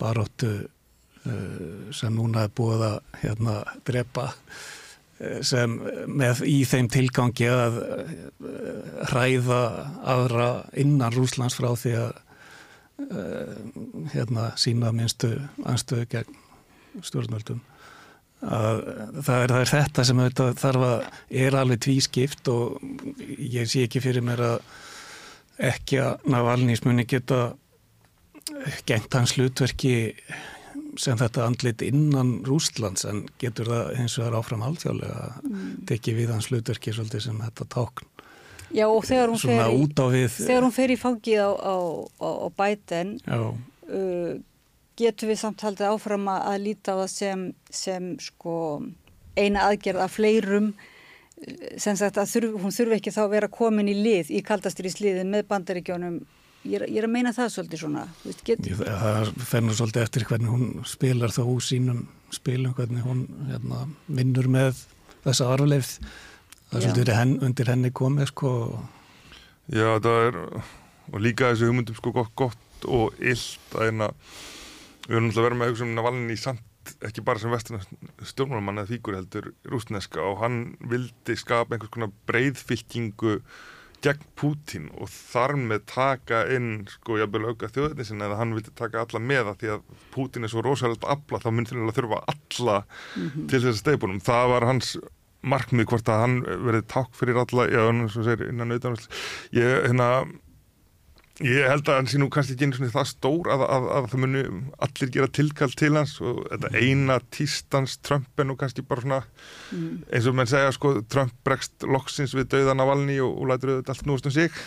baróttu 0.00 0.52
uh, 0.58 1.92
sem 1.94 2.14
núna 2.14 2.46
er 2.46 2.54
búið 2.54 2.86
að 2.88 2.98
hérna 3.22 3.58
drepa 3.86 4.28
uh, 4.32 5.40
sem 5.46 5.78
með 6.06 6.44
í 6.48 6.62
þeim 6.68 6.90
tilgangi 6.92 7.50
að 7.52 7.82
uh, 7.82 8.14
hræða 9.12 9.62
aðra 10.16 10.48
innan 10.78 11.14
Rúslands 11.14 11.58
frá 11.58 11.70
því 11.78 11.94
að 12.06 12.24
hérna 14.12 14.50
sína 14.58 14.92
minnstu 14.92 15.30
anstöðu 15.68 16.08
gegn 16.10 16.38
stjórnvöldum 17.06 17.60
að 18.42 18.82
það 19.26 19.40
er, 19.42 19.52
það 19.52 19.60
er 19.60 19.70
þetta 19.72 20.04
sem 20.06 20.20
þarf 20.38 20.84
að 20.88 21.06
er 21.44 21.56
alveg 21.58 21.80
tvískipt 21.86 22.50
og 22.52 22.78
ég 23.38 23.70
sé 23.70 23.86
ekki 23.86 24.02
fyrir 24.02 24.24
mér 24.26 24.44
að 24.52 24.58
ekki 25.70 25.98
að 26.02 26.28
Navalnís-munni 26.30 27.06
geta 27.10 27.40
gengt 28.86 29.14
hans 29.14 29.34
hlutverki 29.34 30.12
sem 30.98 31.18
þetta 31.18 31.46
andlit 31.46 31.82
innan 31.86 32.38
Rústlands 32.46 33.04
en 33.08 33.24
getur 33.42 33.70
það 33.70 33.90
eins 33.98 34.14
og 34.16 34.22
það 34.22 34.28
er 34.30 34.38
áfram 34.38 34.64
alþjóðlega 34.66 35.18
að 35.24 35.48
mm. 35.50 35.66
tekja 35.90 36.16
við 36.16 36.32
hans 36.34 36.48
hlutverki 36.50 36.94
svolítið 36.94 37.26
sem 37.26 37.42
þetta 37.42 37.68
tákn 37.74 38.08
Já 38.74 38.84
og 38.88 39.06
þegar 39.08 39.32
hún, 39.32 39.40
fer, 39.40 40.28
þegar 40.34 40.66
hún 40.66 40.74
fer 40.76 40.92
í 40.92 40.98
fangið 41.00 41.40
á, 41.40 41.50
á, 41.56 41.76
á, 42.20 42.28
á 42.44 42.48
bæten 42.58 43.14
uh, 43.24 44.36
getur 44.98 45.30
við 45.30 45.40
samt 45.40 45.64
haldið 45.64 45.92
áfram 45.92 46.28
að, 46.28 46.46
að 46.52 46.64
líta 46.66 46.96
á 46.96 47.00
það 47.00 47.10
sem, 47.14 47.44
sem 47.72 48.10
sko, 48.20 48.56
eina 49.38 49.68
aðgerð 49.70 50.04
af 50.04 50.16
fleirum 50.18 50.72
uh, 50.74 51.70
sem 51.80 51.96
sagt 51.96 52.20
að 52.20 52.34
þurf, 52.34 52.58
hún 52.64 52.76
þurfi 52.76 52.98
ekki 52.98 53.14
þá 53.14 53.22
að 53.24 53.34
vera 53.38 53.52
komin 53.52 53.88
í 53.88 53.96
lið 53.96 54.34
í 54.36 54.44
kaldastyrísliðin 54.44 55.32
með 55.32 55.48
bandaríkjónum 55.48 56.20
ég 56.68 56.80
er, 56.80 56.86
ég 56.90 57.00
er 57.00 57.08
að 57.08 57.14
meina 57.14 57.32
það 57.36 57.52
svolítið 57.54 57.82
svona 57.84 58.04
veist. 58.24 58.44
Ég, 58.48 58.78
það 58.78 59.32
fennur 59.48 59.78
svolítið 59.78 60.04
eftir 60.04 60.28
hvernig 60.28 60.54
hún 60.54 60.88
spilar 60.88 61.34
þá 61.34 61.42
úr 61.46 61.64
sínum 61.64 62.06
spilum 62.34 62.74
hvernig 62.76 63.04
hún 63.06 63.24
hérna, 63.48 63.86
vinnur 64.12 64.48
með 64.52 64.82
þessa 65.24 65.48
arfleifð 65.54 65.94
það 66.68 66.78
er 66.78 66.86
svolítið 66.86 67.16
henn, 67.18 67.34
undir 67.44 67.72
henni 67.72 67.92
komið 67.94 68.30
sko 68.32 68.52
Já 69.68 69.98
það 70.00 70.22
er 70.28 70.38
og 71.08 71.20
líka 71.24 71.52
þessu 71.52 71.68
hugmyndum 71.68 71.96
sko 71.98 72.12
gott, 72.12 72.32
gott 72.36 72.88
og 72.88 73.16
illt 73.18 73.76
að 73.76 73.90
einna 73.90 74.10
við 75.08 75.16
erum 75.16 75.30
alltaf 75.30 75.46
verið 75.46 75.60
með 75.60 75.72
hugsa 75.72 75.86
um 75.86 75.94
Navalni 75.96 76.36
samt 76.40 76.92
ekki 77.04 77.24
bara 77.24 77.40
sem 77.40 77.52
vesturna 77.52 77.80
stjórnmálamann 78.24 78.82
eða 78.82 78.92
fíkur 78.92 79.16
heldur 79.18 79.50
rúsneska 79.68 80.22
og 80.24 80.38
hann 80.42 80.60
vildi 80.92 81.36
skapa 81.36 81.76
einhvers 81.76 81.92
konar 81.92 82.14
breyðfylkingu 82.28 83.38
gegn 84.04 84.26
Pútín 84.38 84.86
og 84.94 85.10
þar 85.10 85.56
með 85.58 85.84
taka 85.90 86.44
inn 86.54 86.86
sko 86.92 87.18
jafnvel 87.18 87.50
auka 87.50 87.70
þjóðinni 87.72 88.06
sinna 88.06 88.28
eða 88.28 88.38
hann 88.40 88.54
vildi 88.54 88.72
taka 88.78 89.02
alla 89.02 89.20
með 89.20 89.48
það 89.48 89.60
því 89.62 89.72
að 89.74 89.86
Pútín 90.14 90.46
er 90.46 90.52
svo 90.52 90.62
rosalega 90.64 91.12
afla 91.16 91.42
þá 91.42 91.48
myndir 91.50 91.78
hann 91.78 91.90
að 91.90 91.98
þurfa 91.98 92.20
alla 92.32 92.76
mm 92.84 93.28
-hmm. 93.28 93.48
til 93.48 93.60
þess 93.60 93.72
að 93.72 93.80
steipunum 93.82 94.20
það 94.28 94.52
var 94.54 94.68
hans 94.70 94.96
markmið 95.46 95.88
hvort 95.92 96.10
að 96.10 96.24
hann 96.24 96.36
verið 96.66 96.86
takk 96.90 97.14
fyrir 97.16 97.38
alla, 97.38 97.68
já, 97.70 97.82
segir, 98.16 98.48
innan 98.50 98.74
auðvitað 98.74 99.08
ég, 99.54 99.74
hérna 99.86 100.08
ég 101.44 101.68
held 101.70 101.86
að 101.86 102.00
hann 102.00 102.08
sé 102.10 102.18
nú 102.18 102.26
kannski 102.32 102.56
ekki 102.56 102.66
einu 102.66 102.78
svona 102.78 102.90
það 102.96 103.10
stór 103.12 103.50
að, 103.54 103.62
að, 103.68 103.84
að 103.94 104.08
það 104.10 104.22
muni 104.24 104.42
allir 104.86 105.12
gera 105.14 105.30
tilkall 105.38 105.74
til 105.78 105.92
hans 105.94 106.14
og 106.18 106.40
þetta 106.48 106.82
eina 106.82 107.18
tístans 107.34 107.94
Trump 108.02 108.42
er 108.42 108.48
nú 108.48 108.56
kannski 108.58 108.82
bara 108.86 109.04
svona 109.04 109.20
mm. 109.22 109.92
eins 110.10 110.26
og 110.26 110.38
menn 110.38 110.50
segja 110.50 110.74
sko 110.74 110.96
Trump 111.06 111.36
bregst 111.46 111.86
loksins 111.86 112.34
við 112.34 112.50
dauðan 112.56 112.82
af 112.82 112.90
valni 112.90 113.20
og, 113.22 113.36
og 113.38 113.52
lætur 113.52 113.76
auðvitað 113.76 113.94
allt 113.94 114.10
núast 114.10 114.30
um 114.30 114.34
sig 114.34 114.58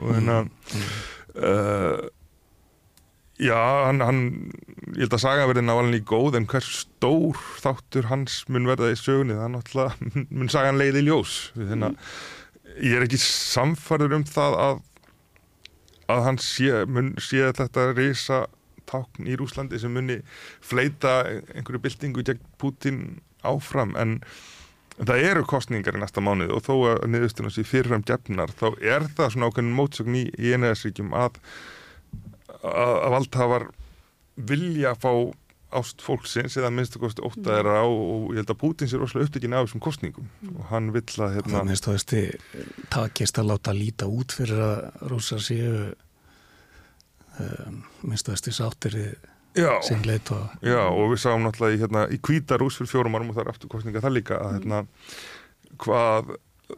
og 0.00 0.10
hérna 0.16 0.40
mm. 0.42 0.90
uh, 1.38 1.94
Já, 3.36 3.58
hann, 3.84 4.00
hann, 4.00 4.20
ég 4.94 5.04
held 5.04 5.14
að 5.18 5.22
saga 5.26 5.48
verði 5.50 5.66
návalin 5.66 5.98
í 5.98 6.04
góð 6.08 6.38
en 6.38 6.48
hvers 6.48 6.70
stór 6.86 7.36
þáttur 7.60 8.08
hans 8.08 8.38
mun 8.48 8.68
verða 8.68 8.94
í 8.94 8.96
sögunni, 8.96 9.36
það 9.36 9.44
er 9.44 9.52
náttúrulega, 9.52 10.24
mun 10.38 10.52
saga 10.52 10.70
hann 10.70 10.80
leiði 10.80 11.02
í 11.02 11.06
ljós. 11.10 11.36
Þannig 11.58 11.90
að 11.90 12.86
ég 12.86 12.96
er 12.96 13.06
ekki 13.06 13.20
samfarður 13.20 14.16
um 14.18 14.26
það 14.28 14.58
að, 14.62 14.82
að 16.16 16.26
hann 16.30 16.40
sé, 16.40 16.72
mun, 16.88 17.12
sé 17.20 17.44
þetta 17.60 17.90
reysa 17.92 18.44
tákn 18.88 19.28
í 19.28 19.36
Rúslandi 19.38 19.80
sem 19.82 19.92
muni 19.92 20.20
fleita 20.64 21.18
einhverju 21.26 21.82
byltingu 21.84 22.24
gegn 22.26 22.42
Putin 22.60 23.00
áfram 23.46 23.94
en 24.00 24.20
það 24.96 25.24
eru 25.30 25.46
kostningar 25.48 25.98
í 25.98 26.00
næsta 26.00 26.22
mánuð 26.24 26.54
og 26.56 26.62
þó 26.64 26.74
að 26.92 27.02
niðurstunum 27.12 27.52
sé 27.52 27.66
fyrirfram 27.66 28.04
gefnar 28.06 28.52
þá 28.56 28.68
er 28.80 29.08
það 29.16 29.34
svona 29.34 29.50
ákveðin 29.50 29.74
mótsögn 29.76 30.16
í, 30.16 30.24
í 30.40 30.54
einaðarsvíkjum 30.54 31.12
að, 31.18 31.40
að, 32.62 32.94
að 32.94 33.12
valdhafar 33.16 33.66
vilja 34.36 34.94
fá 35.00 35.12
ást 35.76 36.02
fólksins 36.04 36.56
eða 36.60 36.70
minnstu 36.72 37.00
kosti 37.02 37.24
óttaðir 37.26 37.68
á 37.68 37.82
og 37.82 38.32
ég 38.32 38.40
held 38.40 38.52
að 38.52 38.60
Putin 38.60 38.90
sé 38.90 38.98
rosalega 39.00 39.28
upptökin 39.28 39.56
af 39.56 39.66
þessum 39.66 39.82
kostningum 39.82 40.28
og 40.52 40.68
hann 40.70 40.90
vill 40.94 41.08
að 41.18 41.38
hérna... 41.38 41.54
Það 41.56 41.70
minnst 41.70 41.88
þú 41.88 41.94
veist 41.96 42.14
takist 42.94 43.40
að 43.40 43.48
láta 43.50 43.74
líta 43.76 44.08
út 44.08 44.36
fyrir 44.36 44.62
að 44.62 45.08
rúsa 45.10 45.40
séu 45.42 45.72
um, 47.42 47.80
minnst 48.06 48.28
þú 48.28 48.36
veist 48.36 48.48
því 48.48 48.54
sáttir 48.60 48.98
sem 49.88 50.06
leitt 50.06 50.30
og... 50.36 50.56
Já 50.64 50.82
og 50.86 51.12
við 51.12 51.22
sáum 51.24 51.44
náttúrulega 51.44 51.76
í, 51.76 51.82
hérna, 51.82 52.06
í 52.14 52.20
Kvítarús 52.22 52.78
fyrir 52.78 52.92
fjórum 52.92 53.18
árum 53.18 53.32
og 53.32 53.38
það 53.38 53.46
er 53.46 53.54
aftur 53.54 53.72
kostninga 53.72 54.04
það 54.04 54.18
líka 54.20 54.38
að 54.38 54.58
hérna 54.58 54.82
hvað 55.82 56.36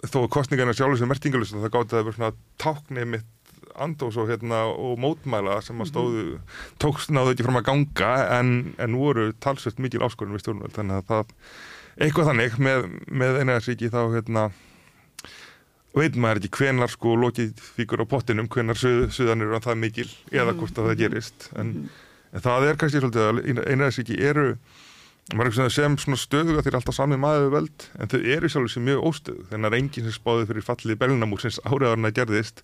þó 0.09 0.21
kostningarna 0.33 0.77
sjálfur 0.77 1.01
sem 1.01 1.11
mertingalust 1.11 1.57
það 1.57 1.75
gáti 1.75 1.97
að 1.97 2.09
vera 2.09 2.17
svona 2.17 2.33
táknið 2.61 3.13
mitt 3.17 3.35
andós 3.85 4.19
og, 4.21 4.29
hérna, 4.31 4.65
og 4.73 4.99
mótmæla 5.03 5.59
sem 5.65 5.81
að 5.83 5.91
stóðu 5.93 6.25
tókst 6.83 7.13
náðu 7.15 7.35
ekki 7.35 7.47
fram 7.47 7.61
að 7.61 7.69
ganga 7.71 8.13
en, 8.39 8.55
en 8.79 8.97
voru 8.99 9.31
talsvöld 9.43 9.83
mikil 9.83 10.05
áskorun 10.07 10.37
við 10.37 10.45
stjórnvöld 10.45 10.77
þannig 10.77 11.01
að 11.01 11.11
það 11.13 11.37
eitthvað 11.99 12.31
þannig 12.31 12.59
með, 12.63 12.89
með 13.11 13.39
einhverjarsíki 13.43 13.93
þá 13.93 14.01
hérna 14.15 14.49
veit 15.97 16.19
maður 16.21 16.43
ekki 16.43 16.53
hvenar 16.61 16.93
sko 16.93 17.15
lokið 17.19 17.63
fíkur 17.77 18.05
á 18.05 18.07
pottinum 18.11 18.51
hvenar 18.53 18.79
suðanir 18.79 19.55
er 19.57 19.65
það 19.65 19.81
mikil 19.83 20.11
eða 20.31 20.55
hvort 20.59 20.79
að 20.79 20.93
það 20.93 21.01
gerist 21.03 21.49
en, 21.59 21.73
en 22.33 22.45
það 22.45 22.69
er 22.69 22.79
kannski 22.81 23.03
svolítið 23.03 23.27
að 23.27 23.41
einhverjarsíki 23.49 24.21
eru 24.31 24.53
sem 25.29 26.17
stöðuga 26.17 26.63
þeir 26.65 26.79
alltaf 26.79 26.97
sami 26.97 27.19
maður 27.21 27.51
veld 27.53 27.89
en 27.99 28.09
þau 28.09 28.21
eru 28.21 28.49
sjálfur 28.49 28.73
sem 28.73 28.87
mjög 28.87 29.03
óstöðu 29.11 29.49
þannig 29.51 29.69
að 29.69 29.79
enginn 29.79 30.07
sem 30.07 30.17
spáði 30.17 30.49
fyrir 30.49 30.65
fallið 30.65 31.01
Belnamúr 31.03 31.43
sem 31.43 31.59
áriðarna 31.69 32.15
gerðist 32.17 32.63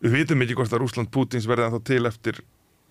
við 0.00 0.16
vitum 0.18 0.44
ekki 0.44 0.56
hvort 0.58 0.74
að 0.74 0.82
Rúsland 0.84 1.12
Pútins 1.14 1.48
verði 1.50 1.70
þá 1.74 1.80
til 1.90 2.02
eftir 2.10 2.42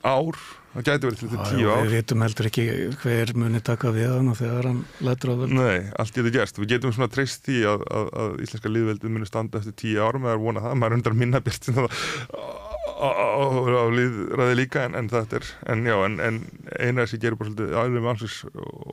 ár. 0.06 0.38
Það 0.70 0.86
gæti 0.86 1.08
verið 1.08 1.20
til 1.20 1.30
þetta 1.32 1.50
tíu 1.50 1.72
ár 1.74 1.82
við 1.84 1.96
vitum 1.98 2.24
heldur 2.24 2.48
ekki 2.48 2.66
hver 3.02 3.34
muni 3.42 3.62
taka 3.66 3.92
við 3.96 4.14
hann 4.14 4.32
og 4.32 4.38
þegar 4.40 4.70
hann 4.70 4.80
lætur 5.04 5.34
á 5.34 5.36
völd. 5.42 5.56
Nei, 5.58 5.80
allt 6.00 6.16
getur 6.16 6.36
gerst, 6.38 6.62
við 6.62 6.76
getum 6.76 6.94
svona 6.96 7.10
treyst 7.12 7.44
því 7.50 7.60
að, 7.74 7.86
að, 8.00 8.10
að 8.24 8.40
íslenska 8.46 8.72
liðveldið 8.72 9.16
muni 9.18 9.30
standa 9.30 9.60
eftir 9.60 9.76
tíu 9.82 10.00
ár. 10.06 10.22
Með 10.22 10.36
að 10.38 10.46
vona 10.46 10.66
það, 10.68 10.78
maður 10.80 11.00
undrar 11.00 11.20
minna 11.20 11.44
bjart 11.44 11.72
á 13.00 13.84
liðræði 13.96 14.56
líka 14.60 14.84
en, 14.88 14.96
en 15.00 15.10
þetta 15.12 15.40
er, 15.40 15.50
en 15.72 15.86
já 15.88 15.96
en, 16.04 16.20
en 16.20 16.40
eina 16.80 17.06
sem 17.08 17.22
gerur 17.22 17.40
bara 17.40 17.52
svolítið 17.52 17.78
aðlum 17.80 18.08
ansvís 18.12 18.40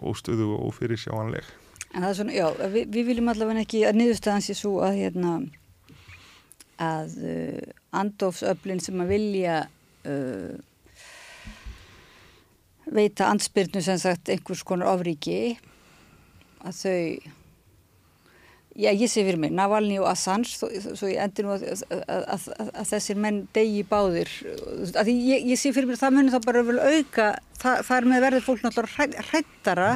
óstöðu 0.07 0.53
og 0.61 0.75
fyrir 0.77 1.01
sjáanleg 1.01 1.47
En 1.95 2.05
það 2.05 2.11
er 2.11 2.17
svona, 2.19 2.35
já, 2.37 2.47
við, 2.71 2.89
við 2.93 3.09
viljum 3.11 3.31
allavega 3.33 3.63
ekki 3.65 3.83
að 3.89 3.99
niðurstaðan 4.01 4.45
sé 4.45 4.57
svo 4.59 4.79
að 4.85 4.99
hérna 5.01 5.33
að 6.83 7.17
uh, 7.25 7.75
andofsöflin 7.97 8.83
sem 8.85 9.01
að 9.03 9.13
vilja 9.15 9.57
uh, 10.09 10.57
veita 12.87 13.31
ansbyrnu 13.33 13.83
sem 13.83 13.99
sagt 13.99 14.31
einhvers 14.31 14.63
konar 14.67 14.93
ofriki 14.95 15.57
að 16.67 16.79
þau 16.83 17.33
já 18.77 18.91
ég 18.93 19.09
sé 19.09 19.25
fyrir 19.25 19.41
mig 19.41 19.55
Navalny 19.57 19.97
og 20.03 20.09
Assange 20.11 20.53
svo, 20.53 20.69
svo 20.85 21.09
ég 21.09 21.23
endur 21.25 21.49
nú 21.49 21.55
að, 21.57 21.65
að, 21.97 22.25
að, 22.37 22.47
að 22.69 22.91
þessir 22.91 23.21
menn 23.25 23.39
degi 23.57 23.83
báðir. 23.89 24.29
Að 25.01 25.11
ég, 25.15 25.47
ég 25.49 25.61
sé 25.61 25.73
fyrir 25.73 25.89
mig 25.89 26.01
það 26.01 26.19
munir 26.19 26.35
þá 26.35 26.41
bara 26.45 26.65
vel 26.67 26.79
auka 26.83 27.31
það, 27.61 27.81
það 27.89 27.97
er 27.97 28.09
með 28.11 28.25
verður 28.27 28.47
fólk 28.47 28.67
náttúrulega 28.67 29.25
hrættara 29.31 29.89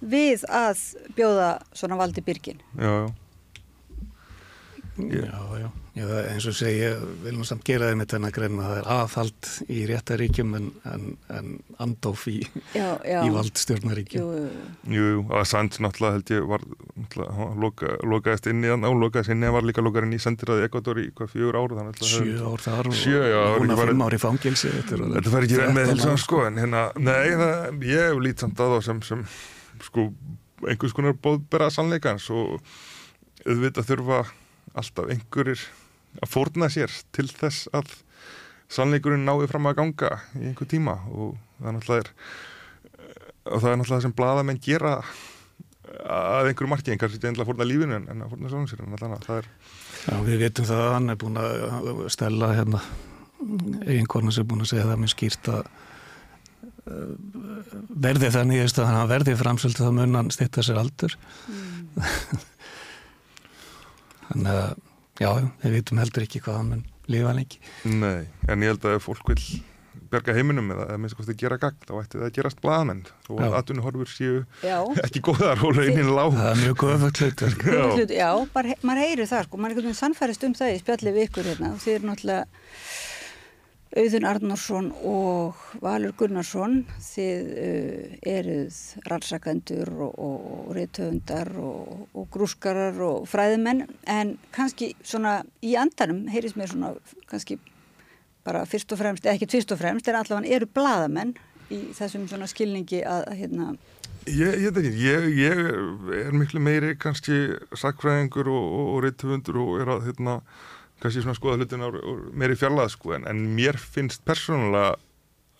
við 0.00 0.44
að 0.50 0.82
bjóða 1.16 1.50
svona 1.76 2.00
valdi 2.00 2.24
byrgin 2.26 2.60
Já, 2.74 2.90
já. 2.90 3.14
Já, 4.96 5.40
já, 5.60 5.68
já 5.96 6.04
eins 6.28 6.44
og 6.50 6.54
segja 6.56 6.90
við 7.00 7.22
viljum 7.24 7.44
samt 7.48 7.64
gera 7.64 7.88
þeim 7.88 8.02
þetta 8.02 8.18
en 8.18 8.26
að 8.28 8.34
greina 8.36 8.64
það 8.66 8.78
er 8.80 8.88
aðhald 8.92 9.48
í 9.72 9.78
réttaríkjum 9.88 10.50
en, 10.58 10.66
en, 10.92 11.06
en 11.32 11.48
andof 11.82 12.26
í, 12.28 12.34
í 12.76 13.30
valdstjórnaríkjum 13.32 14.26
Jú, 14.92 15.06
jú, 15.06 15.22
að 15.32 15.46
Sands 15.48 15.80
náttúrulega 15.80 16.18
held 16.18 16.32
ég 16.34 16.50
var 16.50 16.66
loka, 17.64 17.94
lokaðist 18.04 18.50
inn 18.52 18.60
í 18.60 18.72
hann 18.74 18.84
álokaðist 18.84 19.32
inn 19.32 19.40
í 19.40 19.48
hann 19.48 19.56
var 19.56 19.68
líka 19.70 19.84
lokaðinn 19.84 20.16
í 20.18 20.20
sendiræði 20.20 20.68
Ekvator 20.68 21.00
í 21.00 21.06
hvað 21.16 21.32
fjögur 21.32 21.60
ár 21.62 21.76
Sjö 22.04 22.36
ár 22.44 22.66
þar 22.66 22.90
og 22.92 22.98
Sjö, 23.00 23.22
já, 23.32 23.40
hún 23.56 23.72
að 23.72 23.84
fimm 23.86 24.04
ár 24.04 24.18
í 24.18 24.20
fangilsi 24.20 24.74
Þetta 24.76 25.32
fær 25.32 25.48
ekki 25.48 25.70
með 25.76 25.94
hilsan 25.94 26.20
sko 26.20 26.42
en 26.50 26.60
hérna, 26.60 26.90
nei, 27.00 27.32
það, 27.40 27.86
ég 27.88 28.10
hef 28.10 28.20
lít 28.28 28.44
samt 28.44 28.60
að 28.60 28.76
þá 28.76 28.90
sem, 28.90 29.00
sem 29.06 29.24
sko 29.88 30.10
einhvers 30.66 30.94
konar 30.96 31.16
bóðbera 31.24 31.72
sannleikans 31.72 32.28
og 32.32 32.60
auðvitað 33.46 33.90
þurfa 33.94 34.22
alltaf 34.76 35.10
einhverjir 35.12 35.64
að 36.22 36.32
fórna 36.32 36.68
sér 36.72 36.92
til 37.16 37.28
þess 37.30 37.70
að 37.76 37.94
sannleikurinn 38.72 39.26
náði 39.26 39.48
fram 39.50 39.68
að 39.70 39.78
ganga 39.80 40.12
í 40.40 40.50
einhver 40.50 40.70
tíma 40.70 40.98
og 41.12 41.36
það 41.58 41.70
er 41.70 41.76
náttúrulega 41.76 42.12
og 43.46 43.62
það 43.62 43.74
er 43.96 44.04
sem 44.04 44.14
bladamenn 44.16 44.62
gera 44.62 44.98
að 45.96 46.50
einhverju 46.50 46.70
marki 46.70 46.92
en 46.92 47.00
kannski 47.00 47.20
ekki 47.20 47.40
að 47.40 47.48
fórna 47.48 47.66
lífinu 47.68 47.98
en 47.98 48.24
að 48.24 48.32
fórna 48.32 48.52
sannum 48.52 48.70
sér 48.70 48.82
en 48.84 48.96
alltaf 48.96 49.26
það 49.28 49.42
er 49.42 49.50
Já, 50.06 50.14
við 50.26 50.40
veitum 50.42 50.68
það 50.68 50.82
að 50.82 50.94
hann 50.94 51.12
er 51.12 51.20
búin 51.22 51.38
að 51.40 52.02
stella 52.14 52.50
hérna 52.54 52.80
eiginkorna 53.86 54.34
sem 54.34 54.44
er 54.44 54.50
búin 54.50 54.64
að 54.64 54.72
segja 54.72 54.88
það 54.90 55.02
með 55.02 55.14
skýrt 55.14 55.52
að 55.54 55.62
verði 58.06 58.28
það 58.30 58.50
nýjast 58.50 58.78
að 58.78 58.90
hann 58.90 59.08
verði 59.10 59.38
framsöldu 59.38 59.86
þá 59.86 59.94
mun 59.94 60.18
hann 60.20 60.34
styrta 60.34 60.62
sér 60.62 60.78
aldur 60.82 61.16
mm. 61.50 61.64
Þannig 64.26 64.52
að, 64.52 64.70
já, 65.22 65.30
við 65.62 65.78
vitum 65.80 66.02
heldur 66.02 66.26
ekki 66.26 66.42
hvað 66.44 66.60
hann 66.60 66.68
mun 66.74 66.84
lifa 67.12 67.32
lengi. 67.36 67.62
Nei, 67.86 68.26
en 68.50 68.62
ég 68.64 68.74
held 68.74 68.86
að 68.86 68.98
ef 68.98 69.08
fólk 69.08 69.32
vil 69.32 69.40
berga 70.10 70.34
heiminum 70.36 70.68
eða 70.74 70.86
að 70.92 71.00
minnst 71.02 71.16
kosti 71.18 71.34
gera 71.38 71.58
gagn, 71.60 71.78
þá 71.86 71.94
ætti 71.98 72.18
það 72.18 72.26
að 72.28 72.34
gerast 72.36 72.60
blaðamenn 72.62 73.02
og 73.32 73.40
að 73.42 73.56
atvinni 73.58 73.84
horfur 73.84 74.10
séu 74.10 74.36
já. 74.62 74.76
ekki 75.02 75.22
góðar 75.26 75.62
og 75.66 75.74
raunin 75.78 76.12
lág. 76.14 76.36
Það 76.36 76.50
er 76.52 76.60
mjög 76.62 76.76
góða 76.82 77.10
hlut. 77.10 77.42
Já, 77.66 78.14
já 78.20 78.30
bara, 78.54 78.76
maður 78.86 79.02
heyrir 79.02 79.30
það, 79.30 79.48
sko, 79.48 79.58
maður 79.58 79.66
er 79.66 79.74
einhvern 79.74 79.88
veginn 79.88 80.00
sannfærist 80.02 80.46
um 80.46 80.56
það 80.58 80.74
í 80.74 80.80
spjallið 80.84 81.18
við 81.18 81.28
ykkur 81.30 81.50
hérna 81.50 81.72
og 81.72 81.82
þið 81.82 81.96
eru 81.96 82.10
náttúrulega 82.10 82.44
Auðun 83.94 84.26
Arnórsson 84.26 84.88
og 85.06 85.60
Valur 85.80 86.14
Gunnarsson 86.18 86.80
þið 87.06 87.50
uh, 87.62 88.16
eruð 88.32 88.80
rannsakendur 89.06 89.92
og, 90.08 90.18
og 90.18 90.72
reytöfundar 90.76 91.52
og, 91.62 92.08
og 92.10 92.26
grúskarar 92.34 92.98
og 93.06 93.28
fræðimenn. 93.30 93.84
En 94.10 94.34
kannski 94.56 94.94
svona 95.06 95.38
í 95.62 95.76
andanum 95.78 96.24
heyrðis 96.32 96.58
mér 96.58 96.74
svona 96.74 96.94
kannski 97.30 97.60
bara 98.46 98.64
fyrst 98.66 98.92
og 98.94 99.00
fremst, 99.00 99.26
eða 99.26 99.38
ekki 99.38 99.50
fyrst 99.54 99.74
og 99.74 99.80
fremst 99.80 100.08
en 100.10 100.18
allavega 100.18 100.58
eru 100.58 100.68
bladamenn 100.70 101.36
í 101.70 101.80
þessum 101.96 102.26
svona 102.30 102.46
skilningi 102.50 103.02
að, 103.02 103.24
að 103.30 103.40
hérna 103.42 103.74
Ég, 104.26 104.56
ég, 104.58 104.78
ég, 104.98 105.26
ég 105.38 105.60
er 106.26 106.32
miklu 106.34 106.58
meiri 106.58 106.96
kannski 106.98 107.44
sakfræðingur 107.78 108.48
og, 108.50 108.64
og 108.82 108.96
reytöfundur 109.04 109.60
og 109.62 109.76
er 109.84 109.92
að 109.94 110.08
hérna 110.08 110.40
kannski 111.02 111.24
svona 111.24 111.36
skoða 111.36 111.60
hlutin 111.60 111.84
á 111.84 111.88
meiri 112.32 112.56
fjarlað 112.58 112.94
sko 112.94 113.16
en, 113.16 113.26
en 113.28 113.42
mér 113.56 113.78
finnst 113.80 114.24
persónulega 114.26 114.96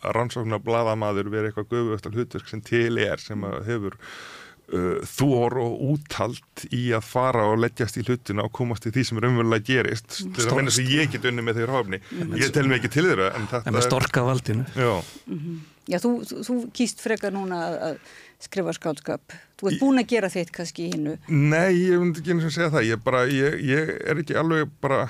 að 0.05 0.17
rannsóknar 0.17 0.63
bladamadur 0.65 1.31
verið 1.33 1.53
eitthvað 1.53 1.71
göfuöftal 1.73 2.13
hlutverk 2.15 2.51
sem 2.51 2.63
til 2.65 2.99
er 3.01 3.21
sem 3.21 3.45
hefur 3.67 3.97
uh, 3.97 4.99
þór 5.09 5.57
og 5.63 5.79
úttalt 5.93 6.67
í 6.69 6.91
að 6.97 7.07
fara 7.09 7.47
og 7.51 7.61
leggjast 7.65 8.01
í 8.01 8.05
hlutina 8.07 8.45
og 8.47 8.53
komast 8.57 8.89
í 8.89 8.93
því 8.95 9.07
sem 9.09 9.21
er 9.21 9.29
umverulega 9.31 9.67
gerist 9.71 10.21
það 10.37 10.53
finnst 10.61 10.83
að 10.83 10.93
ég 10.97 11.15
get 11.15 11.31
unni 11.31 11.45
með 11.47 11.63
þeirra 11.63 11.81
hafni 11.81 12.03
mm. 12.03 12.37
ég 12.43 12.53
tel 12.55 12.69
mér 12.69 12.81
ekki 12.81 12.93
til 12.99 13.09
þeirra 13.09 13.33
en 13.39 13.49
þetta 13.53 13.73
en 13.73 13.81
er 13.81 13.89
storka 13.89 14.27
valdinu 14.27 14.69
já, 14.77 14.93
mm 15.27 15.41
-hmm. 15.41 15.59
já 15.95 15.99
þú, 16.05 16.13
þú, 16.29 16.45
þú 16.49 16.61
kýst 16.77 17.05
frekar 17.05 17.35
núna 17.37 17.65
að 17.91 17.99
skrifa 18.43 18.73
skátskap. 18.77 19.33
Þú 19.57 19.71
ert 19.71 19.81
búin 19.81 20.01
að 20.01 20.11
gera 20.13 20.29
þitt 20.29 20.53
kannski 20.53 20.87
í 20.87 20.91
hinnu. 20.93 21.15
Nei, 21.33 21.73
ég 21.89 22.01
myndi 22.01 22.21
ekki 22.21 22.35
eins 22.35 22.49
og 22.49 22.53
segja 22.53 22.73
það. 22.75 22.89
Ég, 22.91 23.03
bara, 23.05 23.23
ég, 23.33 23.57
ég 23.65 23.93
er 24.05 24.21
ekki 24.21 24.37
alveg 24.37 24.69
bara 24.85 25.07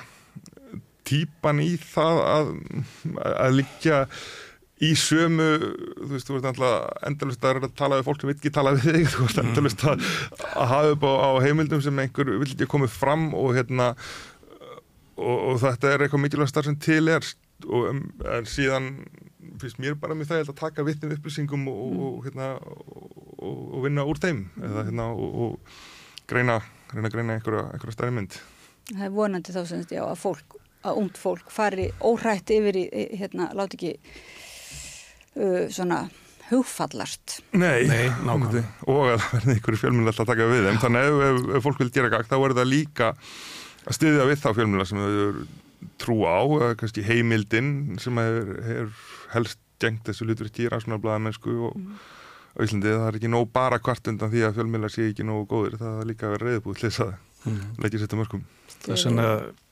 týpan 1.07 1.63
í 1.63 1.71
það 1.81 2.21
að, 2.25 2.51
að 3.31 3.57
líka 3.61 4.03
í 4.83 4.91
sömu, 4.99 5.45
þú 5.97 6.09
veist, 6.11 6.27
þú 6.29 6.37
veist 6.37 6.63
endalust 7.07 7.45
að 7.49 7.67
tala 7.79 7.97
við 7.97 8.07
fólk 8.09 8.21
sem 8.21 8.31
ekki 8.35 8.53
tala 8.53 8.75
við 8.75 8.89
þig, 8.91 9.07
þú 9.15 9.25
veist, 9.25 9.41
endalust 9.41 9.85
að, 9.89 10.09
að 10.53 10.71
hafa 10.73 10.95
upp 10.95 11.05
á, 11.07 11.13
á 11.17 11.29
heimildum 11.45 11.83
sem 11.85 12.03
einhver 12.03 12.33
vil 12.35 12.49
ekki 12.49 12.69
komið 12.69 12.93
fram 12.93 13.31
og 13.37 13.55
hérna 13.57 13.93
og, 15.17 15.37
og 15.37 15.61
þetta 15.63 15.93
er 15.93 16.05
eitthvað 16.05 16.23
mikilvægt 16.25 16.53
starf 16.53 16.69
sem 16.69 16.77
til 16.81 17.09
er. 17.09 17.25
Og 17.65 17.87
um, 17.89 18.03
síðan 18.45 18.91
finnst 19.57 19.79
mér 19.81 19.95
bara 19.97 20.13
með 20.13 20.29
það 20.29 20.51
að 20.51 20.59
taka 20.59 20.85
vittum 20.85 21.13
upplýsingum 21.15 21.65
og, 21.71 21.95
og, 21.97 22.19
hérna, 22.27 22.51
og 23.41 23.79
vinna 23.87 24.05
úr 24.05 24.21
þeim 24.21 24.43
eða 24.61 24.85
hérna 24.91 25.07
og 25.17 25.57
greina, 26.29 26.59
greina, 26.91 27.09
greina 27.09 27.37
einhverja, 27.39 27.65
einhverja 27.73 27.97
stærri 27.97 28.13
mynd. 28.13 28.37
Það 28.91 29.05
er 29.07 29.15
vonandi 29.15 29.55
þá 29.55 29.61
sem 29.63 29.81
þetta, 29.81 29.97
já, 29.97 30.03
að 30.05 30.21
fólk 30.21 30.59
að 30.91 31.01
ungd 31.01 31.19
fólk 31.19 31.51
fari 31.53 31.89
óhrætt 32.05 32.53
yfir 32.55 32.79
í, 32.79 32.85
hérna, 33.19 33.49
láti 33.57 33.77
ekki 33.77 33.91
uh, 35.37 35.67
svona 35.73 36.05
hugfallast. 36.47 37.39
Nei, 37.59 37.85
Nei, 37.89 38.07
nákvæmlega. 38.27 38.63
og 38.87 39.11
að 39.11 39.21
það 39.21 39.31
verði 39.37 39.55
einhverju 39.57 39.81
fjölmjöla 39.83 40.15
að 40.15 40.29
taka 40.31 40.49
við 40.51 40.67
þeim. 40.69 40.81
Þannig 40.83 41.05
að 41.05 41.07
ef, 41.13 41.23
ef, 41.29 41.47
ef 41.59 41.65
fólk 41.67 41.81
vil 41.83 41.93
gera 41.99 42.11
gagd 42.13 42.29
þá 42.31 42.37
er 42.39 42.57
það 42.59 42.69
líka 42.71 43.09
að 43.87 43.97
styðja 43.99 44.27
við 44.29 44.43
þá 44.43 44.49
fjölmjöla 44.59 44.87
sem 44.87 45.01
þau 45.03 45.47
trú 46.01 46.17
á 46.25 46.39
eða 46.41 46.75
kannski 46.79 47.03
heimildin 47.05 47.71
sem 48.01 48.17
er, 48.21 48.37
er 48.77 48.87
helst 49.35 49.59
gengt 49.81 50.07
þessu 50.07 50.25
hlutverki 50.25 50.65
í 50.65 50.71
rannsónarblæðamennsku 50.73 51.53
og 51.67 51.75
á 52.57 52.59
Íslandi. 52.65 52.89
Það 52.95 53.07
er 53.11 53.19
ekki 53.19 53.29
nóg 53.29 53.51
bara 53.53 53.77
kvart 53.83 54.09
undan 54.09 54.31
því 54.33 54.47
að 54.47 54.55
fjölmjöla 54.57 54.89
sé 54.89 55.11
ekki 55.11 55.27
nógu 55.27 55.45
góðir. 55.51 55.77
Það 55.83 55.99
er 56.01 56.09
líka 56.09 56.29
að 56.29 56.33
vera 56.37 56.49
reyðbúið 56.49 56.79
til 56.79 56.87
þess 56.89 57.03
að 57.05 57.15
leggja 57.83 57.99
sér 57.99 58.07
þetta 58.07 58.17
mörgum 58.19 58.45
Þess 58.87 59.05
vegna 59.07 59.27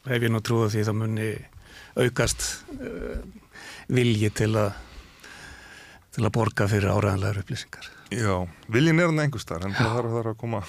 hef 0.05 0.25
ég 0.25 0.31
nú 0.31 0.41
trúið 0.45 0.75
því 0.75 0.87
það 0.89 0.99
muni 1.01 1.29
aukast 1.95 2.49
uh, 2.79 3.21
vilji 3.91 4.31
til 4.35 4.51
að 4.59 4.75
til 6.15 6.23
að 6.23 6.31
borga 6.37 6.67
fyrir 6.71 6.93
áræðanlegar 6.93 7.41
upplýsingar. 7.41 7.87
Já, 8.15 8.35
viljin 8.71 9.01
er 9.01 9.09
hann 9.09 9.19
einhver 9.19 9.41
starf 9.41 9.65
en 9.67 9.73
það 9.75 9.89
þarf, 9.97 10.13
þarf 10.13 10.29
að 10.31 10.37
koma, 10.39 10.61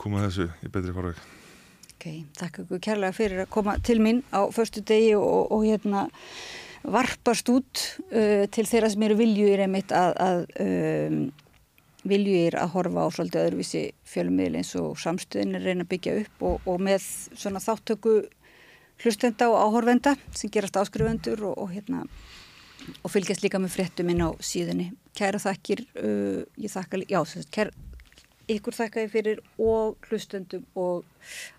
koma 0.00 0.24
þessu 0.24 0.48
í 0.64 0.72
betri 0.72 0.94
farveg 0.96 1.20
Ok, 2.00 2.06
takk 2.38 2.62
ykkur 2.62 2.80
kærlega 2.80 3.12
fyrir 3.12 3.42
að 3.44 3.50
koma 3.52 3.76
til 3.84 3.98
mín 4.00 4.22
á 4.32 4.48
förstu 4.48 4.80
degi 4.88 5.12
og, 5.18 5.52
og 5.52 5.66
hérna 5.68 6.06
varpast 6.80 7.50
út 7.52 7.82
uh, 8.08 8.48
til 8.48 8.64
þeirra 8.66 8.88
sem 8.90 9.04
eru 9.04 9.18
viljugir 9.20 9.66
einmitt 9.66 9.92
að, 9.92 10.16
að 10.24 10.40
um, 10.64 11.20
viljugir 12.08 12.56
að 12.56 12.74
horfa 12.74 13.04
á 13.04 13.08
svolítið 13.12 13.46
öðruvísi 13.46 13.82
fjölmiðl 14.08 14.60
eins 14.60 14.72
og 14.80 14.94
samstöðin 15.00 15.58
er 15.58 15.66
reyna 15.66 15.84
að 15.84 15.90
byggja 15.92 16.14
upp 16.22 16.44
og, 16.48 16.68
og 16.70 16.80
með 16.86 17.04
svona 17.34 17.60
þáttöku 17.62 18.14
hlustenda 19.00 19.50
og 19.50 19.58
áhorfenda 19.60 20.14
sem 20.36 20.52
gerast 20.52 20.78
áskrifendur 20.80 21.44
og, 21.50 21.58
og 21.60 21.74
hérna 21.74 22.04
og 23.04 23.12
fylgjast 23.12 23.44
líka 23.44 23.60
með 23.60 23.76
fréttum 23.76 24.10
inn 24.12 24.24
á 24.24 24.30
síðunni. 24.40 24.90
Kæra 25.16 25.40
þakkir, 25.42 25.84
uh, 26.00 26.42
ég 26.56 26.72
þakka, 26.72 27.02
já, 27.04 27.20
sagt, 27.28 27.52
kæra, 27.52 27.74
ykkur 28.50 28.76
þakka 28.76 29.04
ég 29.04 29.12
fyrir 29.12 29.44
og 29.60 30.08
hlustendum 30.08 30.64
og 30.80 31.04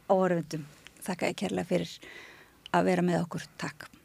áhörfendum. 0.10 0.66
Þakka 1.02 1.34
ég 1.34 1.42
kærlega 1.44 1.70
fyrir 1.70 1.98
að 2.74 2.90
vera 2.90 3.06
með 3.06 3.24
okkur. 3.26 3.50
Takk. 3.62 4.01